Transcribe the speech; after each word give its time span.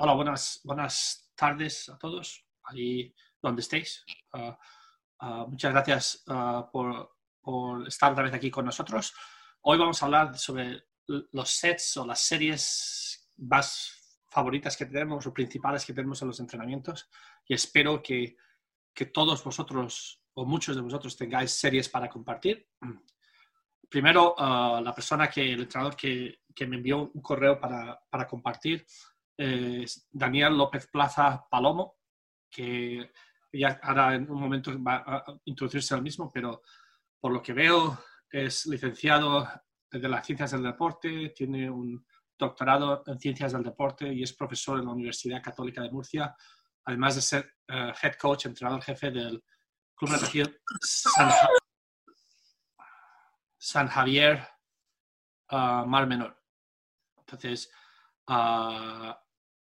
hola, 0.00 0.12
buenas, 0.12 0.60
buenas 0.62 1.32
tardes 1.34 1.88
a 1.88 1.98
todos, 1.98 2.46
ahí 2.62 3.12
donde 3.42 3.62
estéis. 3.62 4.04
Uh, 4.32 5.26
uh, 5.26 5.48
muchas 5.48 5.72
gracias 5.72 6.24
uh, 6.28 6.70
por, 6.70 7.16
por, 7.40 7.86
estar 7.86 8.12
otra 8.12 8.24
vez 8.24 8.32
aquí 8.32 8.48
con 8.48 8.64
nosotros. 8.64 9.12
Hoy 9.62 9.76
vamos 9.76 10.00
a 10.00 10.06
hablar 10.06 10.38
sobre 10.38 10.84
los 11.06 11.50
sets 11.50 11.96
o 11.96 12.06
las 12.06 12.20
series 12.20 13.28
más 13.38 14.22
favoritas 14.30 14.76
que 14.76 14.86
tenemos 14.86 15.26
o 15.26 15.34
principales 15.34 15.84
que 15.84 15.94
tenemos 15.94 16.22
en 16.22 16.28
los 16.28 16.38
entrenamientos 16.38 17.08
y 17.46 17.54
espero 17.54 18.00
que, 18.00 18.36
que 18.94 19.06
todos 19.06 19.42
vosotros 19.42 20.22
o 20.34 20.44
muchos 20.44 20.76
de 20.76 20.82
vosotros 20.82 21.16
tengáis 21.16 21.50
series 21.50 21.88
para 21.88 22.08
compartir. 22.08 22.68
Primero, 23.88 24.36
la 24.38 24.94
persona 24.94 25.28
que, 25.28 25.54
el 25.54 25.62
entrenador 25.62 25.96
que, 25.96 26.42
que 26.54 26.66
me 26.66 26.76
envió 26.76 27.10
un 27.12 27.22
correo 27.22 27.58
para, 27.58 27.98
para 28.10 28.28
compartir 28.28 28.86
Daniel 30.10 30.56
López 30.56 30.88
Plaza 30.88 31.46
Palomo, 31.48 31.96
que 32.50 33.12
ya 33.52 33.78
ahora 33.82 34.14
en 34.14 34.30
un 34.30 34.40
momento 34.40 34.72
va 34.82 35.04
a 35.06 35.24
introducirse 35.44 35.94
al 35.94 36.02
mismo, 36.02 36.30
pero 36.32 36.62
por 37.20 37.32
lo 37.32 37.42
que 37.42 37.52
veo 37.52 37.98
es 38.30 38.66
licenciado 38.66 39.48
de 39.90 40.08
las 40.08 40.26
ciencias 40.26 40.50
del 40.50 40.62
deporte, 40.62 41.30
tiene 41.30 41.70
un 41.70 42.04
doctorado 42.38 43.02
en 43.06 43.18
ciencias 43.18 43.52
del 43.52 43.62
deporte 43.62 44.12
y 44.12 44.22
es 44.22 44.32
profesor 44.32 44.78
en 44.78 44.86
la 44.86 44.92
Universidad 44.92 45.42
Católica 45.42 45.82
de 45.82 45.90
Murcia, 45.90 46.34
además 46.84 47.16
de 47.16 47.22
ser 47.22 47.54
eh, 47.68 47.92
head 48.02 48.14
coach, 48.14 48.46
entrenador 48.46 48.82
jefe 48.82 49.10
del 49.10 49.42
Club 49.94 50.10
Natación 50.10 50.56
San, 50.80 51.32
San 53.56 53.88
Javier 53.88 54.46
uh, 55.50 55.84
Mar 55.84 56.06
Menor. 56.06 56.40
Entonces, 57.16 57.70
uh, 58.28 59.12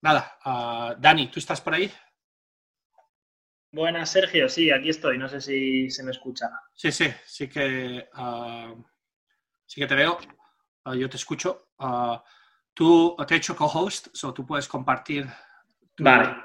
Nada, 0.00 0.38
uh, 0.44 1.00
Dani, 1.00 1.28
¿tú 1.28 1.40
estás 1.40 1.60
por 1.60 1.74
ahí? 1.74 1.90
Buenas, 3.72 4.10
Sergio. 4.10 4.48
Sí, 4.48 4.70
aquí 4.70 4.90
estoy. 4.90 5.18
No 5.18 5.28
sé 5.28 5.40
si 5.40 5.90
se 5.90 6.02
me 6.02 6.12
escucha. 6.12 6.50
Sí, 6.72 6.92
sí, 6.92 7.12
sí 7.24 7.48
que, 7.48 8.08
uh, 8.16 8.82
sí 9.66 9.80
que 9.80 9.86
te 9.86 9.94
veo. 9.94 10.18
Uh, 10.84 10.94
yo 10.94 11.08
te 11.08 11.16
escucho. 11.16 11.70
tú 12.72 13.16
te 13.26 13.34
he 13.34 13.38
hecho 13.38 13.56
co-host, 13.56 14.08
so 14.12 14.32
tú 14.32 14.46
puedes 14.46 14.68
compartir 14.68 15.26
tu, 15.94 16.04
vale. 16.04 16.36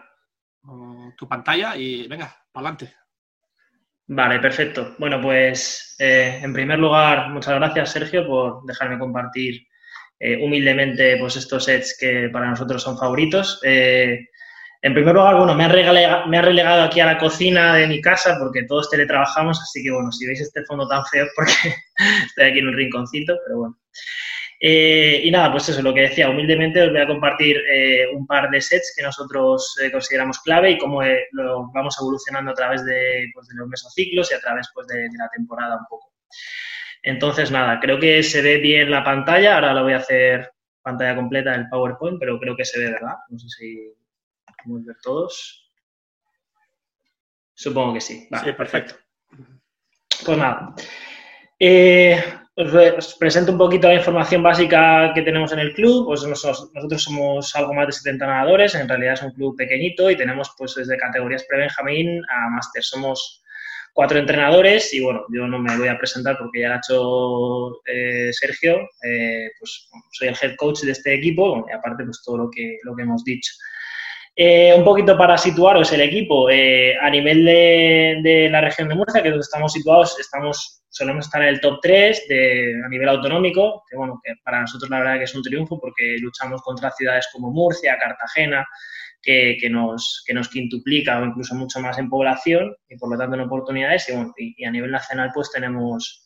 tu 1.16 1.28
pantalla 1.28 1.76
y 1.78 2.08
venga, 2.08 2.36
para 2.52 2.70
adelante. 2.70 2.96
Vale, 4.08 4.40
perfecto. 4.40 4.96
Bueno, 5.00 5.22
pues 5.22 5.96
eh, 6.00 6.40
en 6.42 6.52
primer 6.54 6.80
lugar, 6.80 7.30
muchas 7.30 7.56
gracias, 7.56 7.92
Sergio, 7.92 8.28
por 8.28 8.66
dejarme 8.66 9.00
compartir 9.00 9.68
eh, 10.26 10.38
humildemente 10.42 11.18
pues 11.18 11.36
estos 11.36 11.66
sets 11.66 11.98
que 12.00 12.30
para 12.32 12.50
nosotros 12.50 12.82
son 12.82 12.98
favoritos. 12.98 13.60
Eh, 13.62 14.30
en 14.82 14.94
primer 14.94 15.16
lugar, 15.16 15.36
bueno, 15.36 15.54
me 15.54 15.66
ha, 15.66 15.68
relegado, 15.68 16.82
aquí 16.82 17.02
a 17.02 17.06
la 17.06 17.18
cocina 17.18 17.76
de 17.76 17.88
mi 17.88 18.00
casa 18.00 18.38
porque 18.40 18.64
todos 18.64 18.90
teletrabajamos, 18.90 19.62
así 19.62 19.84
que 19.84 19.92
bueno, 19.92 20.14
si 20.14 20.26
veis 20.26 20.40
este 20.40 20.64
fondo 20.64 20.88
tan 20.88 21.06
feo 21.08 21.28
porque 21.36 21.76
estoy 22.26 22.46
aquí 22.46 22.60
en 22.60 22.70
un 22.70 22.74
rinconcito, 22.74 23.38
pero 23.46 23.60
bueno. 23.60 23.80
Eh, 24.62 25.20
y 25.26 25.30
nada, 25.30 25.52
pues 25.52 25.68
eso, 25.68 25.82
lo 25.82 25.94
que 25.94 26.04
decía, 26.04 26.30
humildemente 26.30 26.82
os 26.82 26.92
voy 26.92 27.02
a 27.02 27.08
compartir 27.08 27.62
un 28.14 28.26
par 28.26 28.50
de 28.50 28.62
sets 28.62 28.94
que 28.96 29.04
nosotros 29.04 29.76
consideramos 29.92 30.40
clave 30.40 30.72
y 30.72 30.78
cómo 30.78 31.02
lo 31.32 31.70
vamos 31.74 31.98
evolucionando 32.00 32.52
a 32.52 32.56
través 32.56 32.86
de, 32.86 33.30
pues, 33.34 33.46
los 33.56 33.68
mesociclos 33.68 34.32
y 34.32 34.36
a 34.36 34.40
través 34.40 34.70
pues, 34.74 34.88
de 34.88 35.10
la 35.18 35.30
temporada 35.36 35.76
un 35.76 35.86
poco. 35.90 36.14
Entonces, 37.04 37.52
nada, 37.52 37.80
creo 37.82 38.00
que 38.00 38.24
se 38.24 38.42
ve 38.42 38.58
bien 38.58 38.90
la 38.90 39.04
pantalla. 39.04 39.56
Ahora 39.56 39.74
lo 39.74 39.84
voy 39.84 39.94
a 39.94 39.98
hacer 39.98 40.54
pantalla 40.82 41.16
completa 41.16 41.52
del 41.52 41.68
PowerPoint, 41.70 42.18
pero 42.20 42.40
creo 42.40 42.56
que 42.56 42.66
se 42.66 42.80
ve, 42.80 42.92
¿verdad? 42.92 43.16
No 43.30 43.38
sé 43.38 43.48
si 43.50 43.94
podemos 44.64 44.86
ver 44.86 44.98
todos. 45.04 45.70
Supongo 47.54 47.94
que 47.94 48.02
sí. 48.02 48.28
sí, 48.44 48.52
perfecto. 48.54 48.96
Pues 50.26 50.38
nada. 50.38 50.74
Eh, 51.60 52.24
os, 52.56 53.16
presento 53.16 53.52
un 53.52 53.58
poquito 53.58 53.88
la 53.88 53.96
información 53.96 54.42
básica 54.42 55.12
que 55.14 55.22
tenemos 55.24 55.52
en 55.52 55.60
el 55.60 55.74
club. 55.74 56.06
Pues 56.06 56.24
nosotros, 56.24 57.04
somos 57.04 57.56
algo 57.56 57.74
más 57.74 57.88
de 57.88 57.94
70 57.94 58.26
nadadores. 58.26 58.76
En 58.76 58.88
realidad 58.88 59.14
es 59.14 59.24
un 59.24 59.32
club 59.32 59.56
pequeñito 59.58 60.10
y 60.10 60.16
tenemos 60.16 60.54
pues 60.58 60.76
desde 60.76 60.98
categorías 60.98 61.44
pre-Benjamín 61.50 62.22
a 62.30 62.50
máster. 62.50 62.84
Somos 62.84 63.43
cuatro 63.94 64.18
entrenadores 64.18 64.94
y 64.94 65.02
bueno, 65.02 65.26
yo 65.30 65.48
no 65.48 65.60
me 65.60 65.78
voy 65.78 65.88
a 65.88 65.98
presentar 65.98 66.38
porque 66.38 66.62
ya 66.62 66.70
lo 66.70 66.74
ha 66.74 66.78
hecho 66.78 67.82
eh, 67.86 68.34
Sergio, 68.34 68.90
eh, 69.04 69.50
pues 69.60 69.88
soy 70.12 70.30
el 70.30 70.36
head 70.42 70.56
coach 70.58 70.82
de 70.82 70.92
este 70.92 71.14
equipo 71.14 71.66
y 71.70 71.74
aparte 71.74 72.04
pues 72.04 72.22
todo 72.26 72.38
lo 72.38 72.50
que, 72.50 72.80
lo 72.84 72.96
que 72.96 73.04
hemos 73.04 73.24
dicho. 73.24 73.54
Eh, 74.36 74.74
un 74.76 74.84
poquito 74.84 75.16
para 75.16 75.38
situaros 75.38 75.94
el 75.94 76.02
equipo, 76.02 76.48
a 76.48 77.10
nivel 77.12 77.46
de, 77.46 78.48
la 78.52 78.62
región 78.62 78.90
de 78.90 78.96
Murcia, 78.96 79.22
que 79.22 79.28
es 79.28 79.34
donde 79.34 79.44
estamos 79.44 79.72
situados, 79.72 80.20
estamos, 80.20 80.82
solemos 80.90 81.26
estar 81.26 81.44
en 81.44 81.50
el 81.50 81.62
top 81.62 81.78
3 81.84 82.26
de, 82.28 82.82
a 82.84 82.90
nivel 82.90 83.10
autonómico, 83.10 83.84
que 83.88 83.96
bueno, 83.96 84.20
que 84.24 84.34
para 84.44 84.62
nosotros 84.62 84.90
la 84.90 85.00
verdad 85.00 85.20
que 85.20 85.26
es 85.26 85.36
un 85.36 85.44
triunfo 85.44 85.80
porque 85.80 86.18
luchamos 86.20 86.64
contra 86.64 86.90
ciudades 86.90 87.30
como 87.32 87.52
Murcia, 87.52 87.96
Cartagena, 88.00 88.66
que, 89.24 89.70
nos, 89.70 90.22
que 90.28 90.34
nos 90.34 90.50
quintuplica 90.50 91.20
o 91.20 91.26
incluso 91.26 91.56
mucho 91.56 91.80
más 91.80 91.98
en 91.98 92.10
población 92.10 92.76
y 92.90 92.98
por 92.98 93.10
lo 93.10 93.18
tanto 93.18 93.36
en 93.36 93.42
oportunidades. 93.42 94.12
Y, 94.38 94.66
a 94.66 94.72
nivel 94.72 94.92
nacional 94.92 95.32
pues 95.34 95.50
tenemos, 95.50 96.26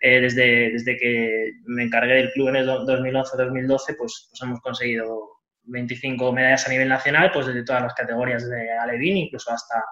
eh, 0.00 0.20
desde, 0.20 0.70
desde 0.70 0.96
que 0.96 1.52
me 1.64 1.84
encargué 1.84 2.14
del 2.14 2.30
club 2.32 2.48
en 2.48 2.56
el 2.56 2.68
2011-2012, 2.68 3.96
pues, 3.98 4.28
pues 4.30 4.42
hemos 4.42 4.60
conseguido 4.60 5.28
25 5.64 6.32
medallas 6.32 6.66
a 6.68 6.70
nivel 6.70 6.88
nacional, 6.88 7.32
pues 7.32 7.46
desde 7.46 7.64
todas 7.64 7.82
las 7.82 7.94
categorías 7.94 8.48
de 8.48 8.72
Alevín, 8.78 9.16
incluso 9.16 9.50
hasta, 9.50 9.84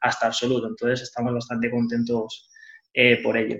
hasta 0.00 0.26
absoluto. 0.26 0.68
Entonces 0.68 1.02
estamos 1.02 1.34
bastante 1.34 1.70
contentos 1.70 2.50
eh, 2.94 3.20
por 3.20 3.36
ello. 3.36 3.58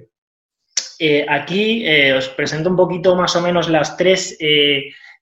Eh, 0.98 1.26
aquí 1.28 1.84
os 2.12 2.28
presento 2.30 2.70
un 2.70 2.76
poquito 2.76 3.16
más 3.16 3.34
o 3.36 3.42
menos 3.42 3.68
las 3.68 3.96
tres 3.98 4.38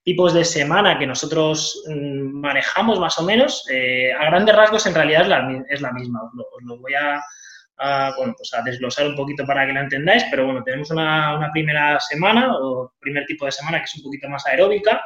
tipos 0.04 0.34
de 0.34 0.44
semana 0.44 0.98
que 0.98 1.06
nosotros 1.06 1.82
mm, 1.88 2.41
manejamos 2.41 3.00
más 3.00 3.19
o 3.19 3.25
menos, 3.25 3.66
eh, 3.70 4.12
a 4.12 4.26
grandes 4.26 4.54
rasgos 4.54 4.87
en 4.87 4.94
realidad 4.94 5.22
es 5.22 5.81
la, 5.81 5.92
misma. 5.92 6.20
Os 6.25 6.62
lo, 6.62 6.78
voy 6.78 6.92
a, 6.94 7.20
bueno, 8.16 8.34
pues 8.37 8.53
a 8.54 8.62
desglosar 8.62 9.06
un 9.06 9.16
poquito 9.16 9.47
para 9.47 9.66
que 9.66 9.72
la 9.72 9.81
entendáis, 9.81 10.25
pero 10.31 10.44
bueno, 10.44 10.62
tenemos 10.62 10.91
una, 10.91 11.37
una, 11.37 11.50
primera 11.50 11.98
semana 11.98 12.54
o 12.54 12.92
primer 13.00 13.25
tipo 13.25 13.47
de 13.47 13.53
semana 13.53 13.78
que 13.78 13.84
es 13.84 13.97
un 13.97 14.03
poquito 14.03 14.28
más 14.28 14.47
aeróbica, 14.47 15.03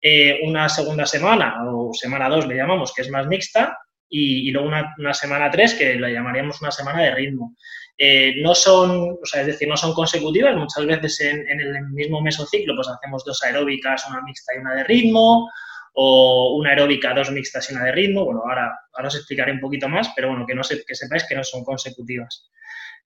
eh, 0.00 0.40
una 0.44 0.68
segunda 0.68 1.04
semana 1.04 1.56
o 1.66 1.92
semana 1.92 2.28
2 2.30 2.46
le 2.46 2.56
llamamos 2.56 2.94
que 2.94 3.02
es 3.02 3.10
más 3.10 3.26
mixta 3.26 3.78
y, 4.08 4.50
luego 4.50 4.68
una, 4.68 4.94
una 4.98 5.12
semana 5.12 5.50
3 5.50 5.74
que 5.74 5.94
la 5.96 6.08
llamaríamos 6.08 6.60
una 6.62 6.70
semana 6.70 7.02
de 7.02 7.14
ritmo. 7.14 7.54
Eh, 8.02 8.36
no 8.40 8.54
son, 8.54 9.18
o 9.22 9.26
sea, 9.26 9.42
es 9.42 9.48
decir, 9.48 9.68
no 9.68 9.76
son 9.76 9.92
consecutivas, 9.92 10.56
muchas 10.56 10.86
veces 10.86 11.20
en, 11.20 11.60
el 11.60 11.82
mismo 11.90 12.22
mesociclo 12.22 12.74
pues 12.74 12.88
hacemos 12.88 13.22
dos 13.26 13.42
aeróbicas, 13.42 14.08
una 14.08 14.22
mixta 14.22 14.54
y 14.54 14.58
una 14.58 14.74
de 14.76 14.84
ritmo, 14.84 15.50
o 15.92 16.56
una 16.56 16.70
aeróbica, 16.70 17.12
dos 17.12 17.30
mixtas 17.30 17.70
y 17.70 17.74
una 17.74 17.84
de 17.84 17.92
ritmo, 17.92 18.24
bueno, 18.24 18.40
ahora, 18.48 18.74
ahora 18.94 19.08
os 19.08 19.16
explicaré 19.16 19.52
un 19.52 19.60
poquito 19.60 19.86
más, 19.86 20.10
pero 20.16 20.28
bueno, 20.28 20.46
que, 20.46 20.54
no 20.54 20.62
que 20.62 20.94
sepáis 20.94 21.26
que 21.28 21.34
no 21.34 21.44
son 21.44 21.62
consecutivas. 21.62 22.48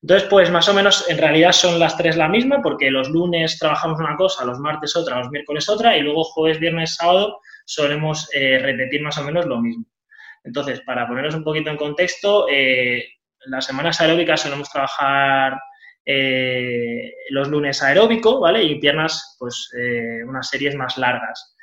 Entonces, 0.00 0.28
pues 0.28 0.48
más 0.52 0.68
o 0.68 0.74
menos 0.74 1.10
en 1.10 1.18
realidad 1.18 1.50
son 1.50 1.80
las 1.80 1.96
tres 1.96 2.16
la 2.16 2.28
misma, 2.28 2.62
porque 2.62 2.88
los 2.88 3.08
lunes 3.08 3.58
trabajamos 3.58 3.98
una 3.98 4.14
cosa, 4.16 4.44
los 4.44 4.60
martes 4.60 4.94
otra, 4.94 5.18
los 5.18 5.30
miércoles 5.30 5.68
otra, 5.68 5.96
y 5.96 6.02
luego 6.02 6.22
jueves, 6.22 6.60
viernes, 6.60 6.94
sábado 6.94 7.40
solemos 7.64 8.28
eh, 8.32 8.60
repetir 8.60 9.02
más 9.02 9.18
o 9.18 9.24
menos 9.24 9.44
lo 9.46 9.60
mismo. 9.60 9.86
Entonces, 10.44 10.82
para 10.82 11.08
poneros 11.08 11.34
un 11.34 11.42
poquito 11.42 11.70
en 11.70 11.78
contexto, 11.78 12.46
eh, 12.48 13.13
las 13.46 13.66
semanas 13.66 14.00
aeróbicas 14.00 14.40
solemos 14.40 14.70
trabajar 14.70 15.58
eh, 16.06 17.12
los 17.30 17.48
lunes 17.48 17.82
aeróbico, 17.82 18.40
¿vale? 18.40 18.62
Y 18.62 18.78
piernas, 18.78 19.36
pues 19.38 19.70
eh, 19.78 20.22
unas 20.26 20.48
series 20.48 20.74
más 20.74 20.98
largas. 20.98 21.56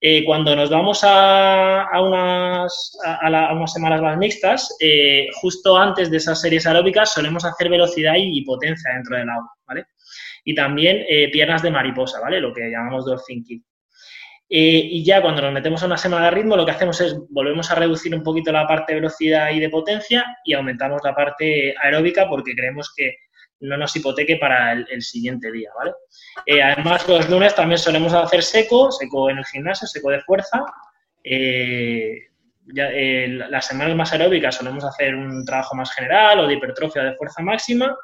Eh, 0.00 0.24
cuando 0.24 0.56
nos 0.56 0.70
vamos 0.70 1.00
a, 1.02 1.86
unas, 2.00 2.98
a, 3.04 3.52
unas 3.52 3.72
semanas 3.72 4.00
más 4.00 4.16
mixtas, 4.16 4.76
justo 5.42 5.76
antes 5.76 6.10
de 6.10 6.16
esas 6.16 6.40
series 6.40 6.66
aeróbicas 6.66 7.12
solemos 7.12 7.44
hacer 7.44 7.68
velocidad 7.68 8.14
y, 8.16 8.42
potencia 8.44 8.94
dentro 8.94 9.16
del 9.16 9.28
agua, 9.28 9.52
¿vale? 9.66 9.86
Y 10.44 10.54
también 10.54 11.04
piernas 11.32 11.62
de 11.62 11.70
mariposa, 11.70 12.18
¿vale? 12.20 12.40
Lo 12.40 12.54
que 12.54 12.70
llamamos 12.70 13.04
dolphin 13.04 13.44
kick. 13.44 13.62
Eh, 14.52 14.82
y 14.90 15.04
ya 15.04 15.22
cuando 15.22 15.42
nos 15.42 15.52
metemos 15.52 15.80
a 15.80 15.86
una 15.86 15.96
semana 15.96 16.24
de 16.24 16.32
ritmo, 16.32 16.56
lo 16.56 16.64
que 16.64 16.72
hacemos 16.72 17.00
es 17.00 17.16
volvemos 17.30 17.70
a 17.70 17.76
reducir 17.76 18.12
un 18.12 18.24
poquito 18.24 18.50
la 18.50 18.66
parte 18.66 18.92
de 18.92 19.00
velocidad 19.00 19.50
y 19.52 19.60
de 19.60 19.70
potencia 19.70 20.24
y 20.44 20.54
aumentamos 20.54 21.00
la 21.04 21.14
parte 21.14 21.72
aeróbica 21.80 22.28
porque 22.28 22.56
creemos 22.56 22.92
que 22.92 23.14
no 23.60 23.76
nos 23.76 23.94
hipoteque 23.94 24.38
para 24.38 24.72
el, 24.72 25.02
siguiente 25.02 25.52
día. 25.52 25.70
Eh, 26.46 26.60
además, 26.60 27.06
los 27.06 27.30
lunes 27.30 27.54
también 27.54 27.78
solemos 27.78 28.12
hacer 28.12 28.42
seco, 28.42 28.90
seco 28.90 29.30
en 29.30 29.38
el 29.38 29.44
gimnasio, 29.44 29.86
seco 29.86 30.10
de 30.10 30.20
fuerza. 30.22 30.64
Eh, 31.22 32.26
las 32.66 33.66
semanas 33.66 33.94
más 33.94 34.12
aeróbicas 34.12 34.56
solemos 34.56 34.84
hacer 34.84 35.14
un 35.14 35.44
trabajo 35.44 35.76
más 35.76 35.92
general 35.92 36.40
o 36.40 36.46
de 36.48 36.54
hipertrofia 36.54 37.02
de 37.02 37.14
fuerza 37.14 37.42
máxima 37.42 37.96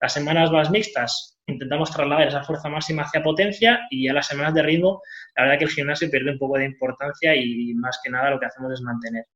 Las 0.00 0.12
semanas 0.12 0.50
más 0.50 0.70
mixtas 0.70 1.39
intentamos 1.60 1.90
trasladar 1.90 2.28
esa 2.28 2.42
fuerza 2.42 2.70
máxima 2.70 3.02
hacia 3.02 3.22
potencia 3.22 3.80
y 3.90 4.06
ya 4.06 4.14
las 4.14 4.26
semanas 4.26 4.54
de 4.54 4.62
ritmo, 4.62 5.02
la 5.36 5.42
verdad 5.42 5.58
que 5.58 5.64
el 5.66 5.70
gimnasio 5.70 6.10
pierde 6.10 6.32
un 6.32 6.38
poco 6.38 6.56
de 6.56 6.64
importancia 6.64 7.36
y 7.36 7.74
más 7.74 8.00
que 8.02 8.10
nada 8.10 8.30
lo 8.30 8.40
que 8.40 8.46
hacemos 8.46 8.72
es 8.72 8.80
mantener. 8.80 9.26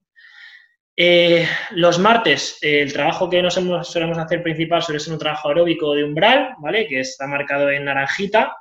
Eh, 0.96 1.46
los 1.72 1.98
martes, 1.98 2.58
el 2.62 2.92
trabajo 2.94 3.28
que 3.28 3.42
nos 3.42 3.54
solemos 3.54 4.16
hacer 4.16 4.42
principal 4.42 4.82
suele 4.82 5.00
ser 5.00 5.12
un 5.12 5.18
trabajo 5.18 5.48
aeróbico 5.48 5.94
de 5.94 6.04
umbral, 6.04 6.54
¿vale? 6.60 6.86
Que 6.86 7.00
está 7.00 7.26
marcado 7.26 7.68
en 7.68 7.84
naranjita, 7.84 8.56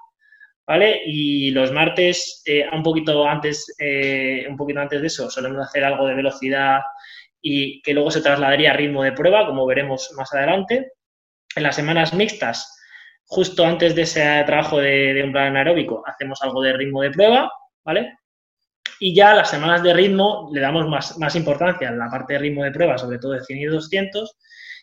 ¿vale? 0.67 1.01
Y 1.05 1.51
los 1.51 1.71
martes, 1.71 2.41
eh, 2.45 2.67
un, 2.69 2.83
poquito 2.83 3.25
antes, 3.25 3.73
eh, 3.79 4.45
un 4.49 4.57
poquito 4.57 4.81
antes 4.81 4.99
de 4.99 5.07
eso, 5.07 5.29
solemos 5.29 5.65
hacer 5.65 5.85
algo 5.85 6.05
de 6.05 6.15
velocidad 6.15 6.81
y 7.41 7.81
que 7.81 7.93
luego 7.93 8.11
se 8.11 8.21
trasladaría 8.21 8.71
a 8.71 8.75
ritmo 8.75 9.03
de 9.03 9.13
prueba, 9.13 9.45
como 9.45 9.65
veremos 9.65 10.11
más 10.17 10.33
adelante. 10.33 10.91
En 11.55 11.63
las 11.63 11.77
semanas 11.77 12.13
mixtas, 12.13 12.82
justo 13.25 13.65
antes 13.65 13.95
de 13.95 14.03
ese 14.03 14.43
trabajo 14.45 14.79
de, 14.79 15.13
de 15.13 15.23
umbral 15.23 15.47
anaeróbico, 15.47 16.03
hacemos 16.05 16.41
algo 16.41 16.61
de 16.61 16.73
ritmo 16.73 17.01
de 17.01 17.11
prueba, 17.11 17.51
¿vale? 17.83 18.17
Y 18.99 19.13
ya 19.13 19.33
las 19.33 19.49
semanas 19.49 19.83
de 19.83 19.93
ritmo 19.93 20.49
le 20.53 20.61
damos 20.61 20.87
más, 20.87 21.17
más 21.17 21.35
importancia 21.35 21.89
a 21.89 21.93
la 21.93 22.09
parte 22.09 22.33
de 22.33 22.39
ritmo 22.39 22.63
de 22.63 22.71
prueba, 22.71 22.97
sobre 22.97 23.19
todo 23.19 23.33
de 23.33 23.43
100 23.43 23.59
y 23.59 23.65
200, 23.65 24.37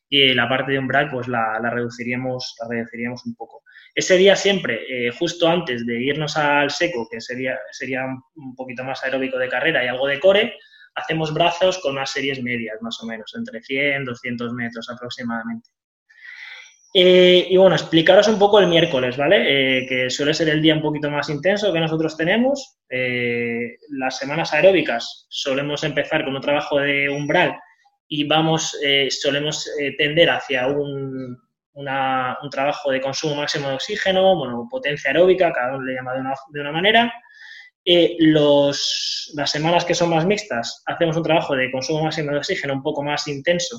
y 0.08 0.34
la 0.34 0.48
parte 0.48 0.72
de 0.72 0.78
umbral 0.78 1.10
pues 1.10 1.28
la, 1.28 1.58
la 1.62 1.70
reduciríamos, 1.70 2.56
la 2.60 2.68
reduciríamos 2.68 3.24
un 3.24 3.34
poco. 3.34 3.62
Ese 3.94 4.16
día 4.16 4.36
siempre, 4.36 4.82
eh, 4.88 5.10
justo 5.12 5.48
antes 5.48 5.86
de 5.86 6.00
irnos 6.00 6.36
al 6.36 6.70
seco, 6.70 7.08
que 7.10 7.20
sería, 7.20 7.58
sería 7.70 8.04
un 8.34 8.54
poquito 8.54 8.84
más 8.84 9.02
aeróbico 9.04 9.38
de 9.38 9.48
carrera 9.48 9.84
y 9.84 9.88
algo 9.88 10.06
de 10.06 10.20
core, 10.20 10.54
hacemos 10.94 11.32
brazos 11.32 11.78
con 11.78 11.92
unas 11.92 12.10
series 12.10 12.42
medias, 12.42 12.76
más 12.82 13.00
o 13.02 13.06
menos, 13.06 13.32
entre 13.36 13.62
100 13.62 14.04
200 14.04 14.52
metros 14.52 14.88
aproximadamente. 14.90 15.70
Eh, 16.92 17.46
y 17.48 17.56
bueno, 17.56 17.76
explicaros 17.76 18.26
un 18.28 18.38
poco 18.38 18.58
el 18.58 18.66
miércoles, 18.66 19.16
¿vale? 19.16 19.44
Eh, 19.78 19.86
que 19.86 20.10
suele 20.10 20.34
ser 20.34 20.48
el 20.48 20.60
día 20.60 20.74
un 20.74 20.82
poquito 20.82 21.10
más 21.10 21.28
intenso 21.28 21.72
que 21.72 21.80
nosotros 21.80 22.16
tenemos. 22.16 22.78
las 23.90 24.18
semanas 24.18 24.52
aeróbicas 24.52 25.26
solemos 25.28 25.84
empezar 25.84 26.24
con 26.24 26.34
un 26.34 26.40
trabajo 26.40 26.78
de 26.78 27.08
umbral 27.08 27.56
y 28.08 28.24
vamos, 28.24 28.76
solemos 29.10 29.70
tender 29.96 30.30
hacia 30.30 30.66
un, 30.66 31.38
un 31.74 32.50
trabajo 32.50 32.90
de 32.90 33.00
consumo 33.00 33.36
máximo 33.36 33.68
de 33.68 33.74
oxígeno, 33.74 34.36
bueno, 34.36 34.66
potencia 34.70 35.10
aeróbica, 35.10 35.52
cada 35.52 35.76
uno 35.76 35.84
le 35.84 35.94
llama 35.94 36.14
de 36.14 36.60
una, 36.60 36.72
manera. 36.72 37.12
Eh, 37.84 38.16
los, 38.18 39.32
las 39.34 39.50
semanas 39.50 39.84
que 39.84 39.94
son 39.94 40.10
más 40.10 40.26
mixtas, 40.26 40.82
hacemos 40.86 41.16
un 41.16 41.22
trabajo 41.22 41.54
de 41.56 41.70
consumo 41.70 42.04
máximo 42.04 42.32
de 42.32 42.38
oxígeno 42.38 42.74
un 42.74 42.82
poco 42.82 43.02
más 43.02 43.26
intenso, 43.28 43.76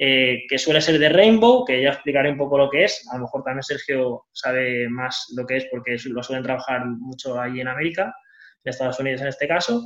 eh, 0.00 0.44
que 0.48 0.58
suele 0.58 0.80
ser 0.80 0.98
de 0.98 1.08
Rainbow, 1.08 1.64
que 1.64 1.82
ya 1.82 1.88
explicaré 1.88 2.30
un 2.30 2.38
poco 2.38 2.56
lo 2.56 2.70
que 2.70 2.84
es. 2.84 3.04
A 3.10 3.16
lo 3.16 3.22
mejor 3.22 3.42
también 3.42 3.64
Sergio 3.64 4.26
sabe 4.32 4.88
más 4.88 5.32
lo 5.36 5.44
que 5.44 5.56
es 5.56 5.66
porque 5.70 5.96
lo 6.06 6.22
suelen 6.22 6.44
trabajar 6.44 6.86
mucho 6.86 7.40
allí 7.40 7.60
en 7.60 7.68
América, 7.68 8.14
en 8.62 8.70
Estados 8.70 9.00
Unidos 9.00 9.22
en 9.22 9.28
este 9.28 9.48
caso. 9.48 9.82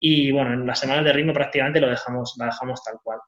Y 0.00 0.32
bueno, 0.32 0.52
en 0.52 0.66
las 0.66 0.80
semanas 0.80 1.04
de 1.04 1.12
ritmo 1.12 1.32
prácticamente 1.32 1.80
lo 1.80 1.88
dejamos, 1.88 2.34
lo 2.36 2.44
dejamos 2.44 2.82
tal 2.82 2.96
cual. 3.04 3.20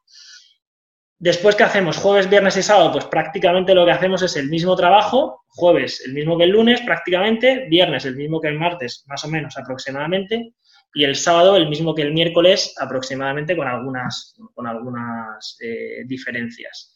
Después, 1.17 1.55
¿qué 1.55 1.63
hacemos? 1.63 1.97
Jueves, 1.97 2.29
viernes 2.29 2.57
y 2.57 2.63
sábado, 2.63 2.91
pues 2.91 3.05
prácticamente 3.05 3.73
lo 3.73 3.87
que 3.87 3.93
hacemos 3.93 4.21
es 4.23 4.37
el 4.37 4.49
mismo 4.49 4.75
trabajo, 4.75 5.45
jueves 5.47 6.03
el 6.05 6.13
mismo 6.13 6.37
que 6.37 6.45
el 6.45 6.51
lunes 6.51 6.81
prácticamente, 6.81 7.67
viernes 7.71 8.05
el 8.05 8.17
mismo 8.17 8.41
que 8.41 8.49
el 8.49 8.59
martes, 8.59 9.05
más 9.07 9.25
o 9.25 9.29
menos 9.29 9.57
aproximadamente, 9.57 10.55
y 10.95 11.05
el 11.05 11.17
sábado 11.17 11.57
el 11.57 11.69
mismo 11.69 11.95
que 11.95 12.03
el 12.03 12.13
miércoles 12.13 12.75
aproximadamente 12.79 13.57
con 13.57 13.67
algunas, 13.67 14.37
con 14.55 14.67
algunas 14.67 15.57
eh, 15.61 16.05
diferencias. 16.07 16.95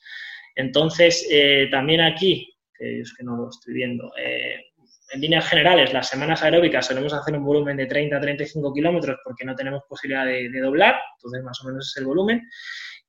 Entonces, 0.54 1.26
eh, 1.30 1.68
también 1.70 2.00
aquí, 2.00 2.54
es 2.78 3.12
que 3.14 3.24
no 3.24 3.36
lo 3.36 3.48
estoy 3.48 3.74
viendo, 3.74 4.12
eh, 4.16 4.60
en 5.10 5.20
líneas 5.20 5.48
generales, 5.48 5.92
las 5.92 6.08
semanas 6.08 6.42
aeróbicas 6.42 6.86
solemos 6.86 7.12
hacer 7.12 7.34
un 7.34 7.44
volumen 7.44 7.76
de 7.76 7.86
30 7.86 8.16
a 8.16 8.20
35 8.20 8.74
kilómetros 8.74 9.18
porque 9.24 9.44
no 9.44 9.54
tenemos 9.54 9.82
posibilidad 9.88 10.26
de, 10.26 10.50
doblar, 10.60 10.96
entonces 11.16 11.42
más 11.42 11.62
o 11.62 11.68
menos 11.68 11.90
es 11.90 11.96
el 11.96 12.06
volumen. 12.06 12.48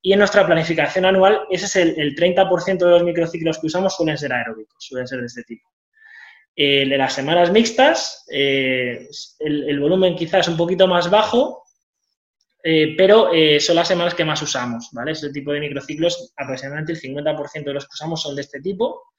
Y 0.01 0.13
en 0.13 0.19
nuestra 0.19 0.45
planificación 0.45 1.06
anual, 1.06 1.42
ese 1.50 1.65
es 1.65 1.75
el, 1.97 2.15
30% 2.15 2.77
de 2.77 2.89
los 2.92 3.03
microciclos 3.03 3.59
que 3.59 3.68
usamos 3.68 3.95
suelen 3.95 4.18
ser 4.18 4.31
aeróbicos, 4.31 4.77
suelen 4.80 5.07
ser 5.07 5.19
de 5.19 5.25
este 5.25 5.44
tipo. 5.44 5.68
Eh, 6.56 6.86
de 6.90 6.98
las 6.98 7.13
semanas 7.13 7.51
mixtas, 7.51 8.25
eh, 8.30 9.07
el, 9.40 9.80
volumen 9.80 10.16
quizás 10.16 10.42
es 10.42 10.48
un 10.50 10.57
poquito 10.57 10.88
más 10.88 11.10
bajo, 11.10 11.63
eh, 12.62 12.96
pero 12.98 13.31
son 13.60 13.75
las 13.78 13.88
semanas 13.88 14.13
que 14.13 14.25
más 14.25 14.42
usamos, 14.42 14.90
¿vale? 14.92 15.13
Este 15.13 15.31
tipo 15.31 15.54
de 15.54 15.62
microciclos, 15.62 16.34
aproximadamente 16.36 16.92
el 16.92 17.00
50% 17.00 17.63
de 17.63 17.74
los 17.74 17.86
que 17.86 17.94
usamos 17.94 18.22
son 18.22 18.36
de 18.36 18.42
este 18.42 18.60
tipo. 18.60 19.13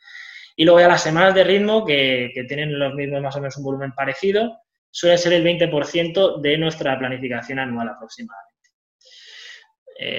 Y 0.54 0.64
luego 0.64 0.80
ya 0.80 0.88
las 0.88 1.02
semanas 1.02 1.34
de 1.34 1.44
ritmo, 1.44 1.86
que, 1.86 2.30
que 2.34 2.44
tienen 2.44 2.78
los 2.78 2.92
mismos 2.92 3.22
más 3.22 3.36
o 3.36 3.40
menos 3.40 3.56
un 3.56 3.64
volumen 3.64 3.92
parecido, 3.92 4.58
suele 4.90 5.16
ser 5.16 5.32
el 5.32 5.44
20% 5.44 6.42
de 6.42 6.58
nuestra 6.58 6.98
planificación 6.98 7.58
anual 7.58 7.88
aproximadamente. 7.88 8.70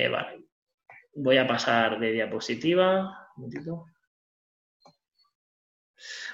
vale. 0.09 0.45
Voy 1.13 1.37
a 1.37 1.45
pasar 1.45 1.99
de 1.99 2.13
diapositiva. 2.13 3.27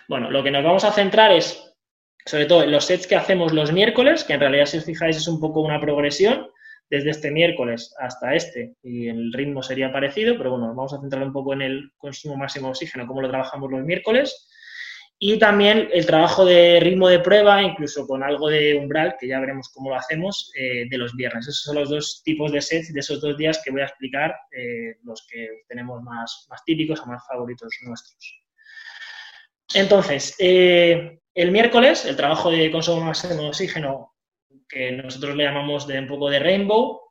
Bueno, 0.07 0.31
lo 0.31 0.43
que 0.43 0.51
nos 0.51 0.63
vamos 0.63 0.83
a 0.83 0.91
centrar 0.91 1.31
es, 1.31 1.75
sobre 2.25 2.45
todo, 2.45 2.63
en 2.63 2.71
los 2.71 2.85
sets 2.85 3.07
que 3.07 3.15
hacemos 3.15 3.53
los 3.53 3.71
miércoles, 3.71 4.23
que 4.23 4.33
en 4.33 4.39
realidad, 4.39 4.65
si 4.65 4.77
os 4.77 4.85
fijáis, 4.85 5.17
es 5.17 5.27
un 5.27 5.39
poco 5.39 5.61
una 5.61 5.79
progresión 5.79 6.49
desde 6.89 7.09
este 7.09 7.31
miércoles 7.31 7.93
hasta 7.99 8.33
este, 8.33 8.75
y 8.81 9.09
el 9.09 9.33
ritmo 9.33 9.61
sería 9.61 9.91
parecido, 9.91 10.37
pero 10.37 10.51
bueno, 10.51 10.67
vamos 10.67 10.93
a 10.93 11.01
centrar 11.01 11.23
un 11.23 11.33
poco 11.33 11.53
en 11.53 11.61
el 11.61 11.91
consumo 11.97 12.37
máximo 12.37 12.67
de 12.67 12.71
oxígeno, 12.71 13.07
cómo 13.07 13.21
lo 13.21 13.29
trabajamos 13.29 13.71
los 13.71 13.83
miércoles. 13.83 14.47
Y 15.19 15.39
también 15.39 15.89
el 15.91 16.05
trabajo 16.05 16.45
de 16.45 16.79
ritmo 16.79 17.07
de 17.09 17.19
prueba, 17.19 17.63
incluso 17.63 18.05
con 18.05 18.21
algo 18.23 18.49
de 18.49 18.75
umbral, 18.75 19.15
que 19.19 19.27
ya 19.27 19.39
veremos 19.39 19.69
cómo 19.73 19.89
lo 19.89 19.95
hacemos, 19.95 20.51
eh, 20.55 20.87
de 20.87 20.97
los 20.97 21.15
viernes. 21.15 21.47
Esos 21.47 21.63
son 21.63 21.75
los 21.75 21.89
dos 21.89 22.21
tipos 22.23 22.51
de 22.51 22.61
sets 22.61 22.93
de 22.93 22.99
esos 22.99 23.19
dos 23.19 23.35
días 23.35 23.59
que 23.65 23.71
voy 23.71 23.81
a 23.81 23.85
explicar, 23.85 24.35
eh, 24.51 24.97
los 25.03 25.25
que 25.27 25.63
tenemos 25.67 26.03
más, 26.03 26.45
más 26.51 26.63
típicos 26.63 27.01
o 27.01 27.07
más 27.07 27.25
favoritos 27.27 27.73
nuestros. 27.81 28.46
Entonces, 29.73 30.35
eh, 30.39 31.19
el 31.33 31.51
miércoles, 31.51 32.05
el 32.05 32.15
trabajo 32.15 32.49
de 32.49 32.71
consumo 32.71 33.01
máximo 33.01 33.41
de 33.41 33.49
oxígeno, 33.49 34.15
que 34.67 34.91
nosotros 34.91 35.35
le 35.35 35.43
llamamos 35.43 35.87
de 35.87 35.99
un 35.99 36.07
poco 36.07 36.29
de 36.29 36.39
rainbow, 36.39 37.01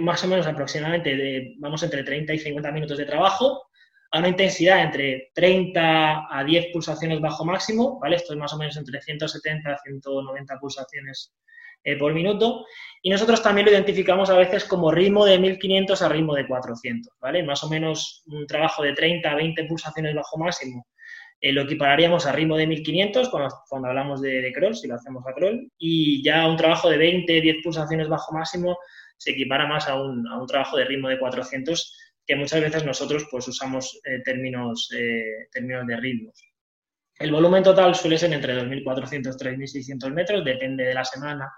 más 0.00 0.22
o 0.22 0.28
menos 0.28 0.46
aproximadamente 0.46 1.54
vamos 1.58 1.82
entre 1.82 2.04
30 2.04 2.34
y 2.34 2.38
50 2.38 2.72
minutos 2.72 2.98
de 2.98 3.04
trabajo, 3.04 3.68
a 4.12 4.18
una 4.18 4.28
intensidad 4.28 4.82
entre 4.82 5.30
30 5.34 6.28
a 6.30 6.44
10 6.44 6.66
pulsaciones 6.72 7.20
bajo 7.20 7.44
máximo, 7.44 7.98
¿vale? 7.98 8.16
Esto 8.16 8.32
es 8.32 8.38
más 8.38 8.52
o 8.52 8.58
menos 8.58 8.76
entre 8.76 9.00
170 9.00 9.70
a 9.70 9.78
190 9.78 10.58
pulsaciones 10.58 11.34
eh, 11.82 11.96
por 11.96 12.14
minuto. 12.14 12.64
Y 13.02 13.10
nosotros 13.10 13.42
también 13.42 13.66
lo 13.66 13.72
identificamos 13.72 14.30
a 14.30 14.36
veces 14.36 14.64
como 14.64 14.92
ritmo 14.92 15.24
de 15.24 15.38
1500 15.38 16.02
a 16.02 16.08
ritmo 16.08 16.34
de 16.34 16.46
400, 16.46 17.12
¿vale? 17.20 17.42
Más 17.42 17.64
o 17.64 17.68
menos 17.68 18.22
un 18.26 18.46
trabajo 18.46 18.82
de 18.82 18.92
30 18.92 19.30
a 19.30 19.34
20 19.34 19.64
pulsaciones 19.64 20.14
bajo 20.14 20.38
máximo 20.38 20.86
eh, 21.40 21.52
lo 21.52 21.62
equipararíamos 21.62 22.26
a 22.26 22.32
ritmo 22.32 22.56
de 22.56 22.66
1500 22.66 23.28
cuando, 23.28 23.54
cuando 23.68 23.88
hablamos 23.88 24.22
de, 24.22 24.40
de, 24.40 24.52
crawl, 24.52 24.74
si 24.74 24.88
lo 24.88 24.94
hacemos 24.94 25.24
a 25.26 25.34
crawl, 25.34 25.70
y 25.78 26.22
ya 26.22 26.48
un 26.48 26.56
trabajo 26.56 26.88
de 26.88 26.96
20, 26.96 27.40
10 27.40 27.56
pulsaciones 27.62 28.08
bajo 28.08 28.32
máximo 28.32 28.78
se 29.18 29.32
equipara 29.32 29.66
más 29.66 29.88
a 29.88 30.00
un, 30.00 30.26
a 30.28 30.38
un 30.38 30.46
trabajo 30.46 30.76
de 30.76 30.84
ritmo 30.84 31.08
de 31.08 31.18
400 31.18 31.98
que 32.26 32.36
muchas 32.36 32.60
veces 32.60 32.84
nosotros 32.84 33.26
pues 33.30 33.46
usamos 33.48 34.00
eh, 34.04 34.20
términos, 34.24 34.90
eh, 34.96 35.46
términos 35.52 35.86
de 35.86 35.96
ritmos. 35.96 36.42
El 37.18 37.32
volumen 37.32 37.62
total 37.62 37.94
suele 37.94 38.18
ser 38.18 38.32
entre 38.32 38.54
2.400 38.54 39.16
y 39.16 39.92
3.600 39.94 40.12
metros, 40.12 40.44
depende 40.44 40.84
de 40.84 40.94
la 40.94 41.04
semana 41.04 41.50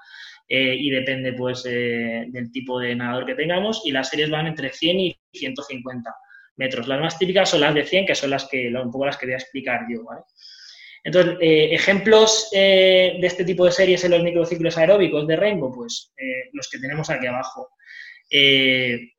y 0.51 0.89
depende 0.89 1.35
pues 1.35 1.63
del 1.65 2.51
tipo 2.51 2.81
de 2.81 2.95
nadador 2.95 3.27
que 3.27 3.35
tengamos 3.35 3.83
y 3.85 3.91
las 3.91 4.09
series 4.09 4.31
van 4.31 4.47
entre 4.47 4.73
100 4.73 5.01
y 5.01 5.19
150 5.35 6.11
metros. 6.59 6.87
Las 6.89 7.01
más 7.01 7.19
típicas 7.19 7.51
son 7.51 7.61
las 7.61 7.75
de 7.75 7.85
100, 7.85 8.07
que 8.07 8.15
son 8.15 8.31
las 8.31 8.47
que, 8.47 8.69
un 8.69 8.91
poco 8.91 9.07
las 9.07 9.17
que 9.17 9.27
voy 9.27 9.35
a 9.35 9.39
explicar 9.39 9.87
yo. 9.89 10.03
Entonces, 11.05 11.37
ejemplos 11.41 12.49
de 12.53 13.21
este 13.23 13.45
tipo 13.45 13.65
de 13.65 13.73
series 13.73 14.05
en 14.05 14.11
los 14.11 14.23
microciclos 14.23 14.77
aeróbicos 14.77 15.27
de 15.27 15.37
Rainbow, 15.37 15.73
pues 15.73 16.13
los 16.53 16.69
que 16.69 16.79
tenemos 16.79 17.09
aquí 17.09 17.27
abajo. 17.27 17.71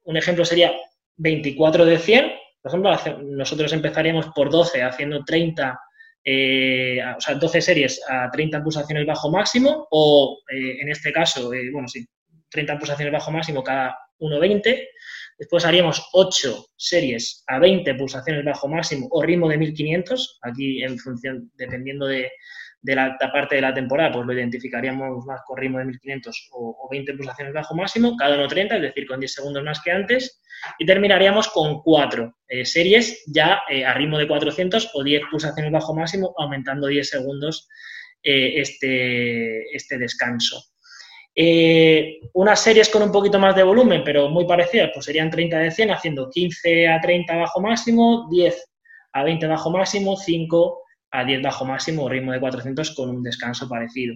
un 0.04 0.18
ejemplo 0.18 0.46
sería 0.46 0.74
24 1.18 1.86
de 1.86 1.98
100, 1.98 2.32
por 2.62 2.72
ejemplo, 2.72 3.22
nosotros 3.24 3.72
empezaríamos 3.72 4.28
por 4.36 4.50
12 4.50 4.84
haciendo 4.84 5.24
30, 5.24 5.80
eh, 6.24 7.00
o 7.18 7.22
sea, 7.22 7.36
12 7.36 7.62
series 7.62 8.02
a 8.08 8.30
30 8.30 8.62
pulsaciones 8.62 9.06
bajo 9.06 9.32
máximo, 9.32 9.88
o 9.92 10.40
eh, 10.52 10.82
en 10.82 10.90
este 10.90 11.14
caso, 11.14 11.54
eh, 11.54 11.70
bueno, 11.72 11.88
sí, 11.88 12.06
30 12.50 12.78
pulsaciones 12.78 13.14
bajo 13.14 13.32
máximo 13.32 13.64
cada 13.64 13.98
1,20. 14.20 14.88
Después 15.40 15.64
haríamos 15.64 16.10
8 16.12 16.66
series 16.76 17.44
a 17.48 17.60
20 17.60 17.96
pulsaciones 17.96 18.44
bajo 18.44 18.68
máximo 18.68 19.08
o 19.10 19.24
ritmo 19.24 19.48
de 19.48 19.58
1500, 19.58 20.40
aquí 20.42 20.84
en 20.84 21.00
función, 21.00 21.50
dependiendo 21.56 22.06
de, 22.06 22.30
de 22.82 22.96
la, 22.96 23.18
parte 23.18 23.56
de 23.56 23.62
la 23.62 23.74
temporada, 23.74 24.12
pues 24.12 24.26
lo 24.26 24.34
identificaríamos 24.34 25.26
más 25.26 25.42
con 25.46 25.58
ritmo 25.58 25.80
de 25.80 25.86
1500 25.86 26.50
o, 26.52 26.88
20 26.92 27.14
pulsaciones 27.14 27.54
bajo 27.54 27.76
máximo, 27.76 28.16
cada 28.18 28.36
uno 28.36 28.48
30, 28.48 28.76
es 28.76 28.82
decir, 28.82 29.08
con 29.08 29.20
10 29.20 29.34
segundos 29.34 29.64
más 29.64 29.82
que 29.82 29.92
antes, 29.92 30.42
y 30.78 30.86
terminaríamos 30.86 31.48
con 31.50 31.82
4 31.84 32.36
eh, 32.48 32.66
series 32.66 33.24
ya 33.28 33.62
eh, 33.70 33.86
a 33.86 33.94
ritmo 33.94 34.18
de 34.18 34.28
400 34.28 34.92
o 34.94 35.04
10 35.04 35.24
pulsaciones 35.32 35.72
bajo 35.72 35.96
máximo, 35.96 36.34
aumentando 36.38 36.88
10 36.88 37.10
segundos 37.10 37.68
eh, 38.24 38.60
este, 38.60 39.76
este 39.76 39.98
descanso. 39.98 40.62
Unas 42.34 42.60
series 42.60 42.90
con 42.90 43.02
un 43.02 43.12
poquito 43.12 43.40
más 43.40 43.56
de 43.56 43.64
volumen, 43.64 44.04
pero 44.04 44.30
muy 44.30 44.46
parecidas, 44.46 44.92
pues 44.94 45.06
serían 45.06 45.30
30 45.30 45.60
de 45.60 45.72
100, 45.72 45.92
haciendo 45.92 46.30
15 46.30 46.88
a 46.88 47.00
30 47.00 47.36
bajo 47.36 47.62
máximo, 47.62 48.28
10 48.30 48.70
a 49.14 49.24
20 49.24 49.48
bajo 49.48 49.70
máximo, 49.70 50.18
5 50.18 50.82
a 51.12 51.24
10 51.24 51.42
bajo 51.42 51.66
máximo 51.66 52.10
ritmo 52.10 52.32
de 52.32 52.40
400 52.40 52.94
con 52.96 53.10
un 53.10 53.24
descanso 53.24 53.68
parecido. 53.70 54.16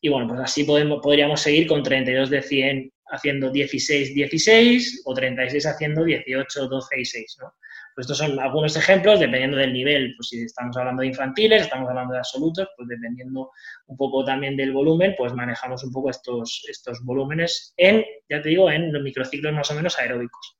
Y 0.00 0.08
bueno, 0.08 0.28
pues 0.28 0.40
así 0.40 0.64
podemos, 0.64 1.00
podríamos 1.02 1.40
seguir 1.40 1.66
con 1.66 1.82
32 1.82 2.30
de 2.30 2.42
100 2.42 2.92
haciendo 3.06 3.50
16, 3.50 4.14
16 4.14 5.02
o 5.04 5.14
36 5.14 5.66
haciendo 5.66 6.04
18, 6.04 6.68
12 6.68 7.00
y 7.00 7.04
6. 7.04 7.36
¿no? 7.40 7.54
Pues 7.94 8.06
estos 8.06 8.18
son 8.18 8.38
algunos 8.40 8.76
ejemplos, 8.76 9.20
dependiendo 9.20 9.56
del 9.56 9.72
nivel, 9.72 10.14
pues 10.16 10.28
si 10.28 10.42
estamos 10.42 10.76
hablando 10.76 11.02
de 11.02 11.08
infantiles, 11.08 11.62
estamos 11.62 11.88
hablando 11.88 12.14
de 12.14 12.20
absolutos, 12.20 12.68
pues 12.76 12.88
dependiendo 12.88 13.50
un 13.86 13.96
poco 13.96 14.24
también 14.24 14.56
del 14.56 14.72
volumen, 14.72 15.14
pues 15.16 15.34
manejamos 15.34 15.84
un 15.84 15.92
poco 15.92 16.10
estos, 16.10 16.64
estos 16.68 17.00
volúmenes 17.04 17.74
en, 17.76 18.04
ya 18.28 18.40
te 18.40 18.48
digo, 18.48 18.70
en 18.70 18.92
los 18.92 19.02
microciclos 19.02 19.52
más 19.52 19.70
o 19.70 19.74
menos 19.74 19.98
aeróbicos. 19.98 20.56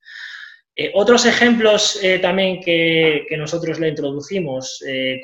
Eh, 0.74 0.90
otros 0.94 1.26
ejemplos 1.26 2.02
eh, 2.02 2.18
también 2.18 2.60
que, 2.60 3.26
nosotros 3.36 3.78
le 3.78 3.88
introducimos 3.88 4.82
eh, 4.86 5.20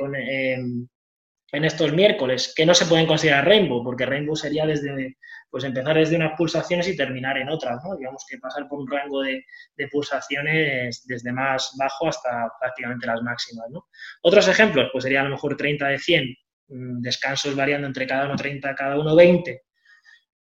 en 1.52 1.64
estos 1.64 1.92
miércoles, 1.92 2.52
que 2.54 2.66
no 2.66 2.74
se 2.74 2.86
pueden 2.86 3.06
considerar 3.06 3.46
Rainbow, 3.46 3.82
porque 3.82 4.04
Rainbow 4.04 4.36
sería 4.36 4.66
desde, 4.66 5.16
pues 5.50 5.64
empezar 5.64 5.96
desde 5.96 6.16
unas 6.16 6.36
pulsaciones 6.36 6.88
y 6.88 6.96
terminar 6.96 7.38
en 7.38 7.48
otras, 7.48 7.82
¿no? 7.84 7.96
Digamos 7.96 8.24
que 8.28 8.38
pasar 8.38 8.68
por 8.68 8.80
un 8.80 8.90
rango 8.90 9.22
de, 9.22 9.44
pulsaciones 9.90 11.04
desde 11.06 11.32
más 11.32 11.74
bajo 11.78 12.08
hasta 12.08 12.50
prácticamente 12.60 13.06
las 13.06 13.22
máximas, 13.22 13.66
¿no? 13.70 13.86
Otros 14.22 14.48
ejemplos, 14.48 14.88
pues 14.92 15.04
sería 15.04 15.20
a 15.20 15.24
lo 15.24 15.30
mejor 15.30 15.56
30 15.56 15.88
de 15.88 15.98
100, 15.98 16.36
mm, 16.68 17.00
descansos 17.00 17.56
variando 17.56 17.86
entre 17.86 18.06
cada 18.06 18.26
uno 18.26 18.36
30, 18.36 18.74
cada 18.74 18.98
uno 18.98 19.14
20, 19.14 19.62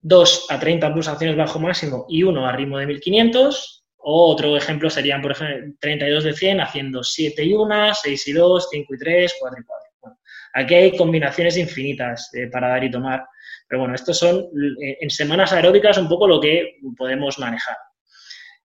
2 0.02 0.46
a 0.50 0.60
30 0.60 0.94
pulsaciones 0.94 1.38
bajo 1.38 1.60
máximo 1.60 2.06
y 2.10 2.24
1 2.24 2.48
a 2.48 2.52
ritmo 2.52 2.78
de 2.78 2.88
1500, 2.88 3.78
o 4.10 4.32
otro 4.32 4.56
ejemplo 4.56 4.90
serían, 4.90 5.22
por 5.22 5.32
ejemplo, 5.32 5.76
32 5.80 6.24
de 6.24 6.34
100 6.34 6.62
haciendo 6.62 7.04
7 7.04 7.44
y 7.44 7.54
1, 7.54 7.94
6 7.94 8.28
y 8.28 8.34
2, 8.34 8.68
5 8.72 8.94
y 8.94 8.98
3, 8.98 9.36
4 9.40 9.60
y 9.60 9.66
4. 9.66 10.18
aquí 10.54 10.76
hay 10.76 10.98
combinaciones 10.98 11.58
infinitas 11.58 12.30
eh, 12.34 12.48
para 12.48 12.70
dar 12.70 12.84
y 12.84 12.92
tomar, 12.92 13.26
pero 13.68 13.82
bueno, 13.82 13.96
estos 13.96 14.18
son 14.18 14.38
eh, 14.82 14.98
en 15.02 15.10
semanas 15.10 15.54
aeróbicas 15.54 15.98
un 15.98 16.08
poco 16.08 16.28
lo 16.28 16.40
que 16.40 16.78
podemos 16.98 17.38
manejar. 17.40 17.78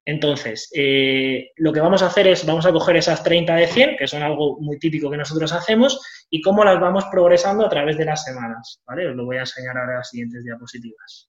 Entonces, 0.05 0.69
eh, 0.75 1.51
lo 1.57 1.73
que 1.73 1.81
vamos 1.81 2.03
a 2.03 2.07
hacer 2.07 2.27
es, 2.27 2.45
vamos 2.45 2.67
a 2.67 2.73
coger 2.73 2.97
esas 2.97 3.23
30 3.23 3.55
de 3.55 3.67
100, 3.69 3.97
que 3.97 4.09
son 4.09 4.23
algo 4.23 4.59
muy 4.61 4.79
típico 4.79 5.09
que 5.09 5.17
nosotros 5.17 5.53
hacemos, 5.53 6.01
y 6.29 6.41
cómo 6.41 6.65
las 6.65 6.81
vamos 6.81 7.05
progresando 7.11 7.65
a 7.65 7.69
través 7.69 7.97
de 7.97 8.05
las 8.05 8.25
semanas, 8.25 8.83
¿vale? 8.85 9.09
Os 9.09 9.15
lo 9.15 9.25
voy 9.25 9.37
a 9.37 9.41
enseñar 9.41 9.77
ahora 9.77 9.93
en 9.93 9.99
las 9.99 10.09
siguientes 10.09 10.43
diapositivas. 10.43 11.29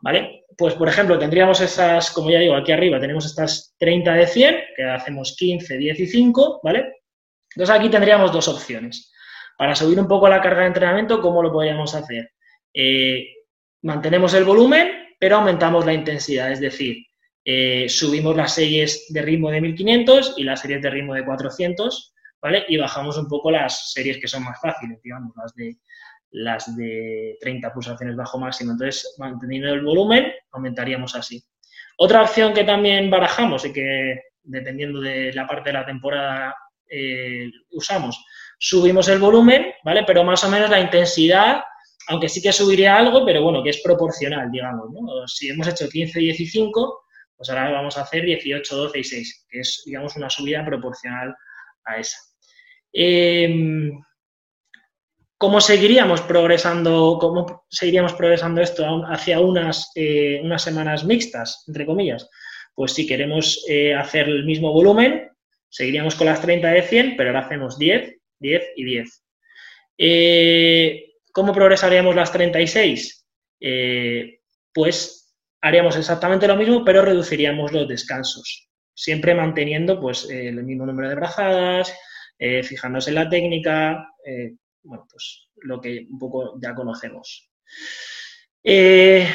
¿Vale? 0.00 0.44
Pues, 0.56 0.74
por 0.74 0.88
ejemplo, 0.88 1.18
tendríamos 1.18 1.60
esas, 1.60 2.10
como 2.10 2.30
ya 2.30 2.40
digo, 2.40 2.56
aquí 2.56 2.72
arriba 2.72 2.98
tenemos 2.98 3.24
estas 3.24 3.74
30 3.78 4.14
de 4.14 4.26
100, 4.26 4.56
que 4.74 4.84
hacemos 4.84 5.36
15, 5.38 5.76
10 5.76 6.00
y 6.00 6.06
5, 6.06 6.60
¿vale? 6.64 6.92
Entonces 7.54 7.74
aquí 7.74 7.88
tendríamos 7.88 8.32
dos 8.32 8.48
opciones. 8.48 9.12
Para 9.56 9.74
subir 9.74 9.98
un 9.98 10.08
poco 10.08 10.28
la 10.28 10.40
carga 10.40 10.62
de 10.62 10.68
entrenamiento, 10.68 11.20
¿cómo 11.20 11.42
lo 11.42 11.52
podríamos 11.52 11.94
hacer? 11.94 12.30
Eh, 12.78 13.28
mantenemos 13.82 14.34
el 14.34 14.44
volumen, 14.44 15.16
pero 15.18 15.36
aumentamos 15.36 15.86
la 15.86 15.94
intensidad, 15.94 16.52
es 16.52 16.60
decir, 16.60 17.06
eh, 17.42 17.88
subimos 17.88 18.36
las 18.36 18.54
series 18.54 19.06
de 19.08 19.22
ritmo 19.22 19.50
de 19.50 19.62
1500 19.62 20.34
y 20.36 20.44
las 20.44 20.60
series 20.60 20.82
de 20.82 20.90
ritmo 20.90 21.14
de 21.14 21.24
400, 21.24 22.14
¿vale? 22.42 22.66
Y 22.68 22.76
bajamos 22.76 23.16
un 23.16 23.28
poco 23.28 23.50
las 23.50 23.92
series 23.92 24.18
que 24.18 24.28
son 24.28 24.44
más 24.44 24.60
fáciles, 24.60 25.00
digamos, 25.02 25.32
las 25.36 25.54
de 25.54 25.78
las 26.32 26.76
de 26.76 27.38
30 27.40 27.72
pulsaciones 27.72 28.14
bajo 28.14 28.38
máximo. 28.38 28.72
Entonces, 28.72 29.14
manteniendo 29.16 29.72
el 29.72 29.80
volumen, 29.80 30.32
aumentaríamos 30.50 31.14
así. 31.14 31.42
Otra 31.96 32.22
opción 32.22 32.52
que 32.52 32.64
también 32.64 33.08
barajamos 33.08 33.64
y 33.64 33.72
que, 33.72 34.20
dependiendo 34.42 35.00
de 35.00 35.32
la 35.32 35.46
parte 35.46 35.70
de 35.70 35.78
la 35.78 35.86
temporada, 35.86 36.54
eh, 36.90 37.50
usamos, 37.70 38.22
subimos 38.58 39.08
el 39.08 39.18
volumen, 39.18 39.72
¿vale? 39.82 40.04
Pero 40.06 40.24
más 40.24 40.44
o 40.44 40.50
menos 40.50 40.68
la 40.68 40.80
intensidad, 40.80 41.62
aunque 42.08 42.28
sí 42.28 42.40
que 42.42 42.52
subiría 42.52 42.96
algo, 42.96 43.24
pero 43.24 43.42
bueno, 43.42 43.62
que 43.62 43.70
es 43.70 43.80
proporcional, 43.82 44.50
digamos, 44.50 44.90
¿no? 44.92 45.26
Si 45.26 45.48
hemos 45.48 45.66
hecho 45.66 45.88
15, 45.88 46.20
15, 46.20 46.70
pues 47.36 47.50
ahora 47.50 47.70
vamos 47.72 47.96
a 47.98 48.02
hacer 48.02 48.24
18, 48.24 48.76
12 48.76 48.98
y 48.98 49.04
6, 49.04 49.46
que 49.48 49.60
es, 49.60 49.82
digamos, 49.84 50.16
una 50.16 50.30
subida 50.30 50.64
proporcional 50.64 51.34
a 51.84 51.98
esa. 51.98 52.18
Eh, 52.92 53.90
¿Cómo 55.38 55.60
seguiríamos 55.60 56.22
progresando, 56.22 57.18
cómo 57.20 57.66
seguiríamos 57.68 58.14
progresando 58.14 58.62
esto 58.62 59.04
hacia 59.06 59.38
unas, 59.38 59.92
eh, 59.94 60.40
unas 60.42 60.62
semanas 60.62 61.04
mixtas, 61.04 61.62
entre 61.66 61.84
comillas? 61.84 62.30
Pues 62.74 62.92
si 62.92 63.06
queremos 63.06 63.62
eh, 63.68 63.94
hacer 63.94 64.28
el 64.28 64.46
mismo 64.46 64.72
volumen, 64.72 65.28
seguiríamos 65.68 66.14
con 66.14 66.26
las 66.26 66.40
30 66.40 66.68
de 66.68 66.82
100, 66.82 67.16
pero 67.18 67.30
ahora 67.30 67.44
hacemos 67.44 67.78
10, 67.78 68.16
10 68.38 68.62
y 68.76 68.84
10. 68.84 69.24
Eh, 69.98 71.05
¿Cómo 71.36 71.52
progresaríamos 71.52 72.16
las 72.16 72.32
36? 72.32 73.26
pues 74.72 75.36
haríamos 75.60 75.94
exactamente 75.96 76.48
lo 76.48 76.56
mismo, 76.56 76.82
pero 76.82 77.02
reduciríamos 77.02 77.72
los 77.72 77.86
descansos, 77.86 78.70
siempre 78.94 79.34
manteniendo 79.34 80.00
pues, 80.00 80.30
el 80.30 80.64
mismo 80.64 80.86
número 80.86 81.10
de 81.10 81.14
brazadas, 81.14 81.94
fijándose 82.62 83.10
en 83.10 83.16
la 83.16 83.28
técnica, 83.28 84.08
bueno, 84.82 85.06
pues 85.10 85.50
lo 85.56 85.78
que 85.78 86.06
un 86.10 86.18
poco 86.18 86.58
ya 86.58 86.74
conocemos. 86.74 87.50
Eh, 88.64 89.28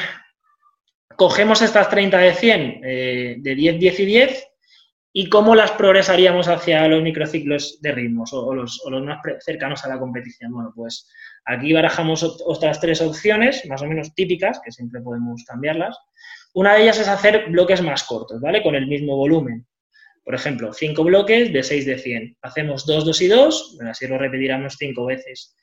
cogemos 1.16 1.62
estas 1.62 1.88
30 1.88 2.18
de 2.18 2.34
100, 2.34 2.82
eh, 2.84 3.36
de 3.38 3.56
10, 3.56 3.80
10 3.80 4.00
y 4.00 4.06
10, 4.06 4.48
y 5.14 5.30
cómo 5.30 5.56
las 5.56 5.72
progresaríamos 5.72 6.48
hacia 6.48 6.88
los 6.88 7.04
microciclos 7.04 7.82
de 7.82 7.92
ritmos 7.92 8.32
o, 8.34 8.54
los, 8.54 8.82
más 9.04 9.20
cercanos 9.44 9.84
a 9.84 9.90
la 9.90 10.00
competición. 10.00 10.54
Bueno, 10.54 10.72
pues 10.76 11.10
aquí 11.46 11.74
barajamos 11.74 12.24
otras 12.24 12.80
tres 12.80 13.02
opciones, 13.02 13.66
más 13.68 13.82
o 13.82 13.88
menos 13.88 14.14
típicas, 14.16 14.62
que 14.64 14.72
siempre 14.72 15.02
podemos 15.02 15.44
cambiarlas. 15.44 15.98
Una 16.54 16.76
de 16.76 16.84
ellas 16.84 17.00
es 17.00 17.08
hacer 17.08 17.50
bloques 17.50 17.82
más 17.82 18.04
cortos, 18.04 18.40
¿vale? 18.40 18.64
Con 18.64 18.76
el 18.76 18.88
mismo 18.88 19.18
volumen. 19.18 19.66
Por 20.24 20.36
ejemplo, 20.36 20.72
5 20.72 21.04
bloques 21.04 21.52
de 21.52 21.64
6 21.64 21.86
de 21.86 21.98
100. 21.98 22.38
Hacemos 22.42 22.86
2, 22.86 23.06
2 23.06 23.22
y 23.22 23.28
2, 23.28 23.78
así 23.90 24.08
lo 24.08 24.18
repetiremos 24.18 24.76
5 24.78 25.06
veces. 25.06 25.56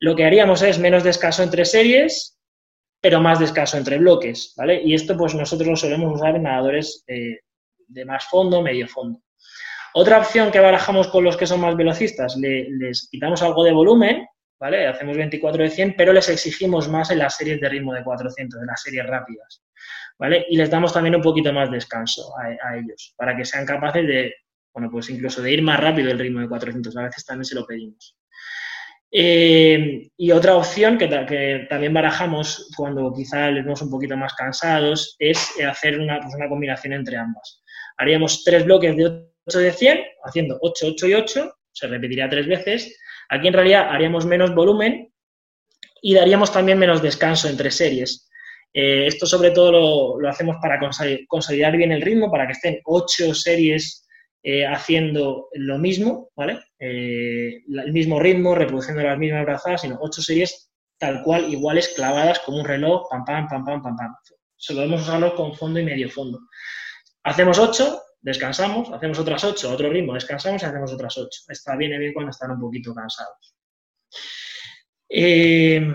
Lo 0.00 0.16
que 0.16 0.24
haríamos 0.24 0.62
es 0.62 0.78
menos 0.78 1.04
descanso 1.04 1.42
entre 1.42 1.64
series, 1.64 2.38
pero 3.00 3.20
más 3.20 3.38
descanso 3.38 3.76
entre 3.76 3.98
bloques, 3.98 4.54
¿vale? 4.56 4.80
Y 4.82 4.94
esto 4.94 5.16
pues 5.16 5.34
nosotros 5.34 5.68
lo 5.68 5.76
solemos 5.76 6.14
usar 6.14 6.36
en 6.36 6.44
nadadores 6.44 7.04
eh, 7.06 7.40
de 7.88 8.04
más 8.04 8.24
fondo, 8.26 8.62
medio 8.62 8.86
fondo. 8.86 9.20
Otra 9.94 10.18
opción 10.18 10.50
que 10.50 10.60
barajamos 10.60 11.08
con 11.08 11.24
los 11.24 11.36
que 11.36 11.46
son 11.46 11.60
más 11.60 11.76
velocistas, 11.76 12.36
les 12.36 13.08
quitamos 13.10 13.42
algo 13.42 13.64
de 13.64 13.72
volumen, 13.72 14.26
¿vale? 14.60 14.86
Hacemos 14.86 15.16
24 15.16 15.62
de 15.62 15.70
100, 15.70 15.94
pero 15.96 16.12
les 16.12 16.28
exigimos 16.28 16.88
más 16.88 17.10
en 17.10 17.18
las 17.18 17.36
series 17.36 17.60
de 17.60 17.68
ritmo 17.68 17.94
de 17.94 18.04
400, 18.04 18.60
en 18.60 18.66
las 18.66 18.82
series 18.82 19.06
rápidas. 19.06 19.62
¿vale? 20.18 20.46
Y 20.48 20.56
les 20.56 20.70
damos 20.70 20.92
también 20.92 21.14
un 21.14 21.22
poquito 21.22 21.52
más 21.52 21.70
descanso 21.70 22.32
a, 22.38 22.76
ellos, 22.76 23.14
para 23.16 23.36
que 23.36 23.44
sean 23.44 23.64
capaces 23.64 24.06
de, 24.06 24.34
bueno, 24.74 24.90
pues 24.90 25.08
incluso 25.10 25.40
de 25.40 25.52
ir 25.52 25.62
más 25.62 25.80
rápido 25.80 26.10
el 26.10 26.18
ritmo 26.18 26.40
de 26.40 26.48
400, 26.48 26.96
a 26.96 27.02
veces 27.04 27.24
también 27.24 27.44
se 27.44 27.54
lo 27.54 27.66
pedimos. 27.66 28.16
Eh, 29.10 30.10
y 30.18 30.30
otra 30.32 30.56
opción 30.56 30.98
que, 30.98 31.08
que, 31.08 31.66
también 31.70 31.94
barajamos 31.94 32.70
cuando 32.76 33.10
quizá 33.14 33.50
les 33.50 33.64
vemos 33.64 33.80
un 33.80 33.90
poquito 33.90 34.18
más 34.18 34.34
cansados 34.34 35.16
es 35.18 35.54
hacer 35.66 35.98
una, 35.98 36.20
pues 36.20 36.34
una 36.34 36.48
combinación 36.48 36.92
entre 36.92 37.16
ambas. 37.16 37.62
Haríamos 37.98 38.44
tres 38.44 38.64
bloques 38.64 38.96
de 38.96 39.28
8 39.46 39.58
de 39.58 39.72
100, 39.72 39.98
haciendo 40.24 40.58
8, 40.60 40.86
8 40.92 41.08
y 41.08 41.14
8, 41.14 41.52
se 41.72 41.86
repetiría 41.86 42.28
tres 42.28 42.46
veces. 42.46 42.98
Aquí 43.28 43.48
en 43.48 43.54
realidad 43.54 43.88
haríamos 43.90 44.24
menos 44.26 44.54
volumen 44.54 45.12
y 46.00 46.14
daríamos 46.14 46.52
también 46.52 46.78
menos 46.78 47.02
descanso 47.02 47.48
entre 47.48 47.70
series. 47.70 48.28
Eh, 48.72 49.06
esto 49.06 49.26
sobre 49.26 49.50
todo 49.50 50.18
lo, 50.18 50.28
hacemos 50.28 50.56
para 50.60 50.78
consolidar 51.26 51.76
bien 51.76 51.92
el 51.92 52.02
ritmo, 52.02 52.30
para 52.30 52.46
que 52.46 52.52
estén 52.52 52.80
ocho 52.84 53.34
series 53.34 54.06
eh, 54.42 54.66
haciendo 54.66 55.48
lo 55.54 55.78
mismo, 55.78 56.30
¿vale? 56.36 56.60
Eh, 56.78 57.62
el 57.68 57.92
mismo 57.92 58.20
ritmo, 58.20 58.54
reproduciendo 58.54 59.02
las 59.02 59.18
mismas 59.18 59.44
brazadas, 59.44 59.82
sino 59.82 59.98
ocho 60.00 60.22
series 60.22 60.70
tal 60.98 61.22
cual, 61.22 61.52
iguales, 61.52 61.92
clavadas 61.94 62.40
como 62.40 62.58
un 62.58 62.64
reloj, 62.64 63.08
pam, 63.08 63.24
pam, 63.24 63.48
pam, 63.48 63.64
pam, 63.64 63.82
pam, 63.82 63.96
pam. 63.96 64.14
Solo 64.56 64.80
debemos 64.80 65.02
usarlo 65.02 65.34
con 65.36 65.54
fondo 65.54 65.78
y 65.78 65.84
medio 65.84 66.10
fondo. 66.10 66.40
Hacemos 67.28 67.58
ocho, 67.58 68.02
descansamos, 68.22 68.90
hacemos 68.90 69.18
otras 69.18 69.44
ocho, 69.44 69.70
otro 69.70 69.90
ritmo, 69.90 70.14
descansamos 70.14 70.62
y 70.62 70.64
hacemos 70.64 70.90
otras 70.92 71.18
ocho. 71.18 71.42
Está 71.48 71.76
bien 71.76 71.98
bien 72.00 72.14
cuando 72.14 72.30
están 72.30 72.52
un 72.52 72.60
poquito 72.60 72.94
cansados. 72.94 73.54
Eh, 75.10 75.94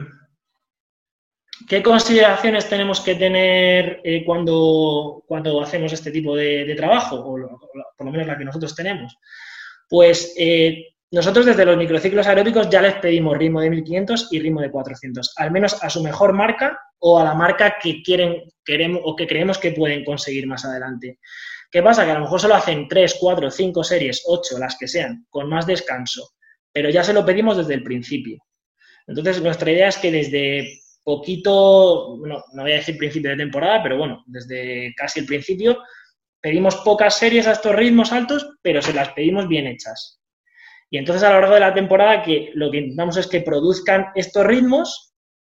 ¿Qué 1.67 1.81
consideraciones 1.81 2.69
tenemos 2.69 3.01
que 3.01 3.15
tener 3.15 3.99
eh, 4.03 4.23
cuando, 4.23 5.23
cuando 5.25 5.59
hacemos 5.59 5.91
este 5.91 6.11
tipo 6.11 6.35
de, 6.35 6.71
trabajo? 6.77 7.15
O, 7.15 7.59
por 7.97 8.05
lo 8.05 8.11
menos 8.11 8.27
la 8.27 8.37
que 8.37 8.45
nosotros 8.45 8.75
tenemos. 8.75 9.17
Pues 9.89 10.35
eh, 10.37 10.92
nosotros 11.13 11.45
desde 11.45 11.63
los 11.63 11.77
microciclos 11.77 12.25
aeróbicos 12.25 12.71
ya 12.71 12.81
les 12.81 12.95
pedimos 12.95 13.37
ritmo 13.37 13.61
de 13.61 13.69
1500 13.69 14.29
y 14.31 14.39
ritmo 14.39 14.61
de 14.61 14.71
400, 14.71 15.33
al 15.37 15.51
menos 15.51 15.83
a 15.83 15.87
su 15.87 16.01
mejor 16.01 16.33
marca 16.33 16.79
o 16.97 17.19
a 17.19 17.23
la 17.23 17.35
marca 17.35 17.75
que 17.79 18.01
quieren, 18.01 18.41
queremos 18.65 18.99
o 19.05 19.15
que 19.15 19.27
creemos 19.27 19.59
que 19.59 19.73
pueden 19.73 20.03
conseguir 20.03 20.47
más 20.47 20.65
adelante. 20.65 21.19
¿Qué 21.69 21.83
pasa? 21.83 22.03
Que 22.03 22.09
a 22.09 22.15
lo 22.15 22.21
mejor 22.21 22.41
solo 22.41 22.55
hacen 22.55 22.87
3, 22.87 23.17
4, 23.19 23.51
5 23.51 23.83
series, 23.83 24.23
8, 24.25 24.57
las 24.57 24.75
que 24.75 24.87
sean, 24.87 25.27
con 25.29 25.47
más 25.47 25.67
descanso, 25.67 26.31
pero 26.71 26.89
ya 26.89 27.03
se 27.03 27.13
lo 27.13 27.23
pedimos 27.23 27.57
desde 27.57 27.75
el 27.75 27.83
principio. 27.83 28.39
Entonces, 29.05 29.39
nuestra 29.39 29.69
idea 29.69 29.89
es 29.89 29.97
que 29.97 30.11
desde 30.11 30.79
poquito, 31.03 32.17
no, 32.25 32.43
no 32.53 32.61
voy 32.63 32.71
a 32.71 32.77
decir 32.77 32.97
principio 32.97 33.29
de 33.29 33.37
temporada, 33.37 33.83
pero 33.83 33.99
bueno, 33.99 34.23
desde 34.25 34.95
casi 34.97 35.19
el 35.19 35.27
principio, 35.27 35.77
pedimos 36.41 36.77
pocas 36.77 37.19
series 37.19 37.45
a 37.45 37.51
estos 37.51 37.75
ritmos 37.75 38.11
altos, 38.11 38.47
pero 38.63 38.81
se 38.81 38.93
las 38.93 39.09
pedimos 39.09 39.47
bien 39.47 39.67
hechas. 39.67 40.22
Y 40.93 40.99
entonces 40.99 41.23
a 41.23 41.33
lo 41.33 41.39
largo 41.39 41.55
de 41.55 41.59
la 41.59 41.73
temporada 41.73 42.21
que 42.21 42.51
lo 42.53 42.69
que 42.69 42.77
intentamos 42.77 43.17
es 43.17 43.25
que 43.25 43.41
produzcan 43.41 44.11
estos 44.13 44.45
ritmos, 44.45 45.15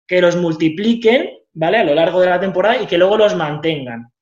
que 0.06 0.20
los 0.20 0.36
multipliquen, 0.36 1.28
¿vale? 1.54 1.78
A 1.78 1.82
lo 1.82 1.92
largo 1.92 2.20
de 2.20 2.28
la 2.28 2.38
temporada 2.38 2.80
y 2.80 2.86
que 2.86 2.96
luego 2.96 3.16
los 3.16 3.34
mantengan. 3.34 4.12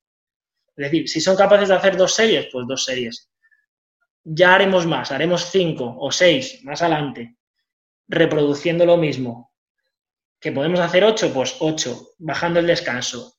Es 0.75 0.85
decir, 0.85 1.07
si 1.11 1.21
son 1.21 1.37
capaces 1.37 1.69
de 1.69 1.75
hacer 1.75 1.99
dos 1.99 2.14
series, 2.14 2.49
pues 2.50 2.66
dos 2.66 2.87
series. 2.87 3.31
Ya 4.25 4.54
haremos 4.54 4.87
más, 4.87 5.12
haremos 5.12 5.50
cinco 5.50 5.95
o 5.99 6.11
seis 6.11 6.64
más 6.64 6.81
adelante, 6.81 7.37
reproduciendo 8.09 8.87
lo 8.87 8.97
mismo, 8.97 9.52
que 10.40 10.50
podemos 10.50 10.81
hacer 10.81 11.04
8, 11.04 11.31
pues 11.35 11.57
8, 11.61 12.14
bajando 12.21 12.59
el 12.59 12.66
descanso, 12.66 13.35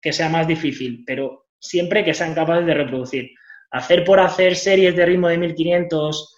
que 0.00 0.12
sea 0.12 0.28
más 0.28 0.48
difícil, 0.48 1.04
pero 1.06 1.46
siempre 1.60 2.04
que 2.04 2.14
sean 2.14 2.34
capaces 2.34 2.66
de 2.66 2.74
reproducir. 2.74 3.30
Hacer 3.70 4.02
por 4.02 4.18
hacer 4.18 4.56
series 4.56 4.96
de 4.96 5.06
ritmo 5.06 5.28
de 5.28 5.38
1500 5.38 6.31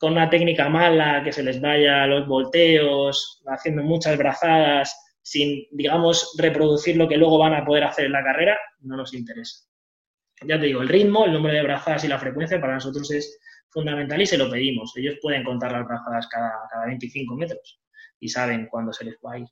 con 0.00 0.12
una 0.12 0.30
técnica 0.30 0.70
mala, 0.70 1.22
que 1.22 1.30
se 1.30 1.42
les 1.42 1.60
vaya 1.60 2.06
los 2.06 2.26
volteos, 2.26 3.42
haciendo 3.46 3.82
muchas 3.82 4.16
brazadas, 4.16 4.96
sin, 5.20 5.66
digamos, 5.72 6.34
reproducir 6.38 6.96
lo 6.96 7.06
que 7.06 7.18
luego 7.18 7.36
van 7.36 7.52
a 7.52 7.66
poder 7.66 7.84
hacer 7.84 8.06
en 8.06 8.12
la 8.12 8.24
carrera, 8.24 8.58
no 8.80 8.96
nos 8.96 9.12
interesa. 9.12 9.66
Ya 10.46 10.58
te 10.58 10.66
digo, 10.66 10.80
el 10.80 10.88
ritmo, 10.88 11.26
el 11.26 11.34
número 11.34 11.54
de 11.54 11.62
brazadas 11.64 12.02
y 12.04 12.08
la 12.08 12.18
frecuencia 12.18 12.58
para 12.58 12.72
nosotros 12.72 13.10
es 13.10 13.38
fundamental 13.68 14.22
y 14.22 14.24
se 14.24 14.38
lo 14.38 14.50
pedimos. 14.50 14.96
Ellos 14.96 15.18
pueden 15.20 15.44
contar 15.44 15.72
las 15.72 15.86
brazadas 15.86 16.26
cada, 16.28 16.50
cada 16.72 16.86
25 16.86 17.36
metros 17.36 17.82
y 18.18 18.30
saben 18.30 18.68
cuándo 18.70 18.94
se 18.94 19.04
les 19.04 19.16
va 19.16 19.34
a 19.34 19.38
ir. 19.38 19.46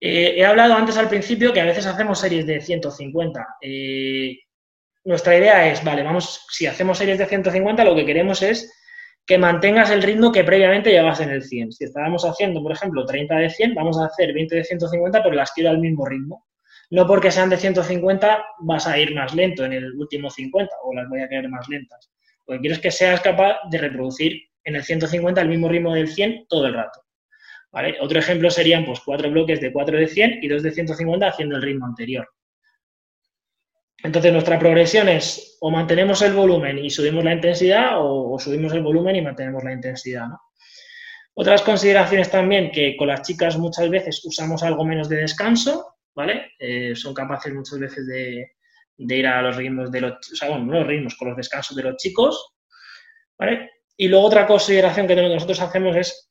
Eh, 0.00 0.34
he 0.36 0.44
hablado 0.44 0.74
antes 0.74 0.96
al 0.96 1.08
principio 1.08 1.52
que 1.52 1.60
a 1.60 1.64
veces 1.64 1.86
hacemos 1.86 2.18
series 2.18 2.44
de 2.44 2.60
150. 2.60 3.46
Eh, 3.60 4.36
nuestra 5.04 5.38
idea 5.38 5.70
es, 5.70 5.84
vale, 5.84 6.02
vamos, 6.02 6.44
si 6.50 6.66
hacemos 6.66 6.98
series 6.98 7.18
de 7.18 7.26
150, 7.26 7.84
lo 7.84 7.94
que 7.94 8.04
queremos 8.04 8.42
es 8.42 8.68
que 9.26 9.38
mantengas 9.38 9.90
el 9.90 10.02
ritmo 10.02 10.30
que 10.30 10.44
previamente 10.44 10.90
llevas 10.90 11.20
en 11.20 11.30
el 11.30 11.42
100. 11.42 11.72
Si 11.72 11.84
estábamos 11.84 12.24
haciendo, 12.24 12.62
por 12.62 12.72
ejemplo, 12.72 13.06
30 13.06 13.36
de 13.36 13.50
100, 13.50 13.74
vamos 13.74 13.98
a 13.98 14.06
hacer 14.06 14.34
20 14.34 14.56
de 14.56 14.64
150, 14.64 15.22
pero 15.22 15.34
las 15.34 15.52
quiero 15.52 15.70
al 15.70 15.78
mismo 15.78 16.04
ritmo. 16.06 16.46
No 16.90 17.06
porque 17.06 17.30
sean 17.30 17.48
de 17.48 17.56
150 17.56 18.44
vas 18.60 18.86
a 18.86 18.98
ir 18.98 19.14
más 19.14 19.34
lento 19.34 19.64
en 19.64 19.72
el 19.72 19.92
último 19.94 20.30
50 20.30 20.70
o 20.84 20.94
las 20.94 21.08
voy 21.08 21.20
a 21.20 21.28
querer 21.28 21.48
más 21.48 21.68
lentas. 21.68 22.10
Lo 22.46 22.54
que 22.54 22.60
quiero 22.60 22.74
es 22.74 22.80
que 22.80 22.90
seas 22.90 23.20
capaz 23.22 23.56
de 23.70 23.78
reproducir 23.78 24.42
en 24.64 24.76
el 24.76 24.84
150 24.84 25.40
el 25.40 25.48
mismo 25.48 25.68
ritmo 25.68 25.94
del 25.94 26.08
100 26.08 26.46
todo 26.48 26.66
el 26.66 26.74
rato. 26.74 27.00
Otro 28.00 28.18
ejemplo 28.18 28.50
serían 28.50 28.84
pues, 28.84 29.00
cuatro 29.00 29.30
bloques 29.30 29.60
de 29.60 29.72
4 29.72 29.98
de 29.98 30.06
100 30.06 30.38
y 30.42 30.48
dos 30.48 30.62
de 30.62 30.70
150 30.70 31.26
haciendo 31.26 31.56
el 31.56 31.62
ritmo 31.62 31.86
anterior. 31.86 32.28
Entonces 34.02 34.32
nuestra 34.32 34.58
progresión 34.58 35.08
es 35.08 35.56
o 35.60 35.70
mantenemos 35.70 36.20
el 36.22 36.34
volumen 36.34 36.78
y 36.78 36.90
subimos 36.90 37.24
la 37.24 37.32
intensidad 37.32 37.92
o, 37.94 38.38
subimos 38.38 38.72
el 38.72 38.82
volumen 38.82 39.16
y 39.16 39.22
mantenemos 39.22 39.64
la 39.64 39.72
intensidad. 39.72 40.26
Otras 41.34 41.62
consideraciones 41.62 42.30
también 42.30 42.70
que 42.70 42.96
con 42.96 43.08
las 43.08 43.22
chicas 43.22 43.56
muchas 43.56 43.88
veces 43.88 44.22
usamos 44.24 44.62
algo 44.62 44.84
menos 44.84 45.08
de 45.08 45.16
descanso, 45.16 45.96
¿vale? 46.14 46.52
Eh, 46.58 46.94
son 46.94 47.14
capaces 47.14 47.52
muchas 47.52 47.78
veces 47.78 48.06
de, 48.06 48.52
ir 48.98 49.26
a 49.26 49.42
los 49.42 49.56
ritmos 49.56 49.90
de 49.90 50.00
los, 50.02 50.12
o 50.12 50.36
sea, 50.36 50.50
bueno, 50.50 50.72
los 50.72 50.86
ritmos 50.86 51.16
con 51.16 51.28
los 51.28 51.36
descansos 51.36 51.76
de 51.76 51.82
los 51.82 51.96
chicos, 51.96 52.54
¿vale? 53.38 53.70
Y 53.96 54.08
luego 54.08 54.26
otra 54.26 54.46
consideración 54.46 55.06
que 55.06 55.16
nosotros 55.16 55.60
hacemos 55.60 55.96
es 55.96 56.30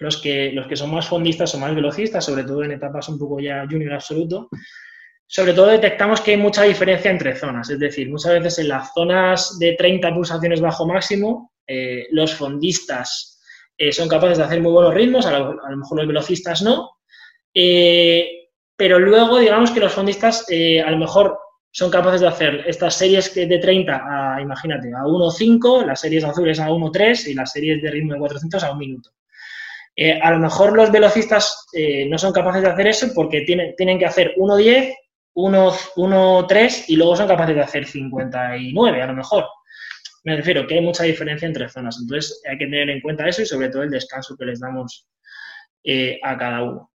los 0.00 0.20
que, 0.20 0.52
los 0.52 0.66
que 0.66 0.76
son 0.76 0.90
más 0.90 1.06
fondistas 1.06 1.54
o 1.54 1.58
más 1.58 1.74
velocistas, 1.74 2.24
sobre 2.24 2.44
todo 2.44 2.64
en 2.64 2.72
etapas 2.72 3.08
un 3.08 3.18
poco 3.18 3.40
ya 3.40 3.64
junior 3.70 3.94
absoluto, 3.94 4.48
sobre 5.26 5.54
todo 5.54 5.66
detectamos 5.66 6.20
que 6.20 6.32
hay 6.32 6.36
mucha 6.36 6.62
diferencia 6.62 7.10
entre 7.10 7.34
zonas. 7.34 7.70
Es 7.70 7.78
decir, 7.78 8.10
muchas 8.10 8.32
veces 8.32 8.58
en 8.58 8.68
las 8.68 8.92
zonas 8.92 9.58
de 9.58 9.72
30 9.72 10.14
pulsaciones 10.14 10.60
bajo 10.60 10.86
máximo, 10.86 11.52
eh, 11.66 12.06
los 12.10 12.34
fondistas 12.34 13.40
eh, 13.76 13.92
son 13.92 14.08
capaces 14.08 14.38
de 14.38 14.44
hacer 14.44 14.60
muy 14.60 14.72
buenos 14.72 14.94
ritmos, 14.94 15.26
a 15.26 15.38
lo, 15.38 15.76
mejor 15.76 15.98
los 15.98 16.06
velocistas 16.06 16.62
no. 16.62 16.90
Eh, 17.54 18.48
pero 18.76 18.98
luego, 18.98 19.38
digamos 19.38 19.70
que 19.70 19.80
los 19.80 19.92
fondistas 19.92 20.46
a 20.50 20.90
lo 20.90 20.98
mejor 20.98 21.38
son 21.70 21.90
capaces 21.90 22.20
de 22.20 22.28
hacer 22.28 22.64
estas 22.66 22.94
series 22.96 23.34
de 23.34 23.58
30 23.58 24.36
a, 24.36 24.40
imagínate, 24.40 24.88
a 24.88 25.04
1.5, 25.04 25.86
las 25.86 26.00
series 26.00 26.24
azules 26.24 26.60
a 26.60 26.68
1.3 26.68 27.28
y 27.28 27.34
las 27.34 27.52
series 27.52 27.80
de 27.82 27.90
ritmo 27.90 28.14
de 28.14 28.18
400 28.18 28.62
a 28.64 28.72
un 28.72 28.78
minuto. 28.78 29.10
A 30.22 30.30
lo 30.32 30.38
mejor 30.40 30.76
los 30.76 30.90
velocistas 30.90 31.66
no 32.08 32.18
son 32.18 32.32
capaces 32.32 32.62
de 32.62 32.68
hacer 32.68 32.88
eso 32.88 33.06
porque 33.14 33.42
tienen, 33.42 33.76
tienen 33.76 33.96
que 33.96 34.06
hacer 34.06 34.34
1.10, 34.36 34.92
1.3 35.34 36.84
y 36.88 36.96
luego 36.96 37.16
son 37.16 37.28
capaces 37.28 37.54
de 37.54 37.62
hacer 37.62 37.86
59 37.86 39.02
a 39.02 39.06
lo 39.06 39.14
mejor. 39.14 39.46
Me 40.24 40.36
refiero 40.36 40.66
que 40.66 40.74
hay 40.74 40.80
mucha 40.80 41.04
diferencia 41.04 41.46
entre 41.46 41.68
zonas, 41.68 41.98
entonces 42.00 42.40
hay 42.48 42.56
que 42.56 42.64
tener 42.64 42.88
en 42.90 43.00
cuenta 43.00 43.28
eso 43.28 43.42
y 43.42 43.46
sobre 43.46 43.68
todo 43.68 43.82
el 43.82 43.90
descanso 43.90 44.36
que 44.36 44.46
les 44.46 44.60
damos 44.60 45.06
eh, 45.82 46.18
a 46.22 46.36
cada 46.38 46.62
uno. 46.62 46.90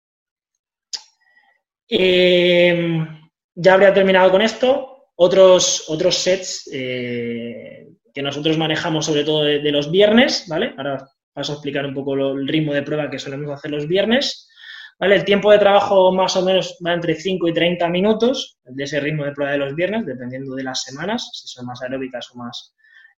ya 3.56 3.74
habría 3.74 3.94
terminado 3.94 4.32
con 4.32 4.42
esto. 4.42 4.92
Otros, 5.18 5.86
otros 5.88 6.16
sets 6.16 6.70
que 6.70 8.22
nosotros 8.22 8.58
manejamos 8.58 9.06
sobre 9.06 9.24
todo 9.24 9.44
de, 9.44 9.60
de, 9.60 9.72
los 9.72 9.90
viernes, 9.90 10.46
¿vale? 10.50 10.74
Ahora 10.78 11.08
Paso 11.36 11.52
a 11.52 11.56
explicar 11.56 11.86
un 11.86 11.94
poco 11.94 12.14
el 12.14 12.48
ritmo 12.48 12.74
de 12.74 12.82
prueba 12.82 13.10
que 13.10 13.20
solemos 13.20 13.52
hacer 13.52 13.70
los 13.70 13.90
viernes. 13.90 14.50
El 15.00 15.26
tiempo 15.26 15.52
de 15.52 15.60
trabajo 15.60 16.14
más 16.14 16.38
o 16.38 16.46
menos 16.46 16.78
va 16.86 16.94
entre 16.94 17.16
5 17.16 17.50
y 17.50 17.54
30 17.54 17.90
minutos 17.90 18.58
de 18.64 18.84
ese 18.84 19.02
ritmo 19.02 19.26
de 19.26 19.34
prueba 19.34 19.52
de 19.52 19.58
los 19.58 19.76
viernes, 19.76 20.06
dependiendo 20.06 20.56
de 20.56 20.64
las 20.64 20.84
semanas, 20.84 21.30
si 21.34 21.50
son 21.50 21.66
más 21.66 21.82
aeróbicas 21.82 22.32
o 22.32 22.38
más 22.38 22.74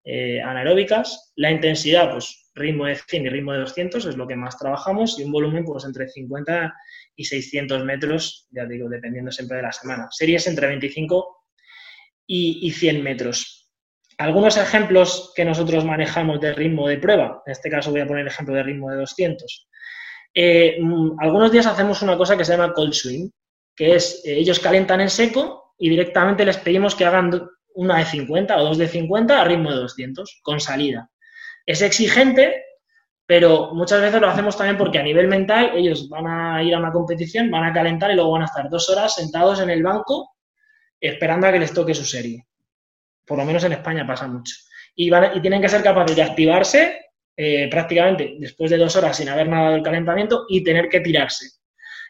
eh, 0.05 0.41
anaeróbicas. 0.41 1.33
La 1.37 1.51
intensidad, 1.51 2.11
pues 2.13 2.51
ritmo 2.55 2.87
de 2.87 2.97
100 2.97 3.27
y 3.27 3.29
ritmo 3.29 3.53
de 3.53 3.59
200 3.59 4.07
es 4.07 4.17
lo 4.17 4.27
que 4.27 4.37
más 4.37 4.59
trabajamos 4.59 5.19
y 5.19 5.25
un 5.25 5.33
volumen 5.33 5.65
pues 5.65 5.85
entre 5.85 6.09
50 6.09 6.75
y 7.15 7.25
600 7.25 7.85
metros, 7.85 8.49
ya 8.51 8.65
digo, 8.65 8.89
dependiendo 8.89 9.31
siempre 9.31 9.59
de 9.59 9.65
la 9.65 9.73
semana. 9.73 10.09
Series 10.11 10.47
entre 10.47 10.69
25 10.69 11.45
y, 12.27 12.67
y 12.67 12.71
100 12.71 13.03
metros. 13.03 13.71
Algunos 14.17 14.57
ejemplos 14.57 15.35
que 15.37 15.45
nosotros 15.45 15.85
manejamos 15.85 16.41
de 16.41 16.55
ritmo 16.55 16.89
de 16.89 16.97
prueba, 16.97 17.43
en 17.45 17.53
este 17.53 17.69
caso 17.69 17.91
voy 17.91 18.01
a 18.01 18.07
poner 18.07 18.23
el 18.23 18.29
ejemplo 18.29 18.55
de 18.55 18.63
ritmo 18.63 18.91
de 18.91 18.97
200. 18.97 19.69
Eh, 20.39 20.77
mm, 20.79 21.19
algunos 21.19 21.51
días 21.51 21.65
hacemos 21.65 22.03
una 22.03 22.19
cosa 22.19 22.37
que 22.37 22.45
se 22.45 22.53
llama 22.53 22.75
cold 22.75 22.93
swing, 22.93 23.31
que 23.75 23.95
es 23.95 24.23
eh, 24.27 24.37
ellos 24.37 24.61
calientan 24.61 25.01
en 25.01 25.09
seco 25.09 25.75
y 25.79 25.89
directamente 25.89 26.45
les 26.45 26.59
pedimos 26.59 26.95
que 26.95 27.07
hagan 27.07 27.49
una 27.75 27.99
de 27.99 28.05
50 28.05 28.55
o 28.59 28.65
dos 28.65 28.77
de 28.77 28.87
50 28.87 29.41
a 29.41 29.45
ritmo 29.45 29.71
de 29.71 29.77
200, 29.77 30.41
con 30.43 30.61
salida. 30.61 31.11
Es 31.65 31.81
exigente, 31.81 32.65
pero 33.25 33.73
muchas 33.73 34.03
veces 34.03 34.21
lo 34.21 34.29
hacemos 34.29 34.59
también 34.59 34.77
porque 34.77 34.99
a 34.99 35.03
nivel 35.03 35.27
mental 35.27 35.71
ellos 35.75 36.07
van 36.11 36.27
a 36.27 36.63
ir 36.63 36.75
a 36.75 36.79
una 36.81 36.93
competición, 36.93 37.51
van 37.51 37.65
a 37.65 37.73
calentar 37.73 38.11
y 38.11 38.15
luego 38.15 38.33
van 38.33 38.43
a 38.43 38.47
estar 38.47 38.69
dos 38.69 38.91
horas 38.91 39.15
sentados 39.15 39.61
en 39.61 39.71
el 39.71 39.83
banco 39.83 40.37
esperando 41.01 41.47
a 41.47 41.53
que 41.53 41.61
les 41.61 41.73
toque 41.73 41.95
su 41.95 42.05
serie. 42.05 42.47
Por 43.25 43.39
lo 43.39 43.45
menos 43.47 43.65
en 43.65 43.73
España 43.73 44.07
pasa 44.07 44.29
mucho. 44.29 44.55
Y, 44.95 45.11
y 45.15 45.41
tienen 45.41 45.63
que 45.63 45.69
ser 45.71 45.83
capaces 45.83 46.15
de 46.15 46.23
activarse 46.23 47.06
eh, 47.37 47.69
prácticamente 47.71 48.37
después 48.39 48.71
de 48.71 48.79
dos 48.79 48.97
horas 48.97 49.17
sin 49.17 49.29
haber 49.29 49.49
nada 49.49 49.73
del 49.73 49.83
calentamiento 49.83 50.47
y 50.49 50.65
tener 50.65 50.89
que 50.89 51.01
tirarse. 51.01 51.51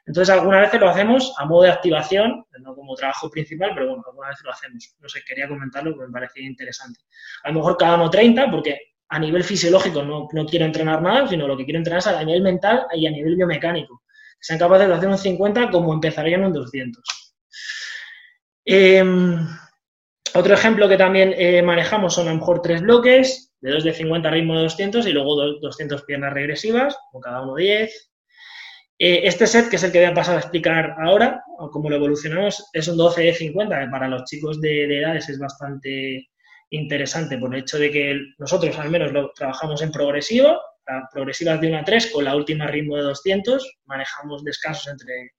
Entonces, 0.06 0.32
algunas 0.32 0.60
veces 0.60 0.80
lo 0.80 0.88
hacemos 0.88 1.34
a 1.36 1.44
modo 1.46 1.64
de 1.64 1.70
activación, 1.70 2.44
no 2.60 2.74
como 2.76 2.94
trabajo 2.94 3.28
principal, 3.28 3.72
pero 3.74 3.88
bueno, 3.88 4.04
algunas 4.06 4.30
veces 4.30 4.44
lo 4.44 4.52
hacemos. 4.52 4.96
No 5.00 5.08
sé, 5.08 5.20
quería 5.26 5.48
comentarlo 5.48 5.92
porque 5.92 6.06
me 6.06 6.12
parecía 6.12 6.46
interesante. 6.46 7.00
A 7.42 7.48
lo 7.48 7.54
mejor 7.54 7.76
cada 7.76 7.96
uno 7.96 8.08
30, 8.08 8.48
porque 8.48 8.78
a 9.08 9.18
nivel 9.18 9.42
fisiológico 9.42 10.04
no, 10.04 10.28
no 10.32 10.46
quiero 10.46 10.64
entrenar 10.64 11.02
nada, 11.02 11.26
sino 11.26 11.48
lo 11.48 11.56
que 11.56 11.64
quiero 11.64 11.78
entrenar 11.78 11.98
es 11.98 12.06
a 12.06 12.22
nivel 12.22 12.42
mental 12.42 12.86
y 12.94 13.06
a 13.06 13.10
nivel 13.10 13.34
biomecánico. 13.34 14.04
Que 14.38 14.44
sean 14.44 14.60
capaces 14.60 14.86
de 14.86 14.94
hacer 14.94 15.08
un 15.08 15.18
50 15.18 15.70
como 15.70 15.92
empezarían 15.92 16.44
un 16.44 16.52
200. 16.52 17.02
Eh, 18.64 18.98
em, 18.98 19.46
otro 20.34 20.54
ejemplo 20.54 20.88
que 20.88 20.96
también 20.96 21.34
eh, 21.36 21.62
manejamos 21.62 22.14
son 22.14 22.28
a 22.28 22.32
lo 22.32 22.38
mejor 22.38 22.62
tres 22.62 22.82
bloques, 22.82 23.54
de 23.66 23.72
2 23.72 23.82
de 23.82 23.92
50 23.92 24.30
ritmo 24.30 24.54
de 24.54 24.62
200 24.62 25.06
y 25.08 25.12
luego 25.12 25.34
200 25.60 26.04
piernas 26.04 26.32
regresivas, 26.32 26.96
con 27.10 27.20
cada 27.20 27.42
uno 27.42 27.56
10. 27.56 28.12
Eh, 29.00 29.20
este 29.24 29.48
set, 29.48 29.68
que 29.68 29.74
es 29.74 29.82
el 29.82 29.90
que 29.90 29.98
voy 29.98 30.06
a 30.06 30.14
pasar 30.14 30.36
a 30.36 30.38
explicar 30.38 30.94
ahora, 31.02 31.42
cómo 31.72 31.90
lo 31.90 31.96
evolucionamos, 31.96 32.64
es 32.72 32.86
un 32.86 32.96
12 32.96 33.22
de 33.22 33.34
50, 33.34 33.80
que 33.80 33.90
para 33.90 34.06
los 34.06 34.22
chicos 34.22 34.60
de, 34.60 34.86
de, 34.86 35.00
edades 35.00 35.28
es 35.28 35.40
bastante 35.40 36.28
interesante 36.70 37.38
por 37.38 37.52
el 37.52 37.62
hecho 37.62 37.76
de 37.80 37.90
que 37.90 38.20
nosotros 38.38 38.78
al 38.78 38.88
menos 38.88 39.10
lo 39.10 39.32
trabajamos 39.32 39.82
en 39.82 39.90
progresivo, 39.90 40.60
progresivas 41.12 41.60
de 41.60 41.66
1 41.66 41.78
a 41.78 41.84
3 41.84 42.12
con 42.12 42.24
la 42.24 42.36
última 42.36 42.68
ritmo 42.68 42.96
de 42.96 43.02
200, 43.02 43.78
manejamos 43.86 44.44
descansos 44.44 44.92
entre 44.92 45.32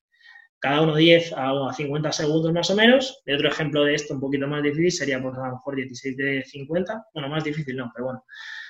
cada 0.59 0.81
uno 0.81 0.95
10 0.95 1.33
a 1.35 1.73
50 1.73 2.11
segundos 2.11 2.51
más 2.51 2.69
o 2.69 2.75
menos. 2.75 3.21
Y 3.25 3.33
otro 3.33 3.49
ejemplo 3.49 3.83
de 3.83 3.95
esto 3.95 4.13
un 4.13 4.19
poquito 4.19 4.47
más 4.47 4.63
difícil 4.63 4.91
sería 4.91 5.21
pues 5.21 5.35
a 5.37 5.47
lo 5.47 5.53
mejor 5.53 5.75
16 5.75 6.17
de 6.17 6.43
50, 6.43 7.05
bueno, 7.13 7.29
más 7.29 7.43
difícil 7.43 7.75
no, 7.75 7.91
pero 7.93 8.05
bueno, 8.05 8.23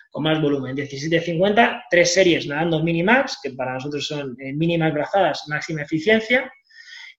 con 0.09 0.23
más 0.23 0.41
volumen. 0.41 0.75
17-50, 0.75 1.83
tres 1.89 2.13
series 2.13 2.47
nadando 2.47 2.83
minimax, 2.83 3.39
que 3.41 3.51
para 3.51 3.73
nosotros 3.73 4.05
son 4.05 4.35
eh, 4.39 4.53
mínimas 4.53 4.93
brazadas, 4.93 5.43
máxima 5.47 5.83
eficiencia, 5.83 6.51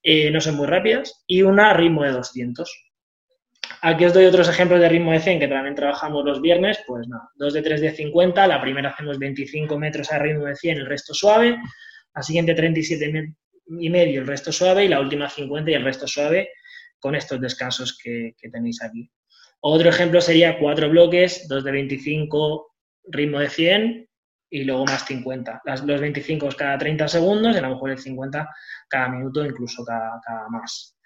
eh, 0.02 0.30
no 0.30 0.40
son 0.40 0.56
muy 0.56 0.66
rápidas, 0.66 1.24
y 1.26 1.42
una 1.42 1.72
ritmo 1.72 2.02
de 2.02 2.12
200. 2.12 2.84
Aquí 3.80 4.04
os 4.04 4.12
doy 4.12 4.24
otros 4.24 4.48
ejemplos 4.48 4.80
de 4.80 4.88
ritmo 4.88 5.12
de 5.12 5.20
100 5.20 5.38
que 5.38 5.48
también 5.48 5.74
trabajamos 5.74 6.24
los 6.24 6.40
viernes, 6.40 6.78
pues 6.86 7.06
nada, 7.06 7.28
2 7.36 7.52
de 7.52 7.62
3 7.62 7.80
de 7.80 7.90
50, 7.92 8.46
la 8.46 8.60
primera 8.60 8.90
hacemos 8.90 9.18
25 9.18 9.78
metros 9.78 10.10
a 10.10 10.18
ritmo 10.18 10.46
de 10.46 10.56
100, 10.56 10.78
el 10.78 10.86
resto 10.86 11.14
suave, 11.14 11.56
la 12.14 12.22
siguiente 12.22 12.54
37 12.54 13.34
y 13.68 13.90
medio, 13.90 14.20
el 14.20 14.26
resto 14.26 14.52
suave, 14.52 14.84
y 14.84 14.88
la 14.88 15.00
última 15.00 15.28
50 15.28 15.70
y 15.70 15.74
el 15.74 15.84
resto 15.84 16.06
suave, 16.06 16.50
con 16.98 17.14
estos 17.14 17.40
descansos 17.40 17.98
que, 17.98 18.34
tenéis 18.50 18.82
aquí. 18.82 19.10
Otro 19.60 19.88
ejemplo 19.88 20.20
sería 20.20 20.58
cuatro 20.58 20.88
bloques, 20.88 21.46
2 21.48 21.64
de 21.64 21.72
25, 21.72 22.74
ritmo 23.08 23.40
de 23.40 23.48
100 23.48 24.08
y 24.50 24.64
luego 24.64 24.84
más 24.86 25.04
50. 25.04 25.62
Las, 25.64 25.84
los 25.84 26.00
25 26.00 26.48
cada 26.56 26.78
30 26.78 27.08
segundos 27.08 27.54
y 27.54 27.58
a 27.58 27.62
lo 27.62 27.70
mejor 27.70 27.90
el 27.90 27.98
50 27.98 28.48
cada 28.88 29.08
minuto, 29.08 29.44
incluso 29.44 29.84
cada, 29.84 30.48
más. 30.50 30.96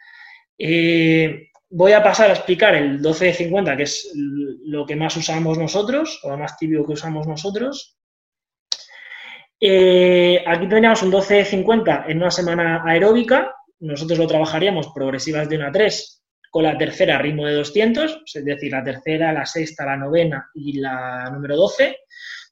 Voy 1.75 1.93
a 1.93 2.03
pasar 2.03 2.29
a 2.29 2.35
explicar 2.35 2.75
el 2.75 3.01
12 3.01 3.25
de 3.25 3.33
50, 3.33 3.77
que 3.79 3.85
es 3.85 4.13
lo 4.15 4.85
que 4.85 4.95
más 4.95 5.17
usamos 5.17 5.57
nosotros, 5.57 6.21
o 6.23 6.29
lo 6.29 6.37
más 6.37 6.59
típico 6.59 6.87
que 6.87 6.93
usamos 6.93 7.27
nosotros. 7.27 7.97
Eh, 9.65 10.43
aquí 10.45 10.67
tendríamos 10.67 11.05
un 11.05 11.13
12 11.13 11.35
de 11.35 11.45
50 11.45 12.07
en 12.09 12.17
una 12.17 12.33
semana 12.33 12.83
aeróbica. 12.85 13.55
Nosotros 13.79 14.19
lo 14.19 14.27
trabajaríamos 14.27 14.89
progresivas 14.93 15.49
de 15.49 15.57
1 15.57 15.69
a 15.69 15.71
3 15.71 16.23
con 16.51 16.65
la 16.65 16.77
tercera 16.77 17.17
ritmo 17.19 17.47
de 17.47 17.55
200, 17.55 18.23
es 18.35 18.45
decir, 18.45 18.73
la 18.73 18.83
tercera, 18.83 19.33
la 19.33 19.47
sexta, 19.47 19.87
la 19.87 19.97
novena 19.97 20.51
y 20.53 20.81
la 20.81 21.31
número 21.31 21.57
12, 21.57 21.97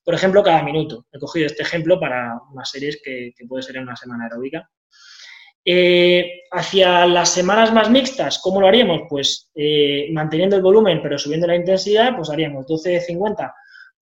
por 0.05 0.15
ejemplo, 0.15 0.45
cada 0.45 0.63
minuto. 0.63 1.07
He 1.11 1.19
cogido 1.19 1.47
este 1.47 1.65
ejemplo 1.65 1.99
para 1.99 2.39
unas 2.53 2.71
series 2.71 3.01
que, 3.03 3.33
puede 3.49 3.65
ser 3.65 3.79
en 3.79 3.83
una 3.83 3.97
semana 3.97 4.25
aeróbica. 4.25 4.71
Eh, 5.65 6.43
hacia 6.53 7.07
las 7.07 7.31
semanas 7.31 7.73
más 7.73 7.91
mixtas, 7.91 8.39
¿cómo 8.39 8.61
lo 8.61 8.69
haríamos? 8.69 9.03
Pues 9.09 9.51
eh, 9.57 10.09
manteniendo 10.13 10.55
el 10.55 10.63
volumen 10.63 11.03
pero 11.03 11.19
subiendo 11.19 11.49
la 11.49 11.57
intensidad, 11.57 12.15
pues 12.17 12.31
haríamos 12.31 12.67
12 12.67 12.91
de 12.91 13.01
50 13.01 13.53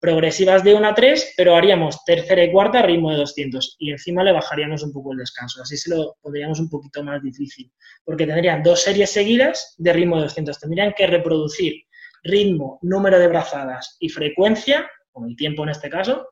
progresivas 0.00 0.62
de 0.62 0.74
1 0.74 0.88
a 0.88 0.94
3, 0.94 1.34
pero 1.36 1.56
haríamos 1.56 2.04
tercera 2.04 2.44
y 2.44 2.52
cuarta 2.52 2.82
ritmo 2.82 3.10
de 3.10 3.18
200 3.18 3.76
y 3.78 3.90
encima 3.90 4.22
le 4.22 4.32
bajaríamos 4.32 4.82
un 4.82 4.92
poco 4.92 5.12
el 5.12 5.18
descanso. 5.18 5.62
Así 5.62 5.76
se 5.76 5.90
lo 5.90 6.16
pondríamos 6.22 6.60
un 6.60 6.68
poquito 6.68 7.02
más 7.02 7.22
difícil, 7.22 7.72
porque 8.04 8.26
tendrían 8.26 8.62
dos 8.62 8.82
series 8.82 9.10
seguidas 9.10 9.74
de 9.78 9.92
ritmo 9.92 10.16
de 10.16 10.22
200. 10.22 10.58
Tendrían 10.58 10.94
que 10.96 11.06
reproducir 11.06 11.82
ritmo, 12.22 12.78
número 12.82 13.18
de 13.18 13.28
brazadas 13.28 13.96
y 13.98 14.08
frecuencia, 14.08 14.88
o 15.12 15.26
el 15.26 15.36
tiempo 15.36 15.64
en 15.64 15.70
este 15.70 15.90
caso, 15.90 16.28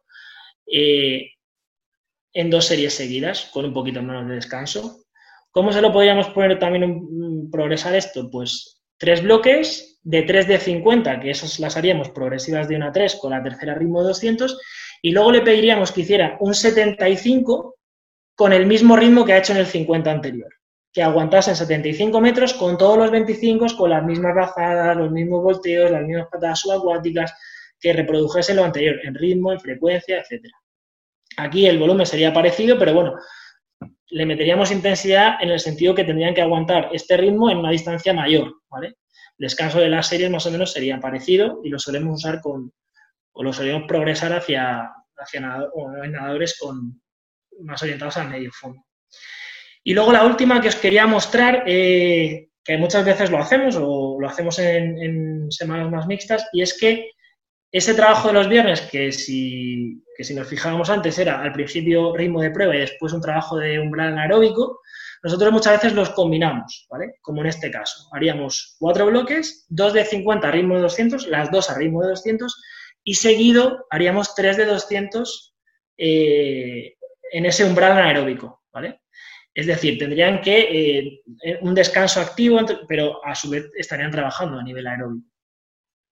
eh, 0.71 1.31
en 2.33 2.51
dos 2.51 2.67
series 2.67 2.95
seguidas, 2.95 3.51
con 3.53 3.65
un 3.65 3.73
poquito 3.73 4.03
menos 4.03 4.29
de 4.29 4.35
descanso. 4.35 5.05
¿Cómo 5.51 5.73
se 5.73 5.81
lo 5.81 5.93
podríamos 5.93 6.29
poner 6.31 6.59
también 6.59 7.51
progresar 7.51 7.95
esto? 7.95 8.31
Pues 8.31 8.83
tres 8.99 9.23
bloques 9.23 9.96
de 10.07 10.23
3 10.23 10.47
de 10.47 10.59
50, 10.59 11.19
que 11.19 11.31
esas 11.31 11.59
las 11.59 11.77
haríamos 11.77 12.11
progresivas 12.11 12.69
de 12.69 12.77
1 12.77 12.87
a 12.87 12.93
3 12.93 13.17
con 13.17 13.33
la 13.33 13.43
tercera 13.43 13.75
ritmo 13.75 14.03
de 14.03 14.09
200, 14.09 14.57
y 15.03 15.11
luego 15.11 15.33
le 15.33 15.41
pediríamos 15.41 15.91
que 15.91 16.03
hiciera 16.03 16.37
un 16.39 16.55
75 16.55 17.75
con 18.37 18.53
el 18.53 18.67
mismo 18.67 18.95
ritmo 18.95 19.25
que 19.25 19.33
ha 19.33 19.39
hecho 19.39 19.53
en 19.53 19.59
el 19.59 19.67
50 19.67 20.09
anterior, 20.09 20.49
que 20.93 21.03
aguantase 21.03 21.51
en 21.51 21.57
75 21.57 22.21
metros 22.21 22.55
con 22.55 22.79
todos 22.79 22.99
los 22.99 23.11
25 23.11 23.67
con 23.77 23.91
las 23.91 24.05
mismas 24.05 24.33
bajadas, 24.37 24.97
los 24.97 25.11
mismos 25.11 25.43
volteos, 25.43 25.91
las 25.91 26.03
mismas 26.05 26.29
patadas 26.31 26.61
subacuáticas, 26.61 27.35
que 27.81 27.93
reprodujese 27.93 28.55
lo 28.55 28.63
anterior 28.63 29.01
en 29.03 29.13
ritmo, 29.13 29.53
en 29.53 29.59
frecuencia, 29.59 30.21
etc. 30.21 30.45
Aquí 31.37 31.67
el 31.67 31.81
volumen 31.81 32.07
sería 32.07 32.33
parecido, 32.33 32.79
pero 32.79 32.95
bueno, 32.95 33.17
le 34.11 34.25
meteríamos 34.25 34.71
intensidad 34.71 35.43
en 35.43 35.51
el 35.51 35.59
sentido 35.59 35.97
que 35.97 36.05
tendrían 36.05 36.33
que 36.33 36.43
aguantar 36.43 36.91
este 36.93 37.17
ritmo 37.17 37.51
en 37.51 37.59
una 37.59 37.73
distancia 37.73 38.13
mayor, 38.13 38.55
¿vale? 38.71 38.95
Descanso 39.39 39.79
de 39.79 39.89
las 39.89 40.09
series 40.09 40.31
más 40.31 40.47
o 40.47 40.51
menos 40.51 40.73
sería 40.73 41.01
parecido 41.01 41.61
y 41.63 41.69
lo 41.69 41.79
solemos 41.79 42.19
usar 42.19 42.41
con, 42.41 42.73
o 43.33 43.43
lo 43.43 43.53
solemos 43.53 43.85
progresar 43.87 44.33
hacia, 44.33 44.91
hacia 45.17 45.41
nadadores 45.41 46.59
con, 46.59 47.01
más 47.61 47.83
orientados 47.83 48.17
al 48.17 48.31
medio 48.31 48.51
fondo. 48.53 48.83
Y 49.85 49.95
luego 49.95 50.13
la 50.13 50.25
última 50.25 50.61
que 50.61 50.69
os 50.69 50.77
quería 50.77 51.07
mostrar, 51.07 51.63
eh, 51.67 52.49
que 52.65 52.77
muchas 52.77 53.05
veces 53.05 53.31
lo 53.31 53.39
hacemos 53.39 53.77
o 53.79 54.17
lo 54.19 54.29
hacemos 54.29 54.59
en, 54.59 55.51
semanas 55.51 55.91
más 55.91 56.07
mixtas, 56.07 56.49
y 56.53 56.63
es 56.63 56.77
que 56.79 57.11
ese 57.71 57.95
trabajo 57.95 58.29
de 58.29 58.35
los 58.35 58.49
viernes, 58.49 58.81
que 58.81 59.13
si, 59.13 60.03
que 60.17 60.25
si 60.25 60.35
nos 60.35 60.49
fijábamos 60.49 60.91
antes 60.91 61.19
era 61.19 61.41
al 61.41 61.53
principio 61.53 62.17
ritmo 62.17 62.41
de 62.41 62.51
prueba 62.51 62.75
y 62.75 62.81
después 62.81 63.13
un 63.13 63.21
trabajo 63.21 63.59
de 63.59 63.79
umbral 63.79 64.19
aeróbico, 64.19 64.81
nosotros 65.27 65.51
muchas 65.51 65.73
veces 65.73 65.93
los 65.93 66.11
combinamos, 66.11 66.87
¿vale? 66.89 67.17
Como 67.21 67.41
en 67.41 67.49
este 67.49 67.69
caso. 67.69 68.09
Haríamos 68.13 68.77
cuatro 68.79 69.07
bloques, 69.07 69.67
dos 69.69 69.93
de 69.93 70.05
50 70.05 70.47
a 70.47 70.53
ritmo 70.53 70.77
de 70.77 70.83
200, 70.83 71.27
las 71.27 71.51
dos 71.51 71.69
a 71.69 71.77
ritmo 71.77 72.01
de 72.03 72.11
200, 72.11 72.63
y 73.03 73.15
seguido 73.15 73.87
haríamos 73.91 74.37
tres 74.37 74.57
de 74.57 74.67
200 74.67 75.57
eh, 75.99 76.95
en 77.33 77.45
ese 77.45 77.65
umbral 77.65 77.99
anaeróbico, 77.99 78.63
¿vale? 78.73 79.01
Es 79.53 79.67
decir, 79.67 79.99
tendrían 79.99 80.41
que 80.41 80.61
eh, 81.43 81.59
un 81.61 81.75
descanso 81.75 82.21
activo, 82.21 82.61
pero 82.87 83.19
a 83.27 83.35
su 83.35 83.51
vez 83.51 83.69
estarían 83.77 84.13
trabajando 84.13 84.61
a 84.61 84.63
nivel 84.63 84.87
aeróbico. 84.87 85.27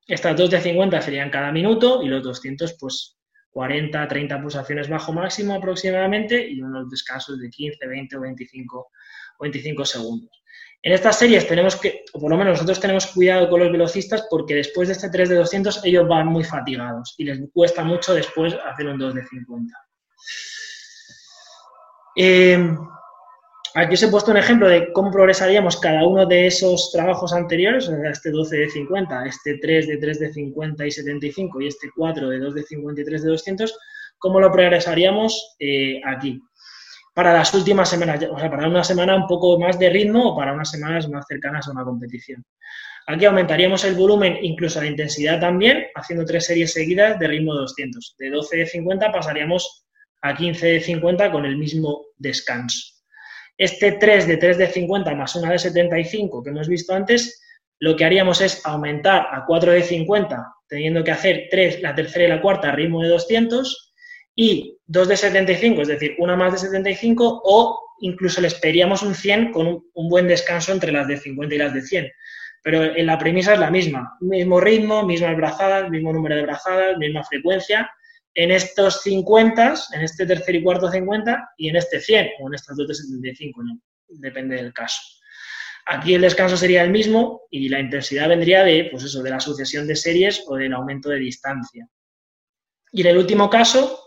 Estas 0.09 0.37
dos 0.37 0.51
de 0.51 0.61
50 0.61 1.01
serían 1.01 1.31
cada 1.31 1.53
minuto 1.53 2.03
y 2.03 2.09
los 2.09 2.21
200, 2.25 2.77
pues 2.81 3.17
40, 3.55 4.09
30 4.09 4.43
pulsaciones 4.43 4.89
bajo 4.89 5.13
máximo 5.13 5.55
aproximadamente 5.55 6.51
y 6.51 6.61
unos 6.61 6.91
descansos 6.91 7.39
de 7.39 7.49
15, 7.49 7.87
20 7.87 8.17
o 8.17 8.21
25, 8.21 8.91
25 9.41 9.85
segundos. 9.85 10.31
En 10.83 10.93
estas 10.93 11.19
series 11.19 11.49
tenemos 11.49 11.77
que, 11.77 12.05
o 12.13 12.21
por 12.21 12.31
lo 12.31 12.37
menos 12.37 12.55
nosotros 12.55 12.79
tenemos 12.79 13.07
cuidado 13.07 13.49
con 13.49 13.61
los 13.61 13.73
velocistas 13.73 14.27
porque 14.29 14.57
después 14.57 14.89
de 14.89 14.95
este 14.95 15.09
3 15.09 15.31
de 15.31 15.37
200 15.37 15.85
ellos 15.85 16.07
van 16.07 16.27
muy 16.27 16.45
fatigados 16.45 17.15
y 17.17 17.25
les 17.25 17.41
cuesta 17.53 17.83
mucho 17.85 18.15
después 18.15 18.55
hacer 18.55 18.87
un 18.89 18.99
2 18.99 19.15
de 19.15 19.27
50. 19.27 19.79
Eh, 22.17 22.77
Aquí 23.77 23.95
os 23.95 24.03
he 24.05 24.09
puesto 24.09 24.31
un 24.31 24.37
ejemplo 24.37 24.69
de 24.69 24.93
cómo 24.93 25.11
progresaríamos 25.11 25.81
cada 25.81 26.07
uno 26.07 26.27
de 26.27 26.47
esos 26.47 26.93
trabajos 26.93 27.33
anteriores, 27.33 27.89
este 27.89 28.31
12 28.31 28.57
de 28.57 28.71
50, 28.71 29.27
este 29.27 29.59
3 29.59 29.89
de 29.89 29.97
3 29.97 30.21
de 30.21 30.33
50 30.33 30.87
y 30.87 30.91
75 30.93 31.61
y 31.61 31.67
este 31.67 31.91
4 31.97 32.29
de 32.29 32.39
2 32.39 32.55
de 32.55 32.63
50 32.63 33.01
y 33.01 33.05
3 33.05 33.23
de 33.25 33.31
200, 33.31 33.79
cómo 34.19 34.39
lo 34.39 34.53
progresaríamos 34.53 35.57
eh, 35.59 36.01
aquí. 36.07 36.41
Para 37.15 37.33
las 37.33 37.55
últimas 37.55 37.89
semanas, 37.89 38.21
o 38.29 38.39
sea, 38.39 38.51
para 38.51 38.69
una 38.69 38.83
semana 38.83 39.15
un 39.15 39.29
poco 39.29 39.59
más 39.59 39.79
de 39.79 39.89
ritmo 39.89 40.31
o 40.31 40.37
para 40.37 40.53
unas 40.53 40.71
semanas 40.71 41.09
más 41.09 41.25
cercanas 41.29 41.69
a 41.69 41.71
una 41.71 41.85
competición. 41.85 42.45
Aquí 43.07 43.25
aumentaríamos 43.25 43.85
el 43.85 43.95
volumen, 43.95 44.39
incluso 44.43 44.81
la 44.81 44.89
intensidad 44.89 45.39
también, 45.39 45.87
haciendo 45.95 46.25
tres 46.25 46.47
series 46.47 46.73
seguidas 46.73 47.19
de 47.19 47.29
ritmo 47.29 47.55
200. 47.55 48.17
De 48.19 48.31
12 48.31 48.57
de 48.57 48.67
50 48.67 49.13
pasaríamos 49.13 49.87
a 50.23 50.35
15 50.35 50.67
de 50.67 50.81
50 50.81 51.31
con 51.31 51.45
el 51.45 51.57
mismo 51.57 52.07
descanso. 52.17 52.95
Este 53.57 53.93
3 53.93 54.27
de 54.27 54.37
3 54.39 54.59
de 54.59 54.67
50 54.67 55.15
más 55.15 55.37
una 55.37 55.53
de 55.53 55.59
75 55.59 56.43
que 56.43 56.51
hemos 56.51 56.67
visto 56.67 56.95
antes, 56.95 57.41
lo 57.79 57.95
que 57.95 58.05
haríamos 58.05 58.41
es 58.41 58.65
aumentar 58.65 59.29
a 59.31 59.45
4 59.47 59.73
de 59.73 59.83
50, 59.83 60.55
teniendo 60.67 61.05
que 61.05 61.11
hacer 61.11 61.49
3, 61.51 61.83
la 61.83 61.95
tercera 61.95 62.25
y 62.25 62.29
la 62.29 62.41
cuarta 62.41 62.71
a 62.71 62.73
ritmo 62.73 63.03
de 63.03 63.11
200, 63.11 63.94
y 64.35 64.79
2 64.87 65.09
de 65.09 65.17
75, 65.17 65.83
es 65.83 65.89
decir, 65.89 66.17
una 66.19 66.37
más 66.37 66.53
de 66.53 66.59
75, 66.59 67.43
o 67.45 67.81
incluso 68.01 68.41
les 68.41 68.55
pediríamos 68.55 69.03
un 69.03 69.15
100 69.15 69.53
con 69.53 69.67
un, 69.67 70.09
buen 70.09 70.27
descanso 70.27 70.73
entre 70.73 70.93
las 70.93 71.07
de 71.07 71.17
50 71.17 71.55
y 71.55 71.59
las 71.59 71.75
de 71.75 71.83
100. 71.83 72.11
Pero 72.63 72.83
en 72.97 73.07
la 73.07 73.19
premisa 73.19 73.55
es 73.55 73.61
la 73.61 73.71
misma, 73.71 74.17
mismo 74.21 74.61
ritmo, 74.61 75.05
mismas 75.05 75.37
brazadas, 75.37 75.91
mismo 75.91 76.13
número 76.13 76.35
de 76.35 76.43
brazadas, 76.43 76.97
misma 76.99 77.23
frecuencia, 77.25 77.91
en 78.35 78.51
estos 78.51 79.03
50, 79.03 79.75
en 79.93 80.01
este 80.01 80.27
tercer 80.27 80.57
y 80.57 80.63
cuarto 80.63 80.91
50 80.91 81.51
y 81.57 81.69
en 81.69 81.77
este 81.77 82.01
100 82.01 82.31
o 82.41 82.49
en 82.49 82.55
estas 82.55 82.77
dos 82.77 82.89
de 82.89 82.95
75, 82.95 83.63
depende 84.09 84.57
del 84.57 84.73
caso. 84.73 85.01
Aquí 85.87 86.15
el 86.15 86.23
descanso 86.23 86.57
sería 86.57 86.83
el 86.83 86.91
mismo 86.91 87.43
y 87.51 87.69
la 87.69 87.79
intensidad 87.79 88.29
vendría 88.29 88.65
de, 88.65 88.89
pues 88.91 89.05
eso, 89.05 89.23
de 89.23 89.31
la 89.31 89.39
sucesión 89.39 89.87
de 89.87 89.95
series 89.95 90.43
o 90.49 90.57
del 90.57 90.73
aumento 90.73 91.11
de 91.11 91.19
distancia. 91.19 91.87
Y 92.91 93.03
en 93.03 93.09
el 93.09 93.19
último 93.19 93.51
caso, 93.51 94.04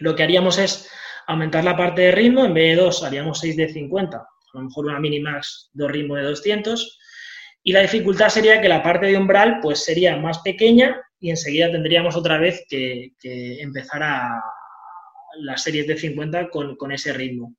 lo 0.00 0.16
que 0.16 0.22
haríamos 0.22 0.58
es 0.58 0.90
aumentar 1.26 1.62
la 1.62 1.76
parte 1.76 2.02
de 2.02 2.12
ritmo, 2.12 2.44
en 2.44 2.54
vez 2.54 2.76
de 2.76 2.82
2 2.82 3.04
haríamos 3.04 3.38
6 3.38 3.56
de 3.56 3.68
50, 3.68 4.16
a 4.16 4.26
lo 4.54 4.62
mejor 4.62 4.86
una 4.86 4.98
minimax 4.98 5.70
de 5.72 5.88
ritmo 5.88 6.16
de 6.16 6.24
200, 6.24 6.98
y 7.62 7.72
la 7.72 7.82
dificultad 7.82 8.30
sería 8.30 8.60
que 8.60 8.68
la 8.68 8.82
parte 8.82 9.06
de 9.06 9.18
umbral 9.18 9.58
pues 9.60 9.84
sería 9.84 10.16
más 10.16 10.38
pequeña 10.40 11.00
y 11.20 11.30
enseguida 11.30 11.70
tendríamos 11.70 12.16
otra 12.16 12.38
vez 12.38 12.64
que, 12.68 13.12
empezar 13.22 14.02
a 14.02 14.42
las 15.42 15.62
series 15.62 15.86
de 15.86 15.96
50 15.96 16.48
con, 16.48 16.76
con, 16.76 16.90
ese 16.90 17.12
ritmo. 17.12 17.54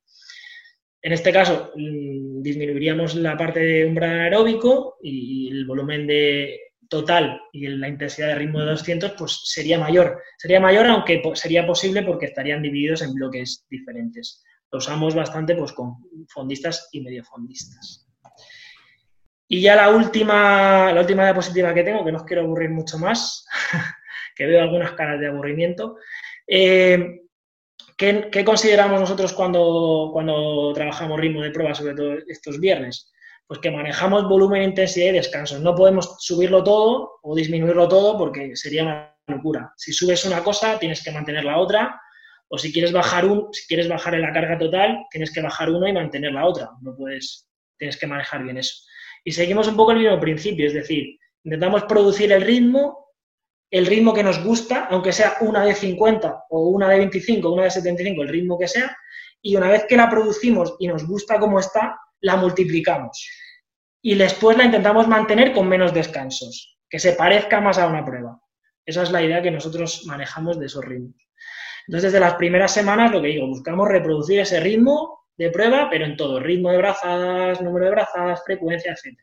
En 1.00 1.12
este 1.12 1.32
caso, 1.32 1.70
mm, 1.76 2.42
disminuiríamos 2.42 3.14
la 3.14 3.36
parte 3.36 3.60
de 3.60 3.86
umbral 3.86 4.20
aeróbico 4.20 4.96
y 5.02 5.48
el 5.50 5.64
volumen 5.64 6.06
de 6.06 6.71
total 6.92 7.40
y 7.52 7.66
la 7.68 7.88
intensidad 7.88 8.28
de 8.28 8.34
ritmo 8.34 8.60
de 8.60 8.66
200 8.66 9.12
pues 9.12 9.40
sería 9.44 9.78
mayor. 9.78 10.22
Sería 10.36 10.60
mayor 10.60 10.86
aunque 10.86 11.22
sería 11.32 11.66
posible 11.66 12.02
porque 12.02 12.26
estarían 12.26 12.60
divididos 12.60 13.00
en 13.00 13.14
bloques 13.14 13.64
diferentes. 13.70 14.44
Lo 14.70 14.76
usamos 14.76 15.14
bastante 15.14 15.56
pues 15.56 15.72
con 15.72 15.96
fondistas 16.28 16.90
y 16.92 17.00
medio 17.00 17.24
fondistas. 17.24 18.06
Y 19.48 19.62
ya 19.62 19.74
la 19.74 19.88
última, 19.88 20.92
la 20.92 21.00
última 21.00 21.24
diapositiva 21.24 21.72
que 21.72 21.82
tengo, 21.82 22.04
que 22.04 22.12
no 22.12 22.18
os 22.18 22.24
quiero 22.24 22.42
aburrir 22.42 22.68
mucho 22.68 22.98
más, 22.98 23.46
que 24.36 24.44
veo 24.44 24.60
algunas 24.60 24.92
caras 24.92 25.18
de 25.18 25.28
aburrimiento. 25.28 25.96
Eh, 26.46 27.22
¿qué, 27.96 28.44
consideramos 28.44 29.00
nosotros 29.00 29.32
cuando, 29.32 30.10
cuando 30.12 30.74
trabajamos 30.74 31.18
ritmo 31.18 31.40
de 31.40 31.52
prueba, 31.52 31.74
sobre 31.74 31.94
todo 31.94 32.18
estos 32.28 32.60
viernes? 32.60 33.10
Pues 33.46 33.60
que 33.60 33.70
manejamos 33.70 34.28
volumen, 34.28 34.62
intensidad 34.62 35.08
y 35.08 35.12
descanso. 35.12 35.58
No 35.58 35.74
podemos 35.74 36.16
subirlo 36.20 36.62
todo 36.64 37.20
o 37.22 37.34
disminuirlo 37.34 37.88
todo 37.88 38.16
porque 38.16 38.56
sería 38.56 38.82
una 38.82 39.16
locura. 39.26 39.72
Si 39.76 39.92
subes 39.92 40.24
una 40.24 40.42
cosa, 40.42 40.78
tienes 40.78 41.02
que 41.02 41.10
mantener 41.10 41.44
la 41.44 41.58
otra, 41.58 42.00
o 42.48 42.58
si 42.58 42.72
quieres 42.72 42.92
bajar 42.92 43.24
un, 43.24 43.48
si 43.52 43.66
quieres 43.66 43.88
bajar 43.88 44.14
en 44.14 44.22
la 44.22 44.32
carga 44.32 44.58
total, 44.58 45.06
tienes 45.10 45.32
que 45.32 45.40
bajar 45.40 45.70
uno 45.70 45.88
y 45.88 45.92
mantener 45.92 46.32
la 46.32 46.46
otra. 46.46 46.68
No 46.82 46.94
puedes, 46.94 47.48
tienes 47.78 47.96
que 47.96 48.06
manejar 48.06 48.42
bien 48.42 48.58
eso. 48.58 48.74
Y 49.24 49.32
seguimos 49.32 49.68
un 49.68 49.76
poco 49.76 49.92
el 49.92 49.98
mismo 49.98 50.20
principio, 50.20 50.66
es 50.66 50.74
decir, 50.74 51.18
intentamos 51.44 51.84
producir 51.84 52.30
el 52.30 52.42
ritmo, 52.42 53.06
el 53.70 53.86
ritmo 53.86 54.12
que 54.12 54.22
nos 54.22 54.44
gusta, 54.44 54.86
aunque 54.90 55.12
sea 55.12 55.36
una 55.40 55.64
de 55.64 55.74
50 55.74 56.44
o 56.50 56.68
una 56.68 56.88
de 56.90 56.98
25 56.98 57.48
o 57.48 57.52
una 57.54 57.64
de 57.64 57.70
75, 57.70 58.22
el 58.22 58.28
ritmo 58.28 58.58
que 58.58 58.68
sea, 58.68 58.94
y 59.40 59.56
una 59.56 59.68
vez 59.68 59.86
que 59.88 59.96
la 59.96 60.10
producimos 60.10 60.76
y 60.78 60.88
nos 60.88 61.06
gusta 61.06 61.38
como 61.38 61.58
está, 61.58 61.96
la 62.22 62.36
multiplicamos. 62.36 63.28
Y 64.00 64.14
después 64.14 64.56
la 64.56 64.64
intentamos 64.64 65.06
mantener 65.06 65.52
con 65.52 65.68
menos 65.68 65.92
descansos, 65.92 66.78
que 66.88 66.98
se 66.98 67.12
parezca 67.12 67.60
más 67.60 67.78
a 67.78 67.86
una 67.86 68.04
prueba. 68.04 68.40
Esa 68.84 69.02
es 69.02 69.10
la 69.10 69.22
idea 69.22 69.42
que 69.42 69.50
nosotros 69.50 70.04
manejamos 70.06 70.58
de 70.58 70.66
esos 70.66 70.84
ritmos. 70.84 71.14
Entonces, 71.86 72.12
desde 72.12 72.24
las 72.24 72.34
primeras 72.34 72.72
semanas, 72.72 73.10
lo 73.10 73.20
que 73.20 73.28
digo, 73.28 73.46
buscamos 73.46 73.88
reproducir 73.88 74.40
ese 74.40 74.60
ritmo 74.60 75.20
de 75.36 75.50
prueba, 75.50 75.88
pero 75.90 76.04
en 76.04 76.16
todo, 76.16 76.40
ritmo 76.40 76.70
de 76.70 76.78
brazadas, 76.78 77.60
número 77.60 77.86
de 77.86 77.90
brazadas, 77.92 78.42
frecuencia, 78.44 78.92
etc. 78.92 79.16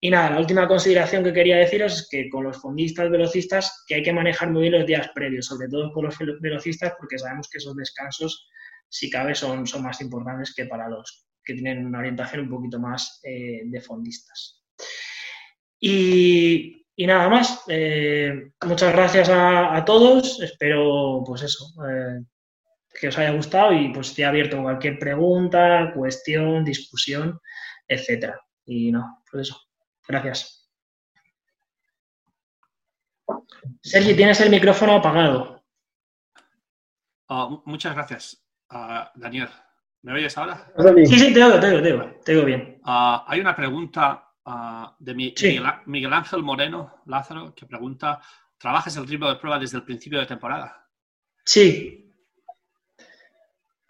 Y 0.00 0.10
nada, 0.10 0.30
la 0.30 0.38
última 0.38 0.68
consideración 0.68 1.24
que 1.24 1.32
quería 1.32 1.56
deciros 1.56 2.00
es 2.00 2.08
que 2.10 2.28
con 2.28 2.44
los 2.44 2.60
fondistas, 2.60 3.10
velocistas, 3.10 3.84
que 3.86 3.96
hay 3.96 4.02
que 4.02 4.12
manejar 4.12 4.50
muy 4.50 4.62
bien 4.62 4.74
los 4.74 4.86
días 4.86 5.08
previos, 5.14 5.46
sobre 5.46 5.68
todo 5.68 5.90
con 5.92 6.04
los 6.04 6.16
velocistas, 6.40 6.94
porque 6.98 7.18
sabemos 7.18 7.48
que 7.48 7.58
esos 7.58 7.74
descansos, 7.74 8.48
si 8.88 9.10
cabe, 9.10 9.34
son, 9.34 9.66
son 9.66 9.82
más 9.82 10.00
importantes 10.02 10.54
que 10.54 10.66
para 10.66 10.88
los 10.88 11.26
que 11.46 11.54
tienen 11.54 11.86
una 11.86 12.00
orientación 12.00 12.42
un 12.42 12.50
poquito 12.50 12.78
más 12.80 13.20
eh, 13.22 13.62
de 13.64 13.80
fondistas. 13.80 14.64
Y, 15.80 16.84
nada 16.98 17.28
más, 17.28 17.62
eh, 17.68 18.50
muchas 18.66 18.92
gracias 18.92 19.28
a, 19.30 19.82
todos, 19.86 20.40
espero, 20.42 21.22
pues 21.24 21.42
eso, 21.42 21.66
eh, 21.88 22.24
que 22.98 23.08
os 23.08 23.18
haya 23.18 23.30
gustado 23.30 23.72
y 23.72 23.92
pues 23.92 24.08
estoy 24.08 24.24
abierto 24.24 24.58
a 24.58 24.62
cualquier 24.62 24.98
pregunta, 24.98 25.92
cuestión, 25.94 26.64
discusión, 26.64 27.40
etcétera. 27.86 28.40
Y 28.64 28.90
no, 28.90 29.22
pues 29.30 29.48
eso. 29.48 29.60
Gracias. 30.08 30.68
Sergi, 33.82 34.14
tienes 34.14 34.40
el 34.40 34.50
micrófono 34.50 34.96
apagado. 34.96 35.62
Ah, 37.28 37.60
muchas 37.64 37.94
gracias, 37.94 38.44
uh, 38.70 39.04
Daniel. 39.14 39.48
¿Me 40.06 40.12
oyes 40.12 40.38
ahora? 40.38 40.64
Sí, 41.04 41.18
sí, 41.18 41.34
te 41.34 41.42
oigo, 41.42 41.58
te 41.58 41.66
oigo, 41.66 41.82
te 41.82 41.92
oigo, 41.92 42.20
te 42.24 42.32
oigo 42.32 42.44
bien. 42.44 42.80
Ah, 42.84 43.24
hay 43.26 43.40
una 43.40 43.56
pregunta 43.56 44.22
de 45.00 45.14
Miguel 45.14 46.12
Ángel 46.12 46.44
Moreno 46.44 47.02
Lázaro 47.06 47.52
que 47.56 47.66
pregunta, 47.66 48.20
¿trabajas 48.56 48.96
el 48.96 49.08
ritmo 49.08 49.28
de 49.28 49.34
prueba 49.34 49.58
desde 49.58 49.78
el 49.78 49.82
principio 49.82 50.20
de 50.20 50.26
temporada? 50.26 50.86
Sí, 51.44 52.14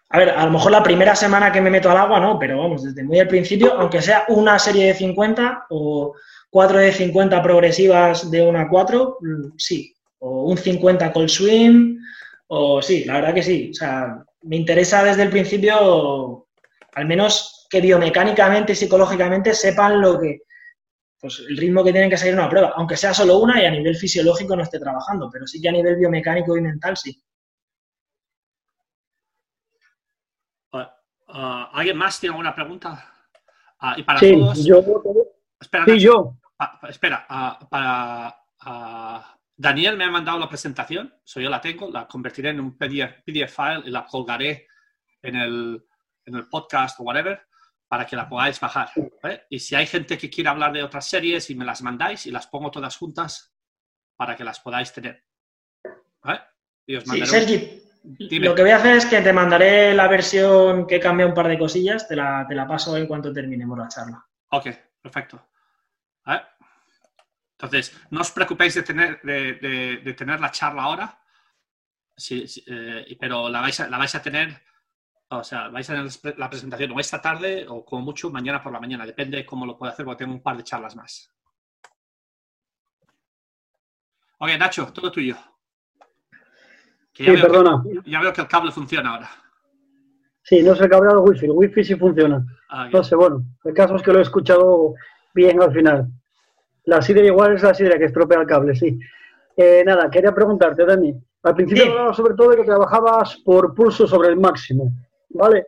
a 0.09 0.17
ver, 0.17 0.31
a 0.31 0.45
lo 0.45 0.51
mejor 0.51 0.71
la 0.71 0.81
primera 0.81 1.15
semana 1.15 1.51
que 1.51 1.61
me 1.61 1.69
meto 1.69 1.91
al 1.91 1.97
agua, 1.97 2.19
no, 2.19 2.39
pero 2.39 2.57
vamos, 2.57 2.81
desde 2.81 3.03
muy 3.03 3.19
al 3.19 3.27
principio, 3.27 3.73
aunque 3.73 4.01
sea 4.01 4.25
una 4.29 4.57
serie 4.57 4.87
de 4.87 4.93
50 4.95 5.67
o 5.69 6.15
cuatro 6.49 6.79
de 6.79 6.93
50 6.93 7.43
progresivas 7.43 8.31
de 8.31 8.41
una 8.41 8.61
a 8.61 8.69
4, 8.69 9.19
mm, 9.21 9.51
sí. 9.55 9.93
O 10.17 10.49
un 10.49 10.57
50 10.57 11.13
cold 11.13 11.29
swim, 11.29 11.99
o 12.47 12.81
sí, 12.81 13.05
la 13.05 13.13
verdad 13.13 13.35
que 13.35 13.43
sí. 13.43 13.69
O 13.69 13.73
sea, 13.75 14.23
me 14.47 14.55
interesa 14.55 15.03
desde 15.03 15.23
el 15.23 15.29
principio, 15.29 16.47
al 16.93 17.05
menos 17.05 17.67
que 17.69 17.81
biomecánicamente 17.81 18.71
y 18.71 18.75
psicológicamente 18.75 19.53
sepan 19.53 20.01
lo 20.01 20.19
que, 20.19 20.41
pues 21.19 21.43
el 21.47 21.57
ritmo 21.57 21.83
que 21.83 21.91
tienen 21.91 22.09
que 22.09 22.17
seguir 22.17 22.35
una 22.35 22.49
prueba, 22.49 22.73
aunque 22.75 22.95
sea 22.95 23.13
solo 23.13 23.39
una 23.39 23.61
y 23.61 23.65
a 23.65 23.71
nivel 23.71 23.95
fisiológico 23.95 24.55
no 24.55 24.63
esté 24.63 24.79
trabajando, 24.79 25.29
pero 25.31 25.45
sí 25.45 25.61
que 25.61 25.69
a 25.69 25.73
nivel 25.73 25.97
biomecánico 25.97 26.57
y 26.57 26.61
mental 26.61 26.95
sí. 26.95 27.21
Ah, 31.29 31.69
¿Alguien 31.73 31.97
más 31.97 32.19
tiene 32.19 32.33
alguna 32.33 32.55
pregunta? 32.55 33.13
Ah, 33.79 33.95
y 33.97 34.03
para 34.03 34.19
sí, 34.19 34.31
todos. 34.31 34.63
Yo, 34.63 34.81
espera, 35.59 35.83
sí, 35.85 35.99
yo. 35.99 36.37
Ah, 36.57 36.79
espera, 36.87 37.27
para 37.69 39.36
Daniel 39.59 39.97
me 39.97 40.03
ha 40.03 40.11
mandado 40.11 40.37
la 40.37 40.47
presentación, 40.47 41.13
so 41.23 41.41
yo 41.41 41.49
la 41.49 41.59
tengo, 41.59 41.89
la 41.89 42.07
convertiré 42.07 42.51
en 42.51 42.59
un 42.59 42.77
PDF, 42.77 43.23
file 43.25 43.81
y 43.85 43.89
la 43.89 44.05
colgaré 44.05 44.67
en 45.23 45.35
el, 45.35 45.83
en 46.25 46.35
el, 46.35 46.47
podcast 46.47 46.99
o 46.99 47.03
whatever 47.03 47.41
para 47.87 48.05
que 48.05 48.15
la 48.15 48.29
podáis 48.29 48.59
bajar. 48.59 48.89
Y 49.49 49.59
si 49.59 49.73
hay 49.73 49.87
gente 49.87 50.15
que 50.15 50.29
quiere 50.29 50.51
hablar 50.51 50.71
de 50.73 50.83
otras 50.83 51.07
series 51.07 51.49
y 51.49 51.55
me 51.55 51.65
las 51.65 51.81
mandáis 51.81 52.27
y 52.27 52.31
las 52.31 52.45
pongo 52.45 52.69
todas 52.69 52.95
juntas 52.95 53.51
para 54.15 54.35
que 54.35 54.43
las 54.43 54.59
podáis 54.59 54.93
tener. 54.93 55.25
Y 56.85 56.95
os 56.95 57.03
sí, 57.03 57.25
Sergi, 57.25 57.81
lo 58.39 58.53
que 58.53 58.61
voy 58.61 58.71
a 58.71 58.77
hacer 58.77 58.97
es 58.97 59.05
que 59.05 59.21
te 59.21 59.33
mandaré 59.33 59.93
la 59.93 60.07
versión 60.07 60.85
que 60.85 60.99
cambia 60.99 61.25
un 61.25 61.33
par 61.33 61.47
de 61.47 61.57
cosillas, 61.57 62.07
te 62.07 62.15
la, 62.15 62.45
te 62.47 62.55
la 62.55 62.67
paso 62.67 62.95
en 62.95 63.07
cuanto 63.07 63.33
terminemos 63.33 63.77
la 63.77 63.87
charla. 63.87 64.25
Ok, 64.51 64.67
perfecto. 65.01 65.41
Entonces, 67.59 67.99
no 68.11 68.21
os 68.21 68.31
preocupéis 68.31 68.75
de 68.75 68.83
tener, 68.83 69.19
de, 69.21 70.13
tener 70.15 70.39
la 70.39 70.51
charla 70.51 70.83
ahora, 70.83 71.19
eh, 72.29 73.17
pero 73.19 73.49
la 73.49 73.61
vais, 73.61 73.79
a, 73.79 73.89
la 73.89 73.97
vais 73.97 74.13
a 74.13 74.21
tener, 74.21 74.61
o 75.29 75.43
sea, 75.43 75.69
vais 75.69 75.89
a 75.89 75.95
tener 75.95 76.37
la 76.37 76.49
presentación 76.49 76.91
o 76.91 76.99
esta 76.99 77.19
tarde 77.19 77.65
o 77.67 77.83
como 77.83 78.03
mucho 78.03 78.29
mañana 78.29 78.61
por 78.61 78.71
la 78.71 78.79
mañana, 78.79 79.05
depende 79.05 79.37
de 79.37 79.45
cómo 79.45 79.65
lo 79.65 79.75
puedo 79.77 79.91
hacer 79.91 80.05
porque 80.05 80.23
tengo 80.23 80.35
un 80.35 80.43
par 80.43 80.55
de 80.55 80.63
charlas 80.63 80.95
más. 80.95 81.31
Ok, 84.39 84.49
Nacho, 84.59 84.93
todo 84.93 85.11
tuyo 85.11 85.35
sí, 87.17 87.41
perdona. 87.41 87.83
ya 88.05 88.21
veo 88.21 88.33
que 88.33 88.41
el 88.41 88.47
cable 88.47 88.71
funciona 88.71 89.11
ahora. 89.11 89.29
Sí, 90.43 90.61
no 90.61 90.75
se 90.75 90.87
cabrea 90.87 91.11
el 91.11 91.17
wifi, 91.17 91.45
el 91.45 91.51
wifi 91.51 91.83
sí 91.83 91.95
funciona. 91.95 92.45
Ah, 92.69 92.89
sé, 93.03 93.15
bueno, 93.15 93.43
el 93.63 93.73
caso 93.73 93.95
es 93.95 94.01
que 94.01 94.13
lo 94.13 94.19
he 94.19 94.21
escuchado 94.21 94.93
bien 95.33 95.61
al 95.61 95.73
final. 95.73 96.07
La 96.87 97.01
sidra 97.01 97.25
igual 97.25 97.53
es 97.53 97.63
la 97.63 97.73
sidra 97.73 97.97
que 97.97 98.05
estropea 98.05 98.41
el 98.41 98.47
cable, 98.47 98.75
sí. 98.75 98.97
Eh, 99.55 99.83
nada, 99.85 100.09
quería 100.09 100.33
preguntarte, 100.33 100.85
Dani. 100.85 101.13
Al 101.43 101.55
principio 101.55 101.91
hablaba 101.91 102.13
sobre 102.13 102.33
todo 102.33 102.49
de 102.49 102.57
que 102.57 102.63
trabajabas 102.63 103.37
por 103.45 103.73
pulso 103.73 104.07
sobre 104.07 104.29
el 104.29 104.37
máximo, 104.37 104.89
¿vale? 105.29 105.65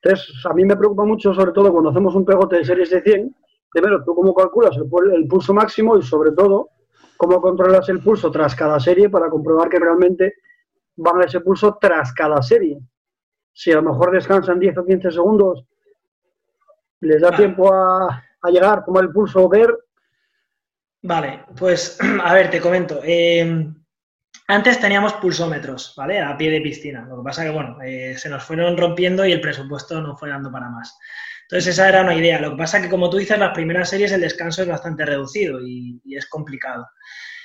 Entonces, 0.00 0.34
a 0.44 0.52
mí 0.52 0.64
me 0.64 0.76
preocupa 0.76 1.04
mucho, 1.04 1.32
sobre 1.32 1.52
todo 1.52 1.70
cuando 1.70 1.90
hacemos 1.90 2.14
un 2.14 2.24
pegote 2.24 2.56
de 2.56 2.64
series 2.64 2.90
de 2.90 3.02
100, 3.02 3.36
primero, 3.70 4.02
tú 4.04 4.14
cómo 4.14 4.34
calculas 4.34 4.76
el, 4.76 4.88
el 5.12 5.28
pulso 5.28 5.54
máximo 5.54 5.96
y, 5.96 6.02
sobre 6.02 6.32
todo, 6.32 6.70
cómo 7.16 7.40
controlas 7.40 7.88
el 7.88 8.00
pulso 8.00 8.30
tras 8.30 8.54
cada 8.54 8.80
serie 8.80 9.08
para 9.08 9.30
comprobar 9.30 9.68
que 9.68 9.78
realmente 9.78 10.34
van 10.96 11.20
a 11.20 11.24
ese 11.24 11.40
pulso 11.40 11.78
tras 11.80 12.12
cada 12.12 12.42
serie. 12.42 12.80
Si 13.52 13.70
a 13.70 13.76
lo 13.76 13.82
mejor 13.82 14.10
descansan 14.10 14.58
10 14.58 14.78
o 14.78 14.84
15 14.84 15.10
segundos, 15.10 15.64
les 17.00 17.20
da 17.20 17.30
tiempo 17.30 17.72
a, 17.72 18.22
llegar, 18.50 18.84
tomar 18.84 19.04
el 19.04 19.12
pulso, 19.12 19.48
ver. 19.48 19.76
Vale, 21.02 21.44
pues 21.56 21.98
a 22.24 22.34
ver, 22.34 22.50
te 22.50 22.60
comento. 22.60 23.00
Eh, 23.04 23.66
antes 24.48 24.80
teníamos 24.80 25.14
pulsómetros, 25.14 25.94
¿vale? 25.96 26.20
A 26.20 26.36
pie 26.36 26.50
de 26.50 26.60
piscina. 26.60 27.06
Lo 27.08 27.18
que 27.18 27.24
pasa 27.24 27.44
que, 27.44 27.50
bueno, 27.50 27.80
eh, 27.82 28.14
se 28.16 28.28
nos 28.28 28.44
fueron 28.44 28.76
rompiendo 28.76 29.24
y 29.26 29.32
el 29.32 29.40
presupuesto 29.40 30.00
no 30.00 30.16
fue 30.16 30.30
dando 30.30 30.50
para 30.50 30.68
más. 30.68 30.96
Entonces, 31.42 31.74
esa 31.74 31.88
era 31.88 32.02
una 32.02 32.14
idea. 32.14 32.40
Lo 32.40 32.50
que 32.50 32.56
pasa 32.56 32.80
que, 32.80 32.88
como 32.88 33.10
tú 33.10 33.18
dices, 33.18 33.38
las 33.38 33.52
primeras 33.52 33.90
series 33.90 34.12
el 34.12 34.20
descanso 34.20 34.62
es 34.62 34.68
bastante 34.68 35.04
reducido 35.04 35.60
y 35.60 36.00
es 36.06 36.26
complicado. 36.28 36.86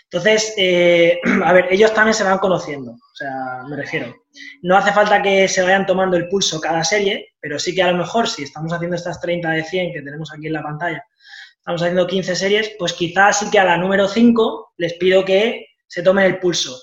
Entonces, 0.09 0.53
eh, 0.57 1.19
a 1.43 1.53
ver, 1.53 1.67
ellos 1.69 1.93
también 1.93 2.13
se 2.13 2.23
van 2.23 2.39
conociendo, 2.39 2.91
o 2.91 3.15
sea, 3.15 3.63
me 3.69 3.75
refiero. 3.75 4.15
No 4.61 4.77
hace 4.77 4.91
falta 4.93 5.21
que 5.21 5.47
se 5.47 5.61
vayan 5.61 5.85
tomando 5.85 6.15
el 6.17 6.29
pulso 6.29 6.61
cada 6.61 6.83
serie, 6.83 7.33
pero 7.39 7.59
sí 7.59 7.75
que 7.75 7.83
a 7.83 7.91
lo 7.91 7.97
mejor 7.97 8.27
si 8.27 8.43
estamos 8.43 8.71
haciendo 8.71 8.95
estas 8.95 9.19
30 9.19 9.49
de 9.49 9.63
100 9.63 9.93
que 9.93 10.01
tenemos 10.01 10.31
aquí 10.33 10.47
en 10.47 10.53
la 10.53 10.63
pantalla, 10.63 11.03
estamos 11.67 11.81
haciendo 11.81 12.07
15 12.07 12.35
series, 12.37 12.75
pues 12.79 12.93
quizás 12.93 13.39
sí 13.39 13.51
que 13.51 13.59
a 13.59 13.65
la 13.65 13.77
número 13.77 14.07
5 14.07 14.75
les 14.77 14.93
pido 14.93 15.25
que 15.25 15.65
se 15.85 16.01
tomen 16.01 16.23
el 16.23 16.39
pulso. 16.39 16.79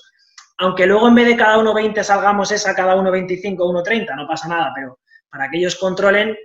Aunque 0.59 0.85
luego 0.85 1.07
en 1.07 1.15
vez 1.15 1.25
de 1.25 1.35
cada 1.35 1.57
1,20 1.57 2.03
salgamos 2.03 2.51
esa 2.51 2.75
cada 2.75 2.95
1,25 2.95 3.55
o 3.61 3.73
1,30, 3.83 4.15
no 4.15 4.27
pasa 4.27 4.47
nada, 4.47 4.71
pero 4.75 4.99
para 5.31 5.49
que 5.49 5.57
ellos 5.57 5.75
controlen, 5.77 6.37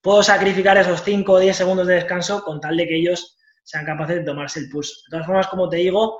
puedo 0.00 0.20
sacrificar 0.24 0.76
esos 0.78 1.00
5 1.04 1.32
o 1.32 1.38
10 1.38 1.56
segundos 1.56 1.86
de 1.86 1.94
descanso 1.94 2.42
con 2.42 2.60
tal 2.60 2.76
de 2.76 2.88
que 2.88 2.96
ellos 2.96 3.38
sean 3.62 3.84
capaces 3.84 4.16
de 4.16 4.24
tomarse 4.24 4.58
el 4.58 4.68
pulso. 4.68 4.92
De 5.06 5.10
todas 5.12 5.26
formas, 5.26 5.46
como 5.46 5.68
te 5.68 5.76
digo, 5.76 6.18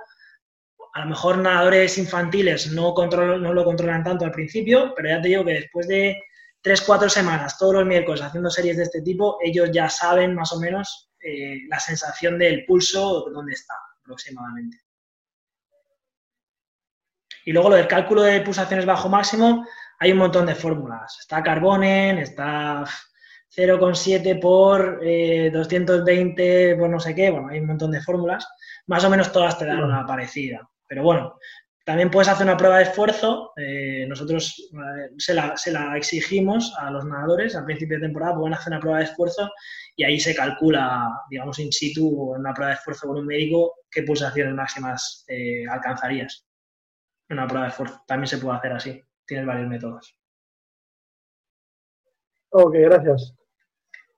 a 0.94 1.00
lo 1.00 1.07
mejor 1.07 1.38
nadadores 1.38 1.98
infantiles 1.98 2.70
no, 2.70 2.94
no 2.94 3.55
lo 3.55 3.64
controlan 3.64 4.05
tanto 4.05 4.24
al 4.24 4.31
principio, 4.31 4.92
pero 4.94 5.09
ya 5.09 5.20
te 5.20 5.31
digo 5.31 5.44
que 5.44 5.55
después 5.55 5.88
de 5.88 6.16
3-4 6.62 7.09
semanas, 7.09 7.59
todos 7.59 7.74
los 7.74 7.87
miércoles 7.87 8.22
haciendo 8.22 8.50
series 8.50 8.76
de 8.76 8.85
este 8.85 9.02
tipo, 9.02 9.38
ellos 9.42 9.70
ya 9.72 9.88
saben 9.88 10.33
más 10.33 10.52
o 10.52 10.61
menos 10.61 11.07
eh, 11.20 11.62
la 11.68 11.81
sensación 11.81 12.38
del 12.38 12.64
pulso, 12.64 13.29
dónde 13.33 13.52
está 13.52 13.74
aproximadamente. 14.00 14.81
Y 17.44 17.52
luego 17.52 17.70
lo 17.70 17.76
del 17.76 17.87
cálculo 17.87 18.22
de 18.22 18.40
pulsaciones 18.40 18.87
bajo 18.87 19.09
máximo, 19.09 19.66
hay 19.98 20.12
un 20.12 20.18
montón 20.18 20.46
de 20.46 20.55
fórmulas. 20.55 21.18
Está 21.20 21.42
Carbonen, 21.42 22.18
está 22.18 22.85
0,7 23.57 24.40
por 24.40 25.00
220 25.52 26.70
eh, 26.70 26.76
por 26.76 26.90
no 26.90 27.00
sé 27.00 27.14
qué, 27.14 27.31
bueno, 27.31 27.48
hay 27.48 27.61
un 27.61 27.66
montón 27.66 27.90
de 27.90 28.02
fórmulas, 28.02 28.46
más 28.87 29.05
o 29.05 29.11
menos 29.11 29.33
todas 29.33 29.59
te 29.59 29.64
dan 29.64 29.83
una 29.83 30.05
parecida. 30.05 30.68
Pero 30.87 31.02
bueno, 31.02 31.38
también 31.87 32.11
puedes 32.11 32.27
hacer 32.27 32.44
una 32.44 32.57
prueba 32.57 32.79
de 32.79 32.83
esfuerzo, 32.83 33.53
eh, 33.57 34.07
nosotros 34.09 34.70
eh, 34.72 35.14
se, 35.18 35.35
la, 35.35 35.96
exigimos 35.96 36.75
a 36.79 36.90
los 36.90 37.05
nadadores 37.05 37.55
al 37.55 37.64
principio 37.64 37.96
de 37.96 38.07
temporada, 38.09 38.35
pueden 38.35 38.55
hacer 38.55 38.72
una 38.72 38.81
prueba 38.81 38.99
de 38.99 39.05
esfuerzo 39.05 39.49
y 39.94 40.03
ahí 40.03 40.18
se 40.18 40.35
calcula, 40.35 41.09
digamos, 41.31 41.61
in 41.61 41.70
situ 41.70 42.35
en 42.35 42.40
una 42.40 42.53
prueba 42.53 42.70
de 42.70 42.79
esfuerzo 42.79 43.07
con 43.07 43.18
un 43.18 43.27
médico 43.27 43.77
qué 43.88 44.03
pulsaciones 44.03 44.53
máximas 44.53 45.25
alcanzarías. 45.70 46.44
En 47.29 47.38
una 47.38 47.46
prueba 47.46 47.66
de 47.66 47.70
esfuerzo 47.70 48.03
también 48.05 48.27
se 48.27 48.38
puede 48.38 48.59
hacer 48.59 48.72
así, 48.72 49.03
tienes 49.25 49.46
varios 49.46 49.68
métodos. 49.68 50.18
Ok, 52.51 52.75
gracias. 52.81 53.33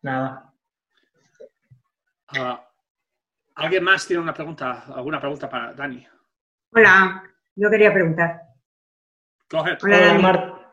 Nada. 0.00 0.54
Ah, 2.28 2.66
¿Alguien 3.56 3.84
más 3.84 4.06
tiene 4.06 4.22
una 4.22 4.32
pregunta, 4.32 4.84
alguna 4.94 5.20
pregunta 5.20 5.50
para 5.50 5.74
Dani? 5.74 6.06
Hola, 6.72 7.27
yo 7.58 7.70
quería 7.70 7.92
preguntar. 7.92 8.42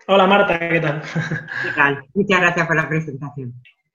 Hola, 0.07 0.27
Marta, 0.27 0.59
¿qué 0.59 0.79
tal? 0.79 1.01
¿Qué 1.01 1.71
tal? 1.75 2.05
Muchas 2.13 2.41
gracias 2.41 2.67
por 2.67 2.75
la 2.75 2.87
presentación. 2.87 3.53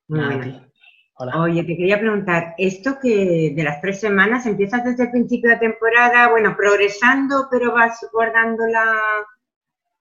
Hola. 0.09 1.43
Oye, 1.43 1.63
te 1.63 1.77
quería 1.77 2.01
preguntar, 2.01 2.55
esto 2.57 2.99
que 3.01 3.53
de 3.55 3.63
las 3.63 3.81
tres 3.81 4.01
semanas 4.01 4.47
empiezas 4.47 4.83
desde 4.85 5.05
el 5.05 5.11
principio 5.11 5.51
de 5.51 5.59
temporada, 5.59 6.31
bueno, 6.31 6.57
progresando, 6.57 7.47
pero 7.51 7.73
vas 7.75 8.01
guardando 8.11 8.67
la, 8.67 8.97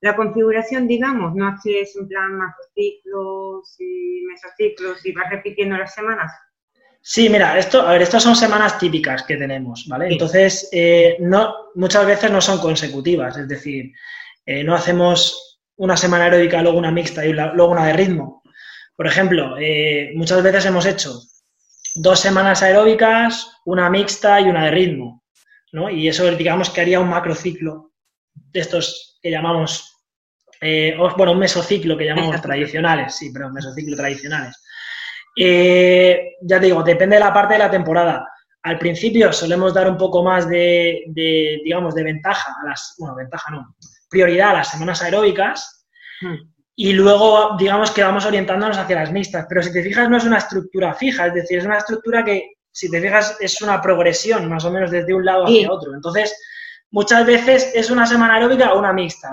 la 0.00 0.16
configuración, 0.16 0.88
digamos, 0.88 1.34
no 1.34 1.46
haces 1.46 1.94
en 1.94 2.08
plan 2.08 2.38
macrociclos 2.38 3.76
y 3.78 4.22
mesociclos 4.26 5.04
y 5.04 5.12
vas 5.12 5.30
repitiendo 5.30 5.76
las 5.76 5.94
semanas. 5.94 6.32
Sí, 7.02 7.28
mira, 7.28 7.58
esto, 7.58 7.80
a 7.80 7.92
ver, 7.92 8.02
estas 8.02 8.22
son 8.22 8.36
semanas 8.36 8.78
típicas 8.78 9.22
que 9.22 9.36
tenemos, 9.36 9.86
¿vale? 9.88 10.08
Entonces, 10.08 10.68
eh, 10.70 11.16
no, 11.20 11.54
muchas 11.74 12.06
veces 12.06 12.30
no 12.30 12.40
son 12.40 12.58
consecutivas, 12.58 13.36
es 13.38 13.48
decir, 13.48 13.92
eh, 14.44 14.62
no 14.62 14.74
hacemos 14.74 15.60
una 15.76 15.96
semana 15.96 16.24
aeróbica, 16.24 16.60
luego 16.60 16.78
una 16.78 16.90
mixta 16.90 17.24
y 17.24 17.32
luego 17.32 17.72
una 17.72 17.86
de 17.86 17.94
ritmo. 17.94 18.42
Por 18.94 19.06
ejemplo, 19.06 19.56
eh, 19.58 20.12
muchas 20.14 20.42
veces 20.42 20.66
hemos 20.66 20.84
hecho 20.84 21.22
dos 21.94 22.20
semanas 22.20 22.62
aeróbicas, 22.62 23.50
una 23.64 23.88
mixta 23.88 24.40
y 24.40 24.44
una 24.44 24.66
de 24.66 24.70
ritmo, 24.72 25.24
¿no? 25.72 25.88
Y 25.88 26.06
eso, 26.06 26.30
digamos, 26.32 26.68
que 26.68 26.82
haría 26.82 27.00
un 27.00 27.08
macrociclo 27.08 27.92
de 28.34 28.60
estos 28.60 29.18
que 29.22 29.30
llamamos 29.30 29.90
eh, 30.60 30.94
bueno, 31.16 31.32
un 31.32 31.38
mesociclo 31.38 31.96
que 31.96 32.04
llamamos 32.04 32.40
tradicionales, 32.42 33.14
sí, 33.14 33.30
pero 33.32 33.50
mesociclo 33.50 33.96
tradicionales. 33.96 34.62
Eh, 35.42 36.36
ya 36.42 36.60
te 36.60 36.66
digo, 36.66 36.82
depende 36.82 37.16
de 37.16 37.20
la 37.20 37.32
parte 37.32 37.54
de 37.54 37.60
la 37.60 37.70
temporada. 37.70 38.28
Al 38.62 38.78
principio 38.78 39.32
solemos 39.32 39.72
dar 39.72 39.88
un 39.88 39.96
poco 39.96 40.22
más 40.22 40.46
de, 40.46 41.04
digamos, 41.64 41.94
de 41.94 42.04
ventaja 42.04 42.56
a 42.62 42.68
las, 42.68 42.94
bueno, 42.98 43.14
ventaja 43.14 43.50
no, 43.50 43.74
prioridad 44.10 44.50
a 44.50 44.54
las 44.54 44.70
semanas 44.70 45.00
aeróbicas 45.00 45.86
hmm. 46.20 46.34
y 46.76 46.92
luego, 46.92 47.56
digamos 47.58 47.90
que 47.90 48.02
vamos 48.02 48.26
orientándonos 48.26 48.76
hacia 48.76 48.96
las 48.96 49.12
mixtas. 49.12 49.46
Pero 49.48 49.62
si 49.62 49.72
te 49.72 49.82
fijas, 49.82 50.10
no 50.10 50.18
es 50.18 50.24
una 50.24 50.38
estructura 50.38 50.92
fija, 50.92 51.28
es 51.28 51.34
decir, 51.34 51.58
es 51.58 51.64
una 51.64 51.78
estructura 51.78 52.22
que, 52.22 52.56
si 52.70 52.90
te 52.90 53.00
fijas, 53.00 53.38
es 53.40 53.62
una 53.62 53.80
progresión 53.80 54.46
más 54.46 54.66
o 54.66 54.70
menos 54.70 54.90
desde 54.90 55.14
un 55.14 55.24
lado 55.24 55.44
hacia 55.44 55.72
otro. 55.72 55.94
Entonces, 55.94 56.38
muchas 56.90 57.24
veces 57.24 57.72
es 57.74 57.90
una 57.90 58.06
semana 58.06 58.34
aeróbica 58.34 58.74
o 58.74 58.78
una 58.78 58.92
mixta 58.92 59.32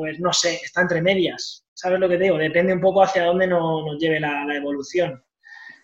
pues 0.00 0.18
no 0.18 0.32
sé, 0.32 0.60
está 0.64 0.80
entre 0.80 1.02
medias. 1.02 1.62
¿Sabes 1.80 1.98
lo 1.98 2.10
que 2.10 2.18
te 2.18 2.24
digo? 2.24 2.36
Depende 2.36 2.74
un 2.74 2.80
poco 2.80 3.02
hacia 3.02 3.24
dónde 3.24 3.46
nos, 3.46 3.96
lleve 3.98 4.20
la, 4.20 4.44
evolución. 4.54 5.24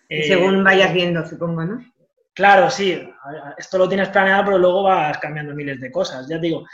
según 0.07 0.59
eh, 0.59 0.63
vayas 0.63 0.93
viendo, 0.93 1.25
supongo, 1.25 1.65
¿no? 1.65 1.83
Claro, 2.35 2.69
sí. 2.69 3.01
Esto 3.57 3.79
lo 3.79 3.89
tienes 3.89 4.09
planeado, 4.09 4.45
pero 4.45 4.57
luego 4.59 4.83
vas 4.83 5.17
cambiando 5.17 5.55
miles 5.55 5.81
de 5.81 5.91
cosas. 5.91 6.27
Ya 6.29 6.39
te 6.39 6.45
digo, 6.45 6.67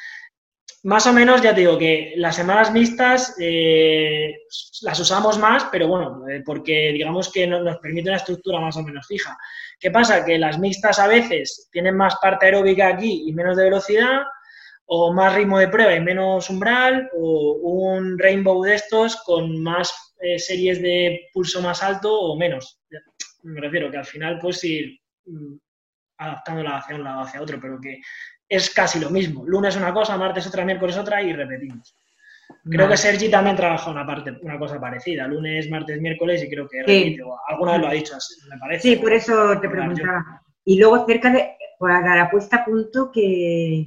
más 0.84 1.08
o 1.08 1.14
menos, 1.14 1.42
ya 1.42 1.56
te 1.56 1.62
digo 1.62 1.78
que 1.78 2.16
las 2.18 2.36
semanas 2.36 2.74
mixtas 2.74 3.38
eh, 3.40 4.40
las 4.82 5.00
usamos 5.00 5.40
más, 5.40 5.68
pero 5.72 5.88
bueno, 5.88 6.28
eh, 6.28 6.44
porque 6.46 6.92
digamos 6.92 7.32
que 7.32 7.48
nos 7.48 7.78
permite 7.78 8.10
una 8.10 8.18
estructura 8.18 8.60
más 8.60 8.76
o 8.76 8.84
menos 8.84 9.08
fija. 9.08 9.38
¿Qué 9.80 9.90
pasa? 9.90 10.26
Que 10.26 10.38
las 10.38 10.60
mixtas 10.60 11.00
a 11.00 11.08
veces 11.08 11.70
tienen 11.72 11.96
más 11.96 12.18
parte 12.22 12.48
aeróbica 12.48 12.90
aquí 12.90 13.24
y 13.26 13.32
menos 13.32 13.56
de 13.56 13.64
velocidad, 13.64 14.24
o 14.86 15.14
más 15.14 15.36
ritmo 15.36 15.60
de 15.60 15.68
prueba 15.68 15.96
y 15.96 16.02
menos 16.02 16.50
umbral, 16.50 17.10
o 17.18 17.60
un 17.64 18.18
rainbow 18.18 18.64
de 18.64 18.76
estos 18.76 19.16
con 19.24 19.62
más 19.62 20.16
eh, 20.22 20.40
series 20.40 20.82
de 20.82 21.28
pulso 21.34 21.62
más 21.62 21.84
alto 21.84 22.14
o 22.14 22.38
menos. 22.38 22.82
Me 23.44 23.60
refiero 23.60 23.92
que 23.92 23.98
al 23.98 24.06
final 24.06 24.40
pues 24.40 24.64
ir 24.64 25.00
mm, 25.26 25.56
adaptándola 26.18 26.78
hacia 26.78 26.96
un 26.96 27.04
lado 27.04 27.22
hacia 27.22 27.42
otro, 27.42 27.60
pero 27.62 27.80
que 27.80 28.00
es 28.48 28.70
casi 28.70 29.00
lo 29.00 29.10
mismo. 29.10 29.46
Lunes 29.46 29.76
una 29.76 29.94
cosa, 29.94 30.18
martes 30.18 30.48
otra, 30.48 30.66
miércoles 30.66 30.98
otra 30.98 31.22
y 31.22 31.34
repetimos. 31.34 31.98
Creo 32.70 32.88
que 32.88 32.98
Sergi 32.98 33.30
también 33.30 33.56
trabaja 33.56 33.92
una 33.92 34.06
parte, 34.06 34.38
una 34.42 34.58
cosa 34.58 34.80
parecida, 34.80 35.28
lunes, 35.28 35.70
martes, 35.70 36.00
miércoles 36.00 36.44
y 36.44 36.50
creo 36.50 36.68
que 36.68 36.84
repite, 36.84 37.22
o 37.24 37.38
alguna 37.48 37.74
vez 37.74 37.82
lo 37.82 37.88
ha 37.88 37.94
dicho 37.94 38.16
así, 38.16 38.36
me 38.50 38.58
parece. 38.58 38.90
Sí, 38.90 38.96
por 38.96 39.12
eso 39.12 39.60
te 39.60 39.68
preguntaba. 39.68 40.42
Y 40.64 40.80
luego 40.80 41.06
cerca 41.06 41.30
de, 41.30 41.58
para 41.78 42.16
la 42.16 42.30
puesta 42.30 42.58
a 42.58 42.66
punto 42.66 43.12
que, 43.12 43.86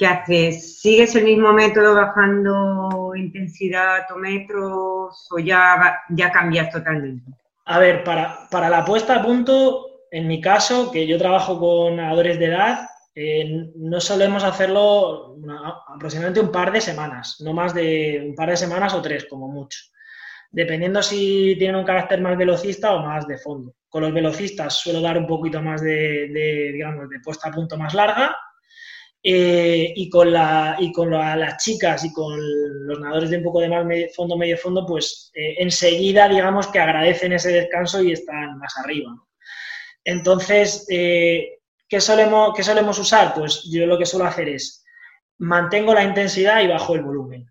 ¿Qué 0.00 0.06
haces? 0.06 0.80
¿Sigues 0.80 1.14
el 1.14 1.24
mismo 1.24 1.52
método 1.52 1.94
bajando 1.94 3.12
intensidad 3.14 4.10
o 4.10 4.16
metros 4.16 5.28
o 5.30 5.38
ya, 5.38 6.00
ya 6.08 6.32
cambias 6.32 6.70
totalmente? 6.70 7.30
A 7.66 7.78
ver, 7.78 8.02
para, 8.02 8.70
la 8.70 8.82
puesta 8.82 9.16
a 9.16 9.22
punto, 9.22 10.06
en 10.10 10.26
mi 10.26 10.40
caso, 10.40 10.90
que 10.90 11.06
yo 11.06 11.18
trabajo 11.18 11.60
con 11.60 11.96
nadadores 11.96 12.38
de 12.38 12.46
edad, 12.46 12.88
eh, 13.14 13.70
no 13.76 14.00
solemos 14.00 14.42
hacerlo 14.42 15.36
aproximadamente 15.94 16.40
un 16.40 16.50
par 16.50 16.72
de 16.72 16.80
semanas, 16.80 17.36
no 17.44 17.52
más 17.52 17.74
de 17.74 18.24
un 18.26 18.34
par 18.34 18.48
de 18.48 18.56
semanas 18.56 18.94
o 18.94 19.02
tres, 19.02 19.26
como 19.28 19.48
mucho. 19.48 19.80
Dependiendo 20.50 21.02
si 21.02 21.56
tienen 21.58 21.76
un 21.76 21.84
carácter 21.84 22.22
más 22.22 22.38
velocista 22.38 22.94
o 22.94 23.04
más 23.04 23.28
de 23.28 23.36
fondo. 23.36 23.74
Con 23.86 24.00
los 24.00 24.14
velocistas 24.14 24.78
suelo 24.78 25.02
dar 25.02 25.18
un 25.18 25.26
poquito 25.26 25.60
más 25.60 25.82
de 25.82 26.70
digamos, 26.72 27.06
de 27.10 27.20
puesta 27.20 27.50
a 27.50 27.52
punto 27.52 27.76
más 27.76 27.92
larga 27.92 28.34
eh, 29.22 29.92
y 29.96 30.08
con, 30.08 30.32
las 30.32 31.62
chicas 31.62 32.04
y 32.06 32.12
con 32.12 32.38
los 32.86 33.00
nadadores 33.00 33.28
de 33.28 33.36
un 33.36 33.42
poco 33.42 33.60
de 33.60 33.68
más 33.68 33.86
fondo, 34.16 34.36
medio 34.36 34.56
fondo, 34.56 34.86
pues 34.86 35.30
eh, 35.34 35.56
enseguida 35.58 36.26
digamos 36.26 36.68
que 36.68 36.78
agradecen 36.78 37.34
ese 37.34 37.52
descanso 37.52 38.02
y 38.02 38.12
están 38.12 38.58
más 38.58 38.76
arriba. 38.78 39.14
Entonces, 40.04 40.86
eh, 40.88 41.58
¿qué, 41.86 42.00
solemos, 42.00 42.54
¿qué 42.56 42.62
solemos 42.62 42.98
usar? 42.98 43.34
Pues 43.34 43.68
yo 43.70 43.86
lo 43.86 43.98
que 43.98 44.06
suelo 44.06 44.24
hacer 44.24 44.48
es 44.48 44.84
mantengo 45.38 45.92
la 45.92 46.04
intensidad 46.04 46.62
y 46.62 46.68
bajo 46.68 46.94
el 46.94 47.02
volumen. 47.02 47.46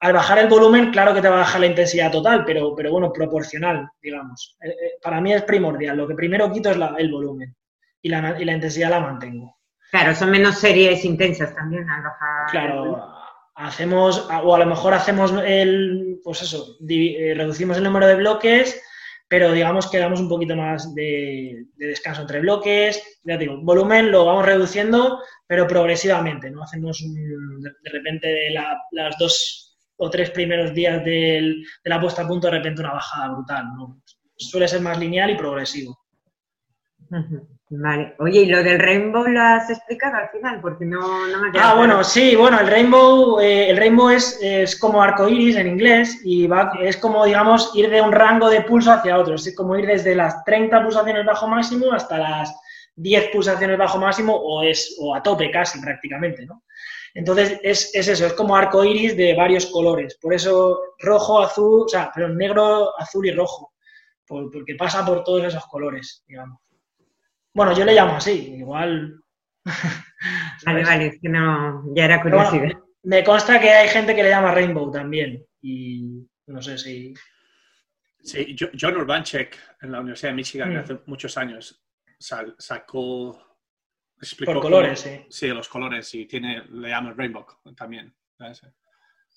Al 0.00 0.12
bajar 0.12 0.38
el 0.38 0.48
volumen, 0.48 0.90
claro 0.90 1.14
que 1.14 1.22
te 1.22 1.28
va 1.28 1.36
a 1.36 1.40
bajar 1.40 1.62
la 1.62 1.68
intensidad 1.68 2.12
total, 2.12 2.44
pero, 2.44 2.74
pero 2.74 2.92
bueno, 2.92 3.10
proporcional, 3.10 3.88
digamos. 4.02 4.58
para 5.00 5.22
mí 5.22 5.32
es 5.32 5.42
primordial. 5.44 5.96
Lo 5.96 6.06
que 6.06 6.14
primero 6.14 6.52
quito 6.52 6.70
es 6.70 6.76
el 6.98 7.10
volumen 7.10 7.56
y 8.02 8.10
la 8.10 8.52
intensidad 8.52 8.90
la 8.90 9.00
mantengo. 9.00 9.56
Claro, 9.94 10.12
son 10.12 10.32
menos 10.32 10.58
series 10.58 11.04
intensas 11.04 11.54
también 11.54 11.88
al 11.88 12.02
bajar. 12.02 12.50
Claro, 12.50 13.14
hacemos, 13.54 14.28
o 14.28 14.52
a 14.52 14.58
lo 14.58 14.66
mejor 14.66 14.92
hacemos 14.92 15.32
el, 15.46 16.18
pues 16.24 16.42
eso, 16.42 16.76
eh, 16.88 17.32
reducimos 17.36 17.76
el 17.76 17.84
número 17.84 18.08
de 18.08 18.16
bloques, 18.16 18.82
pero 19.28 19.52
digamos 19.52 19.88
que 19.88 20.00
damos 20.00 20.18
un 20.18 20.28
poquito 20.28 20.56
más 20.56 20.92
de, 20.96 21.66
descanso 21.76 22.22
entre 22.22 22.40
bloques. 22.40 23.20
Ya 23.22 23.36
digo, 23.36 23.60
volumen 23.62 24.10
lo 24.10 24.24
vamos 24.24 24.44
reduciendo, 24.44 25.20
pero 25.46 25.68
progresivamente, 25.68 26.50
¿no? 26.50 26.64
Hacemos 26.64 27.00
de, 27.00 27.72
repente 27.92 28.26
de 28.26 28.50
las 28.50 29.16
dos 29.16 29.78
o 29.96 30.10
tres 30.10 30.30
primeros 30.30 30.74
días 30.74 31.04
del, 31.04 31.64
de 31.84 31.90
la 31.90 32.00
puesta 32.00 32.22
a 32.22 32.26
punto, 32.26 32.48
de 32.48 32.54
repente 32.54 32.80
una 32.80 32.94
bajada 32.94 33.32
brutal, 33.32 33.66
¿no? 33.76 34.02
Suele 34.36 34.66
ser 34.66 34.80
más 34.80 34.98
lineal 34.98 35.30
y 35.30 35.36
progresivo. 35.36 35.96
Vale. 37.70 38.14
Oye, 38.18 38.42
¿y 38.42 38.46
lo 38.46 38.62
del 38.62 38.78
Rainbow 38.78 39.26
lo 39.26 39.40
has 39.40 39.70
explicado 39.70 40.16
al 40.16 40.28
final? 40.28 40.60
Porque 40.60 40.84
no, 40.84 41.26
no 41.26 41.40
me 41.40 41.50
quedado 41.50 41.70
Ah, 41.70 41.74
bueno, 41.74 42.04
sí, 42.04 42.36
bueno, 42.36 42.60
el 42.60 42.66
Rainbow, 42.66 43.40
eh, 43.40 43.70
el 43.70 43.78
Rainbow 43.78 44.10
es, 44.10 44.38
es 44.42 44.78
como 44.78 45.02
arco 45.02 45.28
iris 45.28 45.56
en 45.56 45.68
inglés 45.68 46.20
y 46.24 46.46
va, 46.46 46.72
es 46.80 46.98
como, 46.98 47.24
digamos, 47.24 47.72
ir 47.74 47.88
de 47.88 48.02
un 48.02 48.12
rango 48.12 48.50
de 48.50 48.60
pulso 48.62 48.92
hacia 48.92 49.18
otro. 49.18 49.34
Es 49.34 49.54
como 49.56 49.76
ir 49.76 49.86
desde 49.86 50.14
las 50.14 50.44
30 50.44 50.82
pulsaciones 50.82 51.24
bajo 51.24 51.48
máximo 51.48 51.90
hasta 51.92 52.18
las 52.18 52.54
10 52.96 53.30
pulsaciones 53.30 53.78
bajo 53.78 53.98
máximo 53.98 54.34
o, 54.34 54.62
es, 54.62 54.96
o 55.00 55.14
a 55.14 55.22
tope 55.22 55.50
casi 55.50 55.80
prácticamente, 55.80 56.44
¿no? 56.44 56.64
Entonces 57.14 57.60
es, 57.62 57.94
es 57.94 58.08
eso, 58.08 58.26
es 58.26 58.32
como 58.34 58.56
arco 58.56 58.84
iris 58.84 59.16
de 59.16 59.34
varios 59.34 59.66
colores. 59.66 60.18
Por 60.20 60.34
eso 60.34 60.80
rojo, 60.98 61.40
azul, 61.40 61.84
o 61.86 61.88
sea, 61.88 62.10
pero 62.14 62.28
negro, 62.28 62.92
azul 62.98 63.26
y 63.26 63.30
rojo. 63.30 63.72
porque 64.26 64.74
pasa 64.76 65.04
por 65.06 65.24
todos 65.24 65.44
esos 65.44 65.64
colores, 65.66 66.24
digamos. 66.26 66.63
Bueno, 67.54 67.72
yo 67.72 67.84
le 67.84 67.94
llamo 67.94 68.16
así, 68.16 68.54
igual. 68.58 69.20
vale, 70.66 70.84
vale, 70.84 71.06
es 71.06 71.20
que 71.20 71.28
no, 71.28 71.84
ya 71.94 72.04
era 72.04 72.20
curiosidad. 72.20 72.72
me 73.04 73.22
consta 73.22 73.60
que 73.60 73.70
hay 73.70 73.88
gente 73.88 74.14
que 74.14 74.24
le 74.24 74.28
llama 74.28 74.52
Rainbow 74.52 74.90
también, 74.90 75.46
y 75.62 76.26
no 76.46 76.60
sé 76.60 76.76
si. 76.76 77.14
Sí, 78.20 78.56
John 78.78 78.96
Urbanchek 78.96 79.58
en 79.82 79.92
la 79.92 80.00
Universidad 80.00 80.30
de 80.30 80.36
Michigan 80.36 80.74
mm. 80.74 80.78
hace 80.78 80.98
muchos 81.06 81.36
años 81.38 81.80
sacó. 82.18 83.40
Por 84.44 84.60
colores, 84.60 85.00
sí. 85.00 85.26
Sí, 85.28 85.48
los 85.48 85.68
colores, 85.68 86.12
y 86.14 86.24
tiene, 86.26 86.64
le 86.70 86.88
llama 86.88 87.12
Rainbow 87.16 87.46
también. 87.76 88.14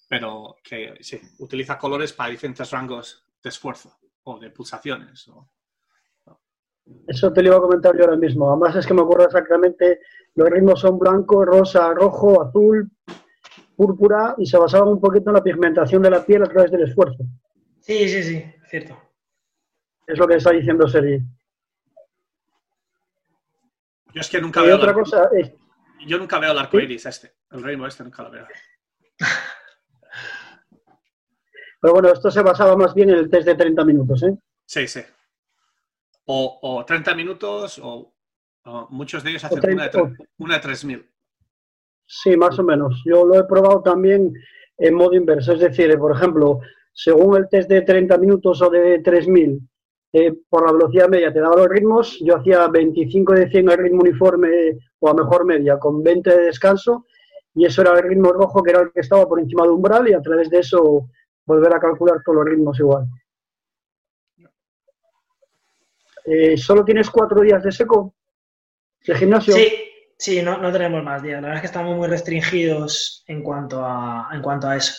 Pero 0.07 0.55
que 0.63 0.95
sí, 1.01 1.19
utiliza 1.39 1.77
colores 1.77 2.13
para 2.13 2.29
diferentes 2.29 2.71
rangos 2.71 3.25
de 3.43 3.49
esfuerzo 3.49 3.99
o 4.23 4.39
de 4.39 4.49
pulsaciones. 4.49 5.27
O, 5.27 5.49
eso 7.07 7.31
te 7.31 7.41
lo 7.41 7.47
iba 7.47 7.57
a 7.57 7.61
comentar 7.61 7.95
yo 7.95 8.03
ahora 8.03 8.17
mismo. 8.17 8.49
Además 8.49 8.75
es 8.75 8.85
que 8.85 8.93
me 8.93 9.01
acuerdo 9.01 9.25
exactamente, 9.25 10.01
los 10.35 10.49
ritmos 10.49 10.79
son 10.79 10.99
blanco, 10.99 11.45
rosa, 11.45 11.93
rojo, 11.93 12.41
azul, 12.41 12.91
púrpura 13.75 14.35
y 14.37 14.45
se 14.45 14.57
basaban 14.57 14.89
un 14.89 14.99
poquito 14.99 15.29
en 15.29 15.35
la 15.35 15.43
pigmentación 15.43 16.01
de 16.01 16.09
la 16.09 16.25
piel 16.25 16.43
a 16.43 16.47
través 16.47 16.69
del 16.71 16.83
esfuerzo. 16.83 17.23
Sí, 17.79 18.09
sí, 18.09 18.23
sí, 18.23 18.43
cierto. 18.69 18.97
Es 20.05 20.17
lo 20.19 20.27
que 20.27 20.35
está 20.35 20.51
diciendo 20.51 20.87
Sergi. 20.87 21.19
Yo 24.13 24.21
es 24.21 24.29
que 24.29 24.41
nunca 24.41 24.61
veo. 24.61 24.75
Otra 24.75 24.93
cosa 24.93 25.29
Yo 26.05 26.17
nunca 26.17 26.39
veo 26.39 26.51
el 26.51 26.57
arco 26.57 26.79
iris 26.79 27.05
este. 27.05 27.33
El 27.51 27.63
rainbow 27.63 27.87
este 27.87 28.03
nunca 28.03 28.23
lo 28.23 28.31
veo. 28.31 28.47
Pero 31.79 31.93
bueno, 31.93 32.09
esto 32.09 32.31
se 32.31 32.41
basaba 32.41 32.75
más 32.75 32.93
bien 32.93 33.11
en 33.11 33.17
el 33.17 33.29
test 33.29 33.45
de 33.45 33.55
30 33.55 33.85
minutos, 33.85 34.23
¿eh? 34.23 34.35
Sí, 34.65 34.87
sí 34.87 35.01
o, 36.27 36.83
30 36.85 37.15
minutos, 37.15 37.79
o, 37.83 38.13
muchos 38.89 39.23
de 39.23 39.31
ellos 39.31 39.45
hacen 39.45 39.59
una, 39.73 39.87
de 39.87 40.13
una 40.37 40.59
3000. 40.59 41.09
Sí, 42.05 42.35
más 42.37 42.57
o 42.59 42.63
menos. 42.63 43.01
Yo 43.05 43.25
lo 43.25 43.39
he 43.39 43.43
probado 43.45 43.81
también 43.81 44.33
en 44.77 44.93
modo 44.93 45.13
inverso. 45.13 45.53
Es 45.53 45.59
decir, 45.59 45.97
por 45.97 46.15
ejemplo, 46.15 46.59
según 46.93 47.37
el 47.37 47.49
test 47.49 47.69
de 47.69 47.81
30 47.81 48.17
minutos 48.17 48.61
o 48.61 48.69
de 48.69 48.99
3000, 48.99 49.59
eh, 50.13 50.33
por 50.49 50.65
la 50.65 50.71
velocidad 50.71 51.09
media 51.09 51.33
te 51.33 51.41
daba 51.41 51.57
los 51.57 51.69
ritmos, 51.69 52.17
yo 52.21 52.37
hacía 52.37 52.67
25 52.67 53.33
de 53.33 53.49
100 53.49 53.69
al 53.69 53.77
ritmo 53.77 54.01
uniforme 54.01 54.77
o 54.99 55.09
a 55.09 55.13
mejor 55.13 55.45
media, 55.45 55.77
con 55.77 56.01
20 56.01 56.29
de 56.29 56.45
descanso, 56.45 57.05
y 57.53 57.65
eso 57.65 57.81
era 57.81 57.93
el 57.93 58.03
ritmo 58.03 58.31
rojo, 58.31 58.63
que 58.63 58.71
era 58.71 58.81
el 58.81 58.91
que 58.91 59.01
estaba 59.01 59.27
por 59.27 59.39
encima 59.39 59.63
de 59.63 59.69
umbral, 59.69 60.07
y 60.07 60.13
a 60.13 60.21
través 60.21 60.49
de 60.49 60.59
eso 60.59 61.09
volver 61.45 61.73
a 61.73 61.79
calcular 61.79 62.21
todos 62.23 62.37
los 62.37 62.45
ritmos 62.45 62.79
igual. 62.79 63.07
Eh, 66.27 66.57
¿Solo 66.57 66.83
tienes 66.83 67.09
cuatro 67.09 67.41
días 67.41 67.63
de 67.63 67.71
seco 67.71 68.13
de 69.05 69.15
gimnasio? 69.15 69.53
Sí, 69.53 69.71
sí, 70.17 70.41
no, 70.41 70.57
no, 70.57 70.71
tenemos 70.71 71.01
más 71.03 71.23
días. 71.23 71.41
La 71.41 71.47
verdad 71.47 71.55
es 71.55 71.61
que 71.61 71.67
estamos 71.67 71.95
muy 71.95 72.07
restringidos 72.07 73.23
en 73.27 73.41
cuanto 73.41 73.83
a, 73.83 74.29
en 74.33 74.41
cuanto 74.41 74.67
a 74.67 74.75
eso. 74.75 74.93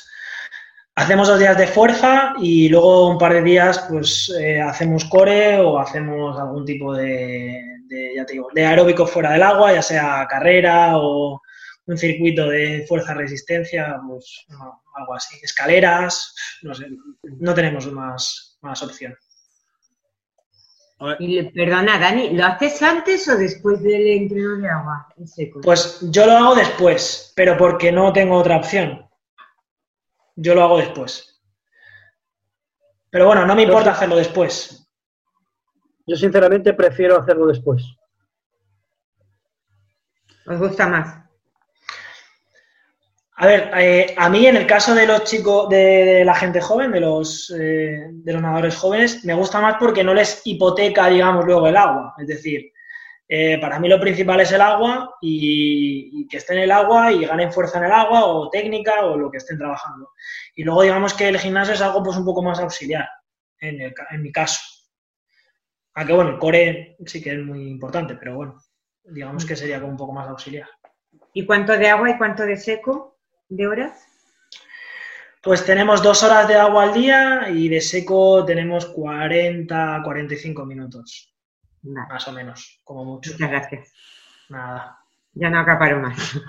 Hacemos 0.95 1.29
dos 1.29 1.39
días 1.39 1.57
de 1.57 1.66
fuerza 1.66 2.33
y 2.41 2.68
luego 2.70 3.11
un 3.11 3.18
par 3.18 3.35
de 3.35 3.43
días 3.43 3.87
pues 3.89 4.35
eh, 4.41 4.61
hacemos 4.61 5.05
core 5.05 5.61
o 5.61 5.79
hacemos 5.79 6.37
algún 6.39 6.64
tipo 6.64 6.95
de, 6.95 7.62
de 7.87 8.66
aeróbico 8.66 9.07
fuera 9.07 9.33
del 9.33 9.43
agua, 9.43 9.72
ya 9.72 9.83
sea 9.83 10.26
carrera 10.29 10.97
o 10.97 11.41
un 11.89 11.97
circuito 11.97 12.49
de 12.49 12.85
fuerza-resistencia, 12.87 13.99
pues 14.07 14.45
algo 14.95 15.14
así, 15.14 15.39
escaleras, 15.43 16.35
no 16.62 16.74
sé, 16.74 16.87
no 17.22 17.55
tenemos 17.55 17.91
más, 17.91 18.59
más 18.61 18.83
opción. 18.83 19.14
Y 21.20 21.42
perdona, 21.51 21.99
Dani, 21.99 22.30
¿lo 22.30 22.44
haces 22.44 22.82
antes 22.82 23.28
o 23.28 23.36
después 23.36 23.80
del 23.82 24.05
entreno 24.09 24.57
de 24.57 24.68
agua 24.68 25.07
Pues 25.62 26.01
yo 26.11 26.26
lo 26.26 26.32
hago 26.32 26.55
después, 26.57 27.32
pero 27.36 27.57
porque 27.57 27.92
no 27.92 28.12
tengo 28.12 28.36
otra 28.36 28.57
opción. 28.57 29.09
Yo 30.34 30.55
lo 30.55 30.62
hago 30.62 30.78
después. 30.78 31.40
Pero 33.11 33.26
bueno, 33.26 33.46
no 33.46 33.55
me 33.55 33.62
importa 33.62 33.92
hacerlo 33.92 34.16
después. 34.16 34.88
Yo 36.07 36.16
sinceramente 36.16 36.74
prefiero 36.74 37.18
hacerlo 37.18 37.46
después. 37.46 37.82
¿Os 40.46 40.59
gusta 40.59 40.88
más? 40.88 41.28
A 43.41 43.47
ver, 43.47 43.70
eh, 43.76 44.14
a 44.16 44.28
mí 44.28 44.49
en 44.49 44.57
el 44.57 44.66
caso 44.66 44.97
de 44.97 45.07
los 45.07 45.22
chicos, 45.22 45.68
de, 45.68 46.24
la 46.24 46.34
gente 46.34 46.61
joven, 46.61 46.91
de 46.91 46.99
los, 46.99 47.55
eh, 47.57 48.09
de 48.11 48.32
los 48.32 48.43
nadadores 48.43 48.74
jóvenes, 48.74 49.24
me 49.24 49.32
gusta 49.32 49.61
más 49.61 49.76
porque 49.78 50.03
no 50.03 50.12
les 50.12 50.43
hipoteca, 50.45 51.07
digamos, 51.07 51.45
luego 51.45 51.68
el 51.68 51.76
agua. 51.76 52.14
Es 52.18 52.26
decir, 52.26 52.72
eh, 53.28 53.57
para 53.61 53.78
mí 53.78 53.89
lo 53.89 54.01
principal 54.01 54.41
es 54.41 54.51
el 54.51 54.61
agua 54.61 55.14
y, 55.20 56.26
que 56.26 56.39
estén 56.39 56.57
en 56.57 56.64
el 56.64 56.72
agua 56.72 57.12
y 57.12 57.26
ganen 57.26 57.53
fuerza 57.53 57.78
en 57.78 57.84
el 57.84 57.93
agua 57.93 58.24
o 58.26 58.51
técnica 58.51 59.07
o 59.07 59.16
lo 59.16 59.30
que 59.30 59.36
estén 59.36 59.57
trabajando. 59.57 60.11
Y 60.57 60.64
luego 60.64 60.82
digamos 60.82 61.14
que 61.14 61.28
el 61.28 61.39
gimnasio 61.39 61.74
es 61.74 61.80
algo 61.80 62.03
pues 62.03 62.16
un 62.16 62.24
poco 62.24 62.43
más 62.43 62.59
auxiliar, 62.59 63.09
en, 63.61 63.95
en 64.11 64.22
mi 64.22 64.32
caso. 64.32 64.61
Aunque 65.95 66.12
bueno, 66.12 66.30
el 66.30 66.39
core 66.39 66.97
sí 67.07 67.22
que 67.22 67.34
es 67.34 67.39
muy 67.39 67.68
importante, 67.68 68.16
pero 68.16 68.34
bueno, 68.34 68.61
digamos 69.05 69.47
que 69.47 69.55
sería 69.55 69.78
como 69.78 69.93
un 69.93 69.99
poco 69.99 70.12
más 70.12 70.26
auxiliar. 70.26 70.68
¿Y 71.32 71.47
cuánto 71.47 71.78
de 71.78 71.89
agua 71.89 72.11
y 72.11 72.18
cuánto 72.18 72.43
de 72.43 72.57
seco? 72.57 73.17
De 73.49 73.66
horas? 73.66 74.07
Pues 75.42 75.64
tenemos 75.64 76.03
dos 76.03 76.22
horas 76.22 76.49
de 76.49 76.57
agua 76.57 76.84
al 76.84 76.94
día 76.94 77.49
y 77.51 77.68
de 77.68 77.80
seco 77.80 78.44
tenemos 78.44 78.86
40, 78.86 80.03
45 80.05 80.66
minutos. 80.66 81.34
Más 81.82 82.26
o 82.26 82.32
menos, 82.32 82.80
como 82.84 83.05
mucho. 83.05 83.32
Muchas 83.32 83.51
gracias. 83.51 83.92
Nada. 84.49 84.99
Ya 85.32 85.49
no 85.49 85.61
acaparo 85.61 86.01
más. 86.01 86.40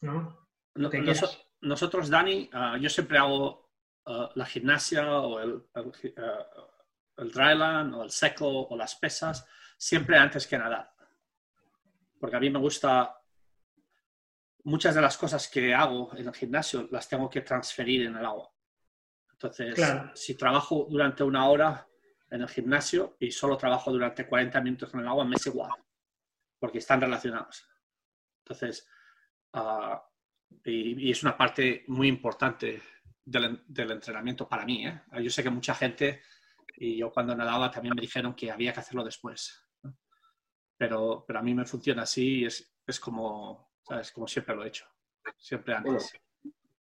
¿No? 0.00 0.46
Lo 0.74 0.90
que 0.90 1.02
nosotros, 1.60 2.10
Dani, 2.10 2.50
ah, 2.52 2.76
yo 2.78 2.90
siempre 2.90 3.18
hago 3.18 3.70
ah, 4.06 4.30
la 4.34 4.44
gimnasia 4.44 5.20
o 5.20 5.40
el, 5.40 5.62
el, 5.74 6.14
ah, 6.18 6.46
el 7.18 7.30
dryland 7.30 7.94
o 7.94 8.02
el 8.02 8.10
seco 8.10 8.68
o 8.68 8.76
las 8.76 8.94
pesas 8.96 9.46
siempre 9.76 10.18
antes 10.18 10.46
que 10.46 10.58
nadar. 10.58 10.92
Porque 12.20 12.36
a 12.36 12.40
mí 12.40 12.50
me 12.50 12.58
gusta 12.58 13.21
muchas 14.64 14.94
de 14.94 15.00
las 15.00 15.16
cosas 15.16 15.48
que 15.48 15.74
hago 15.74 16.10
en 16.16 16.26
el 16.26 16.34
gimnasio 16.34 16.88
las 16.90 17.08
tengo 17.08 17.28
que 17.28 17.40
transferir 17.40 18.06
en 18.06 18.16
el 18.16 18.24
agua. 18.24 18.50
Entonces, 19.30 19.80
si 20.14 20.36
trabajo 20.36 20.86
durante 20.88 21.24
una 21.24 21.48
hora 21.48 21.88
en 22.30 22.42
el 22.42 22.48
gimnasio 22.48 23.16
y 23.18 23.30
solo 23.30 23.56
trabajo 23.56 23.90
durante 23.90 24.26
40 24.26 24.60
minutos 24.60 24.94
en 24.94 25.00
el 25.00 25.08
agua, 25.08 25.24
me 25.24 25.36
es 25.36 25.46
igual, 25.46 25.72
porque 26.58 26.78
están 26.78 27.00
relacionados. 27.00 27.66
Entonces, 28.44 28.88
ah, 29.52 30.02
y, 30.64 31.10
es 31.10 31.22
una 31.22 31.36
parte 31.36 31.84
muy 31.88 32.08
importante 32.08 32.80
del, 33.24 33.64
entrenamiento 33.68 34.48
para 34.48 34.64
mí. 34.64 34.86
¿eh? 34.86 35.02
Yo 35.20 35.30
sé 35.30 35.42
que 35.42 35.50
mucha 35.50 35.74
gente, 35.74 36.22
y 36.76 36.96
yo 36.96 37.10
cuando 37.10 37.34
nadaba 37.34 37.70
también 37.70 37.94
me 37.96 38.02
dijeron 38.02 38.34
que 38.34 38.50
había 38.50 38.72
que 38.72 38.80
hacerlo 38.80 39.04
después. 39.04 39.60
Pero, 40.76 41.24
pero 41.26 41.38
a 41.38 41.42
mí 41.42 41.54
me 41.54 41.64
funciona 41.64 42.02
así 42.02 42.40
y 42.40 42.44
es, 42.46 42.74
es 42.86 42.98
como, 42.98 43.71
¿sabes? 43.86 44.12
Como 44.12 44.26
siempre 44.26 44.54
lo 44.54 44.64
he 44.64 44.68
hecho, 44.68 44.84
siempre 45.36 45.74
antes. 45.74 46.12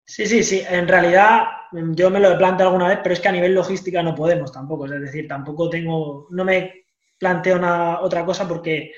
Sí, 0.05 0.25
sí, 0.25 0.43
sí. 0.43 0.63
En 0.67 0.87
realidad 0.87 1.47
yo 1.71 2.09
me 2.09 2.19
lo 2.19 2.31
he 2.31 2.37
planteado 2.37 2.71
alguna 2.71 2.87
vez, 2.87 2.99
pero 3.03 3.13
es 3.13 3.19
que 3.19 3.27
a 3.27 3.31
nivel 3.31 3.53
logística 3.53 4.01
no 4.01 4.15
podemos 4.15 4.51
tampoco. 4.51 4.85
Es 4.85 5.01
decir, 5.01 5.27
tampoco 5.27 5.69
tengo, 5.69 6.27
no 6.31 6.43
me 6.43 6.85
planteo 7.17 7.57
una, 7.57 7.99
otra 7.99 8.25
cosa 8.25 8.47
porque 8.47 8.93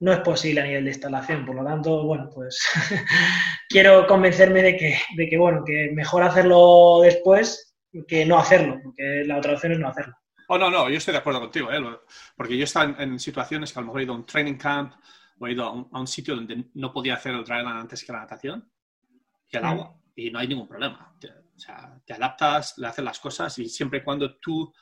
no 0.00 0.12
es 0.12 0.18
posible 0.20 0.60
a 0.60 0.64
nivel 0.64 0.84
de 0.84 0.90
instalación. 0.90 1.46
Por 1.46 1.54
lo 1.54 1.64
tanto, 1.64 2.04
bueno, 2.04 2.28
pues 2.34 2.60
quiero 3.68 4.06
convencerme 4.06 4.62
de 4.62 4.76
que, 4.76 4.98
de 5.16 5.28
que, 5.28 5.38
bueno, 5.38 5.62
que 5.64 5.90
mejor 5.94 6.22
hacerlo 6.24 7.00
después 7.02 7.66
que 8.06 8.26
no 8.26 8.38
hacerlo, 8.38 8.80
porque 8.82 9.22
la 9.24 9.38
otra 9.38 9.54
opción 9.54 9.72
es 9.72 9.78
no 9.78 9.88
hacerlo. 9.88 10.14
Oh, 10.48 10.58
no, 10.58 10.70
no, 10.70 10.88
yo 10.88 10.96
estoy 10.96 11.12
de 11.12 11.18
acuerdo 11.18 11.40
contigo, 11.40 11.72
¿eh? 11.72 11.80
porque 12.36 12.56
yo 12.56 12.62
he 12.62 12.64
estado 12.64 12.94
en, 12.98 13.18
situaciones 13.18 13.72
que 13.72 13.78
a 13.78 13.82
lo 13.82 13.86
mejor 13.86 14.00
he 14.00 14.04
ido 14.04 14.12
a 14.12 14.16
un 14.16 14.26
training 14.26 14.54
camp 14.54 14.94
o 15.38 15.46
he 15.46 15.52
ido 15.52 15.64
a 15.64 15.98
un, 16.00 16.06
sitio 16.06 16.34
donde 16.34 16.70
no 16.74 16.92
podía 16.92 17.14
hacer 17.14 17.34
el 17.34 17.44
dryland 17.44 17.80
antes 17.80 18.04
que 18.04 18.12
la 18.12 18.20
natación 18.20 18.70
y 19.50 19.56
el 19.56 19.62
mm. 19.62 19.66
agua, 19.66 20.00
y 20.14 20.30
no 20.30 20.38
hay 20.38 20.48
ningún 20.48 20.68
problema. 20.68 21.14
o 21.20 21.58
sea, 21.58 22.00
te 22.04 22.14
adaptas, 22.14 22.78
le 22.78 22.86
haces 22.86 23.04
las 23.04 23.20
cosas 23.20 23.58
y 23.58 23.68
siempre 23.68 24.00
y 24.00 24.02
cuando 24.02 24.36
tú 24.36 24.72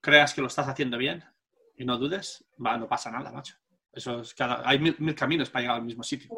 creas 0.00 0.34
que 0.34 0.40
lo 0.40 0.48
estás 0.48 0.68
haciendo 0.68 0.98
bien 0.98 1.24
y 1.76 1.84
no 1.84 1.96
dudes, 1.96 2.44
va, 2.64 2.76
no 2.76 2.88
pasa 2.88 3.10
nada, 3.10 3.30
macho. 3.30 3.56
Eso 3.92 4.20
es 4.20 4.34
cada, 4.34 4.68
hay 4.68 4.78
mil, 4.78 5.14
caminos 5.14 5.50
para 5.50 5.62
llegar 5.62 5.76
al 5.76 5.84
mismo 5.84 6.02
sitio. 6.02 6.30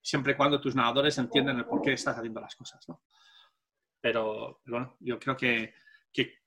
siempre 0.00 0.32
y 0.32 0.36
cuando 0.36 0.60
tus 0.60 0.74
nadadores 0.74 1.18
entienden 1.18 1.58
el 1.58 1.66
por 1.66 1.82
qué 1.82 1.92
estás 1.92 2.16
haciendo 2.16 2.40
las 2.40 2.56
cosas, 2.56 2.86
¿no? 2.88 3.02
Pero, 4.00 4.62
bueno, 4.64 4.96
yo 5.00 5.18
creo 5.18 5.36
que, 5.36 5.74
que, 6.10 6.40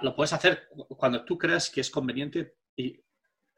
lo 0.00 0.14
puedes 0.14 0.32
hacer 0.32 0.68
cuando 0.96 1.24
tú 1.24 1.36
creas 1.36 1.68
que 1.68 1.80
es 1.80 1.90
conveniente 1.90 2.56
y 2.76 2.98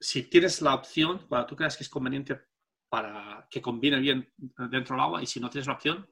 si 0.00 0.24
tienes 0.24 0.62
la 0.62 0.74
opción, 0.74 1.26
cuando 1.28 1.46
tú 1.46 1.56
creas 1.56 1.76
que 1.76 1.82
es 1.82 1.88
conveniente 1.88 2.40
para 2.88 3.46
que 3.50 3.60
combine 3.60 3.98
bien 3.98 4.32
dentro 4.36 4.96
del 4.96 5.04
agua 5.04 5.22
y 5.22 5.26
si 5.26 5.40
no 5.40 5.50
tienes 5.50 5.66
la 5.66 5.74
opción, 5.74 6.08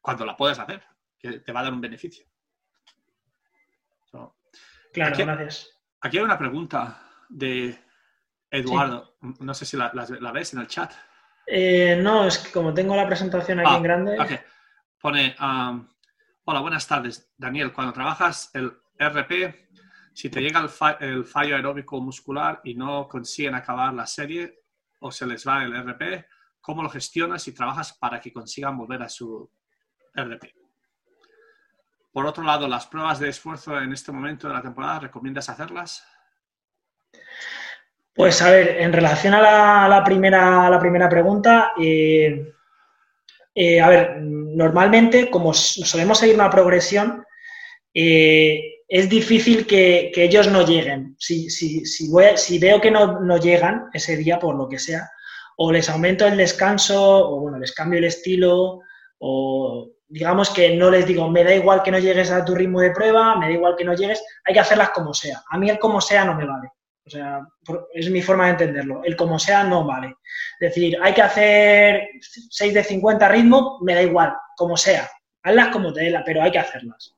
cuando 0.00 0.24
la 0.24 0.36
puedes 0.36 0.58
hacer, 0.58 0.82
que 1.18 1.40
te 1.40 1.52
va 1.52 1.60
a 1.60 1.64
dar 1.64 1.72
un 1.72 1.80
beneficio. 1.80 2.26
claro, 4.92 5.14
gracias. 5.16 5.70
Aquí 6.00 6.18
hay 6.18 6.24
una 6.24 6.38
pregunta 6.38 7.02
de 7.28 7.78
Eduardo. 8.50 9.16
No 9.20 9.54
sé 9.54 9.64
si 9.64 9.76
la, 9.76 9.90
ves 10.32 10.54
en 10.54 10.60
el 10.60 10.66
chat. 10.66 10.92
Eh, 11.46 11.96
no, 12.02 12.26
es 12.26 12.38
que 12.38 12.52
como 12.52 12.74
tengo 12.74 12.96
la 12.96 13.06
presentación 13.06 13.60
aquí 13.60 13.70
ah, 13.70 13.76
en 13.76 13.82
grande. 13.82 14.42
Pone, 15.00 15.36
um, 15.40 15.88
hola, 16.44 16.60
buenas 16.60 16.86
tardes, 16.86 17.32
Daniel. 17.36 17.72
Cuando 17.72 17.92
trabajas 17.92 18.50
el 18.54 18.72
RP, 18.98 19.69
si 20.12 20.28
te 20.28 20.40
llega 20.40 20.60
el, 21.00 21.24
fallo 21.24 21.56
aeróbico 21.56 22.00
muscular 22.00 22.60
y 22.64 22.74
no 22.74 23.08
consiguen 23.08 23.54
acabar 23.54 23.92
la 23.94 24.06
serie 24.06 24.62
o 25.00 25.10
se 25.10 25.26
les 25.26 25.46
va 25.46 25.64
el 25.64 25.74
RP, 25.74 26.26
¿cómo 26.60 26.82
lo 26.82 26.90
gestionas 26.90 27.46
y 27.48 27.52
trabajas 27.52 27.92
para 27.94 28.20
que 28.20 28.32
consigan 28.32 28.76
volver 28.76 29.02
a 29.02 29.08
su 29.08 29.50
RP? 30.14 30.54
Por 32.12 32.26
otro 32.26 32.42
lado, 32.42 32.66
las 32.66 32.86
pruebas 32.86 33.20
de 33.20 33.28
esfuerzo 33.28 33.80
en 33.80 33.92
este 33.92 34.12
momento 34.12 34.48
de 34.48 34.54
la 34.54 34.62
temporada, 34.62 35.00
¿recomiendas 35.00 35.48
hacerlas? 35.48 36.04
Pues 38.12 38.42
a 38.42 38.50
ver, 38.50 38.80
en 38.80 38.92
relación 38.92 39.34
a 39.34 39.88
la, 39.88 40.04
primera, 40.04 40.68
la 40.68 40.78
primera 40.80 41.08
pregunta, 41.08 41.72
eh, 41.80 42.52
eh, 43.54 43.80
a 43.80 43.88
ver, 43.88 44.20
normalmente, 44.20 45.30
como 45.30 45.54
solemos 45.54 46.18
seguir 46.18 46.34
una 46.34 46.50
progresión, 46.50 47.24
eh, 47.94 48.79
es 48.90 49.08
difícil 49.08 49.68
que, 49.68 50.10
ellos 50.16 50.48
no 50.48 50.66
lleguen. 50.66 51.14
Si, 51.16 52.58
veo 52.58 52.80
que 52.80 52.90
no, 52.90 53.36
llegan 53.38 53.86
ese 53.94 54.16
día, 54.16 54.40
por 54.40 54.56
lo 54.56 54.68
que 54.68 54.80
sea, 54.80 55.08
o 55.56 55.70
les 55.70 55.88
aumento 55.88 56.26
el 56.26 56.36
descanso, 56.36 57.30
o 57.30 57.40
bueno, 57.40 57.58
les 57.58 57.72
cambio 57.72 58.00
el 58.00 58.06
estilo, 58.06 58.80
o 59.18 59.90
digamos 60.08 60.50
que 60.50 60.74
no 60.74 60.90
les 60.90 61.06
digo, 61.06 61.30
me 61.30 61.44
da 61.44 61.54
igual 61.54 61.84
que 61.84 61.92
no 61.92 62.00
llegues 62.00 62.32
a 62.32 62.44
tu 62.44 62.56
ritmo 62.56 62.80
de 62.80 62.90
prueba, 62.90 63.36
me 63.36 63.46
da 63.46 63.52
igual 63.52 63.76
que 63.76 63.84
no 63.84 63.94
llegues, 63.94 64.24
hay 64.44 64.54
que 64.54 64.60
hacerlas 64.60 64.90
como 64.90 65.14
sea. 65.14 65.40
A 65.48 65.56
mí 65.56 65.70
el 65.70 65.78
como 65.78 66.00
sea 66.00 66.24
no 66.24 66.34
me 66.34 66.44
vale. 66.44 66.70
O 67.06 67.10
sea, 67.10 67.40
es 67.94 68.10
mi 68.10 68.22
forma 68.22 68.46
de 68.46 68.50
entenderlo. 68.50 69.02
El 69.04 69.14
como 69.14 69.38
sea 69.38 69.62
no 69.62 69.84
vale. 69.84 70.16
Es 70.58 70.74
decir, 70.74 70.98
hay 71.00 71.14
que 71.14 71.22
hacer 71.22 72.08
6 72.50 72.74
de 72.74 72.82
50 72.82 73.28
ritmo, 73.28 73.78
me 73.82 73.94
da 73.94 74.02
igual, 74.02 74.34
como 74.56 74.76
sea. 74.76 75.08
Hazlas 75.44 75.68
como 75.68 75.92
te 75.92 76.02
dé 76.02 76.20
pero 76.26 76.42
hay 76.42 76.50
que 76.50 76.58
hacerlas. 76.58 77.14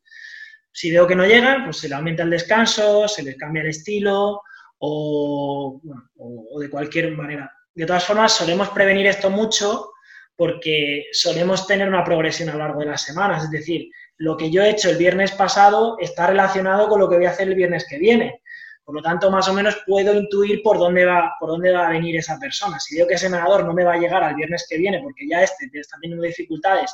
Si 0.73 0.91
veo 0.91 1.07
que 1.07 1.15
no 1.15 1.27
llegan, 1.27 1.65
pues 1.65 1.79
se 1.79 1.89
le 1.89 1.95
aumenta 1.95 2.23
el 2.23 2.31
descanso, 2.31 3.07
se 3.07 3.23
les 3.23 3.37
cambia 3.37 3.63
el 3.63 3.69
estilo 3.69 4.43
o, 4.79 5.81
o 6.17 6.61
de 6.61 6.71
cualquier 6.71 7.13
manera. 7.13 7.53
De 7.75 7.87
todas 7.87 8.05
formas, 8.05 8.33
solemos 8.33 8.71
prevenir 8.71 9.07
esto 9.07 9.31
mucho 9.31 9.93
porque 10.37 11.07
solemos 11.13 11.67
tener 11.67 11.89
una 11.89 12.05
progresión 12.05 12.49
a 12.49 12.53
lo 12.53 12.59
largo 12.59 12.81
de 12.81 12.87
las 12.87 13.03
semanas. 13.03 13.45
Es 13.45 13.51
decir, 13.51 13.91
lo 14.17 14.37
que 14.37 14.51
yo 14.51 14.63
he 14.63 14.71
hecho 14.71 14.91
el 14.91 14.97
viernes 14.97 15.33
pasado 15.33 15.97
está 16.01 16.27
relacionado 16.27 16.89
con 16.89 17.01
lo 17.01 17.09
que 17.09 17.17
voy 17.17 17.27
a 17.27 17.31
hacer 17.31 17.49
el 17.49 17.55
viernes 17.55 17.87
que 17.89 17.99
viene. 17.99 18.41
Por 18.85 18.97
lo 18.97 19.03
tanto, 19.03 19.31
más 19.31 19.49
o 19.49 19.53
menos 19.53 19.83
puedo 19.87 20.13
intuir 20.15 20.63
por 20.63 20.79
dónde 20.79 21.05
va, 21.05 21.35
por 21.39 21.51
dónde 21.51 21.71
va 21.71 21.87
a 21.87 21.91
venir 21.91 22.17
esa 22.17 22.39
persona. 22.39 22.81
Si 22.81 22.97
veo 22.97 23.07
que 23.07 23.15
ese 23.15 23.31
nadador 23.31 23.65
no 23.65 23.73
me 23.73 23.85
va 23.85 23.95
a 23.95 23.99
llegar 23.99 24.23
al 24.25 24.35
viernes 24.35 24.67
que 24.69 24.79
viene, 24.79 25.01
porque 25.01 25.29
ya 25.29 25.43
este 25.43 25.71
está 25.73 25.97
teniendo 26.01 26.25
dificultades 26.25 26.93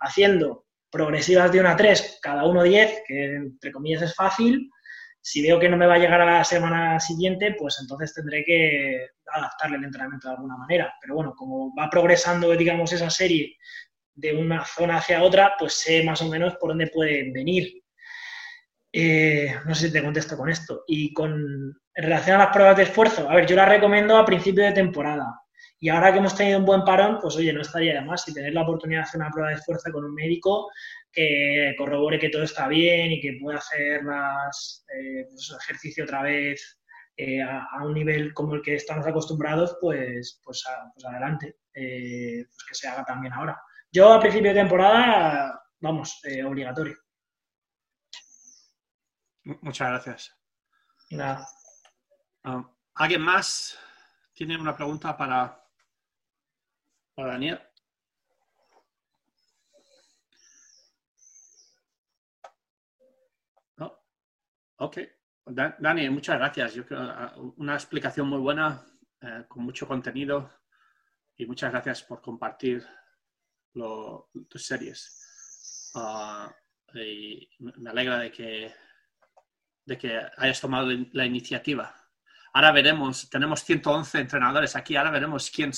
haciendo 0.00 0.64
progresivas 0.96 1.52
de 1.52 1.60
1 1.60 1.68
a 1.68 1.76
3, 1.76 2.18
cada 2.22 2.46
uno 2.46 2.62
10, 2.62 3.02
que 3.06 3.34
entre 3.36 3.70
comillas 3.70 4.02
es 4.02 4.14
fácil, 4.14 4.70
si 5.20 5.42
veo 5.42 5.58
que 5.58 5.68
no 5.68 5.76
me 5.76 5.86
va 5.86 5.94
a 5.94 5.98
llegar 5.98 6.20
a 6.20 6.38
la 6.38 6.44
semana 6.44 7.00
siguiente, 7.00 7.56
pues 7.58 7.78
entonces 7.80 8.14
tendré 8.14 8.44
que 8.44 9.08
adaptarle 9.26 9.76
el 9.76 9.84
entrenamiento 9.84 10.28
de 10.28 10.34
alguna 10.34 10.56
manera. 10.56 10.94
Pero 11.00 11.16
bueno, 11.16 11.34
como 11.36 11.74
va 11.74 11.90
progresando, 11.90 12.52
digamos, 12.52 12.92
esa 12.92 13.10
serie 13.10 13.56
de 14.14 14.34
una 14.34 14.64
zona 14.64 14.98
hacia 14.98 15.24
otra, 15.24 15.54
pues 15.58 15.74
sé 15.74 16.04
más 16.04 16.22
o 16.22 16.28
menos 16.28 16.54
por 16.54 16.70
dónde 16.70 16.86
puede 16.86 17.32
venir. 17.32 17.82
Eh, 18.92 19.52
no 19.66 19.74
sé 19.74 19.88
si 19.88 19.92
te 19.92 20.02
contesto 20.02 20.36
con 20.36 20.48
esto. 20.48 20.84
Y 20.86 21.12
con 21.12 21.32
en 21.96 22.04
relación 22.04 22.36
a 22.36 22.44
las 22.44 22.52
pruebas 22.52 22.76
de 22.76 22.84
esfuerzo, 22.84 23.28
a 23.28 23.34
ver, 23.34 23.46
yo 23.46 23.56
las 23.56 23.68
recomiendo 23.68 24.16
a 24.16 24.24
principio 24.24 24.64
de 24.64 24.72
temporada. 24.72 25.40
Y 25.78 25.90
ahora 25.90 26.12
que 26.12 26.18
hemos 26.18 26.34
tenido 26.34 26.58
un 26.58 26.64
buen 26.64 26.84
parón, 26.84 27.18
pues 27.20 27.36
oye, 27.36 27.52
no 27.52 27.60
estaría 27.60 27.94
de 27.94 28.00
más 28.00 28.24
si 28.24 28.32
tener 28.32 28.54
la 28.54 28.62
oportunidad 28.62 29.00
de 29.00 29.04
hacer 29.04 29.20
una 29.20 29.30
prueba 29.30 29.50
de 29.50 29.56
esfuerzo 29.56 29.92
con 29.92 30.04
un 30.04 30.14
médico 30.14 30.70
que 31.12 31.74
corrobore 31.76 32.18
que 32.18 32.30
todo 32.30 32.42
está 32.42 32.66
bien 32.68 33.12
y 33.12 33.20
que 33.20 33.38
pueda 33.40 33.58
hacer 33.58 34.02
más 34.02 34.84
eh, 34.94 35.24
pues, 35.28 35.54
ejercicio 35.62 36.04
otra 36.04 36.22
vez 36.22 36.80
eh, 37.16 37.42
a, 37.42 37.66
un 37.82 37.94
nivel 37.94 38.32
como 38.32 38.54
el 38.54 38.62
que 38.62 38.74
estamos 38.74 39.06
acostumbrados, 39.06 39.76
pues, 39.80 40.40
pues, 40.44 40.64
pues 40.94 41.04
adelante, 41.04 41.56
eh, 41.74 42.44
pues 42.46 42.64
que 42.68 42.74
se 42.74 42.88
haga 42.88 43.04
también 43.04 43.32
ahora. 43.34 43.60
Yo 43.92 44.12
a 44.12 44.20
principio 44.20 44.50
de 44.50 44.60
temporada, 44.60 45.62
vamos, 45.80 46.20
obligatorio. 46.46 46.96
Muchas 49.44 49.88
gracias. 49.88 50.36
Nada. 51.10 51.46
Ah, 52.44 52.68
¿Alguien 52.94 53.22
más 53.22 53.78
tiene 54.34 54.58
una 54.58 54.76
pregunta 54.76 55.16
para, 55.16 55.65
para 57.16 57.32
Daniel? 57.32 57.58
Ok. 64.78 64.98
Dani, 65.46 66.10
muchas 66.10 66.36
gracias. 66.38 66.74
Yo 66.74 66.84
creo 66.84 67.00
ah, 67.00 67.34
una 67.56 67.74
explicación 67.74 68.28
muy 68.28 68.38
buena, 68.38 68.84
eh, 69.22 69.44
con 69.48 69.64
mucho 69.64 69.88
contenido 69.88 70.50
y 71.36 71.46
muchas 71.46 71.70
gracias 71.72 72.02
por 72.02 72.20
compartir 72.20 72.84
tus 73.72 74.66
series. 74.66 75.92
Ah, 75.94 76.54
me 76.92 77.90
alegra 77.90 78.18
de 78.18 78.30
que, 78.30 78.72
de 79.84 79.98
que 79.98 80.20
hayas 80.36 80.60
tomado 80.60 80.88
la 81.12 81.24
iniciativa. 81.24 81.94
Ahora 82.52 82.72
veremos, 82.72 83.30
tenemos 83.30 83.62
111 83.64 84.18
entrenadores 84.18 84.76
aquí, 84.76 84.96
ahora 84.96 85.10
veremos 85.10 85.50
quién, 85.50 85.72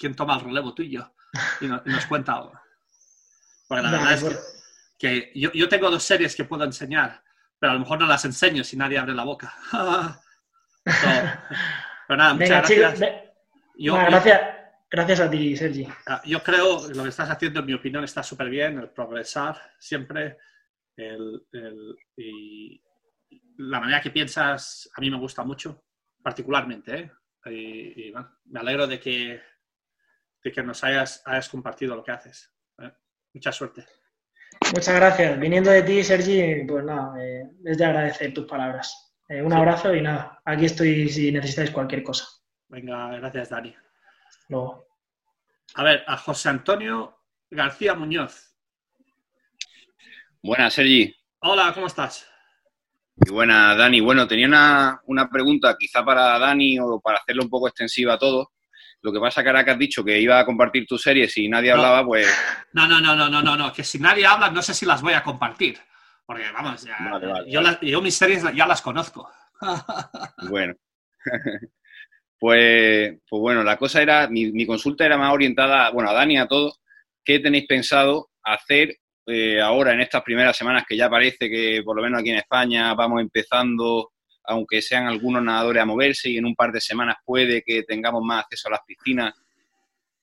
quién 0.00 0.16
toma 0.16 0.36
el 0.36 0.40
relevo 0.40 0.74
tuyo 0.74 1.12
y, 1.60 1.66
nos 1.66 2.06
cuenta 2.06 2.32
algo. 2.32 2.58
Porque 3.68 3.82
la 3.84 3.90
verdad 3.90 4.12
es 4.14 4.66
que, 4.98 5.30
yo, 5.34 5.52
yo 5.52 5.68
tengo 5.68 5.90
dos 5.90 6.02
series 6.02 6.34
que 6.34 6.44
puedo 6.44 6.64
enseñar 6.64 7.22
pero 7.60 7.72
a 7.72 7.74
lo 7.74 7.80
mejor 7.80 8.00
no 8.00 8.06
las 8.06 8.24
enseño 8.24 8.64
si 8.64 8.76
nadie 8.76 8.98
abre 8.98 9.14
la 9.14 9.24
boca. 9.24 9.54
pero 10.82 12.16
nada, 12.16 12.34
muchas 12.34 12.70
gracias. 12.70 13.00
gracias. 13.76 14.40
Gracias 14.92 15.20
a 15.20 15.30
ti, 15.30 15.56
Sergi. 15.56 15.86
Ah, 16.08 16.20
yo 16.24 16.42
creo 16.42 16.88
que 16.88 16.94
lo 16.94 17.04
que 17.04 17.10
estás 17.10 17.30
haciendo, 17.30 17.60
en 17.60 17.66
mi 17.66 17.74
opinión, 17.74 18.02
está 18.02 18.24
súper 18.24 18.48
bien, 18.48 18.78
el 18.78 18.88
progresar 18.88 19.56
siempre. 19.78 20.38
y 22.16 22.82
la 23.58 23.78
manera 23.78 24.00
que 24.00 24.10
piensas 24.10 24.90
a 24.96 25.00
mí 25.00 25.10
me 25.10 25.18
gusta 25.18 25.44
mucho, 25.44 25.84
particularmente. 26.22 26.98
¿eh? 26.98 27.12
Y, 27.52 28.12
me 28.46 28.60
alegro 28.60 28.86
de 28.86 28.98
que, 28.98 29.40
de 30.42 30.52
que 30.52 30.62
nos 30.62 30.82
hayas, 30.84 31.22
hayas 31.26 31.48
compartido 31.48 31.96
lo 31.96 32.02
que 32.02 32.12
haces. 32.12 32.52
¿eh? 32.78 32.90
Mucha 33.34 33.52
suerte. 33.52 33.86
Muchas 34.74 34.94
gracias. 34.94 35.38
Viniendo 35.38 35.70
de 35.70 35.82
ti, 35.82 36.02
Sergi, 36.02 36.64
pues 36.66 36.84
nada, 36.84 37.14
eh, 37.22 37.44
es 37.64 37.78
de 37.78 37.84
agradecer 37.84 38.32
tus 38.32 38.46
palabras. 38.46 39.14
Eh, 39.28 39.42
un 39.42 39.52
abrazo 39.52 39.94
y 39.94 40.02
nada, 40.02 40.40
aquí 40.44 40.66
estoy 40.66 41.08
si 41.08 41.30
necesitáis 41.30 41.70
cualquier 41.70 42.02
cosa. 42.02 42.26
Venga, 42.68 43.08
gracias, 43.18 43.50
Dani. 43.50 43.74
Luego. 44.48 44.86
A 45.74 45.84
ver, 45.84 46.02
a 46.06 46.16
José 46.16 46.48
Antonio 46.48 47.16
García 47.50 47.94
Muñoz. 47.94 48.56
Buenas, 50.42 50.74
Sergi. 50.74 51.14
Hola, 51.40 51.72
¿cómo 51.74 51.86
estás? 51.86 52.28
Muy 53.16 53.34
buena, 53.34 53.74
Dani. 53.76 54.00
Bueno, 54.00 54.26
tenía 54.26 54.46
una, 54.46 55.00
una 55.06 55.28
pregunta 55.28 55.76
quizá 55.78 56.04
para 56.04 56.38
Dani 56.38 56.78
o 56.78 57.00
para 57.00 57.18
hacerlo 57.18 57.42
un 57.44 57.50
poco 57.50 57.68
extensiva 57.68 58.14
a 58.14 58.18
todo. 58.18 58.52
Lo 59.02 59.12
que 59.12 59.20
pasa 59.20 59.42
que 59.42 59.48
ahora 59.48 59.64
que 59.64 59.70
has 59.70 59.78
dicho 59.78 60.04
que 60.04 60.20
iba 60.20 60.38
a 60.38 60.44
compartir 60.44 60.86
tus 60.86 61.02
series 61.02 61.36
y 61.38 61.48
nadie 61.48 61.72
hablaba, 61.72 62.04
pues... 62.04 62.26
No, 62.72 62.86
no, 62.86 63.00
no, 63.00 63.16
no, 63.16 63.30
no, 63.30 63.40
no, 63.42 63.56
no, 63.56 63.72
que 63.72 63.82
si 63.82 63.98
nadie 63.98 64.26
habla 64.26 64.50
no 64.50 64.60
sé 64.60 64.74
si 64.74 64.84
las 64.84 65.00
voy 65.00 65.14
a 65.14 65.22
compartir. 65.22 65.78
Porque, 66.26 66.44
vamos, 66.52 66.86
yo, 67.48 68.02
mis 68.02 68.14
series 68.14 68.44
ya 68.54 68.66
las 68.66 68.82
conozco. 68.82 69.28
bueno. 70.48 70.74
pues, 72.38 73.18
pues 73.28 73.40
bueno, 73.40 73.64
la 73.64 73.76
cosa 73.76 74.00
era, 74.00 74.28
mi, 74.28 74.64
consulta 74.66 75.04
era 75.04 75.16
más 75.16 75.32
orientada, 75.32 75.90
bueno, 75.90 76.10
a 76.10 76.12
Dani, 76.12 76.38
a 76.38 76.46
todos. 76.46 76.80
¿Qué 77.24 77.40
tenéis 77.40 77.66
pensado 77.66 78.28
hacer 78.44 78.96
eh, 79.26 79.60
ahora 79.60 79.92
en 79.92 80.02
estas 80.02 80.22
primeras 80.22 80.56
semanas 80.56 80.84
que 80.88 80.96
ya 80.96 81.10
parece 81.10 81.50
que 81.50 81.82
por 81.84 81.96
lo 81.96 82.02
menos 82.02 82.20
aquí 82.20 82.30
en 82.30 82.36
España 82.36 82.94
vamos 82.94 83.20
empezando, 83.20 84.12
aunque 84.44 84.82
sean 84.82 85.06
algunos 85.06 85.42
nadadores 85.42 85.82
a 85.82 85.86
moverse 85.86 86.30
y 86.30 86.38
en 86.38 86.46
un 86.46 86.54
par 86.54 86.72
de 86.72 86.80
semanas 86.80 87.16
puede 87.24 87.62
que 87.62 87.82
tengamos 87.82 88.22
más 88.22 88.44
acceso 88.44 88.68
a 88.68 88.72
las 88.72 88.80
piscinas? 88.86 89.34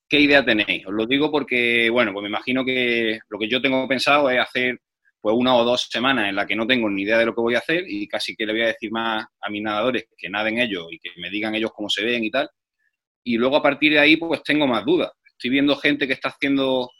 ¿Qué 0.09 0.19
idea 0.19 0.43
tenéis? 0.43 0.85
Os 0.85 0.93
lo 0.93 1.05
digo 1.05 1.29
porque, 1.29 1.89
bueno, 1.89 2.13
pues 2.13 2.23
me 2.23 2.29
imagino 2.29 2.63
que 2.63 3.19
lo 3.29 3.37
que 3.37 3.49
yo 3.49 3.61
tengo 3.61 3.87
pensado 3.87 4.29
es 4.29 4.39
hacer 4.39 4.79
pues 5.19 5.35
una 5.35 5.55
o 5.55 5.63
dos 5.65 5.89
semanas 5.91 6.29
en 6.29 6.35
la 6.35 6.45
que 6.45 6.55
no 6.55 6.65
tengo 6.65 6.89
ni 6.89 7.01
idea 7.01 7.17
de 7.17 7.25
lo 7.25 7.35
que 7.35 7.41
voy 7.41 7.55
a 7.55 7.59
hacer 7.59 7.83
y 7.87 8.07
casi 8.07 8.35
que 8.35 8.45
le 8.45 8.53
voy 8.53 8.61
a 8.61 8.67
decir 8.67 8.91
más 8.91 9.25
a 9.41 9.49
mis 9.49 9.61
nadadores 9.61 10.05
que 10.15 10.29
naden 10.29 10.59
ellos 10.59 10.87
y 10.91 10.99
que 10.99 11.09
me 11.17 11.29
digan 11.29 11.55
ellos 11.55 11.71
cómo 11.73 11.89
se 11.89 12.05
ven 12.05 12.23
y 12.23 12.31
tal. 12.31 12.49
Y 13.23 13.37
luego 13.37 13.57
a 13.57 13.63
partir 13.63 13.91
de 13.93 13.99
ahí 13.99 14.15
pues 14.15 14.41
tengo 14.43 14.67
más 14.67 14.85
dudas. 14.85 15.11
Estoy 15.25 15.49
viendo 15.49 15.75
gente 15.75 16.07
que 16.07 16.13
está 16.13 16.29
haciendo, 16.29 16.91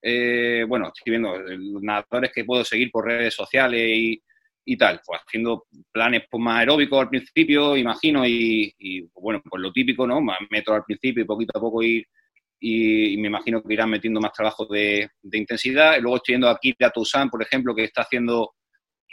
eh, 0.00 0.64
bueno, 0.66 0.90
estoy 0.94 1.10
viendo 1.10 1.36
nadadores 1.82 2.32
que 2.32 2.44
puedo 2.44 2.64
seguir 2.64 2.90
por 2.90 3.04
redes 3.04 3.34
sociales 3.34 3.82
y, 3.82 4.22
y 4.64 4.76
tal, 4.76 5.00
pues 5.04 5.20
haciendo 5.26 5.66
planes 5.92 6.22
pues, 6.30 6.42
más 6.42 6.60
aeróbicos 6.60 7.00
al 7.00 7.10
principio, 7.10 7.76
imagino, 7.76 8.26
y, 8.26 8.72
y 8.78 9.02
bueno, 9.14 9.42
pues 9.48 9.60
lo 9.60 9.72
típico, 9.72 10.06
¿no? 10.06 10.20
Más 10.20 10.38
metros 10.50 10.76
al 10.76 10.84
principio 10.84 11.22
y 11.22 11.26
poquito 11.26 11.58
a 11.58 11.60
poco 11.60 11.82
ir 11.82 12.06
y, 12.66 13.18
me 13.18 13.28
imagino 13.28 13.62
que 13.62 13.74
irán 13.74 13.90
metiendo 13.90 14.20
más 14.20 14.32
trabajo 14.32 14.64
de, 14.64 15.10
intensidad. 15.32 16.00
luego 16.00 16.16
estoy 16.16 16.32
viendo 16.32 16.48
aquí 16.48 16.74
a 16.80 16.88
Toussaint, 16.88 17.30
por 17.30 17.42
ejemplo, 17.42 17.74
que 17.74 17.84
está 17.84 18.02
haciendo... 18.02 18.54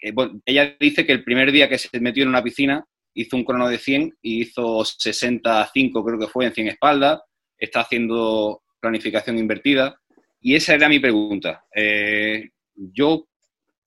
Eh, 0.01 0.13
ella 0.45 0.75
dice 0.79 1.05
que 1.05 1.11
el 1.11 1.23
primer 1.23 1.51
día 1.51 1.67
que 1.67 1.77
se 1.77 1.99
metió 1.99 2.23
en 2.23 2.29
una 2.29 2.41
piscina 2.43 2.85
hizo 3.13 3.35
un 3.35 3.43
crono 3.43 3.67
de 3.67 3.77
100 3.77 4.17
y 4.21 4.43
hizo 4.43 4.85
65, 4.85 6.05
creo 6.05 6.17
que 6.17 6.27
fue, 6.27 6.45
en 6.45 6.53
100 6.53 6.67
espaldas. 6.69 7.21
Está 7.57 7.81
haciendo 7.81 8.63
planificación 8.79 9.37
invertida. 9.37 9.97
Y 10.39 10.55
esa 10.55 10.73
era 10.75 10.87
mi 10.87 10.99
pregunta. 10.99 11.65
Eh, 11.75 12.51
yo 12.73 13.27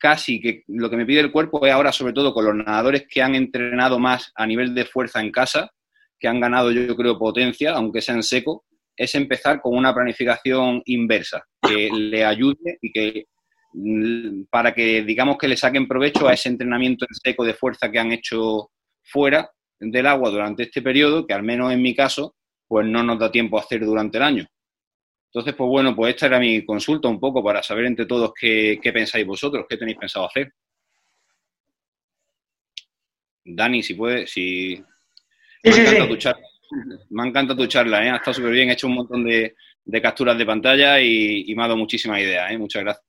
casi 0.04 0.38
que 0.38 0.64
lo 0.66 0.90
que 0.90 0.98
me 0.98 1.06
pide 1.06 1.20
el 1.20 1.32
cuerpo 1.32 1.64
es 1.64 1.72
ahora, 1.72 1.90
sobre 1.90 2.12
todo 2.12 2.34
con 2.34 2.44
los 2.44 2.54
nadadores 2.54 3.06
que 3.08 3.22
han 3.22 3.34
entrenado 3.34 3.98
más 3.98 4.30
a 4.34 4.46
nivel 4.46 4.74
de 4.74 4.84
fuerza 4.84 5.18
en 5.18 5.32
casa, 5.32 5.70
que 6.18 6.28
han 6.28 6.40
ganado, 6.40 6.70
yo 6.70 6.94
creo, 6.94 7.18
potencia, 7.18 7.72
aunque 7.72 8.02
sea 8.02 8.14
en 8.14 8.22
seco, 8.22 8.66
es 8.94 9.14
empezar 9.14 9.62
con 9.62 9.74
una 9.74 9.94
planificación 9.94 10.82
inversa, 10.84 11.42
que 11.66 11.88
le 11.90 12.22
ayude 12.22 12.76
y 12.82 12.92
que 12.92 13.24
mm, 13.72 14.42
para 14.50 14.74
que 14.74 15.02
digamos 15.04 15.38
que 15.38 15.48
le 15.48 15.56
saquen 15.56 15.88
provecho 15.88 16.28
a 16.28 16.34
ese 16.34 16.50
entrenamiento 16.50 17.06
en 17.08 17.14
seco 17.14 17.42
de 17.42 17.54
fuerza 17.54 17.90
que 17.90 17.98
han 17.98 18.12
hecho 18.12 18.72
fuera 19.02 19.50
del 19.80 20.06
agua 20.06 20.28
durante 20.28 20.64
este 20.64 20.82
periodo, 20.82 21.26
que 21.26 21.32
al 21.32 21.44
menos 21.44 21.72
en 21.72 21.80
mi 21.80 21.94
caso, 21.94 22.36
pues 22.68 22.86
no 22.86 23.02
nos 23.02 23.18
da 23.18 23.32
tiempo 23.32 23.56
a 23.56 23.62
hacer 23.62 23.82
durante 23.86 24.18
el 24.18 24.24
año. 24.24 24.46
Entonces, 25.34 25.56
pues 25.56 25.68
bueno, 25.68 25.96
pues 25.96 26.14
esta 26.14 26.26
era 26.26 26.38
mi 26.38 26.64
consulta 26.64 27.08
un 27.08 27.18
poco 27.18 27.42
para 27.42 27.60
saber 27.60 27.86
entre 27.86 28.06
todos 28.06 28.32
qué, 28.38 28.78
pensáis 28.92 29.26
vosotros, 29.26 29.66
qué 29.68 29.76
tenéis 29.76 29.98
pensado 29.98 30.26
hacer. 30.26 30.52
Dani, 33.44 33.82
si 33.82 33.94
puede, 33.94 34.28
si... 34.28 34.76
Sí, 35.64 35.72
sí, 35.72 35.86
sí. 35.86 36.28
Me 37.10 37.26
encanta 37.26 37.56
tu 37.56 37.66
charla, 37.66 38.06
¿eh? 38.06 38.10
ha 38.10 38.16
estado 38.16 38.34
súper 38.34 38.52
bien, 38.52 38.70
he 38.70 38.74
hecho 38.74 38.86
un 38.86 38.94
montón 38.94 39.24
de, 39.24 39.56
capturas 40.00 40.38
de 40.38 40.46
pantalla 40.46 41.00
y, 41.00 41.52
me 41.56 41.64
ha 41.64 41.66
dado 41.66 41.78
muchísimas 41.78 42.20
ideas. 42.20 42.52
¿eh? 42.52 42.56
Muchas 42.56 42.84
gracias. 42.84 43.04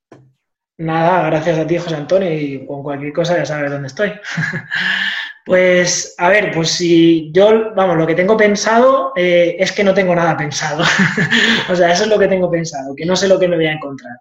Nada, 0.78 1.26
gracias 1.26 1.60
a 1.60 1.66
ti, 1.66 1.78
José 1.78 1.94
Antonio, 1.94 2.32
y 2.32 2.66
con 2.66 2.82
cualquier 2.82 3.12
cosa 3.12 3.36
ya 3.36 3.46
sabes 3.46 3.70
dónde 3.70 3.86
estoy. 3.86 4.10
pues, 5.46 6.16
a 6.18 6.28
ver, 6.28 6.50
pues 6.52 6.70
si 6.70 7.30
yo, 7.32 7.72
vamos, 7.76 7.96
lo 7.96 8.04
que 8.04 8.16
tengo 8.16 8.36
pensado 8.36 9.12
eh, 9.14 9.54
es 9.60 9.70
que 9.70 9.84
no 9.84 9.94
tengo 9.94 10.12
nada 10.12 10.36
pensado. 10.36 10.82
o 11.70 11.76
sea, 11.76 11.92
eso 11.92 12.02
es 12.02 12.10
lo 12.10 12.18
que 12.18 12.26
tengo 12.26 12.50
pensado, 12.50 12.96
que 12.96 13.06
no 13.06 13.14
sé 13.14 13.28
lo 13.28 13.38
que 13.38 13.46
me 13.46 13.54
voy 13.54 13.66
a 13.66 13.74
encontrar. 13.74 14.16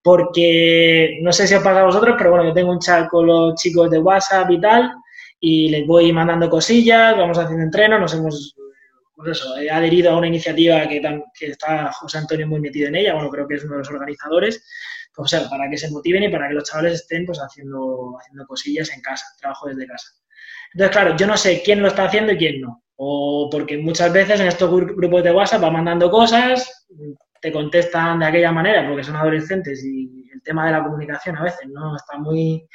Porque 0.00 1.18
no 1.22 1.32
sé 1.32 1.48
si 1.48 1.56
os 1.56 1.62
pasa 1.64 1.80
a 1.80 1.86
vosotros, 1.86 2.14
pero 2.16 2.30
bueno, 2.30 2.44
yo 2.44 2.54
tengo 2.54 2.70
un 2.70 2.78
chat 2.78 3.08
con 3.08 3.26
los 3.26 3.56
chicos 3.56 3.90
de 3.90 3.98
WhatsApp 3.98 4.48
y 4.52 4.60
tal, 4.60 4.92
y 5.40 5.70
les 5.70 5.84
voy 5.88 6.12
mandando 6.12 6.48
cosillas, 6.48 7.16
vamos 7.16 7.36
haciendo 7.36 7.64
entrenos, 7.64 8.00
nos 8.00 8.14
hemos 8.14 8.54
pues 9.16 9.38
eso, 9.38 9.58
he 9.58 9.68
adherido 9.68 10.12
a 10.12 10.18
una 10.18 10.28
iniciativa 10.28 10.86
que, 10.88 11.02
está 11.40 11.92
José 11.92 12.18
Antonio 12.18 12.46
muy 12.46 12.60
metido 12.60 12.88
en 12.88 12.94
ella, 12.94 13.14
bueno, 13.14 13.28
creo 13.28 13.48
que 13.48 13.56
es 13.56 13.64
uno 13.64 13.72
de 13.72 13.78
los 13.78 13.90
organizadores, 13.90 14.64
pues, 15.14 15.34
para 15.50 15.68
que 15.68 15.76
se 15.76 15.90
motiven 15.90 16.22
y 16.22 16.28
para 16.28 16.48
que 16.48 16.54
los 16.54 16.64
chavales 16.64 16.94
estén 16.94 17.26
pues 17.26 17.38
haciendo, 17.38 18.16
haciendo 18.20 18.46
cosillas 18.46 18.90
en 18.94 19.02
casa, 19.02 19.26
trabajo 19.38 19.68
desde 19.68 19.86
casa. 19.86 20.06
Entonces, 20.72 20.96
claro, 20.96 21.16
yo 21.16 21.26
no 21.26 21.36
sé 21.36 21.62
quién 21.64 21.82
lo 21.82 21.88
está 21.88 22.04
haciendo 22.04 22.32
y 22.32 22.36
quién 22.36 22.60
no. 22.60 22.82
O 22.96 23.48
porque 23.50 23.78
muchas 23.78 24.12
veces 24.12 24.40
en 24.40 24.48
estos 24.48 24.70
grupos 24.70 25.24
de 25.24 25.32
WhatsApp 25.32 25.64
va 25.64 25.70
mandando 25.70 26.10
cosas, 26.10 26.86
te 27.40 27.50
contestan 27.50 28.20
de 28.20 28.26
aquella 28.26 28.52
manera 28.52 28.86
porque 28.86 29.02
son 29.02 29.16
adolescentes 29.16 29.82
y 29.84 30.28
el 30.32 30.42
tema 30.42 30.66
de 30.66 30.72
la 30.72 30.84
comunicación 30.84 31.36
a 31.36 31.44
veces 31.44 31.66
no 31.68 31.96
está 31.96 32.18
muy, 32.18 32.68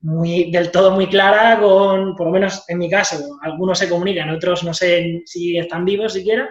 muy, 0.00 0.50
del 0.50 0.70
todo 0.70 0.92
muy 0.92 1.08
clara 1.08 1.58
con, 1.58 2.14
por 2.14 2.26
lo 2.26 2.32
menos 2.32 2.64
en 2.68 2.78
mi 2.78 2.88
caso, 2.88 3.38
algunos 3.42 3.78
se 3.78 3.88
comunican, 3.88 4.30
otros 4.30 4.62
no 4.62 4.72
sé 4.72 5.22
si 5.26 5.58
están 5.58 5.84
vivos 5.84 6.12
siquiera. 6.12 6.48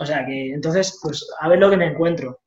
O 0.00 0.06
sea 0.06 0.24
que 0.24 0.52
entonces, 0.52 0.98
pues 1.02 1.28
a 1.40 1.48
ver 1.48 1.58
lo 1.58 1.70
que 1.70 1.76
me 1.76 1.86
encuentro. 1.86 2.40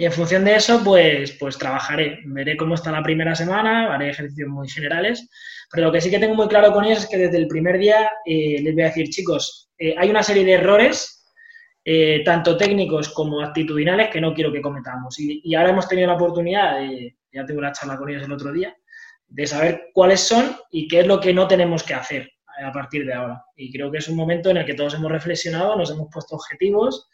Y 0.00 0.06
en 0.06 0.12
función 0.12 0.46
de 0.46 0.54
eso, 0.54 0.82
pues, 0.82 1.32
pues 1.32 1.58
trabajaré. 1.58 2.20
Veré 2.24 2.56
cómo 2.56 2.74
está 2.74 2.90
la 2.90 3.02
primera 3.02 3.34
semana, 3.34 3.94
haré 3.94 4.08
ejercicios 4.08 4.48
muy 4.48 4.66
generales. 4.66 5.28
Pero 5.70 5.88
lo 5.88 5.92
que 5.92 6.00
sí 6.00 6.08
que 6.08 6.18
tengo 6.18 6.34
muy 6.34 6.48
claro 6.48 6.72
con 6.72 6.86
ellos 6.86 7.00
es 7.00 7.06
que 7.06 7.18
desde 7.18 7.36
el 7.36 7.46
primer 7.46 7.76
día 7.76 8.10
eh, 8.24 8.62
les 8.62 8.72
voy 8.72 8.84
a 8.84 8.86
decir, 8.86 9.10
chicos, 9.10 9.68
eh, 9.76 9.94
hay 9.98 10.08
una 10.08 10.22
serie 10.22 10.42
de 10.46 10.52
errores, 10.52 11.30
eh, 11.84 12.22
tanto 12.24 12.56
técnicos 12.56 13.10
como 13.10 13.42
actitudinales, 13.42 14.08
que 14.08 14.22
no 14.22 14.32
quiero 14.32 14.50
que 14.50 14.62
cometamos. 14.62 15.20
Y, 15.20 15.42
y 15.44 15.54
ahora 15.54 15.68
hemos 15.68 15.86
tenido 15.86 16.08
la 16.08 16.14
oportunidad, 16.14 16.78
de, 16.78 17.18
ya 17.30 17.44
tengo 17.44 17.58
una 17.58 17.72
charla 17.72 17.98
con 17.98 18.08
ellos 18.08 18.22
el 18.22 18.32
otro 18.32 18.54
día, 18.54 18.74
de 19.28 19.46
saber 19.46 19.90
cuáles 19.92 20.20
son 20.20 20.56
y 20.70 20.88
qué 20.88 21.00
es 21.00 21.06
lo 21.06 21.20
que 21.20 21.34
no 21.34 21.46
tenemos 21.46 21.82
que 21.82 21.92
hacer 21.92 22.22
eh, 22.22 22.64
a 22.64 22.72
partir 22.72 23.04
de 23.04 23.12
ahora. 23.12 23.44
Y 23.54 23.70
creo 23.70 23.90
que 23.90 23.98
es 23.98 24.08
un 24.08 24.16
momento 24.16 24.48
en 24.48 24.56
el 24.56 24.64
que 24.64 24.72
todos 24.72 24.94
hemos 24.94 25.12
reflexionado, 25.12 25.76
nos 25.76 25.90
hemos 25.90 26.08
puesto 26.10 26.36
objetivos 26.36 27.10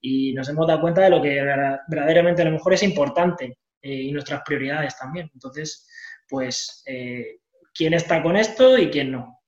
y 0.00 0.32
nos 0.32 0.48
hemos 0.48 0.66
dado 0.66 0.80
cuenta 0.80 1.02
de 1.02 1.10
lo 1.10 1.20
que 1.20 1.42
verdaderamente 1.88 2.42
a 2.42 2.46
lo 2.46 2.52
mejor 2.52 2.74
es 2.74 2.82
importante 2.82 3.58
eh, 3.82 3.94
y 3.94 4.12
nuestras 4.12 4.42
prioridades 4.44 4.96
también. 4.96 5.30
Entonces, 5.32 5.88
pues, 6.28 6.82
eh, 6.86 7.38
¿quién 7.74 7.94
está 7.94 8.22
con 8.22 8.36
esto 8.36 8.78
y 8.78 8.90
quién 8.90 9.12
no? 9.12 9.40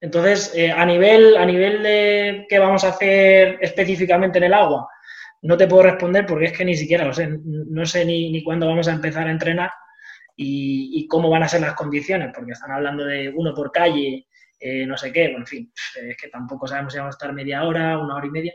Entonces, 0.00 0.54
a, 0.76 0.84
nivel, 0.84 1.36
a 1.36 1.46
nivel 1.46 1.82
de 1.82 2.46
qué 2.48 2.58
vamos 2.58 2.84
a 2.84 2.90
hacer 2.90 3.58
específicamente 3.62 4.36
en 4.36 4.44
el 4.44 4.54
agua, 4.54 4.86
no 5.42 5.56
te 5.56 5.66
puedo 5.66 5.84
responder 5.84 6.26
porque 6.26 6.46
es 6.46 6.52
que 6.52 6.64
ni 6.64 6.76
siquiera 6.76 7.04
lo 7.04 7.14
sé. 7.14 7.38
No 7.42 7.86
sé 7.86 8.04
ni, 8.04 8.30
ni 8.30 8.42
cuándo 8.42 8.66
vamos 8.66 8.88
a 8.88 8.92
empezar 8.92 9.26
a 9.26 9.30
entrenar 9.30 9.70
y, 10.36 11.06
cómo 11.08 11.30
van 11.30 11.42
a 11.42 11.48
ser 11.48 11.60
las 11.60 11.74
condiciones, 11.74 12.32
porque 12.34 12.52
están 12.52 12.72
hablando 12.72 13.04
de 13.04 13.28
uno 13.28 13.54
por 13.54 13.70
calle, 13.70 14.26
eh, 14.58 14.86
no 14.86 14.96
sé 14.96 15.12
qué, 15.12 15.24
bueno, 15.24 15.40
en 15.40 15.46
fin, 15.46 15.72
es 16.02 16.16
que 16.16 16.28
tampoco 16.28 16.66
sabemos 16.66 16.92
si 16.92 16.98
vamos 16.98 17.14
a 17.14 17.18
estar 17.18 17.32
media 17.32 17.64
hora, 17.64 17.98
una 17.98 18.16
hora 18.16 18.26
y 18.26 18.30
media. 18.30 18.54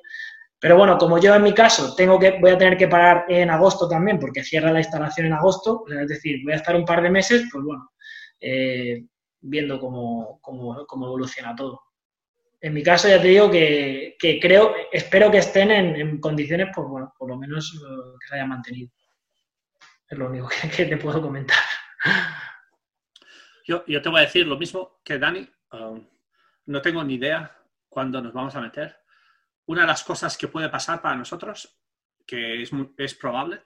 Pero 0.59 0.75
bueno, 0.77 0.97
como 0.97 1.19
yo 1.19 1.33
en 1.33 1.43
mi 1.43 1.53
caso 1.53 1.95
tengo 1.95 2.19
que, 2.19 2.37
voy 2.39 2.51
a 2.51 2.57
tener 2.57 2.77
que 2.77 2.87
parar 2.87 3.25
en 3.29 3.49
agosto 3.49 3.87
también, 3.87 4.19
porque 4.19 4.43
cierra 4.43 4.71
la 4.71 4.79
instalación 4.79 5.27
en 5.27 5.33
agosto, 5.33 5.85
es 5.87 6.07
decir, 6.07 6.43
voy 6.43 6.53
a 6.53 6.57
estar 6.57 6.75
un 6.75 6.85
par 6.85 7.01
de 7.01 7.09
meses, 7.09 7.47
pues 7.51 7.63
bueno, 7.63 7.91
eh, 8.41 9.05
viendo 9.39 9.79
cómo, 9.79 10.39
cómo, 10.41 10.85
cómo, 10.85 11.05
evoluciona 11.07 11.55
todo. 11.55 11.81
En 12.59 12.73
mi 12.73 12.83
caso 12.83 13.07
ya 13.07 13.21
te 13.21 13.29
digo 13.29 13.49
que, 13.49 14.17
que 14.19 14.37
creo, 14.37 14.75
espero 14.91 15.31
que 15.31 15.37
estén 15.37 15.71
en, 15.71 15.95
en, 15.95 16.19
condiciones, 16.19 16.67
pues 16.75 16.87
bueno, 16.89 17.13
por 17.17 17.29
lo 17.29 17.37
menos 17.37 17.73
eh, 17.75 18.17
que 18.19 18.27
se 18.27 18.35
hayan 18.35 18.49
mantenido. 18.49 18.91
Es 20.09 20.17
lo 20.17 20.27
único 20.27 20.49
que, 20.75 20.85
te 20.85 20.97
puedo 20.97 21.21
comentar. 21.21 21.57
Yo, 23.65 23.85
yo, 23.85 24.01
te 24.01 24.09
voy 24.09 24.19
a 24.19 24.25
decir 24.25 24.47
lo 24.47 24.57
mismo 24.57 24.99
que 25.05 25.19
Dani. 25.19 25.47
Um, 25.71 26.03
no 26.65 26.81
tengo 26.81 27.03
ni 27.03 27.13
idea 27.13 27.55
cuándo 27.87 28.19
nos 28.19 28.33
vamos 28.33 28.55
a 28.55 28.61
meter. 28.61 28.98
Una 29.69 29.81
de 29.81 29.87
las 29.87 30.03
cosas 30.03 30.35
que 30.35 30.47
puede 30.47 30.67
pasar 30.67 30.99
para 30.99 31.15
nosotros, 31.15 31.79
que 32.25 32.63
es, 32.63 32.71
es 32.97 33.13
probable, 33.13 33.65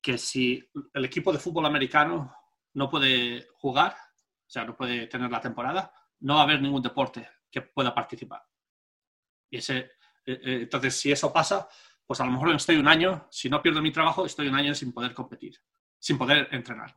que 0.00 0.16
si 0.16 0.66
el 0.94 1.04
equipo 1.04 1.30
de 1.30 1.38
fútbol 1.38 1.66
americano 1.66 2.34
no 2.72 2.88
puede 2.88 3.46
jugar, 3.58 3.92
o 3.92 4.48
sea, 4.48 4.64
no 4.64 4.74
puede 4.74 5.08
tener 5.08 5.30
la 5.30 5.42
temporada, 5.42 5.92
no 6.20 6.36
va 6.36 6.40
a 6.40 6.44
haber 6.44 6.62
ningún 6.62 6.80
deporte 6.80 7.28
que 7.50 7.60
pueda 7.60 7.94
participar. 7.94 8.42
Y 9.50 9.58
ese, 9.58 9.76
eh, 9.76 9.90
eh, 10.24 10.58
entonces, 10.62 10.98
si 10.98 11.12
eso 11.12 11.30
pasa, 11.30 11.68
pues 12.06 12.18
a 12.18 12.24
lo 12.24 12.32
mejor 12.32 12.54
estoy 12.54 12.76
un 12.76 12.88
año, 12.88 13.28
si 13.30 13.50
no 13.50 13.60
pierdo 13.60 13.82
mi 13.82 13.92
trabajo, 13.92 14.24
estoy 14.24 14.48
un 14.48 14.54
año 14.54 14.74
sin 14.74 14.90
poder 14.90 15.12
competir, 15.12 15.54
sin 15.98 16.16
poder 16.16 16.48
entrenar. 16.50 16.96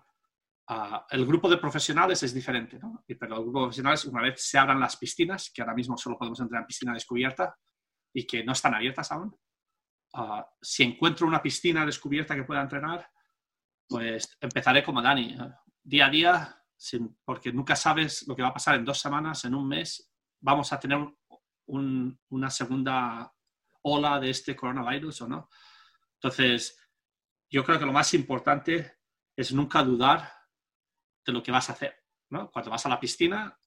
Ah, 0.65 1.05
el 1.09 1.25
grupo 1.25 1.49
de 1.49 1.57
profesionales 1.57 2.23
es 2.23 2.33
diferente, 2.33 2.79
¿no? 2.79 3.03
Pero 3.05 3.35
el 3.35 3.41
grupo 3.41 3.59
de 3.59 3.65
profesionales, 3.65 4.05
una 4.05 4.21
vez 4.21 4.41
se 4.41 4.57
abran 4.57 4.79
las 4.79 4.95
piscinas, 4.95 5.51
que 5.53 5.61
ahora 5.61 5.75
mismo 5.75 5.97
solo 5.97 6.17
podemos 6.17 6.39
entrar 6.39 6.61
en 6.61 6.67
piscina 6.67 6.93
descubierta 6.93 7.53
y 8.13 8.25
que 8.25 8.43
no 8.43 8.53
están 8.53 8.73
abiertas 8.73 9.11
aún, 9.11 9.35
ah, 10.13 10.47
si 10.61 10.83
encuentro 10.83 11.27
una 11.27 11.41
piscina 11.41 11.85
descubierta 11.85 12.35
que 12.35 12.43
pueda 12.43 12.61
entrenar, 12.61 13.09
pues 13.87 14.37
empezaré 14.39 14.83
como 14.83 15.01
Dani. 15.01 15.37
día 15.83 16.07
a 16.07 16.09
día, 16.09 16.63
porque 17.25 17.51
nunca 17.51 17.75
sabes 17.75 18.27
lo 18.27 18.35
que 18.35 18.41
va 18.41 18.49
a 18.49 18.53
pasar 18.53 18.75
en 18.75 18.85
dos 18.85 18.99
semanas, 18.99 19.43
en 19.45 19.55
un 19.55 19.67
mes, 19.67 20.11
vamos 20.39 20.71
a 20.71 20.79
tener 20.79 20.99
una 21.65 22.49
segunda 22.49 23.33
ola 23.83 24.19
de 24.19 24.29
este 24.29 24.55
coronavirus 24.55 25.21
o 25.21 25.27
no. 25.27 25.49
Entonces, 26.15 26.79
yo 27.49 27.63
creo 27.63 27.79
que 27.79 27.85
lo 27.85 27.93
más 27.93 28.13
importante 28.13 28.97
es 29.35 29.53
nunca 29.53 29.83
dudar 29.83 30.31
de 31.25 31.33
lo 31.33 31.41
que 31.41 31.51
vas 31.51 31.69
a 31.69 31.73
hacer. 31.73 31.95
¿no? 32.29 32.51
Cuando 32.51 32.71
vas 32.71 32.85
a 32.85 32.89
la 32.89 32.99
piscina, 32.99 33.57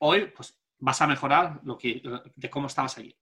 hoy 0.00 0.26
pues, 0.34 0.58
vas 0.78 1.00
a 1.02 1.06
mejorar 1.06 1.60
lo 1.64 1.76
que, 1.76 2.02
de 2.34 2.50
cómo 2.50 2.68
estabas 2.68 2.96
allí 2.98 3.16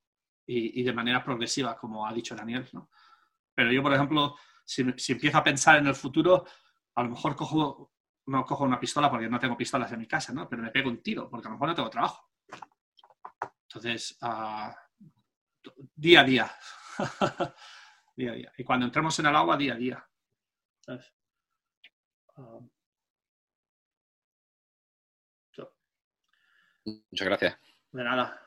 y, 0.47 0.83
de 0.83 0.93
manera 0.93 1.25
progresiva, 1.25 1.77
como 1.77 2.07
ha 2.07 2.13
dicho 2.13 2.35
Daniel. 2.37 2.69
¿no? 2.73 2.91
Pero 3.55 3.73
yo, 3.73 3.83
por 3.83 3.93
ejemplo, 3.93 4.37
si, 4.65 4.85
si, 4.97 5.13
empiezo 5.13 5.39
a 5.39 5.45
pensar 5.45 5.79
en 5.79 5.87
el 5.87 5.95
futuro, 5.95 6.45
a 6.95 7.03
lo 7.03 7.11
mejor 7.11 7.35
cojo, 7.35 7.93
no 8.27 8.45
cojo 8.45 8.65
una 8.65 8.79
pistola 8.79 9.11
porque 9.11 9.29
no 9.29 9.41
tengo 9.41 9.57
pistolas 9.57 9.91
en 9.93 10.01
mi 10.01 10.07
casa, 10.07 10.33
¿no? 10.33 10.49
pero 10.49 10.63
me 10.63 10.71
pego 10.71 10.89
un 10.89 11.03
tiro 11.03 11.29
porque 11.29 11.49
a 11.49 11.51
lo 11.51 11.57
mejor 11.57 11.69
no 11.69 11.75
tengo 11.75 11.91
trabajo. 11.91 12.31
Entonces, 13.69 14.17
uh, 14.23 14.73
día 15.95 16.21
a 16.21 16.25
día. 16.25 16.51
día 18.17 18.31
a 18.31 18.35
día. 18.35 18.53
Y 18.57 18.65
cuando 18.65 18.87
entremos 18.87 19.19
en 19.19 19.27
el 19.27 19.37
agua, 19.37 19.57
día 19.57 19.75
a 19.75 19.77
día. 19.77 20.09
Um, 22.37 22.71
Muchas 27.11 27.27
gracias. 27.27 27.59
De 27.91 28.05
nada. 28.05 28.46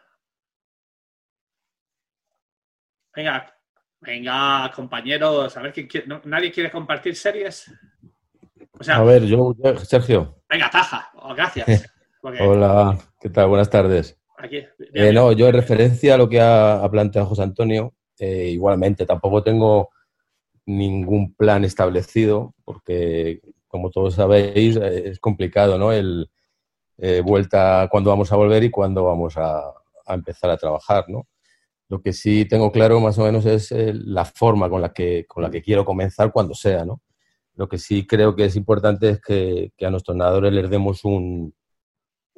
Venga, 3.15 3.55
venga, 3.99 4.71
compañeros, 4.75 5.55
a 5.57 5.61
ver 5.61 5.73
quién 5.73 5.87
quiere. 5.87 6.07
¿Nadie 6.25 6.51
quiere 6.51 6.71
compartir 6.71 7.15
series? 7.15 7.71
a 8.87 9.03
ver, 9.03 9.25
yo, 9.25 9.55
Sergio. 9.83 10.41
Venga, 10.49 10.69
taja, 10.69 11.09
oh, 11.15 11.33
gracias. 11.33 11.85
Hola, 12.21 12.97
¿qué 13.19 13.29
tal? 13.29 13.47
Buenas 13.47 13.69
tardes. 13.69 14.19
Eh, 14.93 15.11
no, 15.13 15.31
yo 15.33 15.47
en 15.47 15.53
referencia 15.53 16.15
a 16.15 16.17
lo 16.17 16.29
que 16.29 16.39
ha, 16.39 16.87
planteado 16.89 17.27
José 17.27 17.43
Antonio, 17.43 17.93
eh, 18.17 18.49
igualmente 18.49 19.05
tampoco 19.05 19.43
tengo 19.43 19.89
ningún 20.65 21.33
plan 21.33 21.65
establecido, 21.65 22.53
porque 22.63 23.41
como 23.67 23.89
todos 23.89 24.15
sabéis, 24.15 24.77
eh, 24.77 25.09
es 25.09 25.19
complicado, 25.19 25.77
¿no? 25.77 25.91
El 25.91 26.29
vuelta, 27.23 27.87
cuándo 27.89 28.09
vamos 28.09 28.29
a 28.33 28.35
volver 28.35 28.61
y 28.63 28.69
cuándo 28.69 29.05
vamos 29.05 29.37
a, 29.37 29.73
empezar 30.07 30.49
a 30.49 30.57
trabajar, 30.57 31.05
¿no? 31.07 31.27
Lo 31.89 32.01
que 32.01 32.13
sí 32.13 32.45
tengo 32.45 32.71
claro 32.71 32.99
más 32.99 33.17
o 33.17 33.23
menos 33.23 33.45
es 33.45 33.71
la 33.71 34.23
forma 34.23 34.69
con 34.69 34.81
la, 34.81 34.93
que, 34.93 35.25
con 35.27 35.43
la 35.43 35.51
que 35.51 35.61
quiero 35.61 35.83
comenzar 35.83 36.31
cuando 36.31 36.53
sea, 36.53 36.85
¿no? 36.85 37.01
Lo 37.55 37.67
que 37.67 37.77
sí 37.77 38.07
creo 38.07 38.35
que 38.35 38.45
es 38.45 38.55
importante 38.55 39.09
es 39.09 39.19
que 39.21 39.73
a 39.81 39.89
nuestros 39.89 40.15
nadadores 40.15 40.53
les 40.53 40.69
demos 40.69 41.03
un, 41.03 41.53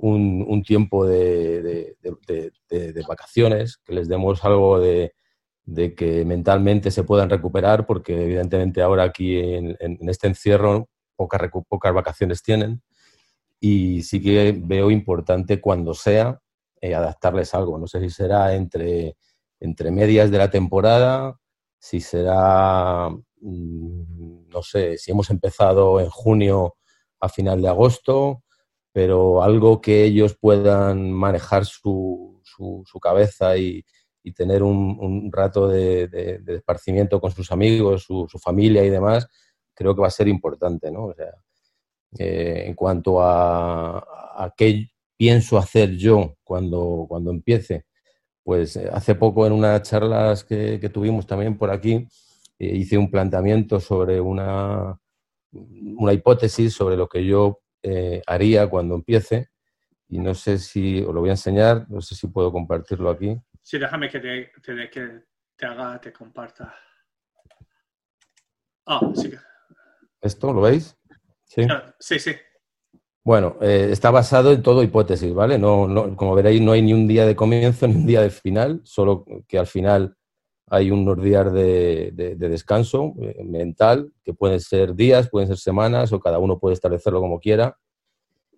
un, 0.02 0.64
tiempo 0.64 1.06
de, 1.06 1.96
vacaciones, 3.08 3.78
que 3.78 3.94
les 3.94 4.08
demos 4.08 4.44
algo 4.44 4.80
de, 4.80 5.14
que 5.96 6.26
mentalmente 6.26 6.92
se 6.92 7.04
puedan 7.04 7.30
recuperar, 7.30 7.86
porque 7.86 8.24
evidentemente 8.24 8.82
ahora 8.82 9.04
aquí 9.04 9.38
en, 9.38 9.78
este 10.10 10.28
encierro 10.28 10.90
pocas, 11.16 11.42
pocas 11.68 11.94
vacaciones 11.94 12.42
tienen. 12.42 12.82
Y 13.60 14.02
sí 14.02 14.22
que 14.22 14.60
veo 14.60 14.90
importante 14.90 15.62
cuando 15.62 15.94
sea 15.94 16.40
eh, 16.82 16.96
adaptarles 16.96 17.54
algo. 17.54 17.78
No 17.78 17.86
sé 17.86 18.00
si 18.00 18.10
será 18.10 18.56
entre, 18.56 19.16
entre 19.62 19.92
medias 19.92 20.32
de 20.32 20.38
la 20.40 20.50
temporada, 20.50 21.40
si 21.80 22.02
será, 22.02 23.10
mm, 23.10 24.50
no 24.50 24.62
sé, 24.64 24.98
si 24.98 25.12
hemos 25.12 25.30
empezado 25.30 26.00
en 26.02 26.10
junio 26.10 26.76
a 27.22 27.30
final 27.30 27.62
de 27.62 27.70
agosto, 27.70 28.44
pero 28.92 29.44
algo 29.44 29.80
que 29.80 30.04
ellos 30.04 30.36
puedan 30.40 31.12
manejar 31.12 31.66
su, 31.66 32.42
su, 32.44 33.00
cabeza 33.00 33.58
y, 33.58 33.86
tener 34.36 34.64
un, 34.64 35.32
rato 35.32 35.68
de, 35.68 36.08
de, 36.08 36.56
esparcimiento 36.56 37.20
con 37.22 37.32
sus 37.32 37.52
amigos, 37.52 38.04
su, 38.04 38.28
su, 38.30 38.40
familia 38.40 38.84
y 38.84 38.90
demás, 38.90 39.28
creo 39.74 39.96
que 39.96 40.02
va 40.02 40.08
a 40.08 40.12
ser 40.12 40.28
importante, 40.28 40.92
¿no? 40.92 41.06
O 41.06 41.14
sea, 41.14 41.34
eh, 42.18 42.66
en 42.68 42.76
cuanto 42.76 43.22
a, 43.22 43.98
a, 44.00 44.54
qué 44.56 44.90
pienso 45.18 45.58
hacer 45.58 45.96
yo 45.96 46.36
cuando, 46.44 47.06
cuando 47.08 47.32
empiece, 47.32 47.86
pues 48.44 48.76
eh, 48.76 48.90
hace 48.92 49.16
poco 49.16 49.46
en 49.46 49.54
unas 49.54 49.82
charlas 49.84 50.44
que, 50.44 50.80
que 50.80 50.90
tuvimos 50.90 51.28
también 51.28 51.58
por 51.58 51.72
aquí, 51.72 52.08
eh, 52.60 52.76
hice 52.76 52.98
un 52.98 53.10
planteamiento 53.10 53.80
sobre 53.80 54.20
una, 54.20 54.98
una 55.52 56.14
hipótesis 56.14 56.74
sobre 56.74 56.98
lo 56.98 57.08
que 57.08 57.26
yo 57.26 57.62
eh, 57.82 58.22
haría 58.28 58.68
cuando 58.68 58.96
empiece. 58.96 59.50
Y 60.08 60.20
no 60.20 60.34
sé 60.34 60.58
si, 60.58 61.02
os 61.02 61.14
lo 61.14 61.22
voy 61.22 61.30
a 61.30 61.34
enseñar, 61.34 61.90
no 61.90 62.02
sé 62.02 62.16
si 62.16 62.28
puedo 62.28 62.52
compartirlo 62.52 63.10
aquí. 63.10 63.36
Sí, 63.62 63.80
déjame 63.80 64.10
que 64.10 64.20
te, 64.20 64.52
que 64.90 65.24
te 65.56 65.66
haga, 65.66 66.00
te 66.02 66.12
comparta. 66.12 66.76
Ah, 68.86 69.12
sí. 69.16 69.32
¿Esto 70.22 70.52
lo 70.52 70.62
veis? 70.62 70.98
Sí, 71.46 71.66
sí. 72.00 72.20
sí. 72.20 72.36
Bueno, 73.24 73.58
eh, 73.62 73.90
está 73.92 74.10
basado 74.10 74.52
en 74.52 74.64
todo 74.64 74.82
hipótesis, 74.82 75.32
¿vale? 75.34 75.60
No, 75.60 75.88
no, 75.88 76.16
como 76.16 76.34
veréis, 76.34 76.60
no 76.60 76.72
hay 76.72 76.82
ni 76.82 76.92
un 76.94 77.08
día 77.08 77.26
de 77.26 77.36
comienzo 77.36 77.88
ni 77.88 77.96
un 77.96 78.08
día 78.08 78.22
de 78.22 78.32
final, 78.32 78.82
solo 78.84 79.26
que 79.48 79.60
al 79.60 79.68
final 79.68 80.18
hay 80.68 80.90
unos 80.90 81.22
días 81.22 81.52
de, 81.54 82.14
descanso 82.38 83.14
eh, 83.22 83.44
mental, 83.44 84.12
que 84.24 84.34
pueden 84.34 84.60
ser 84.60 84.96
días, 84.96 85.30
pueden 85.30 85.50
ser 85.50 85.58
semanas, 85.58 86.14
o 86.14 86.20
cada 86.20 86.40
uno 86.40 86.60
puede 86.60 86.74
establecerlo 86.74 87.20
como 87.20 87.40
quiera. 87.40 87.78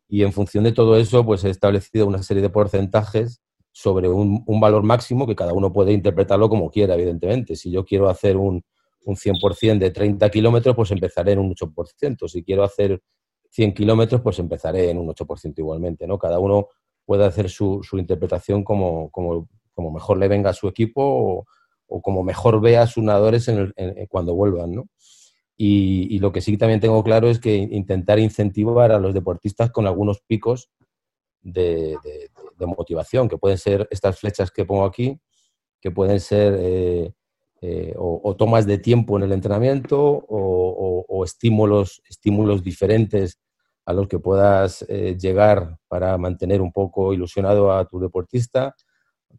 Y 0.07 0.23
en 0.23 0.31
función 0.31 0.63
de 0.63 0.71
todo 0.71 0.95
eso, 0.95 1.25
pues 1.25 1.43
he 1.43 1.49
establecido 1.49 2.07
una 2.07 2.23
serie 2.23 2.43
de 2.43 2.49
porcentajes 2.49 3.41
sobre 3.71 4.07
un, 4.07 4.45
valor 4.61 4.83
máximo 4.83 5.25
que 5.25 5.35
cada 5.35 5.53
uno 5.53 5.73
puede 5.73 5.91
interpretarlo 5.91 6.47
como 6.49 6.69
quiera, 6.69 6.93
evidentemente. 6.93 7.55
Si 7.55 7.71
yo 7.71 7.83
quiero 7.83 8.07
hacer 8.09 8.37
un, 8.37 8.63
un 9.05 9.15
100% 9.15 9.79
de 9.79 9.91
30 9.91 10.29
kilómetros, 10.29 10.75
pues 10.75 10.91
empezaré 10.91 11.33
en 11.33 11.39
un 11.39 11.55
8%. 11.55 12.27
Si 12.29 12.43
quiero 12.43 12.63
hacer 12.63 13.01
100 13.53 13.73
kilómetros, 13.75 14.21
pues 14.21 14.39
empezaré 14.39 14.89
en 14.89 14.97
un 14.97 15.07
8% 15.07 15.53
igualmente. 15.57 16.07
¿no? 16.07 16.17
Cada 16.17 16.39
uno 16.39 16.69
puede 17.05 17.23
hacer 17.23 17.49
su, 17.49 17.81
interpretación 17.93 18.63
como, 18.63 19.11
mejor 19.77 20.17
le 20.17 20.27
venga 20.27 20.49
a 20.49 20.53
su 20.53 20.67
equipo 20.67 21.45
o, 21.87 22.01
como 22.01 22.23
mejor 22.23 22.59
vea 22.59 22.81
a 22.81 22.87
sus 22.87 23.03
nadadores 23.03 23.47
cuando 24.09 24.33
vuelvan, 24.33 24.71
¿no? 24.71 24.87
Y, 25.55 26.17
lo 26.17 26.31
que 26.31 26.41
sí 26.41 26.57
también 26.57 26.79
tengo 26.79 27.03
claro 27.03 27.29
es 27.29 27.39
que 27.39 27.55
intentar 27.55 28.17
incentivar 28.17 28.91
a 28.91 28.99
los 28.99 29.13
deportistas 29.13 29.69
con 29.69 29.85
algunos 29.85 30.21
picos 30.21 30.71
de, 31.41 31.95
motivación, 32.59 33.29
que 33.29 33.37
pueden 33.37 33.59
ser 33.59 33.87
estas 33.91 34.17
flechas 34.17 34.49
que 34.49 34.65
pongo 34.65 34.85
aquí, 34.85 35.19
que 35.79 35.91
pueden 35.91 36.19
ser 36.19 36.55
eh, 36.57 37.13
eh, 37.65 37.93
o, 37.97 38.35
tomas 38.35 38.65
de 38.65 38.77
tiempo 38.77 39.15
en 39.15 39.23
el 39.23 39.31
entrenamiento 39.31 40.25
o, 40.27 41.23
estímulos, 41.23 42.01
estímulos 42.09 42.61
diferentes 42.61 43.39
a 43.85 43.93
los 43.93 44.09
que 44.09 44.19
puedas 44.19 44.85
eh, 44.89 45.15
llegar 45.17 45.77
para 45.87 46.17
mantener 46.17 46.61
un 46.61 46.73
poco 46.73 47.13
ilusionado 47.13 47.71
a 47.71 47.85
tu 47.85 47.99
deportista 47.99 48.75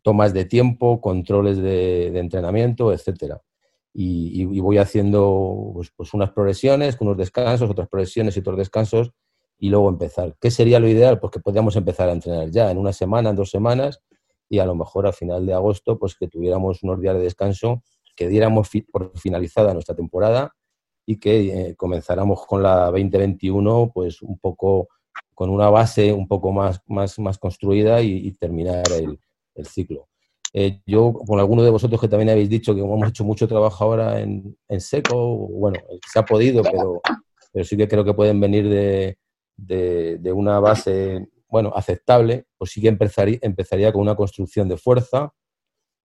tomas 0.03 0.33
de 0.33 0.45
tiempo, 0.45 1.01
controles 1.01 1.59
de, 1.59 2.18
entrenamiento, 2.18 2.93
etcétera. 2.93 3.43
Y, 3.93 4.45
voy 4.61 4.79
haciendo 4.79 5.70
pues, 5.75 5.93
pues, 5.95 6.14
unas 6.14 6.31
progresiones, 6.31 6.97
unos 7.01 7.16
descansos, 7.16 7.70
otras 7.70 7.89
progresiones 7.89 8.37
y 8.37 8.41
otros 8.41 8.57
descansos, 8.57 9.12
y 9.59 9.68
luego 9.68 9.89
empezar. 9.89 10.35
¿Qué 10.41 10.51
sería 10.51 10.81
lo 10.81 10.89
ideal? 10.89 11.20
Pues 11.20 11.31
que 11.31 11.41
podíamos 11.41 11.77
empezar 11.77 12.09
a 12.09 12.12
entrenar 12.12 12.51
ya 12.51 12.70
en 12.70 12.79
una 12.79 12.93
semana, 12.93 13.31
en 13.31 13.37
dos 13.37 13.51
semanas, 13.51 14.01
y 14.49 14.59
a 14.59 14.66
lo 14.66 14.75
mejor 14.75 15.07
a 15.07 15.12
final 15.12 15.47
de 15.47 15.55
agosto, 15.55 15.99
pues 15.99 16.16
que 16.16 16.29
tuviéramos 16.29 16.83
unos 16.83 17.01
días 17.01 17.14
de 17.14 17.22
descanso, 17.22 17.83
que 18.15 18.29
diéramos 18.29 18.71
por 18.91 19.17
finalizada 19.19 19.73
nuestra 19.73 19.95
temporada 19.95 20.55
y 21.07 21.19
que 21.19 21.69
eh, 21.69 21.75
comenzáramos 21.77 22.47
con 22.47 22.62
la 22.62 22.87
2021, 22.87 23.91
pues 23.93 24.23
un 24.23 24.39
poco 24.39 24.89
con 25.35 25.51
una 25.51 25.69
base 25.69 26.12
un 26.12 26.29
poco 26.29 26.53
más, 26.53 26.81
más, 26.87 27.39
construida 27.39 28.01
y 28.01 28.31
terminar 28.33 28.85
el, 28.93 29.19
ciclo. 29.67 30.09
Eh, 30.57 30.81
yo, 30.87 31.12
con 31.12 31.41
alguno 31.41 31.65
de 31.65 31.71
vosotros 31.71 32.01
que 32.01 32.07
también 32.07 32.31
habéis 32.31 32.49
dicho 32.49 32.75
que 32.75 32.81
hemos 32.81 33.09
hecho 33.09 33.25
mucho 33.25 33.49
trabajo 33.49 33.83
ahora 33.83 34.21
en, 34.21 34.57
seco, 34.79 35.37
bueno, 35.49 35.81
se 36.11 36.19
ha 36.21 36.25
podido, 36.25 36.62
pero, 36.62 37.01
pero 37.53 37.65
sí 37.65 37.77
que 37.77 37.89
creo 37.89 38.05
que 38.05 38.15
pueden 38.15 38.39
venir 38.39 38.69
de, 38.69 39.19
de, 39.57 40.33
una 40.33 40.61
base, 40.61 41.29
bueno, 41.49 41.73
aceptable, 41.75 42.47
pues 42.57 42.71
sí 42.71 42.81
que 42.81 42.89
empezaría 42.89 43.93
con 43.93 44.03
una 44.03 44.15
construcción 44.15 44.69
de 44.69 44.77
fuerza 44.77 45.33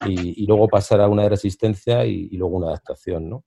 y, 0.06 0.46
luego 0.46 0.68
pasar 0.68 1.00
a 1.00 1.08
una 1.08 1.24
de 1.24 1.30
resistencia 1.30 2.04
y, 2.04 2.28
luego 2.36 2.56
una 2.56 2.68
adaptación, 2.68 3.28
¿no? 3.28 3.44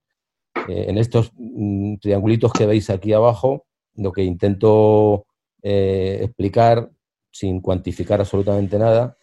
Eh, 0.68 0.86
en 0.88 0.98
estos 0.98 1.30
mm, 1.36 1.96
triangulitos 1.96 2.52
que 2.52 2.66
veis 2.66 2.90
aquí 2.90 3.12
abajo, 3.12 3.66
lo 3.94 4.12
que 4.12 4.24
intento 4.24 5.26
eh, 5.62 6.20
explicar, 6.22 6.90
sin 7.30 7.60
cuantificar 7.60 8.20
absolutamente 8.20 8.78
nada, 8.78 9.16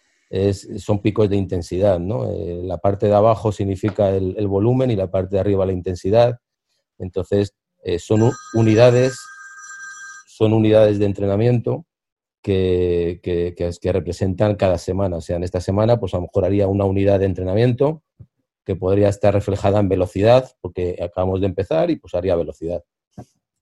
son 0.78 1.00
picos 1.00 1.30
de 1.30 1.36
intensidad. 1.36 2.00
¿no? 2.00 2.32
Eh, 2.32 2.62
la 2.64 2.80
parte 2.80 3.06
de 3.06 3.14
abajo 3.14 3.52
significa 3.52 4.10
el, 4.10 4.48
volumen 4.48 4.90
y 4.90 4.96
la 4.96 5.12
parte 5.12 5.36
de 5.36 5.40
arriba 5.40 5.66
la 5.66 5.74
intensidad. 5.74 6.40
Entonces, 6.98 7.54
son 8.00 8.32
unidades, 8.56 9.16
son 10.26 10.54
unidades 10.54 10.98
de 10.98 11.06
entrenamiento 11.06 11.86
que, 12.44 13.92
representan 13.94 14.56
cada 14.56 14.78
semana. 14.78 15.18
O 15.18 15.22
sea, 15.22 15.38
en 15.38 15.44
esta 15.44 15.62
semana, 15.62 16.00
pues 16.00 16.14
a 16.14 16.18
lo 16.18 16.24
mejor 16.24 16.46
haría 16.46 16.68
una 16.68 16.86
unidad 16.86 17.20
de 17.20 17.26
entrenamiento 17.26 18.04
que 18.66 18.76
podría 18.76 19.10
estar 19.10 19.34
reflejada 19.34 19.80
en 19.80 19.90
velocidad, 19.90 20.52
porque 20.62 20.98
acabamos 21.02 21.42
de 21.42 21.48
empezar 21.48 21.90
y 21.90 21.96
pues 21.96 22.14
haría 22.14 22.36
velocidad. 22.36 22.84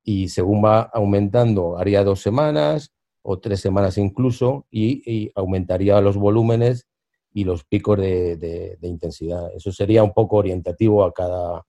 Y 0.03 0.29
según 0.29 0.63
va 0.65 0.82
aumentando, 0.82 1.77
haría 1.77 2.03
dos 2.03 2.21
semanas 2.21 2.91
o 3.21 3.39
tres 3.39 3.61
semanas 3.61 3.97
incluso, 3.97 4.65
y, 4.71 5.32
aumentaría 5.36 6.01
los 6.01 6.17
volúmenes 6.17 6.88
y 7.34 7.43
los 7.43 7.63
picos 7.63 7.97
de, 7.99 8.77
intensidad. 8.82 9.51
Eso 9.55 9.71
sería 9.71 10.03
un 10.03 10.13
poco 10.13 10.38
orientativo 10.38 11.05
a 11.05 11.13
cada 11.13 11.65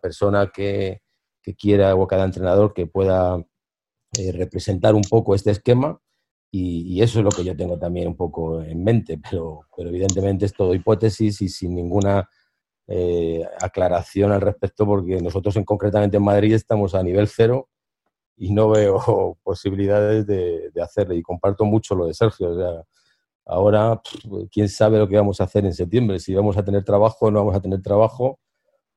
persona 0.00 0.50
que, 0.52 1.02
que 1.42 1.54
quiera 1.54 1.94
o 1.94 2.04
a 2.04 2.08
cada 2.08 2.24
entrenador 2.24 2.72
que 2.72 2.86
pueda 2.86 3.44
eh, 4.18 4.30
representar 4.32 4.94
un 4.94 5.02
poco 5.02 5.34
este 5.34 5.52
esquema 5.52 5.98
y, 6.54 7.00
eso 7.00 7.20
es 7.20 7.24
lo 7.24 7.30
que 7.30 7.44
yo 7.44 7.56
tengo 7.56 7.78
también 7.78 8.08
un 8.08 8.16
poco 8.16 8.62
en 8.62 8.84
mente, 8.84 9.18
pero, 9.30 9.62
pero 9.74 9.88
evidentemente 9.88 10.44
es 10.44 10.52
todo 10.52 10.74
hipótesis 10.74 11.40
y 11.40 11.48
sin 11.48 11.74
ninguna 11.74 12.28
eh, 12.88 13.42
aclaración 13.62 14.32
al 14.32 14.42
respecto 14.42 14.84
porque 14.84 15.18
nosotros 15.20 15.56
en, 15.56 15.64
concretamente 15.64 16.18
en 16.18 16.24
Madrid 16.24 16.52
estamos 16.52 16.94
a 16.94 17.02
nivel 17.02 17.26
cero 17.26 17.70
y 18.36 18.52
no 18.52 18.68
veo 18.70 19.38
posibilidades 19.42 20.26
de, 20.26 20.70
de 20.70 20.82
hacerle 20.82 21.16
y 21.16 21.22
comparto 21.22 21.64
mucho 21.64 21.94
lo 21.94 22.06
de 22.06 22.12
Sergio. 22.12 22.50
O 22.50 22.56
sea, 22.56 22.84
ahora, 23.46 24.02
quién 24.52 24.68
sabe 24.68 24.98
lo 24.98 25.08
que 25.08 25.16
vamos 25.16 25.40
a 25.40 25.44
hacer 25.44 25.64
en 25.64 25.72
septiembre, 25.72 26.18
si 26.20 26.34
vamos 26.34 26.58
a 26.58 26.64
tener 26.64 26.84
trabajo 26.84 27.26
o 27.26 27.30
no 27.30 27.38
vamos 27.40 27.56
a 27.56 27.62
tener 27.62 27.80
trabajo 27.80 28.40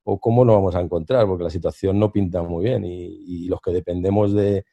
o 0.04 0.20
cómo 0.20 0.44
nos 0.44 0.56
vamos 0.56 0.74
a 0.74 0.80
encontrar, 0.80 1.26
porque 1.26 1.44
la 1.44 1.50
situación 1.50 1.98
no 1.98 2.12
pinta 2.12 2.42
muy 2.42 2.64
bien 2.64 2.84
y 2.84 3.48
los 3.48 3.60
que 3.60 3.72
dependemos 3.72 4.34
de, 4.34 4.64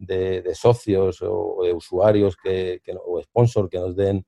de, 0.00 0.54
socios 0.54 1.20
o, 1.22 1.60
de 1.62 1.72
usuarios 1.72 2.36
que, 2.36 2.80
o 3.04 3.22
sponsors 3.22 3.68
que 3.68 3.78
nos 3.78 3.94
den 3.94 4.24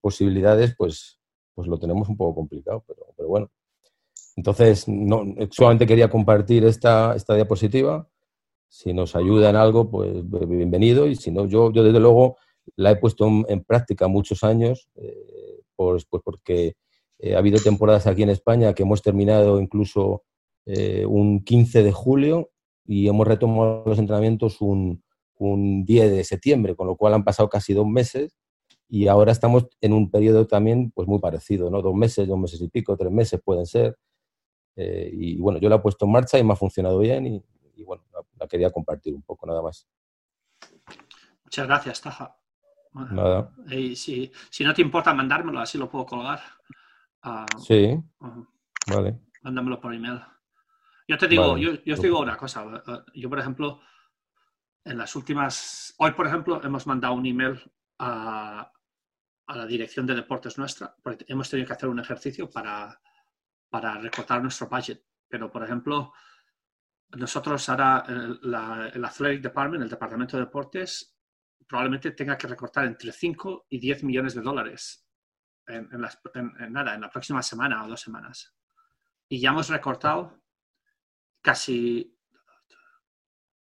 posibilidades, 0.00 0.74
pues, 0.76 1.20
pues 1.54 1.68
lo 1.68 1.78
tenemos 1.78 2.08
un 2.08 2.16
poco 2.16 2.34
complicado, 2.34 2.84
pero, 2.86 3.06
pero 3.16 3.28
bueno. 3.28 3.50
Entonces, 4.36 4.88
no, 4.88 5.24
solamente 5.50 5.86
quería 5.86 6.10
compartir 6.10 6.64
esta, 6.64 7.14
esta 7.14 7.34
diapositiva. 7.34 8.08
Si 8.68 8.92
nos 8.92 9.14
ayuda 9.14 9.50
en 9.50 9.56
algo, 9.56 9.88
pues 9.88 10.28
bienvenido. 10.28 11.06
Y 11.06 11.14
si 11.14 11.30
no, 11.30 11.46
yo, 11.46 11.70
yo 11.72 11.84
desde 11.84 12.00
luego 12.00 12.36
la 12.76 12.90
he 12.90 12.96
puesto 12.96 13.26
en, 13.26 13.62
práctica 13.62 14.08
muchos 14.08 14.42
años, 14.42 14.88
pues, 15.76 16.04
pues 16.06 16.22
porque 16.24 16.74
ha 17.32 17.38
habido 17.38 17.60
temporadas 17.60 18.08
aquí 18.08 18.24
en 18.24 18.30
España 18.30 18.74
que 18.74 18.82
hemos 18.82 19.02
terminado 19.02 19.60
incluso 19.60 20.24
eh, 20.66 21.04
un 21.06 21.44
15 21.44 21.82
de 21.82 21.92
julio 21.92 22.50
y 22.84 23.08
hemos 23.08 23.26
retomado 23.26 23.82
los 23.86 23.98
entrenamientos 23.98 24.60
un, 24.60 25.02
un 25.36 25.84
10 25.84 26.10
de 26.10 26.24
septiembre, 26.24 26.76
con 26.76 26.86
lo 26.86 26.96
cual 26.96 27.14
han 27.14 27.24
pasado 27.24 27.48
casi 27.48 27.74
dos 27.74 27.86
meses 27.86 28.36
y 28.88 29.08
ahora 29.08 29.32
estamos 29.32 29.66
en 29.80 29.92
un 29.92 30.10
periodo 30.10 30.46
también 30.46 30.90
pues 30.90 31.08
muy 31.08 31.18
parecido, 31.18 31.70
¿no? 31.70 31.82
Dos 31.82 31.94
meses, 31.94 32.28
dos 32.28 32.38
meses 32.38 32.60
y 32.60 32.68
pico, 32.68 32.96
tres 32.96 33.10
meses 33.10 33.40
pueden 33.42 33.66
ser. 33.66 33.98
Eh, 34.76 35.10
y 35.12 35.36
bueno, 35.38 35.58
yo 35.58 35.68
la 35.68 35.76
he 35.76 35.80
puesto 35.80 36.04
en 36.04 36.12
marcha 36.12 36.38
y 36.38 36.44
me 36.44 36.52
ha 36.52 36.56
funcionado 36.56 36.98
bien 36.98 37.26
y, 37.26 37.84
bueno, 37.84 38.04
la, 38.38 38.46
quería 38.46 38.70
compartir 38.70 39.14
un 39.14 39.22
poco 39.22 39.46
nada 39.46 39.62
más. 39.62 39.86
Muchas 41.44 41.66
gracias, 41.66 42.00
Taja. 42.00 42.36
Nada. 42.92 43.50
Y 43.68 43.96
si, 43.96 44.30
si, 44.50 44.62
no 44.62 44.72
te 44.72 44.82
importa 44.82 45.12
mandármelo, 45.12 45.58
así 45.58 45.76
lo 45.76 45.90
puedo 45.90 46.06
colgar. 46.06 46.40
Ah, 47.22 47.46
sí. 47.58 47.98
vale. 48.86 49.18
Mándamelo 49.42 49.80
por 49.80 49.92
email. 49.92 50.20
Yo 51.06 51.18
te 51.18 51.28
digo, 51.28 51.58
yo, 51.58 51.72
yo, 51.84 51.96
te 51.96 52.02
digo 52.02 52.20
una 52.20 52.36
cosa. 52.36 52.64
Yo, 53.14 53.28
por 53.28 53.38
ejemplo, 53.38 53.80
en 54.84 54.98
las 54.98 55.14
últimas... 55.16 55.94
Hoy, 55.98 56.12
por 56.12 56.26
ejemplo, 56.26 56.62
hemos 56.64 56.86
mandado 56.86 57.14
un 57.14 57.26
email 57.26 57.60
a, 57.98 58.72
a 59.46 59.56
la 59.56 59.66
dirección 59.66 60.06
de 60.06 60.14
deportes 60.14 60.56
nuestra, 60.56 60.94
porque 61.02 61.24
hemos 61.28 61.50
tenido 61.50 61.66
que 61.66 61.72
hacer 61.74 61.88
un 61.88 62.00
ejercicio 62.00 62.50
para, 62.50 63.00
para 63.68 63.98
recortar 63.98 64.42
nuestro 64.42 64.68
budget. 64.68 65.04
Pero, 65.28 65.50
por 65.50 65.62
ejemplo, 65.62 66.12
nosotros 67.10 67.68
ahora, 67.68 68.04
el, 68.08 69.04
Athletic 69.04 69.42
Department, 69.42 69.84
el 69.84 69.90
Departamento 69.90 70.36
de 70.36 70.44
Deportes, 70.44 71.16
probablemente 71.66 72.10
tenga 72.12 72.36
que 72.36 72.46
recortar 72.46 72.86
entre 72.86 73.12
5 73.12 73.66
y 73.68 73.78
10 73.78 74.04
millones 74.04 74.34
de 74.34 74.42
dólares 74.42 75.06
en, 75.66 75.88
en, 75.92 76.72
nada, 76.72 76.94
en 76.94 77.00
la 77.00 77.10
próxima 77.10 77.42
semana 77.42 77.84
o 77.84 77.88
dos 77.88 78.00
semanas. 78.00 78.54
Y 79.28 79.40
ya 79.40 79.50
hemos 79.50 79.68
recortado 79.68 80.43
casi 81.44 82.18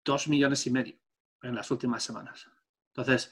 dos 0.05 0.29
millones 0.29 0.65
y 0.65 0.71
medio 0.71 0.97
en 1.41 1.53
las 1.53 1.69
últimas 1.69 2.01
semanas. 2.01 2.49
Entonces, 2.87 3.31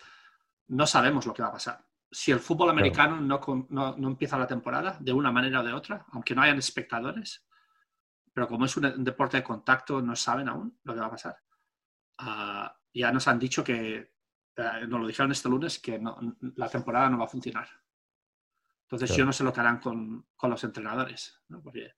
no 0.67 0.85
sabemos 0.85 1.25
lo 1.25 1.33
que 1.33 1.41
va 1.41 1.47
a 1.47 1.53
pasar. 1.53 1.85
Si 2.11 2.31
el 2.31 2.39
fútbol 2.41 2.69
americano 2.69 3.21
no, 3.21 3.39
no, 3.69 4.07
empieza 4.07 4.37
la 4.37 4.47
temporada 4.47 4.97
de 4.99 5.13
una 5.13 5.31
manera 5.31 5.61
o 5.61 5.63
de 5.63 5.71
otra, 5.71 6.05
aunque 6.11 6.35
no 6.35 6.41
hayan 6.41 6.57
espectadores, 6.57 7.47
pero 8.33 8.49
como 8.49 8.65
es 8.65 8.75
un, 8.75 9.03
deporte 9.03 9.37
de 9.37 9.43
contacto, 9.43 10.01
no 10.01 10.17
saben 10.17 10.49
aún 10.49 10.77
lo 10.83 10.93
que 10.93 10.99
va 10.99 11.05
a 11.05 11.11
pasar. 11.11 11.37
Ah, 12.17 12.77
ya 12.93 13.09
nos 13.13 13.29
han 13.29 13.39
dicho 13.39 13.63
que, 13.63 13.95
eh, 14.57 14.85
nos 14.85 14.99
lo 14.99 15.07
dijeron 15.07 15.31
este 15.31 15.47
lunes, 15.47 15.79
que 15.79 16.01
la 16.57 16.67
temporada 16.67 17.09
no 17.09 17.19
va 17.19 17.25
a 17.25 17.29
funcionar. 17.29 17.69
Entonces 18.81 19.15
yo 19.15 19.23
no 19.23 19.31
sé 19.31 19.45
lo 19.45 19.53
que 19.53 19.61
harán 19.61 19.79
con, 19.79 20.27
con 20.35 20.49
los 20.49 20.61
entrenadores. 20.65 21.41
Porque 21.63 21.93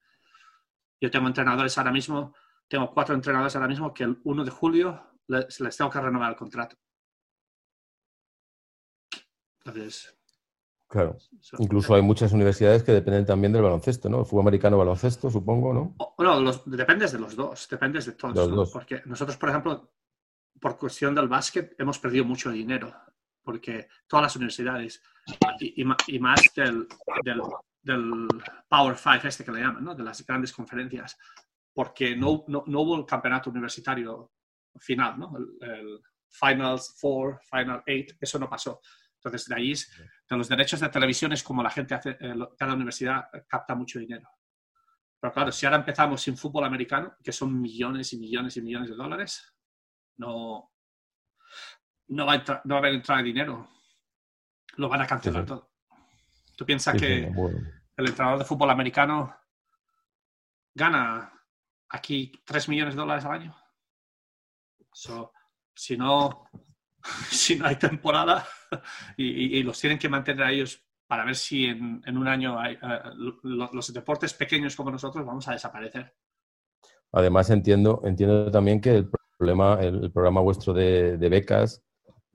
yo 1.01 1.09
tengo 1.09 1.25
entrenadores 1.27 1.75
ahora 1.79 1.91
mismo 1.91 2.35
tengo 2.73 2.91
cuatro 2.91 3.13
entrenadores 3.13 3.55
ahora 3.55 3.67
mismo 3.67 3.93
que 3.93 4.03
el 4.03 4.19
1 4.23 4.45
de 4.45 4.49
julio 4.49 4.99
les, 5.27 5.59
les 5.59 5.77
tengo 5.77 5.91
que 5.91 6.01
renovar 6.01 6.31
el 6.31 6.35
contrato. 6.35 6.75
Entonces. 9.63 10.17
Claro. 10.87 11.15
Incluso 11.59 11.93
hay 11.93 12.01
muchas 12.01 12.31
universidades 12.33 12.81
que 12.81 12.91
dependen 12.91 13.27
también 13.27 13.53
del 13.53 13.61
baloncesto, 13.61 14.09
¿no? 14.09 14.21
El 14.21 14.25
fútbol 14.25 14.41
americano, 14.41 14.79
baloncesto, 14.79 15.29
supongo, 15.29 15.71
¿no? 15.71 15.95
No, 16.17 16.39
los, 16.39 16.63
dependes 16.65 17.11
de 17.11 17.19
los 17.19 17.35
dos, 17.35 17.67
dependes 17.69 18.07
de 18.07 18.13
todos. 18.13 18.71
Porque 18.71 19.03
nosotros, 19.05 19.37
por 19.37 19.49
ejemplo, 19.49 19.91
por 20.59 20.75
cuestión 20.75 21.13
del 21.13 21.27
básquet, 21.27 21.75
hemos 21.77 21.99
perdido 21.99 22.25
mucho 22.25 22.49
dinero. 22.49 22.91
Porque 23.43 23.87
todas 24.07 24.23
las 24.23 24.35
universidades, 24.35 25.03
y, 25.59 25.83
más 25.83 26.41
del, 26.55 26.87
del, 27.23 27.41
del, 27.83 28.27
Power 28.67 28.95
Five, 28.95 29.27
este 29.27 29.45
que 29.45 29.51
le 29.51 29.61
llaman, 29.61 29.83
¿no? 29.83 29.93
De 29.93 30.03
las 30.03 30.25
grandes 30.25 30.51
conferencias, 30.51 31.19
porque 31.73 32.15
no, 32.15 32.43
no, 32.47 32.63
no, 32.67 32.81
hubo 32.81 32.97
el 32.97 33.05
campeonato 33.05 33.49
universitario 33.49 34.31
final, 34.79 35.19
¿no? 35.19 35.33
El, 35.61 36.01
Finals 36.29 36.97
4, 36.99 37.39
Final 37.47 37.83
8, 37.87 38.15
eso 38.19 38.39
no 38.39 38.49
pasó. 38.49 38.81
Entonces, 39.15 39.47
de 39.47 39.55
ahí, 39.55 39.73
de 39.73 40.37
los 40.37 40.49
derechos 40.49 40.79
de 40.79 40.89
televisión 40.89 41.31
es 41.31 41.43
como 41.43 41.61
la 41.61 41.69
gente 41.69 41.93
hace, 41.93 42.17
eh, 42.19 42.33
cada 42.57 42.73
universidad 42.73 43.25
capta 43.47 43.75
mucho 43.75 43.99
dinero. 43.99 44.27
Pero 45.19 45.31
claro, 45.31 45.51
si 45.51 45.65
ahora 45.65 45.77
empezamos 45.77 46.21
sin 46.21 46.35
fútbol 46.35 46.65
americano, 46.65 47.15
que 47.23 47.31
son 47.31 47.61
millones 47.61 48.11
y 48.13 48.17
millones 48.17 48.57
y 48.57 48.61
millones 48.61 48.89
de 48.89 48.95
dólares, 48.95 49.55
no, 50.17 50.71
no, 52.07 52.25
va, 52.25 52.33
a 52.33 52.61
no 52.65 52.73
va 52.73 52.75
a 52.75 52.79
haber 52.79 52.95
entrada 52.95 53.21
de 53.21 53.27
dinero. 53.27 53.69
Lo 54.75 54.89
van 54.89 55.01
a 55.01 55.07
cancelar 55.07 55.45
todo. 55.45 55.71
¿Tú 56.57 56.65
piensas 56.65 56.99
que 56.99 57.25
el 57.25 58.07
entrenador 58.07 58.39
de 58.39 58.45
fútbol 58.45 58.71
americano 58.71 59.35
gana 60.73 61.32
aquí 61.93 62.31
3 62.43 62.69
millones 62.69 62.95
de 62.95 63.01
dólares 63.01 63.23
al 63.23 63.31
año. 63.33 63.55
si, 65.75 65.95
no, 65.95 66.49
si 67.29 67.55
no 67.55 67.67
hay 67.67 67.77
temporada 67.77 68.45
y, 69.17 69.61
los 69.63 69.79
tienen 69.79 69.99
que 69.99 70.09
mantener 70.09 70.43
a 70.43 70.51
ellos 70.51 70.83
para 71.07 71.23
ver 71.23 71.35
si 71.35 71.65
en, 71.65 72.17
un 72.17 72.27
año 72.27 72.59
hay, 72.59 72.73
eh, 72.73 72.99
los, 73.43 73.93
deportes 73.93 74.33
pequeños 74.33 74.75
como 74.75 74.91
nosotros 74.91 75.25
vamos 75.25 75.47
a 75.47 75.53
desaparecer. 75.53 76.15
Además, 77.11 77.49
entiendo, 77.51 78.01
entiendo 78.03 78.49
también 78.49 78.81
que 78.81 78.95
el 78.95 79.09
problema, 79.37 79.79
el, 79.79 80.11
programa 80.11 80.41
vuestro 80.41 80.73
de, 80.73 81.15
becas 81.17 81.83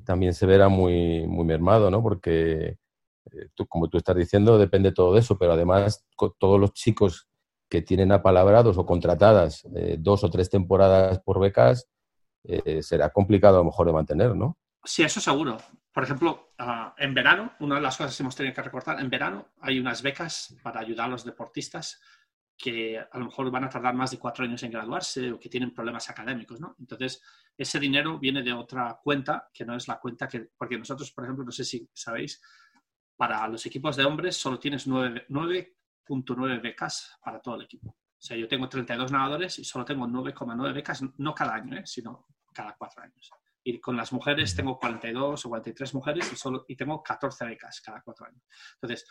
también 0.04 0.32
se 0.32 0.46
verá 0.46 0.68
muy, 0.68 1.26
muy 1.26 1.44
mermado, 1.44 1.90
¿no? 1.90 2.00
Porque, 2.00 2.78
eh, 3.32 3.48
como 3.68 3.88
tú 3.88 3.98
estás 3.98 4.14
diciendo, 4.14 4.56
depende 4.56 4.92
todo 4.92 5.14
de 5.14 5.20
eso, 5.20 5.36
pero 5.36 5.52
además 5.52 6.06
todos 6.38 6.60
los 6.60 6.72
chicos 6.72 7.28
que 7.68 7.82
tienen 7.82 8.12
apalabrados 8.12 8.78
o 8.78 8.86
contratadas 8.86 9.64
eh, 9.74 9.96
dos 9.98 10.24
o 10.24 10.30
tres 10.30 10.48
temporadas 10.48 11.20
por 11.20 11.40
becas, 11.40 11.88
eh, 12.44 12.82
será 12.82 13.10
complicado 13.10 13.56
a 13.56 13.60
lo 13.60 13.66
mejor 13.66 13.86
de 13.86 13.92
mantener, 13.92 14.34
¿no? 14.34 14.58
Sí, 14.84 15.02
eso 15.02 15.20
seguro. 15.20 15.58
Por 15.92 16.04
ejemplo, 16.04 16.52
ah, 16.58 16.94
en 16.96 17.12
verano, 17.12 17.52
una 17.60 17.74
de 17.74 17.80
las 17.80 17.96
cosas 17.96 18.16
que 18.16 18.22
hemos 18.22 18.36
tenido 18.36 18.54
que 18.54 18.62
recortar, 18.62 19.00
en 19.00 19.10
verano 19.10 19.48
hay 19.60 19.78
unas 19.78 20.00
becas 20.02 20.56
para 20.62 20.80
ayudar 20.80 21.06
a 21.06 21.10
los 21.10 21.24
deportistas 21.24 22.00
que 22.56 22.98
a 22.98 23.18
lo 23.18 23.26
mejor 23.26 23.50
van 23.50 23.64
a 23.64 23.68
tardar 23.68 23.94
más 23.94 24.10
de 24.10 24.18
cuatro 24.18 24.44
años 24.44 24.62
en 24.62 24.72
graduarse 24.72 25.30
o 25.30 25.38
que 25.38 25.48
tienen 25.48 25.72
problemas 25.72 26.10
académicos, 26.10 26.60
¿no? 26.60 26.74
Entonces, 26.80 27.22
ese 27.56 27.78
dinero 27.78 28.18
viene 28.18 28.42
de 28.42 28.52
otra 28.52 28.98
cuenta 29.02 29.48
que 29.52 29.64
no 29.64 29.76
es 29.76 29.86
la 29.86 30.00
cuenta 30.00 30.26
que, 30.26 30.48
porque 30.56 30.76
nosotros, 30.76 31.12
por 31.12 31.24
ejemplo, 31.24 31.44
no 31.44 31.52
sé 31.52 31.64
si 31.64 31.88
sabéis, 31.92 32.40
para 33.16 33.46
los 33.48 33.64
equipos 33.66 33.96
de 33.96 34.04
hombres 34.04 34.36
solo 34.36 34.58
tienes 34.58 34.86
nueve, 34.86 35.24
nueve 35.28 35.77
9 36.08 36.58
becas 36.58 37.18
para 37.22 37.40
todo 37.40 37.56
el 37.56 37.62
equipo. 37.62 37.88
O 37.90 38.20
sea, 38.20 38.36
yo 38.36 38.48
tengo 38.48 38.68
32 38.68 39.12
nadadores 39.12 39.58
y 39.58 39.64
solo 39.64 39.84
tengo 39.84 40.06
9,9 40.06 40.74
becas, 40.74 41.04
no 41.18 41.34
cada 41.34 41.54
año, 41.54 41.76
¿eh? 41.76 41.82
sino 41.86 42.26
cada 42.52 42.74
cuatro 42.76 43.02
años. 43.02 43.30
Y 43.62 43.78
con 43.78 43.96
las 43.96 44.12
mujeres 44.12 44.56
tengo 44.56 44.78
42 44.78 45.44
o 45.44 45.48
43 45.48 45.94
mujeres 45.94 46.32
y, 46.32 46.36
solo, 46.36 46.64
y 46.66 46.74
tengo 46.74 47.02
14 47.02 47.44
becas 47.44 47.80
cada 47.80 48.00
cuatro 48.02 48.26
años. 48.26 48.42
Entonces, 48.74 49.06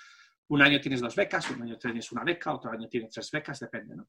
un 0.50 0.62
año 0.62 0.82
tienes 0.82 1.00
dos 1.00 1.16
becas, 1.16 1.50
un 1.52 1.62
año 1.62 1.78
tienes 1.78 2.12
una 2.12 2.24
beca, 2.24 2.54
otro 2.54 2.72
año 2.72 2.88
tienes 2.90 3.12
tres 3.12 3.32
becas, 3.32 3.60
depende. 3.60 3.96
¿no? 3.96 4.08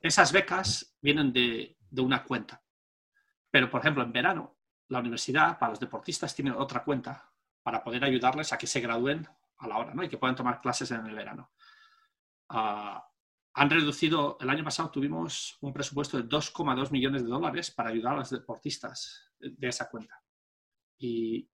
Esas 0.00 0.32
becas 0.32 0.96
vienen 1.00 1.32
de, 1.32 1.76
de 1.90 2.02
una 2.02 2.24
cuenta. 2.24 2.62
Pero, 3.50 3.70
por 3.70 3.80
ejemplo, 3.80 4.02
en 4.02 4.12
verano, 4.12 4.58
la 4.88 4.98
universidad 4.98 5.58
para 5.58 5.70
los 5.70 5.80
deportistas 5.80 6.34
tiene 6.34 6.50
otra 6.50 6.84
cuenta 6.84 7.30
para 7.62 7.82
poder 7.82 8.04
ayudarles 8.04 8.52
a 8.52 8.58
que 8.58 8.66
se 8.66 8.80
gradúen 8.80 9.26
a 9.58 9.68
la 9.68 9.78
hora 9.78 9.94
¿no? 9.94 10.02
y 10.02 10.08
que 10.08 10.18
puedan 10.18 10.36
tomar 10.36 10.60
clases 10.60 10.90
en 10.90 11.06
el 11.06 11.14
verano. 11.14 11.50
Uh, 12.50 12.98
han 13.54 13.70
reducido, 13.70 14.36
el 14.40 14.50
año 14.50 14.62
pasado 14.62 14.90
tuvimos 14.90 15.58
un 15.60 15.72
presupuesto 15.72 16.16
de 16.16 16.28
2,2 16.28 16.90
millones 16.92 17.22
de 17.22 17.28
dólares 17.28 17.70
para 17.70 17.90
ayudar 17.90 18.14
a 18.14 18.18
los 18.18 18.30
deportistas 18.30 19.32
de 19.38 19.68
esa 19.68 19.88
cuenta. 19.90 20.22
Y, 20.96 21.50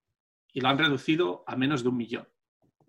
y, 0.53 0.61
lo 0.61 0.69
han 0.69 0.77
reducido 0.77 1.43
a 1.47 1.55
menos 1.55 1.83
de 1.83 1.89
un 1.89 1.97
millón 1.97 2.27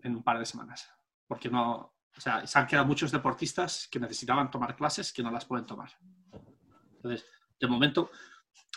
en 0.01 0.15
un 0.15 0.23
par 0.23 0.37
de 0.37 0.45
semanas. 0.45 0.89
Porque 1.27 1.49
no, 1.49 1.97
o 2.17 2.21
sea, 2.21 2.45
se 2.45 2.59
han 2.59 2.67
quedado 2.67 2.85
muchos 2.85 3.11
deportistas 3.11 3.87
que 3.91 3.99
necesitaban 3.99 4.49
tomar 4.49 4.75
clases 4.75 5.13
que 5.13 5.21
no 5.23 5.31
las 5.31 5.45
pueden 5.45 5.65
tomar. 5.65 5.91
Entonces, 6.95 7.25
de 7.59 7.67
momento, 7.67 8.11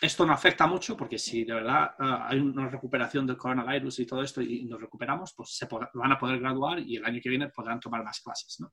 esto 0.00 0.24
no 0.24 0.32
afecta 0.32 0.66
mucho 0.66 0.96
porque 0.96 1.18
si 1.18 1.44
de 1.44 1.54
verdad 1.54 1.94
uh, 1.98 2.24
hay 2.28 2.38
una 2.38 2.68
recuperación 2.68 3.26
del 3.26 3.36
coronavirus 3.36 4.00
y 4.00 4.06
todo 4.06 4.22
esto 4.22 4.40
y 4.40 4.64
nos 4.64 4.80
recuperamos, 4.80 5.34
pues 5.34 5.56
se 5.56 5.68
van 5.94 6.12
a 6.12 6.18
poder 6.18 6.40
graduar 6.40 6.78
y 6.80 6.96
el 6.96 7.04
año 7.04 7.20
que 7.22 7.28
viene 7.28 7.48
podrán 7.48 7.80
tomar 7.80 8.02
más 8.02 8.20
clases, 8.20 8.60
¿no? 8.60 8.72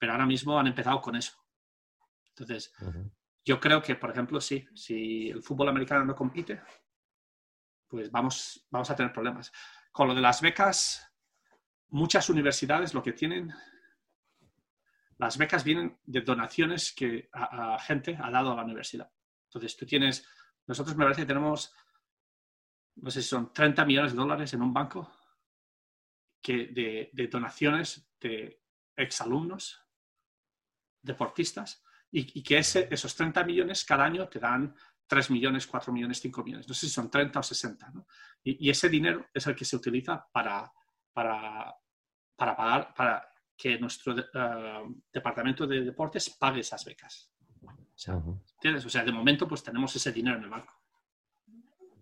pero 0.00 0.12
ahora 0.12 0.26
mismo 0.26 0.58
han 0.58 0.66
empezado 0.66 1.00
con 1.00 1.14
eso. 1.14 1.34
Entonces, 2.30 2.72
yo 3.44 3.60
creo 3.60 3.82
que, 3.82 3.96
por 3.96 4.10
ejemplo, 4.10 4.40
sí, 4.40 4.66
si 4.74 5.28
el 5.28 5.42
fútbol 5.42 5.68
americano 5.68 6.06
no 6.06 6.16
compite, 6.16 6.62
pues 7.86 8.10
vamos, 8.10 8.66
vamos 8.70 8.90
a 8.90 8.96
tener 8.96 9.12
problemas. 9.12 9.52
Con 9.92 10.08
lo 10.08 10.14
de 10.14 10.22
las 10.22 10.40
becas, 10.40 11.06
muchas 11.88 12.30
universidades 12.30 12.94
lo 12.94 13.02
que 13.02 13.12
tienen, 13.12 13.52
las 15.18 15.36
becas 15.36 15.64
vienen 15.64 15.98
de 16.06 16.22
donaciones 16.22 16.94
que 16.94 17.28
a, 17.30 17.78
gente 17.80 18.16
ha 18.18 18.30
dado 18.30 18.52
a 18.52 18.56
la 18.56 18.64
universidad. 18.64 19.12
Entonces, 19.50 19.76
tú 19.76 19.84
tienes, 19.84 20.24
nosotros 20.66 20.96
me 20.96 21.04
parece 21.04 21.22
que 21.22 21.26
tenemos, 21.26 21.74
no 22.96 23.10
sé 23.10 23.20
si 23.20 23.28
son 23.28 23.52
30 23.52 23.84
millones 23.84 24.12
de 24.12 24.18
dólares 24.18 24.54
en 24.54 24.62
un 24.62 24.72
banco 24.72 25.12
que 26.40 26.68
de, 26.68 27.10
de 27.12 27.26
donaciones 27.26 28.08
de 28.20 28.62
exalumnos 28.96 29.82
deportistas 31.02 31.82
y, 32.12 32.42
que 32.42 32.58
ese, 32.58 32.88
esos 32.90 33.14
30 33.14 33.44
millones 33.44 33.84
cada 33.84 34.04
año 34.04 34.28
te 34.28 34.38
dan 34.38 34.74
3 35.06 35.30
millones, 35.30 35.66
4 35.66 35.92
millones, 35.92 36.20
5 36.20 36.44
millones. 36.44 36.68
No 36.68 36.74
sé 36.74 36.86
si 36.86 36.92
son 36.92 37.10
30 37.10 37.38
o 37.38 37.42
60. 37.42 37.90
¿no? 37.90 38.06
Y, 38.42 38.68
ese 38.70 38.88
dinero 38.88 39.26
es 39.32 39.46
el 39.46 39.54
que 39.54 39.64
se 39.64 39.76
utiliza 39.76 40.28
para, 40.32 40.70
para, 41.12 41.74
para 42.36 42.56
pagar, 42.56 42.94
para 42.94 43.28
que 43.56 43.78
nuestro 43.78 44.16
eh, 44.18 45.04
departamento 45.12 45.66
de 45.66 45.82
deportes 45.82 46.30
pague 46.30 46.60
esas 46.60 46.84
becas. 46.84 47.32
O 48.08 48.88
sea, 48.88 49.04
de 49.04 49.12
momento 49.12 49.46
pues 49.46 49.62
tenemos 49.62 49.94
ese 49.94 50.12
dinero 50.12 50.38
en 50.38 50.44
el 50.44 50.50
banco. 50.50 50.72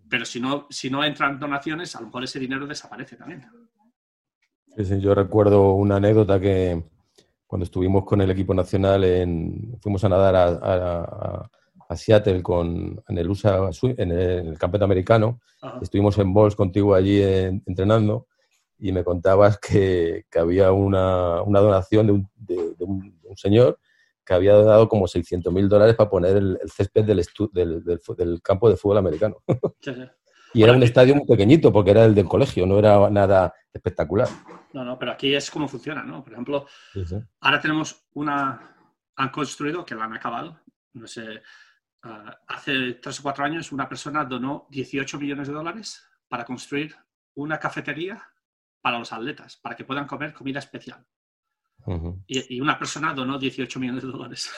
Pero 0.09 0.25
si 0.25 0.39
no, 0.39 0.67
si 0.69 0.89
no 0.89 1.03
entran 1.03 1.39
donaciones, 1.39 1.95
a 1.95 1.99
lo 1.99 2.07
mejor 2.07 2.23
ese 2.23 2.39
dinero 2.39 2.65
desaparece 2.65 3.15
también. 3.15 3.45
yo 4.77 5.13
recuerdo 5.13 5.73
una 5.73 5.97
anécdota 5.97 6.39
que, 6.39 6.83
cuando 7.49 7.63
estuvimos 7.63 8.05
con 8.05 8.21
el 8.21 8.29
equipo 8.29 8.53
nacional, 8.53 9.03
en, 9.03 9.75
fuimos 9.81 10.03
a 10.03 10.09
nadar 10.09 10.35
a, 10.35 11.49
Seattle 11.95 12.43
con, 12.43 13.01
en 13.07 13.17
el 13.17 13.27
USA, 13.27 13.71
en 13.97 14.11
el, 14.11 14.57
campeonato 14.59 14.85
americano. 14.85 15.41
Estuvimos 15.81 16.15
en 16.19 16.31
Balls 16.31 16.55
contigo 16.55 16.93
allí 16.93 17.23
entrenando 17.23 18.27
y 18.77 18.91
me 18.91 19.03
contabas 19.03 19.57
que, 19.57 20.27
que 20.29 20.37
había 20.37 20.71
una, 20.71 21.41
una, 21.41 21.59
donación 21.59 22.05
de 22.05 22.13
un, 22.13 22.29
de, 22.35 22.75
un, 22.85 23.35
señor 23.35 23.79
que 24.29 24.35
había 24.35 24.53
dado 24.53 24.87
como 24.87 25.07
600 25.07 25.51
mil 25.51 25.67
dólares 25.67 25.95
para 25.95 26.07
poner 26.07 26.37
el, 26.37 26.59
césped 26.67 27.03
del, 27.03 27.25
del, 27.51 27.83
del, 27.83 28.41
campo 28.43 28.69
de 28.69 28.77
fútbol 28.77 28.99
americano. 28.99 29.37
y 30.53 30.61
era 30.61 30.73
un 30.73 30.83
estadio 30.83 31.15
muy 31.15 31.25
pequeñito 31.25 31.73
porque 31.73 31.89
era 31.89 32.05
el 32.05 32.13
del 32.13 32.27
colegio, 32.27 32.67
no 32.67 32.77
era 32.77 33.09
nada 33.09 33.51
espectacular. 33.73 34.27
No, 34.71 34.85
no, 34.85 34.99
pero 34.99 35.13
aquí 35.13 35.33
es 35.33 35.49
como 35.49 35.67
funciona, 35.67 36.03
¿no? 36.03 36.23
Por 36.23 36.33
ejemplo, 36.33 36.67
ahora 37.39 37.59
tenemos 37.59 38.05
una, 38.13 38.75
han 39.15 39.29
construido, 39.29 39.83
que 39.83 39.95
la 39.95 40.03
han 40.03 40.13
acabado, 40.13 40.59
no 40.93 41.07
sé, 41.07 41.41
ah, 42.03 42.39
hace 42.49 42.99
tres 43.01 43.19
o 43.21 43.23
cuatro 43.23 43.43
años 43.43 43.71
una 43.71 43.89
persona 43.89 44.25
donó 44.25 44.67
18 44.69 45.17
millones 45.17 45.47
de 45.47 45.55
dólares 45.55 46.05
para 46.27 46.45
construir 46.45 46.95
una 47.33 47.57
cafetería 47.57 48.21
para 48.79 48.99
los 48.99 49.11
atletas, 49.11 49.57
para 49.57 49.75
que 49.75 49.85
puedan 49.85 50.05
comer 50.05 50.33
comida 50.33 50.59
especial. 50.59 51.03
Y, 52.27 52.61
una 52.61 52.77
persona 52.77 53.13
donó 53.13 53.37
18 53.37 53.79
millones 53.79 54.03
de 54.03 54.09
dólares. 54.09 54.51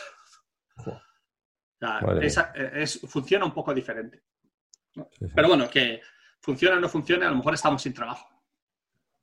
es, 2.21 3.01
funciona 3.07 3.45
un 3.45 3.53
poco 3.53 3.73
diferente. 3.73 4.23
Pero 5.35 5.47
bueno, 5.47 5.69
que 5.69 6.01
funcione 6.41 6.77
o 6.77 6.79
no 6.79 6.89
funcione, 6.89 7.25
a 7.25 7.29
lo 7.29 7.37
mejor 7.37 7.53
estamos 7.53 7.81
sin 7.81 7.93
trabajo. 7.93 8.27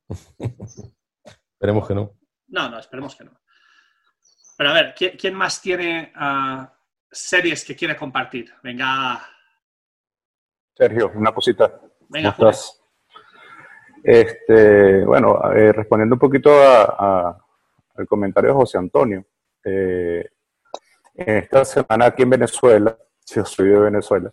esperemos 1.53 1.87
que 1.87 1.95
no. 1.95 2.17
No, 2.47 2.69
no, 2.69 2.79
esperemos 2.79 3.15
que 3.15 3.25
no. 3.25 3.39
Pero 4.57 4.71
a 4.71 4.73
ver, 4.73 4.95
¿quién, 4.95 5.35
más 5.35 5.61
tiene 5.61 6.11
ah, 6.15 6.73
series 7.09 7.63
que 7.63 7.75
quiere 7.75 7.95
compartir? 7.95 8.53
Venga. 8.63 9.21
Sergio, 10.75 11.11
una 11.15 11.31
cosita. 11.33 11.79
Venga, 12.09 12.35
Este, 14.03 15.05
bueno, 15.05 15.39
respondiendo 15.71 16.15
un 16.15 16.19
poquito 16.19 16.49
al 17.99 18.07
comentario 18.07 18.51
de 18.51 18.55
José 18.55 18.77
Antonio. 18.77 19.25
Eh, 19.63 20.27
esta 21.13 21.65
semana 21.65 22.05
aquí 22.05 22.23
en 22.23 22.29
Venezuela, 22.29 22.97
yo 23.27 23.45
soy 23.45 23.69
de 23.69 23.79
Venezuela, 23.79 24.31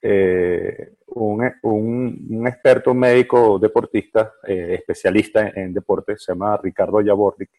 eh, 0.00 0.94
un, 1.06 1.50
un, 1.62 2.46
experto 2.46 2.94
médico 2.94 3.58
deportista, 3.58 4.34
eh, 4.46 4.74
especialista 4.78 5.48
en, 5.48 5.72
deportes, 5.74 6.22
se 6.22 6.32
llama 6.32 6.56
Ricardo 6.58 7.00
Yabordic, 7.00 7.50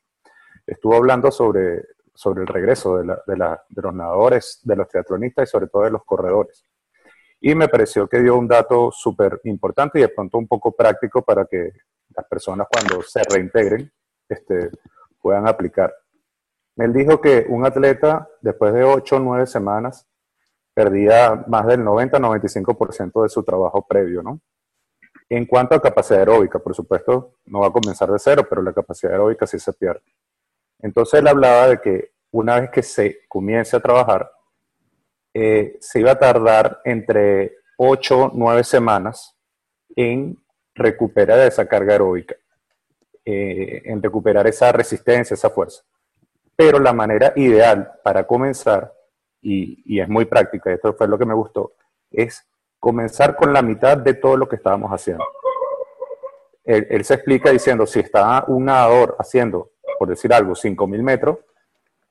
estuvo 0.65 0.95
hablando 0.95 1.31
sobre, 1.31 1.83
sobre 2.13 2.41
el 2.41 2.47
regreso 2.47 2.97
de, 2.97 3.05
la, 3.05 3.21
de, 3.25 3.37
la, 3.37 3.63
de, 3.67 3.81
los 3.81 3.93
nadadores, 3.93 4.61
de 4.63 4.75
los 4.75 4.87
triatlonistas 4.87 5.49
y 5.49 5.51
sobre 5.51 5.67
todo 5.67 5.83
de 5.83 5.91
los 5.91 6.05
corredores. 6.05 6.63
Y 7.41 7.55
me 7.55 7.67
pareció 7.67 8.07
que 8.07 8.19
dio 8.19 8.37
un 8.37 8.47
dato 8.47 8.91
súper 8.91 9.41
importante 9.45 9.99
y 9.99 10.03
de 10.03 10.09
pronto 10.09 10.37
un 10.37 10.47
poco 10.47 10.73
práctico 10.73 11.23
para 11.23 11.45
que 11.45 11.71
las 12.15 12.25
personas 12.27 12.67
cuando 12.69 13.01
se 13.01 13.21
reintegren 13.23 13.91
este, 14.27 14.69
puedan 15.21 15.47
aplicar. 15.47 15.93
Él 16.77 16.93
dijo 16.93 17.19
que 17.19 17.45
un 17.49 17.65
atleta 17.65 18.27
después 18.41 18.73
de 18.73 18.83
8 18.83 19.17
o 19.17 19.19
9 19.19 19.45
semanas 19.47 20.07
perdía 20.73 21.43
más 21.47 21.67
del 21.67 21.81
90-95% 21.81 23.23
de 23.23 23.29
su 23.29 23.43
trabajo 23.43 23.85
previo, 23.85 24.23
¿no? 24.23 24.39
En 25.27 25.45
cuanto 25.45 25.75
a 25.75 25.81
capacidad 25.81 26.21
aeróbica, 26.21 26.57
por 26.59 26.73
supuesto, 26.73 27.35
no 27.45 27.59
va 27.59 27.67
a 27.67 27.71
comenzar 27.71 28.09
de 28.09 28.17
cero, 28.17 28.47
pero 28.49 28.61
la 28.61 28.73
capacidad 28.73 29.13
aeróbica 29.13 29.45
sí 29.45 29.59
se 29.59 29.73
pierde. 29.73 30.01
Entonces 30.79 31.19
él 31.19 31.27
hablaba 31.27 31.67
de 31.67 31.81
que 31.81 32.13
una 32.31 32.59
vez 32.59 32.69
que 32.71 32.81
se 32.81 33.19
comience 33.27 33.75
a 33.75 33.79
trabajar, 33.79 34.31
eh, 35.33 35.77
se 35.81 35.99
iba 35.99 36.11
a 36.11 36.19
tardar 36.19 36.81
entre 36.83 37.57
8 37.77 38.19
o 38.19 38.31
9 38.33 38.63
semanas 38.63 39.37
en 39.95 40.37
recuperar 40.73 41.39
esa 41.39 41.67
carga 41.67 41.93
aeróbica, 41.93 42.35
eh, 43.31 43.83
en 43.85 44.01
recuperar 44.01 44.47
esa 44.47 44.71
resistencia, 44.71 45.35
esa 45.35 45.51
fuerza. 45.51 45.83
Pero 46.55 46.79
la 46.79 46.93
manera 46.93 47.31
ideal 47.35 47.91
para 48.03 48.25
comenzar 48.25 48.91
y, 49.39 49.99
es 49.99 50.09
muy 50.09 50.25
práctica, 50.25 50.71
esto 50.71 50.95
fue 50.95 51.07
lo 51.07 51.15
que 51.19 51.27
me 51.27 51.35
gustó, 51.35 51.73
es 52.09 52.43
comenzar 52.79 53.35
con 53.35 53.53
la 53.53 53.61
mitad 53.61 53.97
de 53.97 54.15
todo 54.15 54.35
lo 54.35 54.49
que 54.49 54.55
estábamos 54.55 54.89
haciendo. 54.89 55.23
Él, 56.63 57.05
se 57.05 57.13
explica 57.13 57.51
diciendo, 57.51 57.85
si 57.85 57.99
está 57.99 58.45
un 58.47 58.65
nadador 58.65 59.15
haciendo, 59.19 59.73
por 59.99 60.07
decir 60.07 60.33
algo, 60.33 60.53
5.000 60.53 61.03
metros, 61.03 61.37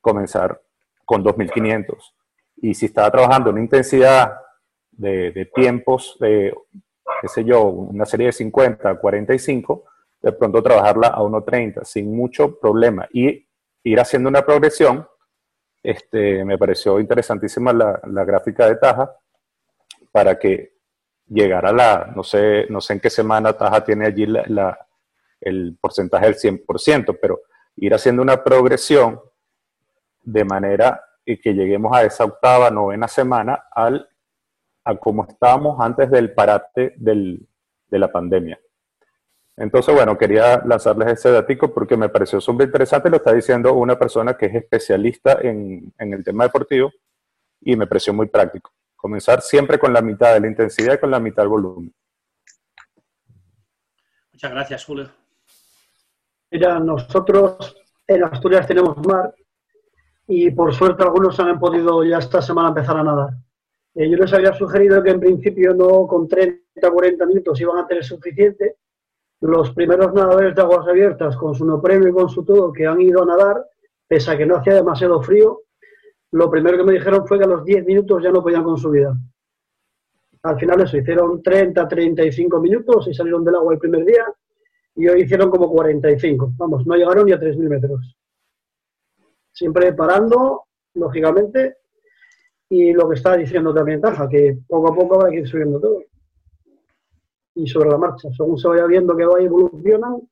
comenzar 0.00 0.62
con 1.04 1.24
2.500. 1.24 1.96
Y 2.58 2.74
si 2.74 2.86
estaba 2.86 3.10
trabajando 3.10 3.50
una 3.50 3.60
intensidad 3.60 4.40
de, 4.92 5.50
tiempos 5.52 6.16
de, 6.20 6.54
qué 7.20 7.26
sé 7.28 7.42
yo, 7.42 7.64
una 7.64 8.04
serie 8.04 8.26
de 8.26 8.32
50, 8.32 9.00
45, 9.00 9.84
de 10.20 10.32
pronto 10.32 10.62
trabajarla 10.62 11.08
a 11.08 11.20
1.30 11.20 11.84
sin 11.84 12.14
mucho 12.14 12.58
problema 12.58 13.08
y 13.12 13.46
ir 13.84 14.00
haciendo 14.00 14.28
una 14.28 14.44
progresión 14.44 15.06
este, 15.82 16.44
me 16.44 16.58
pareció 16.58 16.98
interesantísima 16.98 17.72
la, 17.72 18.24
gráfica 18.24 18.66
de 18.66 18.76
Taja 18.76 19.14
para 20.10 20.38
que 20.38 20.72
llegara 21.26 21.70
a 21.70 21.72
la, 21.72 22.12
no 22.14 22.22
sé, 22.22 22.66
no 22.68 22.80
sé 22.80 22.94
en 22.94 23.00
qué 23.00 23.10
semana 23.10 23.52
Taja 23.52 23.84
tiene 23.84 24.06
allí 24.06 24.26
el 25.40 25.78
porcentaje 25.80 26.26
del 26.26 26.34
100%, 26.34 27.18
pero 27.20 27.42
ir 27.76 27.94
haciendo 27.94 28.22
una 28.22 28.42
progresión 28.42 29.20
de 30.22 30.44
manera 30.44 31.02
que 31.24 31.54
lleguemos 31.54 31.94
a 31.96 32.04
esa 32.04 32.24
octava, 32.24 32.70
novena 32.70 33.06
semana 33.06 33.64
al, 33.70 34.08
a 34.84 34.96
cómo 34.96 35.26
estábamos 35.28 35.78
antes 35.80 36.10
del 36.10 36.32
parate 36.32 36.94
de 36.96 37.98
la 37.98 38.10
pandemia. 38.10 38.58
Entonces, 39.58 39.94
bueno, 39.94 40.16
quería 40.16 40.62
lanzarles 40.64 41.08
ese 41.08 41.32
datico 41.32 41.74
porque 41.74 41.96
me 41.96 42.08
pareció 42.08 42.40
súper 42.40 42.68
interesante, 42.68 43.10
lo 43.10 43.16
está 43.16 43.32
diciendo 43.32 43.74
una 43.74 43.98
persona 43.98 44.36
que 44.36 44.46
es 44.46 44.54
especialista 44.54 45.38
en, 45.42 45.92
en 45.98 46.12
el 46.12 46.22
tema 46.22 46.44
deportivo 46.44 46.92
y 47.60 47.74
me 47.74 47.86
pareció 47.86 48.14
muy 48.14 48.26
práctico. 48.26 48.72
Comenzar 48.96 49.42
siempre 49.42 49.78
con 49.78 49.92
la 49.92 50.00
mitad 50.00 50.34
de 50.34 50.40
la 50.40 50.46
intensidad 50.46 50.94
y 50.94 50.98
con 50.98 51.10
la 51.10 51.18
mitad 51.18 51.42
del 51.42 51.48
volumen. 51.48 51.92
Muchas 54.32 54.50
gracias, 54.52 54.84
Julio. 54.84 55.10
Mira, 56.50 56.78
nosotros 56.78 57.76
en 58.06 58.24
Asturias 58.24 58.66
tenemos 58.66 58.96
mar 59.06 59.34
y 60.26 60.50
por 60.50 60.72
suerte 60.72 61.02
algunos 61.02 61.38
han 61.40 61.58
podido 61.58 62.04
ya 62.04 62.18
esta 62.18 62.40
semana 62.40 62.68
empezar 62.68 62.96
a 62.96 63.02
nadar. 63.02 63.30
Eh, 63.94 64.08
yo 64.08 64.16
les 64.16 64.32
había 64.32 64.52
sugerido 64.54 65.02
que 65.02 65.10
en 65.10 65.20
principio 65.20 65.74
no 65.74 66.06
con 66.06 66.28
30 66.28 66.88
o 66.88 66.92
40 66.92 67.26
minutos 67.26 67.60
iban 67.60 67.78
a 67.78 67.86
tener 67.86 68.04
suficiente. 68.04 68.76
Los 69.40 69.72
primeros 69.72 70.12
nadadores 70.14 70.54
de 70.54 70.62
aguas 70.62 70.86
abiertas 70.88 71.36
con 71.36 71.54
su 71.54 71.64
no 71.64 71.80
premio 71.80 72.08
y 72.08 72.12
con 72.12 72.28
su 72.28 72.44
todo 72.44 72.72
que 72.72 72.86
han 72.86 73.00
ido 73.00 73.22
a 73.22 73.26
nadar, 73.26 73.64
pese 74.06 74.30
a 74.32 74.36
que 74.36 74.46
no 74.46 74.56
hacía 74.56 74.74
demasiado 74.74 75.22
frío, 75.22 75.62
lo 76.32 76.50
primero 76.50 76.76
que 76.76 76.84
me 76.84 76.92
dijeron 76.92 77.26
fue 77.26 77.38
que 77.38 77.44
a 77.44 77.48
los 77.48 77.64
10 77.64 77.86
minutos 77.86 78.22
ya 78.22 78.30
no 78.30 78.42
podían 78.42 78.64
con 78.64 78.76
su 78.76 78.90
vida. 78.90 79.16
Al 80.42 80.58
final 80.58 80.80
eso, 80.80 80.96
hicieron 80.96 81.42
30, 81.42 81.88
35 81.88 82.60
minutos 82.60 83.08
y 83.08 83.14
salieron 83.14 83.44
del 83.44 83.56
agua 83.56 83.74
el 83.74 83.78
primer 83.78 84.04
día 84.04 84.24
y 84.94 85.08
hoy 85.08 85.22
hicieron 85.22 85.50
como 85.50 85.70
45. 85.70 86.52
Vamos, 86.56 86.86
no 86.86 86.96
llegaron 86.96 87.26
ni 87.26 87.32
a 87.32 87.40
3.000 87.40 87.68
metros. 87.68 88.16
Siempre 89.52 89.92
parando, 89.92 90.64
lógicamente, 90.94 91.76
y 92.68 92.92
lo 92.92 93.08
que 93.08 93.14
está 93.14 93.36
diciendo 93.36 93.72
también 93.72 94.00
Taja, 94.00 94.28
que 94.28 94.58
poco 94.66 94.92
a 94.92 94.94
poco 94.94 95.14
habrá 95.16 95.30
que 95.30 95.38
ir 95.38 95.48
subiendo 95.48 95.80
todo. 95.80 96.02
Y 97.58 97.66
sobre 97.66 97.90
la 97.90 97.98
marcha, 97.98 98.28
según 98.36 98.56
se 98.56 98.68
vaya 98.68 98.86
viendo 98.86 99.16
que 99.16 99.24
va 99.24 99.40
evolucionando, 99.40 100.22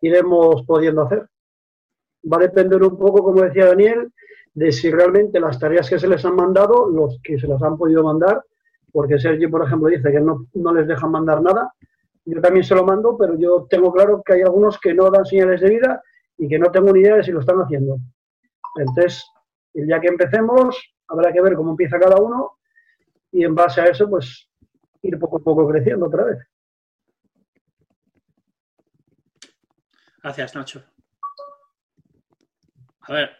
iremos 0.00 0.64
pudiendo 0.64 1.02
hacer. 1.02 1.26
Va 2.30 2.36
a 2.36 2.40
depender 2.40 2.80
un 2.82 2.96
poco, 2.96 3.22
como 3.24 3.42
decía 3.42 3.66
Daniel, 3.66 4.12
de 4.54 4.70
si 4.70 4.90
realmente 4.90 5.40
las 5.40 5.58
tareas 5.58 5.90
que 5.90 5.98
se 5.98 6.06
les 6.06 6.24
han 6.24 6.36
mandado, 6.36 6.88
los 6.88 7.18
que 7.22 7.38
se 7.38 7.48
las 7.48 7.60
han 7.62 7.76
podido 7.76 8.04
mandar, 8.04 8.44
porque 8.92 9.18
Sergio, 9.18 9.50
por 9.50 9.66
ejemplo, 9.66 9.88
dice 9.88 10.10
que 10.12 10.20
no, 10.20 10.46
no 10.54 10.72
les 10.72 10.86
dejan 10.86 11.10
mandar 11.10 11.42
nada, 11.42 11.72
yo 12.24 12.40
también 12.40 12.64
se 12.64 12.74
lo 12.74 12.84
mando, 12.84 13.16
pero 13.16 13.36
yo 13.36 13.66
tengo 13.68 13.92
claro 13.92 14.22
que 14.24 14.34
hay 14.34 14.42
algunos 14.42 14.78
que 14.78 14.94
no 14.94 15.10
dan 15.10 15.24
señales 15.24 15.60
de 15.60 15.70
vida 15.70 16.02
y 16.36 16.46
que 16.46 16.58
no 16.58 16.70
tengo 16.70 16.92
ni 16.92 17.00
idea 17.00 17.16
de 17.16 17.24
si 17.24 17.32
lo 17.32 17.40
están 17.40 17.58
haciendo. 17.58 17.98
Entonces, 18.76 19.24
el 19.74 19.86
día 19.86 20.00
que 20.00 20.08
empecemos, 20.08 20.78
habrá 21.08 21.32
que 21.32 21.40
ver 21.40 21.54
cómo 21.54 21.70
empieza 21.70 21.98
cada 21.98 22.20
uno 22.20 22.58
y 23.32 23.44
en 23.44 23.54
base 23.54 23.80
a 23.80 23.86
eso, 23.86 24.08
pues 24.08 24.48
ir 25.02 25.18
poco 25.18 25.38
a 25.38 25.40
poco 25.40 25.68
creciendo 25.68 26.06
otra 26.06 26.24
vez. 26.24 26.38
Gracias, 30.28 30.54
Nacho. 30.54 30.84
A 33.00 33.12
ver, 33.14 33.30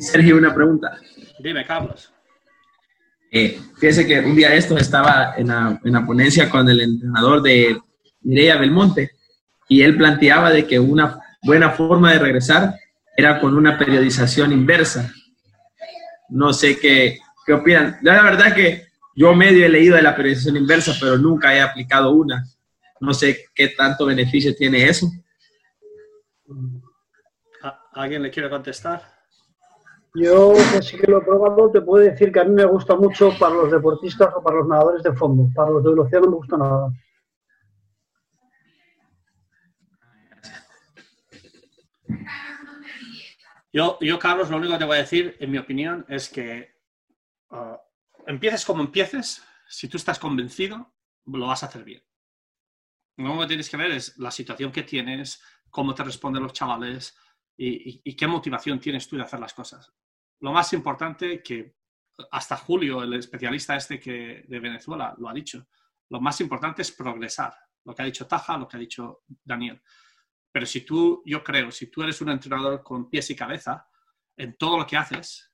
Sergio, 0.00 0.36
una 0.36 0.54
pregunta. 0.54 0.98
Dime, 1.38 1.64
Carlos. 1.64 2.12
Eh, 3.32 3.58
fíjese 3.80 4.06
que 4.06 4.20
un 4.20 4.36
día 4.36 4.50
de 4.50 4.58
estos 4.58 4.78
estaba 4.78 5.32
en 5.38 5.46
la, 5.48 6.04
ponencia 6.04 6.50
con 6.50 6.68
el 6.68 6.82
entrenador 6.82 7.40
de 7.40 7.80
Mireia 8.20 8.58
Belmonte 8.58 9.12
y 9.66 9.80
él 9.80 9.96
planteaba 9.96 10.50
de 10.50 10.66
que 10.66 10.78
una 10.78 11.20
buena 11.42 11.70
forma 11.70 12.12
de 12.12 12.18
regresar 12.18 12.74
era 13.16 13.40
con 13.40 13.56
una 13.56 13.78
periodización 13.78 14.52
inversa. 14.52 15.10
No 16.28 16.52
sé 16.52 16.78
qué, 16.78 17.18
qué 17.46 17.54
opinan. 17.54 17.96
La 18.02 18.22
verdad 18.22 18.54
que 18.54 18.88
yo 19.14 19.34
medio 19.34 19.64
he 19.64 19.70
leído 19.70 19.96
de 19.96 20.02
la 20.02 20.14
periodización 20.14 20.58
inversa, 20.58 20.94
pero 21.00 21.16
nunca 21.16 21.54
he 21.54 21.62
aplicado 21.62 22.10
una. 22.10 22.44
No 23.00 23.12
sé 23.14 23.46
qué 23.54 23.68
tanto 23.68 24.06
beneficio 24.06 24.54
tiene 24.54 24.88
eso. 24.88 25.06
¿Alguien 27.92 28.22
le 28.22 28.30
quiere 28.30 28.50
contestar? 28.50 29.02
Yo, 30.14 30.54
que 30.72 30.82
sí 30.82 30.96
que 30.96 31.10
lo 31.10 31.18
he 31.18 31.24
probado, 31.24 31.70
te 31.70 31.82
puedo 31.82 32.02
decir 32.02 32.32
que 32.32 32.40
a 32.40 32.44
mí 32.44 32.54
me 32.54 32.64
gusta 32.64 32.96
mucho 32.96 33.32
para 33.38 33.54
los 33.54 33.70
deportistas 33.70 34.32
o 34.34 34.42
para 34.42 34.56
los 34.56 34.68
nadadores 34.68 35.02
de 35.02 35.12
fondo. 35.12 35.48
Para 35.54 35.70
los 35.70 35.84
de 35.84 35.90
velocidad 35.90 36.20
no 36.22 36.30
me 36.30 36.36
gusta 36.36 36.56
nada. 36.56 36.90
Yo, 43.72 43.98
yo, 44.00 44.18
Carlos, 44.18 44.48
lo 44.48 44.56
único 44.56 44.72
que 44.72 44.78
te 44.78 44.84
voy 44.86 44.96
a 44.96 45.00
decir, 45.00 45.36
en 45.38 45.50
mi 45.50 45.58
opinión, 45.58 46.06
es 46.08 46.30
que 46.30 46.70
uh, 47.50 47.76
empieces 48.26 48.64
como 48.64 48.82
empieces, 48.82 49.42
si 49.68 49.86
tú 49.86 49.98
estás 49.98 50.18
convencido, 50.18 50.94
lo 51.26 51.46
vas 51.46 51.62
a 51.62 51.66
hacer 51.66 51.84
bien. 51.84 52.02
Lo 53.16 53.38
que 53.40 53.46
tienes 53.46 53.70
que 53.70 53.76
ver 53.76 53.92
es 53.92 54.16
la 54.18 54.30
situación 54.30 54.72
que 54.72 54.82
tienes, 54.82 55.42
cómo 55.70 55.94
te 55.94 56.04
responden 56.04 56.42
los 56.42 56.52
chavales 56.52 57.16
y, 57.56 58.02
y 58.04 58.14
qué 58.14 58.26
motivación 58.26 58.78
tienes 58.78 59.08
tú 59.08 59.16
de 59.16 59.22
hacer 59.22 59.40
las 59.40 59.54
cosas 59.54 59.92
lo 60.40 60.52
más 60.52 60.72
importante 60.72 61.42
que 61.42 61.76
hasta 62.30 62.56
Julio, 62.56 63.02
el 63.02 63.14
especialista 63.14 63.76
este 63.76 64.00
que, 64.00 64.44
de 64.46 64.60
Venezuela, 64.60 65.14
lo 65.18 65.28
ha 65.28 65.34
dicho, 65.34 65.66
lo 66.08 66.20
más 66.20 66.40
importante 66.40 66.82
es 66.82 66.92
progresar, 66.92 67.54
lo 67.84 67.94
que 67.94 68.02
ha 68.02 68.06
dicho 68.06 68.26
Taja, 68.26 68.56
lo 68.56 68.66
que 68.66 68.76
ha 68.76 68.80
dicho 68.80 69.22
Daniel. 69.44 69.82
Pero 70.50 70.66
si 70.66 70.82
tú, 70.82 71.22
yo 71.26 71.44
creo, 71.44 71.70
si 71.70 71.88
tú 71.88 72.02
eres 72.02 72.20
un 72.20 72.30
entrenador 72.30 72.82
con 72.82 73.10
pies 73.10 73.30
y 73.30 73.36
cabeza, 73.36 73.88
en 74.36 74.56
todo 74.56 74.78
lo 74.78 74.86
que 74.86 74.96
haces, 74.96 75.52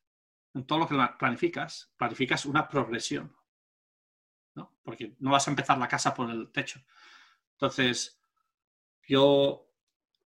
en 0.54 0.66
todo 0.66 0.80
lo 0.80 0.88
que 0.88 0.96
planificas, 1.18 1.92
planificas 1.96 2.44
una 2.46 2.68
progresión. 2.68 3.34
¿no? 4.54 4.76
Porque 4.82 5.16
no 5.18 5.30
vas 5.30 5.46
a 5.48 5.50
empezar 5.50 5.78
la 5.78 5.88
casa 5.88 6.14
por 6.14 6.30
el 6.30 6.52
techo. 6.52 6.80
Entonces, 7.62 8.20
yo, 9.06 9.70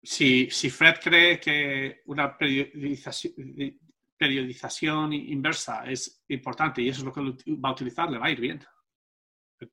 si, 0.00 0.48
si 0.48 0.70
Fred 0.70 1.00
cree 1.02 1.40
que 1.40 2.02
una 2.06 2.38
periodización, 2.38 3.34
periodización 4.16 5.12
inversa 5.12 5.84
es 5.84 6.24
importante 6.28 6.80
y 6.80 6.90
eso 6.90 7.00
es 7.00 7.06
lo 7.06 7.12
que 7.12 7.54
va 7.56 7.70
a 7.70 7.72
utilizar, 7.72 8.08
le 8.08 8.18
va 8.18 8.26
a 8.26 8.30
ir 8.30 8.38
bien. 8.38 8.64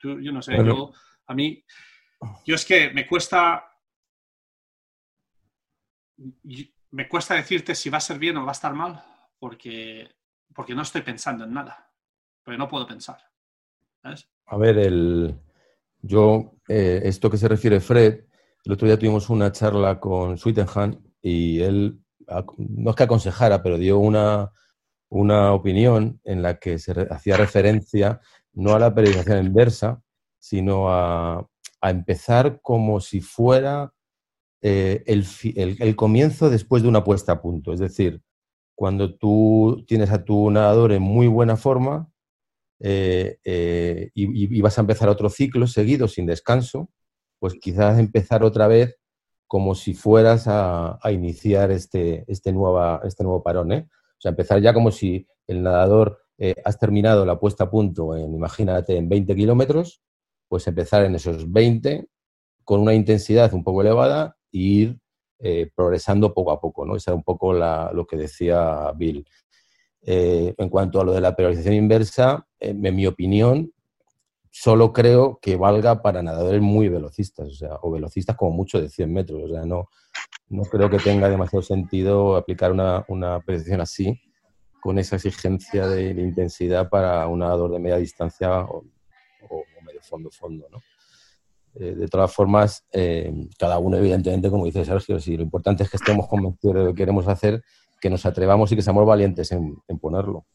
yo 0.01 0.32
no 0.32 0.41
sé, 0.41 0.57
yo, 0.57 0.91
a 1.28 1.36
mí, 1.36 1.64
yo 2.45 2.55
es 2.55 2.66
que 2.66 2.89
me 2.89 3.05
cuesta, 3.05 3.64
me 6.89 7.07
cuesta 7.07 7.36
decirte 7.36 7.76
si 7.76 7.91
va 7.91 7.99
a 7.99 8.01
ser 8.01 8.18
bien 8.18 8.38
o 8.38 8.43
va 8.43 8.53
a 8.53 8.53
estar 8.53 8.74
mal, 8.74 9.03
porque, 9.38 10.16
porque 10.51 10.74
no 10.74 10.82
estoy 10.82 11.03
pensando 11.03 11.43
en 11.43 11.53
nada, 11.53 11.93
porque 12.41 12.57
no 12.57 12.68
puedo 12.68 12.88
pensar. 12.88 13.22
A 14.47 14.57
ver, 14.57 14.80
el, 14.80 15.39
yo, 16.01 16.55
eh, 16.67 17.01
esto 17.05 17.29
que 17.29 17.37
se 17.37 17.47
refiere 17.47 17.79
Fred, 17.79 18.25
el 18.63 18.71
otro 18.71 18.87
día 18.87 18.97
tuvimos 18.97 19.29
una 19.29 19.51
charla 19.51 19.99
con 19.99 20.37
Sweetenham 20.37 21.01
y 21.21 21.61
él 21.61 21.99
no 22.57 22.89
es 22.91 22.95
que 22.95 23.03
aconsejara, 23.03 23.61
pero 23.61 23.77
dio 23.77 23.97
una, 23.97 24.51
opinión 25.53 26.19
en 26.23 26.41
la 26.41 26.57
que 26.57 26.79
se 26.79 26.93
hacía 27.09 27.37
referencia 27.37 28.21
no 28.53 28.73
a 28.73 28.79
la 28.79 28.93
periodización 28.93 29.45
inversa, 29.45 30.01
sino 30.39 30.89
a, 30.89 31.47
empezar 31.83 32.61
como 32.61 32.99
si 32.99 33.21
fuera 33.21 33.91
eh, 34.61 35.03
el, 35.07 35.95
comienzo 35.95 36.49
después 36.49 36.83
de 36.83 36.89
una 36.89 37.03
puesta 37.03 37.33
a 37.33 37.41
punto. 37.41 37.73
Es 37.73 37.79
decir, 37.79 38.21
cuando 38.75 39.15
tú 39.15 39.83
tienes 39.87 40.11
a 40.11 40.23
tu 40.23 40.51
nadador 40.51 40.91
en 40.91 41.01
muy 41.01 41.25
buena 41.28 41.57
forma 41.57 42.11
eh, 42.83 43.37
eh, 43.43 44.09
y, 44.16 44.59
vas 44.62 44.78
a 44.78 44.82
empezar 44.82 45.08
otro 45.08 45.29
ciclo 45.29 45.67
seguido 45.67 46.08
sin 46.08 46.25
descanso, 46.25 46.89
pues 47.39 47.53
quizás 47.62 47.99
empezar 47.99 48.43
otra 48.43 48.67
vez 48.67 48.97
como 49.47 49.75
si 49.75 49.93
fueras 49.93 50.45
a, 50.47 50.99
iniciar 51.12 51.71
este, 51.71 52.25
este, 52.28 52.51
nueva, 52.51 53.01
este 53.03 53.24
nuevo 53.24 53.43
parón. 53.43 53.71
¿eh? 53.71 53.87
O 53.91 54.21
sea, 54.21 54.29
empezar 54.29 54.62
ya 54.62 54.74
como 54.74 54.91
si 54.91 55.28
el 55.47 55.62
nadador 55.62 56.20
eh, 56.37 56.55
has 56.66 56.79
terminado 56.79 57.25
la 57.25 57.39
puesta 57.39 57.66
a 57.66 57.70
punto, 57.70 58.16
en, 58.16 58.33
imagínate, 58.33 58.97
en 58.97 59.09
20 59.09 59.36
kilómetros, 59.36 60.01
pues 60.47 60.67
empezar 60.67 61.05
en 61.05 61.16
esos 61.16 61.51
20 61.51 62.08
con 62.63 62.82
una 62.82 62.93
intensidad 62.93 63.53
un 63.53 63.63
poco 63.63 63.82
elevada 63.82 64.37
e 64.51 64.58
ir 64.58 64.97
progresando 65.75 66.36
poco 66.36 66.51
a 66.51 66.62
poco. 66.62 66.86
¿no? 66.86 66.95
Esa 66.95 67.12
es 67.12 67.16
un 67.16 67.24
poco 67.24 67.51
lo 67.51 68.05
que 68.05 68.16
decía 68.16 68.91
Bill. 68.95 69.25
en 70.03 70.70
cuanto 70.70 71.01
a 71.01 71.03
lo 71.03 71.13
de 71.13 71.21
la 71.21 71.36
periodización 71.36 71.74
inversa, 71.74 72.47
en 72.62 72.96
mi 72.96 73.08
opinión, 73.08 73.74
solo 74.51 74.93
creo 74.93 75.39
que 75.42 75.55
valga 75.55 76.01
para 76.01 76.21
nadadores 76.21 76.62
muy 76.62 76.89
velocistas, 76.89 77.47
o 77.47 77.54
sea, 77.54 77.79
o 77.82 77.92
velocistas 77.92 78.36
como 78.36 78.51
mucho 78.51 78.82
de 78.82 78.89
100 78.89 79.12
metros. 79.12 79.43
O 79.43 79.47
sea, 79.47 79.66
no, 79.66 79.88
no 80.50 80.63
creo 80.63 80.89
que 80.89 81.00
tenga 81.00 81.29
demasiado 81.29 81.63
sentido 81.63 82.36
aplicar 82.36 82.71
una, 82.71 83.05
una 83.08 83.39
precisión 83.39 83.82
así, 83.82 84.20
con 84.82 85.00
esa 85.00 85.16
exigencia 85.16 85.88
de, 85.88 86.09
intensidad 86.09 86.89
para 86.89 87.28
un 87.28 87.39
nadador 87.39 87.71
de 87.71 87.79
media 87.79 87.97
distancia 87.97 88.62
o, 88.62 88.83
medio 89.86 90.01
fondo-fondo. 90.01 90.67
Eh, 91.75 91.96
de 91.96 92.08
todas 92.08 92.33
formas, 92.33 92.86
eh, 92.92 93.32
cada 93.58 93.79
uno, 93.79 93.97
evidentemente, 93.97 94.50
como 94.50 94.66
dice 94.66 94.83
Sergio, 94.83 95.20
si 95.20 95.38
lo 95.38 95.43
importante 95.43 95.83
es 95.83 95.89
que 95.89 95.97
estemos 95.97 96.28
convencidos 96.28 96.75
de 96.75 96.83
lo 96.83 96.88
que 96.89 96.97
queremos 96.97 97.28
hacer, 97.28 97.63
que 98.00 98.09
nos 98.09 98.25
atrevamos 98.25 98.71
y 98.71 98.75
que 98.75 98.82
seamos 98.82 99.05
valientes 99.05 99.51
en, 99.51 99.78
en 99.88 100.00
ponerlo. 100.00 100.46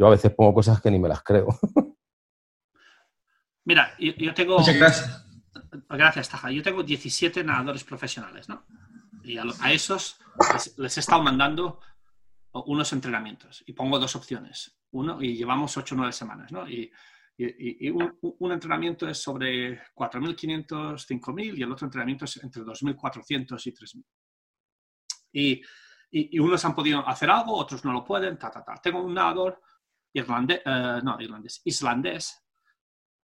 Yo 0.00 0.06
a 0.06 0.10
veces 0.10 0.32
pongo 0.32 0.54
cosas 0.54 0.80
que 0.80 0.90
ni 0.90 0.98
me 0.98 1.08
las 1.08 1.22
creo. 1.22 1.46
Mira, 3.66 3.94
yo, 3.98 4.32
tengo... 4.32 4.58
Muchas 4.58 4.78
gracias. 4.78 5.26
Gracias, 5.90 6.28
Taja. 6.30 6.50
Yo 6.50 6.62
tengo 6.62 6.82
17 6.82 7.44
nadadores 7.44 7.84
profesionales, 7.84 8.48
¿no? 8.48 8.64
Y 9.22 9.36
a, 9.36 9.44
esos 9.70 10.18
les, 10.78 10.96
he 10.96 11.00
estado 11.00 11.22
mandando 11.22 11.80
unos 12.64 12.90
entrenamientos 12.94 13.62
y 13.66 13.74
pongo 13.74 13.98
dos 13.98 14.16
opciones. 14.16 14.74
Uno, 14.92 15.22
y 15.22 15.36
llevamos 15.36 15.76
8 15.76 15.94
o 15.94 15.98
9 15.98 16.12
semanas, 16.14 16.50
¿no? 16.50 16.66
Y, 16.66 16.90
un, 17.92 18.52
entrenamiento 18.52 19.06
es 19.06 19.18
sobre 19.18 19.82
4.500, 19.94 21.06
5.000 21.06 21.58
y 21.58 21.62
el 21.62 21.72
otro 21.72 21.86
entrenamiento 21.86 22.24
es 22.24 22.38
entre 22.42 22.62
2.400 22.62 23.66
y 23.66 23.72
3.000. 23.72 24.04
Y, 25.32 25.62
y, 26.10 26.38
unos 26.38 26.64
han 26.64 26.74
podido 26.74 27.06
hacer 27.06 27.30
algo, 27.30 27.54
otros 27.54 27.84
no 27.84 27.92
lo 27.92 28.02
pueden, 28.02 28.38
ta, 28.38 28.50
ta, 28.50 28.64
ta. 28.64 28.76
Tengo 28.82 29.02
un 29.02 29.12
nadador 29.12 29.60
irlandés, 30.12 30.60
eh, 30.64 31.00
no, 31.02 31.20
irlandés, 31.20 31.60
islandés, 31.64 32.44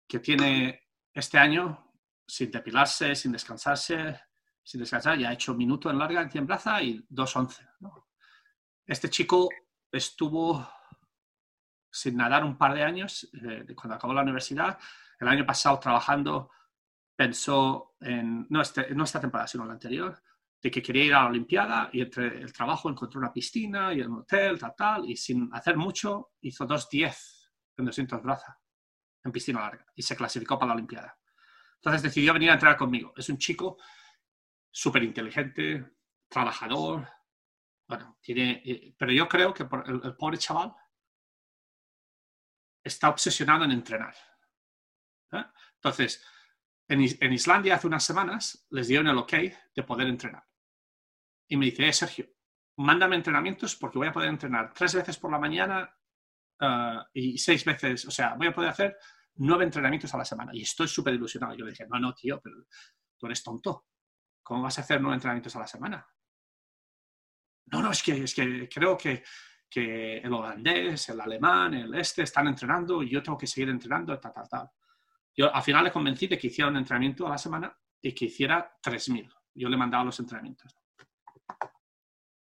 que 0.06 0.20
tiene 0.20 0.89
este 1.12 1.39
año, 1.39 1.93
sin 2.27 2.51
depilarse, 2.51 3.15
sin 3.15 3.32
descansarse, 3.32 4.20
sin 4.62 4.81
descansar, 4.81 5.19
ya 5.19 5.28
ha 5.28 5.32
hecho 5.32 5.55
minuto 5.55 5.90
en 5.90 5.98
larga 5.98 6.23
en 6.23 6.31
100 6.31 6.47
plaza 6.47 6.82
y 6.82 6.98
2.11. 7.11 7.69
¿no? 7.81 8.09
Este 8.86 9.11
chico 9.11 9.48
estuvo 9.90 10.66
sin 11.90 12.16
nadar 12.16 12.44
un 12.44 12.59
par 12.59 12.74
de 12.74 12.82
años, 12.82 13.31
eh, 13.47 13.66
cuando 13.74 13.94
acabó 13.94 14.12
la 14.12 14.23
universidad. 14.23 14.78
El 15.20 15.28
año 15.28 15.47
pasado 15.47 15.78
trabajando 15.78 16.51
pensó 17.15 17.94
en, 18.01 18.47
no, 18.51 18.61
este, 18.61 18.93
no 18.94 19.05
esta 19.05 19.20
temporada, 19.20 19.47
sino 19.47 19.65
la 19.65 19.74
anterior, 19.74 20.20
de 20.65 20.70
que 20.70 20.81
quería 20.81 21.05
ir 21.05 21.15
a 21.15 21.20
la 21.20 21.27
Olimpiada 21.27 21.91
y 21.93 22.01
entre 22.01 22.41
el 22.41 22.51
trabajo 22.51 22.89
encontró 22.89 23.20
una 23.20 23.31
piscina 23.31 23.93
y 23.93 24.01
un 24.01 24.20
hotel, 24.20 24.59
tal, 24.59 24.74
tal, 24.74 25.11
y 25.11 25.15
sin 25.15 25.51
hacer 25.53 25.77
mucho 25.77 26.32
hizo 26.41 26.66
2.10 26.66 27.51
en 27.77 27.85
200 27.85 28.23
brazas 28.23 28.57
en 29.23 29.31
piscina 29.31 29.61
larga 29.61 29.85
y 29.95 30.01
se 30.01 30.16
clasificó 30.16 30.59
para 30.59 30.69
la 30.69 30.77
Olimpiada. 30.77 31.19
Entonces 31.74 32.03
decidió 32.03 32.32
venir 32.32 32.49
a 32.49 32.55
entrenar 32.55 32.78
conmigo. 32.78 33.12
Es 33.15 33.28
un 33.28 33.36
chico 33.36 33.77
súper 34.70 35.03
inteligente, 35.03 35.97
trabajador, 36.31 37.11
bueno, 37.86 38.16
tiene, 38.23 38.62
eh, 38.65 38.95
pero 38.97 39.12
yo 39.12 39.28
creo 39.28 39.53
que 39.53 39.65
el, 39.65 40.16
pobre 40.16 40.39
chaval 40.39 40.74
está 42.82 43.11
obsesionado 43.11 43.65
en 43.65 43.73
entrenar. 43.73 44.16
¿eh? 45.32 45.45
Entonces, 45.74 46.24
en, 46.89 47.03
en, 47.20 47.32
Islandia 47.35 47.74
hace 47.74 47.86
unas 47.86 48.03
semanas 48.03 48.66
les 48.70 48.89
dieron 48.89 49.09
el 49.09 49.19
ok 49.19 49.32
de 49.77 49.82
poder 49.82 50.07
entrenar 50.07 50.43
y 51.55 51.57
me 51.57 51.67
dice, 51.67 51.87
eh, 51.87 51.93
Sergio, 51.93 52.27
mándame 52.79 53.15
entrenamientos 53.15 53.77
porque 53.77 53.99
voy 53.99 54.09
a 54.09 54.13
poder 54.13 54.29
entrenar 54.29 54.75
tres 54.75 54.93
veces 54.97 55.17
por 55.19 55.31
la 55.31 55.39
mañana 55.39 55.89
ah, 56.59 57.07
y 57.13 57.39
seis 57.39 57.65
veces, 57.65 58.05
o 58.07 58.11
sea, 58.11 58.35
voy 58.35 58.49
a 58.49 58.53
poder 58.53 58.71
hacer 58.71 58.97
nueve 59.37 59.63
entrenamientos 59.63 60.13
a 60.13 60.19
la 60.19 60.25
semana. 60.25 60.51
Y 60.53 60.63
estoy 60.63 60.89
súper 60.89 61.15
ilusionado. 61.15 61.55
Yo 61.55 61.65
dije, 61.65 61.87
no, 61.89 62.01
no, 62.01 62.13
tío, 62.13 62.41
pero 62.43 62.57
tú 63.17 63.27
eres 63.27 63.45
tonto. 63.45 63.87
¿Cómo 64.43 64.63
vas 64.65 64.79
a 64.79 64.81
hacer 64.81 65.01
nueve 65.01 65.15
entrenamientos 65.15 65.55
a 65.55 65.61
la 65.61 65.67
semana? 65.69 66.05
No, 67.67 67.81
no, 67.81 67.93
es 67.93 68.03
que, 68.03 68.25
es 68.25 68.35
que 68.35 68.69
creo 68.69 68.99
que, 68.99 69.23
que 69.71 70.19
el 70.19 70.33
holandés, 70.33 71.09
el 71.11 71.21
alemán, 71.21 71.75
el 71.75 71.95
este 71.95 72.23
están 72.23 72.49
entrenando 72.49 73.01
y 73.01 73.11
yo 73.11 73.23
tengo 73.23 73.39
que 73.39 73.47
seguir 73.47 73.69
entrenando, 73.69 74.19
tal, 74.19 74.33
tal, 74.33 74.49
tal. 74.49 74.71
Yo 75.37 75.55
al 75.55 75.63
final 75.63 75.85
le 75.85 75.93
convencí 75.93 76.27
de 76.27 76.37
que 76.37 76.49
hiciera 76.49 76.69
un 76.69 76.79
entrenamiento 76.79 77.29
a 77.29 77.31
la 77.31 77.39
semana 77.39 77.79
y 78.03 78.13
que 78.13 78.25
hiciera 78.25 78.77
3.000. 78.83 79.33
Yo 79.55 79.69
le 79.69 79.77
mandaba 79.77 80.03
los 80.03 80.19
entrenamientos 80.19 80.84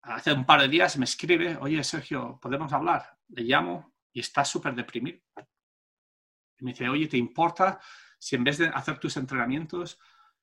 hace 0.03 0.33
un 0.33 0.45
par 0.45 0.61
de 0.61 0.69
días 0.69 0.97
me 0.99 1.05
escribe, 1.05 1.57
oye 1.61 1.83
Sergio, 1.85 2.39
¿podemos 2.41 2.73
hablar? 2.73 3.19
Le 3.29 3.43
llamo 3.43 3.95
y 4.13 4.21
está 4.21 4.45
súper 4.45 4.75
deprimido. 4.75 5.21
Me 6.61 6.73
dice, 6.73 6.89
oye, 6.89 7.07
¿te 7.07 7.17
importa 7.17 7.81
si 8.19 8.37
en 8.37 8.45
vez 8.45 8.59
de 8.59 8.69
hacer 8.69 8.99
tus 8.99 9.17
entrenamientos, 9.17 9.99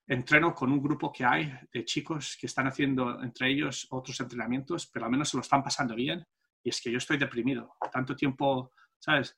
entreno 0.07 0.53
con 0.53 0.71
un 0.71 0.81
grupo 0.81 1.11
que 1.11 1.25
hay 1.25 1.53
de 1.71 1.85
chicos 1.85 2.37
que 2.39 2.47
están 2.47 2.67
haciendo 2.67 3.21
entre 3.21 3.49
ellos 3.49 3.87
otros 3.91 4.19
entrenamientos, 4.19 4.87
pero 4.87 5.05
al 5.05 5.11
menos 5.11 5.29
se 5.29 5.37
lo 5.37 5.41
están 5.41 5.63
pasando 5.63 5.95
bien? 5.95 6.25
Y 6.63 6.69
es 6.69 6.81
que 6.81 6.91
yo 6.91 6.97
estoy 6.97 7.17
deprimido. 7.17 7.75
Tanto 7.91 8.15
tiempo, 8.15 8.71
¿sabes? 8.97 9.37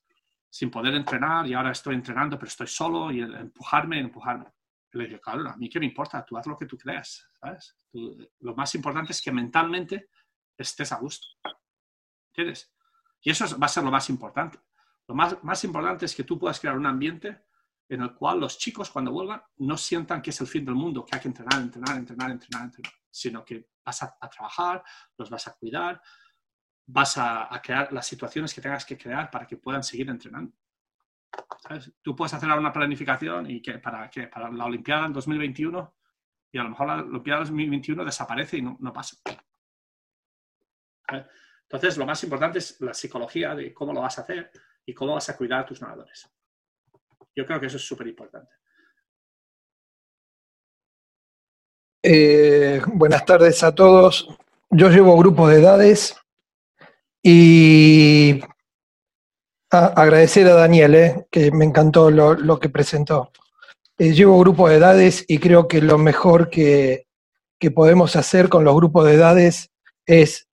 Sin 0.49 0.71
poder 0.71 0.95
entrenar 0.95 1.45
y 1.47 1.53
ahora 1.53 1.71
estoy 1.71 1.95
entrenando, 1.95 2.37
pero 2.37 2.47
estoy 2.47 2.67
solo 2.67 3.11
y 3.11 3.21
empujarme, 3.21 3.99
empujarme. 3.99 4.45
Le 4.93 5.07
digo, 5.07 5.19
claro, 5.19 5.47
a 5.49 5.57
mí 5.57 5.69
qué 5.69 5.79
me 5.79 5.85
importa, 5.85 6.25
tú 6.25 6.37
haz 6.37 6.47
lo 6.47 6.57
que 6.57 6.65
tú 6.65 6.77
creas, 6.77 7.27
¿sabes? 7.39 7.77
lo 7.91 8.55
más 8.55 8.73
importante 8.75 9.11
es 9.11 9.21
que 9.21 9.31
mentalmente 9.31 10.09
estés 10.57 10.91
a 10.91 10.97
gusto. 10.97 11.27
¿Entiendes? 12.31 12.73
Y 13.21 13.31
eso 13.31 13.57
va 13.57 13.65
a 13.65 13.69
ser 13.69 13.83
lo 13.83 13.91
más 13.91 14.09
importante. 14.09 14.59
Lo 15.07 15.15
más, 15.15 15.43
más 15.43 15.63
importante 15.63 16.05
es 16.05 16.15
que 16.15 16.23
tú 16.23 16.37
puedas 16.37 16.59
crear 16.59 16.77
un 16.77 16.85
ambiente 16.85 17.45
en 17.89 18.01
el 18.01 18.13
cual 18.13 18.39
los 18.39 18.57
chicos 18.57 18.91
cuando 18.91 19.11
vuelvan 19.11 19.41
no 19.57 19.75
sientan 19.75 20.21
que 20.21 20.29
es 20.29 20.39
el 20.41 20.47
fin 20.47 20.63
del 20.63 20.75
mundo, 20.75 21.03
que 21.03 21.15
hay 21.15 21.21
que 21.21 21.27
entrenar, 21.27 21.59
entrenar, 21.59 21.97
entrenar, 21.97 22.31
entrenar, 22.31 22.65
entrenar, 22.65 22.93
sino 23.09 23.43
que 23.43 23.69
vas 23.83 24.03
a, 24.03 24.29
trabajar, 24.29 24.83
los 25.17 25.29
vas 25.29 25.47
a 25.47 25.55
cuidar, 25.55 25.99
vas 26.85 27.17
a, 27.17 27.49
crear 27.63 27.91
las 27.91 28.05
situaciones 28.05 28.53
que 28.53 28.61
tengas 28.61 28.85
que 28.85 28.97
crear 28.97 29.31
para 29.31 29.47
que 29.47 29.57
puedan 29.57 29.83
seguir 29.83 30.09
entrenando. 30.09 30.55
Tú 32.01 32.15
puedes 32.15 32.33
hacer 32.33 32.49
una 32.49 32.73
planificación 32.73 33.49
y 33.49 33.61
que 33.61 33.77
para, 33.79 34.09
que 34.09 34.29
la 34.35 34.65
Olimpiada 34.65 35.05
en 35.05 35.13
2021 35.13 35.95
y 36.51 36.57
a 36.57 36.63
lo 36.63 36.69
mejor 36.69 36.87
la 36.87 36.95
Olimpiada 36.95 37.41
2021 37.41 38.03
desaparece 38.03 38.57
y 38.57 38.61
no, 38.61 38.77
no 38.79 38.91
pasa. 38.91 39.17
Entonces, 41.63 41.97
lo 41.97 42.05
más 42.05 42.23
importante 42.23 42.59
es 42.59 42.81
la 42.81 42.93
psicología 42.93 43.53
de 43.53 43.73
cómo 43.73 43.93
lo 43.93 44.01
vas 44.01 44.17
a 44.17 44.23
hacer 44.23 44.51
y 44.85 44.93
cómo 44.93 45.13
vas 45.13 45.29
a 45.29 45.37
cuidar 45.37 45.61
a 45.61 45.65
tus 45.65 45.81
nadadores. 45.81 46.27
Yo 47.35 47.45
creo 47.45 47.59
que 47.59 47.67
eso 47.67 47.77
es 47.77 47.85
súper 47.85 48.07
importante. 48.07 48.51
Eh, 52.01 52.81
buenas 52.87 53.25
tardes 53.25 53.61
a 53.63 53.75
todos. 53.75 54.27
Yo 54.69 54.89
llevo 54.89 55.17
grupos 55.17 55.49
de 55.49 55.59
edades 55.59 56.15
y 57.21 58.41
agradecer 59.71 60.47
a 60.47 60.55
Daniel, 60.55 60.95
eh, 60.95 61.25
que 61.29 61.51
me 61.51 61.65
encantó 61.65 62.09
lo, 62.09 62.59
que 62.59 62.69
presentó. 62.69 63.31
Eh, 63.97 64.13
llevo 64.13 64.39
grupos 64.39 64.69
de 64.69 64.77
edades 64.77 65.25
y 65.27 65.37
creo 65.39 65.67
que 65.67 65.81
lo 65.81 65.97
mejor 65.97 66.49
que, 66.49 67.07
que 67.59 67.71
podemos 67.71 68.15
hacer 68.15 68.49
con 68.49 68.63
los 68.63 68.75
grupos 68.75 69.05
de 69.05 69.15
edades 69.15 69.71
es 70.05 70.47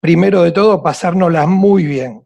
primero 0.00 0.42
de 0.42 0.52
todo, 0.52 0.82
pasárnoslas 0.82 1.46
muy 1.48 1.84
bien, 1.84 2.22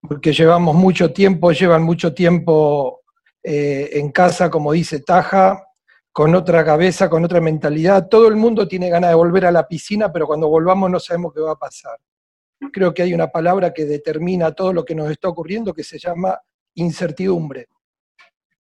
porque 0.00 0.32
llevamos 0.32 0.74
mucho 0.74 1.12
tiempo, 1.12 1.52
llevan 1.52 1.82
mucho 1.82 2.12
tiempo 2.12 3.00
eh, 3.42 3.90
en 3.98 4.10
casa, 4.10 4.50
como 4.50 4.72
dice 4.72 5.00
Taja, 5.00 5.62
con 6.12 6.34
otra 6.34 6.64
cabeza, 6.64 7.08
con 7.08 7.24
otra 7.24 7.40
mentalidad. 7.40 8.08
Todo 8.08 8.28
el 8.28 8.36
mundo 8.36 8.66
tiene 8.66 8.90
ganas 8.90 9.10
de 9.10 9.16
volver 9.16 9.46
a 9.46 9.52
la 9.52 9.68
piscina, 9.68 10.12
pero 10.12 10.26
cuando 10.26 10.48
volvamos 10.48 10.90
no 10.90 10.98
sabemos 10.98 11.32
qué 11.34 11.40
va 11.40 11.52
a 11.52 11.56
pasar. 11.56 11.96
Creo 12.72 12.92
que 12.94 13.02
hay 13.02 13.14
una 13.14 13.28
palabra 13.28 13.72
que 13.72 13.84
determina 13.84 14.52
todo 14.52 14.72
lo 14.72 14.84
que 14.84 14.94
nos 14.94 15.10
está 15.10 15.28
ocurriendo 15.28 15.72
que 15.72 15.84
se 15.84 15.98
llama 15.98 16.38
incertidumbre. 16.74 17.68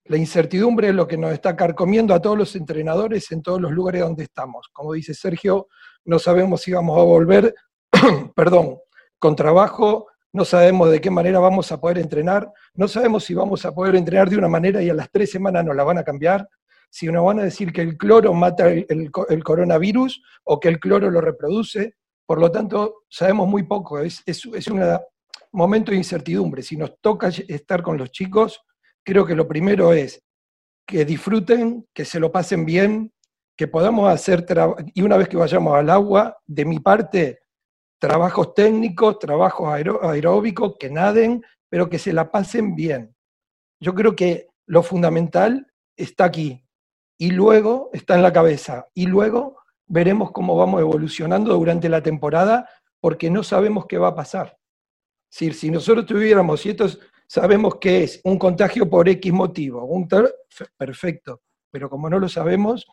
La 0.06 0.16
incertidumbre 0.16 0.88
es 0.88 0.94
lo 0.94 1.06
que 1.06 1.16
nos 1.16 1.32
está 1.32 1.54
carcomiendo 1.54 2.12
a 2.14 2.20
todos 2.20 2.36
los 2.36 2.56
entrenadores 2.56 3.30
en 3.32 3.42
todos 3.42 3.60
los 3.60 3.72
lugares 3.72 4.02
donde 4.02 4.24
estamos. 4.24 4.68
Como 4.72 4.92
dice 4.92 5.14
Sergio, 5.14 5.68
no 6.04 6.18
sabemos 6.18 6.62
si 6.62 6.72
vamos 6.72 6.98
a 6.98 7.02
volver 7.02 7.54
perdón, 8.34 8.78
con 9.18 9.36
trabajo, 9.36 10.08
no 10.32 10.44
sabemos 10.44 10.90
de 10.90 11.00
qué 11.00 11.10
manera 11.10 11.38
vamos 11.38 11.70
a 11.72 11.80
poder 11.80 11.98
entrenar, 11.98 12.50
no 12.74 12.88
sabemos 12.88 13.24
si 13.24 13.34
vamos 13.34 13.64
a 13.64 13.74
poder 13.74 13.96
entrenar 13.96 14.30
de 14.30 14.38
una 14.38 14.48
manera 14.48 14.82
y 14.82 14.90
a 14.90 14.94
las 14.94 15.10
tres 15.10 15.30
semanas 15.30 15.64
nos 15.64 15.76
la 15.76 15.84
van 15.84 15.98
a 15.98 16.04
cambiar, 16.04 16.48
si 16.90 17.06
nos 17.06 17.24
van 17.24 17.40
a 17.40 17.44
decir 17.44 17.72
que 17.72 17.82
el 17.82 17.96
cloro 17.96 18.32
mata 18.34 18.70
el, 18.70 19.10
coronavirus 19.10 20.22
o 20.44 20.60
que 20.60 20.68
el 20.68 20.78
cloro 20.78 21.10
lo 21.10 21.20
reproduce. 21.20 21.94
Por 22.27 22.40
lo 22.40 22.51
tanto, 22.51 23.05
sabemos 23.09 23.49
muy 23.49 23.65
poco, 23.65 23.99
es, 23.99 24.23
es, 24.27 24.44
un 24.44 24.81
momento 25.53 25.90
de 25.90 25.99
incertidumbre. 25.99 26.62
Si 26.62 26.77
nos 26.77 26.99
toca 27.01 27.28
estar 27.28 27.82
con 27.82 27.99
los 27.99 28.11
chicos, 28.11 28.61
creo 29.05 29.27
que 29.27 29.35
lo 29.35 29.47
primero 29.47 29.93
es 29.93 30.23
que 30.86 31.05
disfruten, 31.05 31.86
que 31.93 32.05
se 32.05 32.20
lo 32.20 32.32
pasen 32.32 32.65
bien, 32.65 33.12
que 33.57 33.69
podamos 33.69 34.09
hacer, 34.09 34.47
y 34.94 35.03
una 35.03 35.16
vez 35.16 35.28
que 35.28 35.36
vayamos 35.36 35.74
al 35.74 35.90
agua, 35.90 36.39
de 36.47 36.65
mi 36.65 36.81
parte, 36.81 37.40
trabajos 38.01 38.55
técnicos, 38.55 39.19
trabajos 39.19 39.69
aeróbicos, 40.03 40.77
que 40.78 40.90
naden, 40.90 41.43
pero 41.69 41.89
que 41.89 41.99
se 41.99 42.12
la 42.12 42.31
pasen 42.31 42.74
bien. 42.74 43.15
Yo 43.81 43.94
creo 43.94 44.16
que 44.16 44.49
lo 44.66 44.82
fundamental 44.82 45.66
está 45.97 46.24
aquí 46.24 46.65
y 47.19 47.31
luego 47.31 47.90
está 47.93 48.15
en 48.15 48.23
la 48.23 48.32
cabeza 48.32 48.89
y 48.94 49.07
luego 49.07 49.61
veremos 49.93 50.31
cómo 50.32 50.56
vamos 50.56 50.81
evolucionando 50.81 51.52
durante 51.52 51.90
la 51.90 52.02
temporada 52.02 52.66
porque 52.98 53.28
no 53.28 53.43
sabemos 53.43 53.85
qué 53.86 53.98
va 53.98 54.09
a 54.09 54.14
pasar. 54.14 54.56
Si, 55.31 55.52
si 55.52 55.70
nosotros 55.70 56.06
tuviéramos, 56.06 56.64
y 56.64 56.70
esto 56.70 56.86
sabemos 57.27 57.77
que 57.77 58.05
es 58.05 58.20
un 58.24 58.39
contagio 58.39 58.89
por 58.89 59.06
X 59.06 59.31
motivo, 59.32 59.86
perfecto, 60.78 61.43
pero 61.70 61.90
como 61.90 62.09
no 62.09 62.19
lo 62.19 62.28
sabemos, 62.28 62.86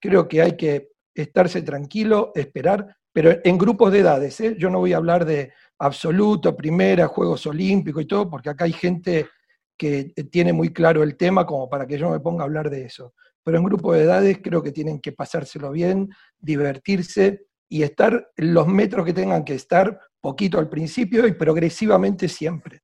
creo 0.00 0.26
que 0.26 0.40
hay 0.40 0.56
que 0.56 0.92
estarse 1.14 1.60
tranquilo, 1.60 2.32
esperar, 2.34 2.96
pero 3.12 3.36
en 3.44 3.58
grupos 3.58 3.92
de 3.92 3.98
edades. 3.98 4.40
¿eh? 4.40 4.56
Yo 4.58 4.70
no 4.70 4.78
voy 4.78 4.94
a 4.94 4.96
hablar 4.96 5.26
de 5.26 5.52
absoluto, 5.78 6.56
primera, 6.56 7.06
Juegos 7.06 7.46
Olímpicos 7.46 8.02
y 8.02 8.06
todo, 8.06 8.30
porque 8.30 8.48
acá 8.48 8.64
hay 8.64 8.72
gente 8.72 9.28
que 9.76 10.14
tiene 10.30 10.54
muy 10.54 10.72
claro 10.72 11.02
el 11.02 11.18
tema 11.18 11.44
como 11.44 11.68
para 11.68 11.86
que 11.86 11.98
yo 11.98 12.08
me 12.08 12.20
ponga 12.20 12.44
a 12.44 12.46
hablar 12.46 12.70
de 12.70 12.86
eso. 12.86 13.12
Pero 13.46 13.58
en 13.58 13.64
grupos 13.64 13.94
de 13.94 14.02
edades 14.02 14.40
creo 14.42 14.60
que 14.60 14.72
tienen 14.72 15.00
que 15.00 15.12
pasárselo 15.12 15.70
bien, 15.70 16.08
divertirse 16.36 17.46
y 17.68 17.84
estar 17.84 18.32
los 18.38 18.66
metros 18.66 19.06
que 19.06 19.12
tengan 19.12 19.44
que 19.44 19.54
estar, 19.54 20.00
poquito 20.20 20.58
al 20.58 20.68
principio 20.68 21.24
y 21.28 21.32
progresivamente 21.32 22.26
siempre. 22.26 22.82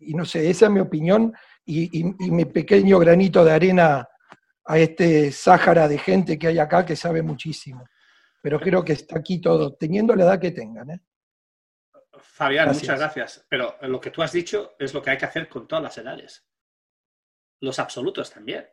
Y, 0.00 0.14
no 0.14 0.24
sé, 0.24 0.50
esa 0.50 0.66
es 0.66 0.72
mi 0.72 0.80
opinión 0.80 1.32
y, 1.64 2.02
mi 2.18 2.46
pequeño 2.46 2.98
granito 2.98 3.44
de 3.44 3.52
arena 3.52 4.08
a 4.64 4.76
este 4.76 5.30
Sáhara 5.30 5.86
de 5.86 5.98
gente 5.98 6.36
que 6.36 6.48
hay 6.48 6.58
acá 6.58 6.84
que 6.84 6.96
sabe 6.96 7.22
muchísimo. 7.22 7.88
Pero 8.42 8.58
creo 8.58 8.84
que 8.84 8.94
está 8.94 9.20
aquí 9.20 9.40
todo, 9.40 9.76
teniendo 9.76 10.16
la 10.16 10.24
edad 10.24 10.40
que 10.40 10.50
tengan. 10.50 10.90
¿eh? 10.90 11.00
Fabián, 12.18 12.72
muchas 12.72 12.98
gracias. 12.98 13.46
Pero 13.48 13.76
lo 13.82 14.00
que 14.00 14.10
tú 14.10 14.20
has 14.20 14.32
dicho 14.32 14.74
es 14.80 14.92
lo 14.92 15.00
que 15.00 15.10
hay 15.10 15.16
que 15.16 15.26
hacer 15.26 15.48
con 15.48 15.68
todas 15.68 15.84
las 15.84 15.96
edades. 15.96 16.44
Los 17.60 17.78
absolutos 17.78 18.32
también. 18.32 18.66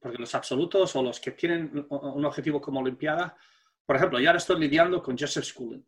Porque 0.00 0.18
los 0.18 0.34
absolutos 0.34 0.96
o 0.96 1.02
los 1.02 1.20
que 1.20 1.32
tienen 1.32 1.86
un 1.90 2.24
objetivo 2.24 2.60
como 2.60 2.80
Olimpiada, 2.80 3.36
por 3.84 3.96
ejemplo, 3.96 4.18
yo 4.18 4.28
ahora 4.28 4.38
estoy 4.38 4.58
lidiando 4.58 5.02
con 5.02 5.16
Joseph 5.16 5.44
Schooling. 5.44 5.84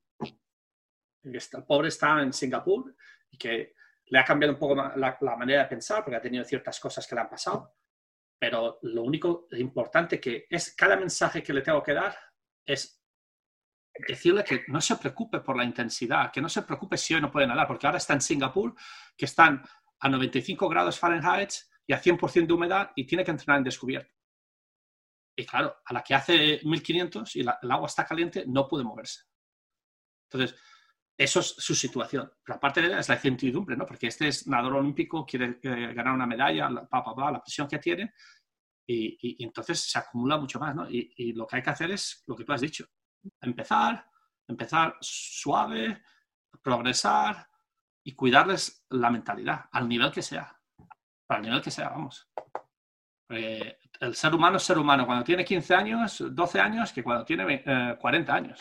El 1.23 1.41
pobre 1.67 1.89
está 1.89 2.21
en 2.21 2.33
Singapur 2.33 2.95
y 3.31 3.39
que 3.39 3.75
le 4.07 4.19
ha 4.19 4.25
cambiado 4.25 4.55
un 4.55 4.59
poco 4.59 4.75
la, 4.75 5.37
manera 5.39 5.63
de 5.63 5.69
pensar 5.69 6.05
porque 6.05 6.17
ha 6.17 6.21
tenido 6.21 6.45
ciertas 6.45 6.79
cosas 6.79 7.07
que 7.07 7.15
le 7.15 7.21
han 7.23 7.31
pasado. 7.31 7.77
Pero 8.39 8.79
lo 8.83 9.03
único 9.03 9.47
importante 9.53 10.21
que 10.21 10.47
es 10.51 10.75
cada 10.75 10.97
mensaje 10.97 11.43
que 11.43 11.53
le 11.53 11.63
tengo 11.63 11.83
que 11.83 11.95
dar 11.95 12.15
es 12.67 13.03
decirle 14.09 14.43
que 14.45 14.65
no 14.69 14.81
se 14.81 14.97
preocupe 14.97 15.41
por 15.41 15.57
la 15.57 15.65
intensidad, 15.65 16.33
que 16.33 16.41
no 16.41 16.49
se 16.49 16.63
preocupe 16.63 16.99
si 16.99 17.15
hoy 17.15 17.21
no 17.21 17.31
puede 17.31 17.47
nadar, 17.47 17.67
porque 17.67 17.87
ahora 17.87 17.99
está 17.99 18.15
en 18.15 18.21
Singapur, 18.21 18.75
que 19.17 19.27
están 19.27 19.63
a 20.01 20.09
95 20.09 20.69
grados 20.69 20.99
Fahrenheit 20.99 21.53
y 21.87 21.93
a 21.93 22.01
100% 22.01 22.47
de 22.47 22.53
humedad 22.53 22.93
y 22.97 23.07
tiene 23.07 23.25
que 23.25 23.31
entrenar 23.31 23.59
en 23.59 23.65
descubierto. 23.65 24.15
Y 25.37 25.47
claro, 25.47 25.77
a 25.85 25.95
la 25.95 26.03
que 26.03 26.15
hace 26.15 26.61
1500 26.63 27.37
y 27.37 27.41
el 27.41 27.49
agua 27.49 27.87
está 27.87 28.05
caliente, 28.05 28.45
no 28.47 28.69
puede 28.69 28.85
moverse. 28.85 29.23
Entonces, 30.31 30.59
eso 31.17 31.41
es 31.41 31.47
su 31.47 31.75
situación. 31.75 32.31
Pero 32.45 32.57
aparte 32.57 32.83
de 32.83 32.89
eso 32.89 32.99
es 32.99 33.09
la 33.09 33.15
incertidumbre, 33.15 33.77
¿no? 33.77 33.87
Porque 33.87 34.09
este 34.09 34.29
es 34.29 34.47
nadador 34.47 34.77
olímpico, 34.77 35.25
quiere 35.25 35.59
eh, 35.63 35.95
ganar 35.95 36.15
una 36.15 36.27
medalla, 36.27 36.69
la, 36.69 36.89
la 36.91 37.43
presión 37.43 37.69
que 37.69 37.79
tiene, 37.79 38.13
y, 38.87 39.43
entonces 39.43 39.81
se 39.81 39.99
acumula 39.99 40.37
mucho 40.37 40.59
más, 40.59 40.75
¿no? 40.75 40.87
y, 40.91 41.33
lo 41.33 41.47
que 41.47 41.57
hay 41.57 41.63
que 41.63 41.71
hacer 41.71 41.91
es 41.93 42.25
lo 42.27 42.37
que 42.37 42.45
tú 42.45 42.53
has 42.53 42.61
dicho, 42.61 42.85
empezar, 43.41 44.07
empezar 44.47 44.97
suave, 45.01 46.03
progresar 46.63 47.49
y 48.05 48.15
cuidarles 48.15 48.85
la 48.91 49.11
mentalidad, 49.11 49.67
al 49.71 49.89
nivel 49.89 50.11
que 50.11 50.23
sea. 50.23 50.62
Al 51.37 51.43
nivel 51.43 51.63
que 51.63 51.71
sea, 51.71 51.91
vamos. 51.91 52.29
el 53.29 54.15
ser 54.15 54.35
humano 54.35 54.57
es 54.57 54.63
ser 54.63 54.79
humano 54.79 55.07
cuando 55.07 55.25
tiene 55.25 55.45
15 55.45 55.75
años, 55.75 56.25
12 56.31 56.61
años, 56.61 56.93
que 56.93 57.03
cuando 57.03 57.25
tiene 57.25 57.63
40 58.01 58.33
eh, 58.33 58.37
años. 58.37 58.61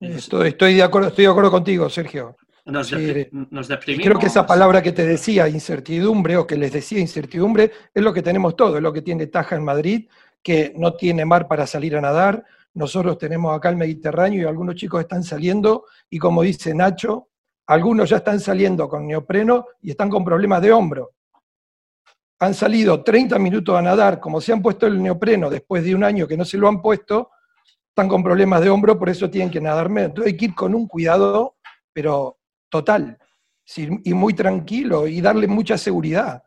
Estoy, 0.00 0.48
estoy, 0.48 0.74
de 0.74 0.82
acuerdo, 0.82 1.08
estoy 1.08 1.24
de 1.24 1.30
acuerdo 1.30 1.50
contigo, 1.50 1.88
Sergio. 1.88 2.36
Nos, 2.64 2.90
deprimimos. 2.90 4.04
Creo 4.04 4.18
que 4.18 4.26
esa 4.26 4.46
palabra 4.46 4.82
que 4.82 4.92
te 4.92 5.06
decía, 5.06 5.48
incertidumbre, 5.48 6.36
o 6.36 6.46
que 6.46 6.56
les 6.56 6.70
decía 6.70 7.00
incertidumbre, 7.00 7.72
es 7.94 8.02
lo 8.02 8.12
que 8.12 8.22
tenemos 8.22 8.54
todo, 8.54 8.76
es 8.76 8.82
lo 8.82 8.92
que 8.92 9.02
tiene 9.02 9.26
Taja 9.26 9.56
en 9.56 9.64
Madrid, 9.64 10.08
que 10.42 10.72
no 10.76 10.94
tiene 10.94 11.24
mar 11.24 11.48
para 11.48 11.66
salir 11.66 11.96
a 11.96 12.00
nadar, 12.00 12.44
nosotros 12.74 13.18
tenemos 13.18 13.56
acá 13.56 13.70
el 13.70 13.76
Mediterráneo 13.76 14.42
y 14.42 14.46
algunos 14.46 14.76
chicos 14.76 15.00
están 15.00 15.24
saliendo 15.24 15.86
y 16.08 16.18
como 16.18 16.42
dice 16.42 16.74
Nacho, 16.74 17.28
algunos 17.68 18.08
ya 18.08 18.16
están 18.16 18.40
saliendo 18.40 18.88
con 18.88 19.06
neopreno 19.06 19.66
y 19.82 19.90
están 19.90 20.08
con 20.08 20.24
problemas 20.24 20.62
de 20.62 20.72
hombro. 20.72 21.12
Han 22.40 22.54
salido 22.54 23.02
30 23.02 23.38
minutos 23.38 23.76
a 23.76 23.82
nadar, 23.82 24.20
como 24.20 24.40
se 24.40 24.52
han 24.52 24.62
puesto 24.62 24.86
el 24.86 25.02
neopreno 25.02 25.50
después 25.50 25.84
de 25.84 25.94
un 25.94 26.02
año 26.02 26.26
que 26.26 26.36
no 26.36 26.44
se 26.44 26.56
lo 26.56 26.68
han 26.68 26.80
puesto, 26.80 27.30
están 27.88 28.08
con 28.08 28.22
problemas 28.22 28.62
de 28.62 28.70
hombro, 28.70 28.98
por 28.98 29.10
eso 29.10 29.28
tienen 29.28 29.50
que 29.50 29.60
nadar 29.60 29.90
menos. 29.90 30.10
Entonces 30.10 30.32
hay 30.32 30.36
que 30.38 30.44
ir 30.46 30.54
con 30.54 30.74
un 30.74 30.86
cuidado, 30.86 31.56
pero 31.92 32.38
total, 32.70 33.18
y 33.76 34.14
muy 34.14 34.32
tranquilo 34.34 35.06
y 35.06 35.20
darle 35.20 35.46
mucha 35.46 35.76
seguridad. 35.76 36.42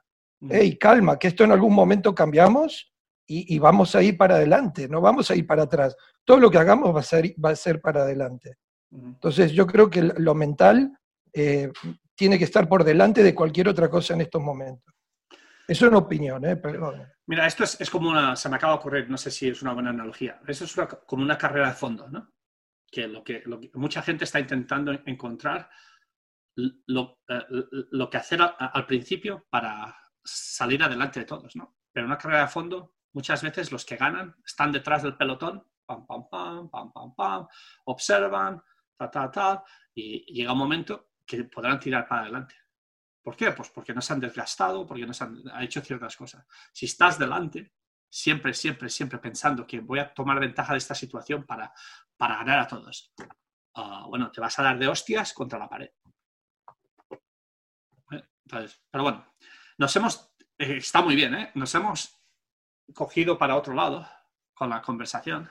Hey, 0.49 0.75
calma, 0.77 1.19
que 1.19 1.27
esto 1.27 1.43
en 1.43 1.51
algún 1.51 1.75
momento 1.75 2.15
cambiamos 2.15 2.91
y, 3.27 3.59
vamos 3.59 3.95
a 3.95 4.01
ir 4.01 4.17
para 4.17 4.35
adelante, 4.35 4.89
no 4.89 5.01
vamos 5.01 5.29
a 5.29 5.35
ir 5.35 5.45
para 5.45 5.63
atrás. 5.63 5.95
Todo 6.25 6.37
lo 6.37 6.49
que 6.49 6.57
hagamos 6.57 6.95
va 6.95 7.01
a 7.01 7.03
ser, 7.03 7.35
va 7.43 7.51
a 7.51 7.55
ser 7.55 7.79
para 7.79 8.01
adelante. 8.01 8.57
Entonces 8.91 9.51
yo 9.51 9.67
creo 9.67 9.89
que 9.89 10.01
lo 10.01 10.33
mental 10.33 10.97
eh, 11.33 11.71
tiene 12.15 12.37
que 12.37 12.43
estar 12.43 12.67
por 12.67 12.83
delante 12.83 13.23
de 13.23 13.35
cualquier 13.35 13.69
otra 13.69 13.89
cosa 13.89 14.13
en 14.13 14.21
estos 14.21 14.41
momentos. 14.41 14.93
Eso 15.67 15.85
es 15.85 15.89
una 15.91 15.99
opinión, 15.99 16.43
¿eh? 16.45 16.57
Perdón. 16.57 17.07
Mira, 17.27 17.47
esto 17.47 17.63
es, 17.63 17.89
como 17.89 18.09
una, 18.09 18.35
se 18.35 18.49
me 18.49 18.57
acaba 18.57 18.73
de 18.73 18.79
ocurrir, 18.79 19.09
no 19.09 19.17
sé 19.17 19.31
si 19.31 19.47
es 19.47 19.61
una 19.61 19.73
buena 19.73 19.91
analogía. 19.91 20.41
Eso 20.45 20.65
es 20.65 20.75
como 21.05 21.23
una 21.23 21.37
carrera 21.37 21.69
de 21.69 21.75
fondo, 21.75 22.09
¿no? 22.09 22.33
Que 22.91 23.07
lo, 23.07 23.23
que 23.23 23.43
mucha 23.75 24.01
gente 24.01 24.25
está 24.25 24.39
intentando 24.39 24.91
encontrar 25.05 25.69
lo, 26.55 27.19
eh, 27.29 27.45
lo 27.91 28.09
que 28.09 28.17
hacer 28.17 28.41
al 28.41 28.85
principio 28.85 29.47
para 29.49 29.95
salir 30.23 30.83
adelante 30.83 31.21
de 31.21 31.25
todos, 31.25 31.55
¿no? 31.55 31.77
Pero 31.91 32.05
una 32.05 32.17
carrera 32.17 32.41
de 32.41 32.47
fondo 32.49 32.95
muchas 33.13 33.41
veces 33.41 33.71
los 33.71 33.85
que 33.85 33.95
ganan 33.97 34.35
están 34.45 34.71
detrás 34.71 35.03
del 35.03 35.15
pelotón, 35.15 35.63
pam, 35.85 36.05
pam, 36.05 36.29
pam, 36.29 36.69
pam, 36.69 36.91
pam, 36.91 37.15
pam, 37.15 37.47
observan, 37.85 38.61
ta, 38.97 39.09
ta, 39.09 39.31
ta, 39.31 39.63
y 39.93 40.33
llega 40.33 40.53
un 40.53 40.59
momento 40.59 41.10
que 41.31 41.43
podrán 41.45 41.79
tirar 41.79 42.07
para 42.07 42.23
adelante. 42.23 42.55
¿Por 43.23 43.35
qué? 43.35 43.51
Pues 43.51 43.69
porque 43.69 43.93
no 43.93 44.01
se 44.01 44.13
han 44.13 44.19
desgastado, 44.19 44.85
porque 44.85 45.05
no 45.05 45.13
se 45.13 45.23
han, 45.23 45.41
hecho 45.61 45.81
ciertas 45.81 46.17
cosas. 46.17 46.45
Si 46.73 46.87
estás 46.87 47.17
delante, 47.17 47.73
siempre, 48.09 48.53
siempre, 48.53 48.89
siempre 48.89 49.19
pensando 49.19 49.65
que 49.65 49.79
voy 49.79 49.99
a 49.99 50.13
tomar 50.13 50.39
ventaja 50.39 50.73
de 50.73 50.79
esta 50.79 50.95
situación 50.95 51.45
para, 51.45 51.71
para 52.17 52.37
ganar 52.37 52.59
a 52.59 52.67
todos, 52.67 53.13
ah, 53.75 54.05
bueno, 54.09 54.31
te 54.31 54.41
vas 54.41 54.57
a 54.59 54.63
dar 54.63 54.77
de 54.77 54.87
hostias 54.87 55.33
contra 55.33 55.59
la 55.59 55.69
pared. 55.69 55.89
Eh, 58.11 58.23
pero 58.41 59.03
bueno, 59.03 59.33
nos 59.77 59.95
hemos, 59.95 60.33
eh, 60.57 60.77
está 60.77 61.01
muy 61.01 61.15
bien, 61.15 61.33
¿eh? 61.35 61.51
Nos 61.55 61.73
hemos 61.75 62.21
cogido 62.93 63.37
para 63.37 63.55
otro 63.55 63.73
lado 63.73 64.05
con 64.53 64.69
la 64.69 64.81
conversación. 64.81 65.49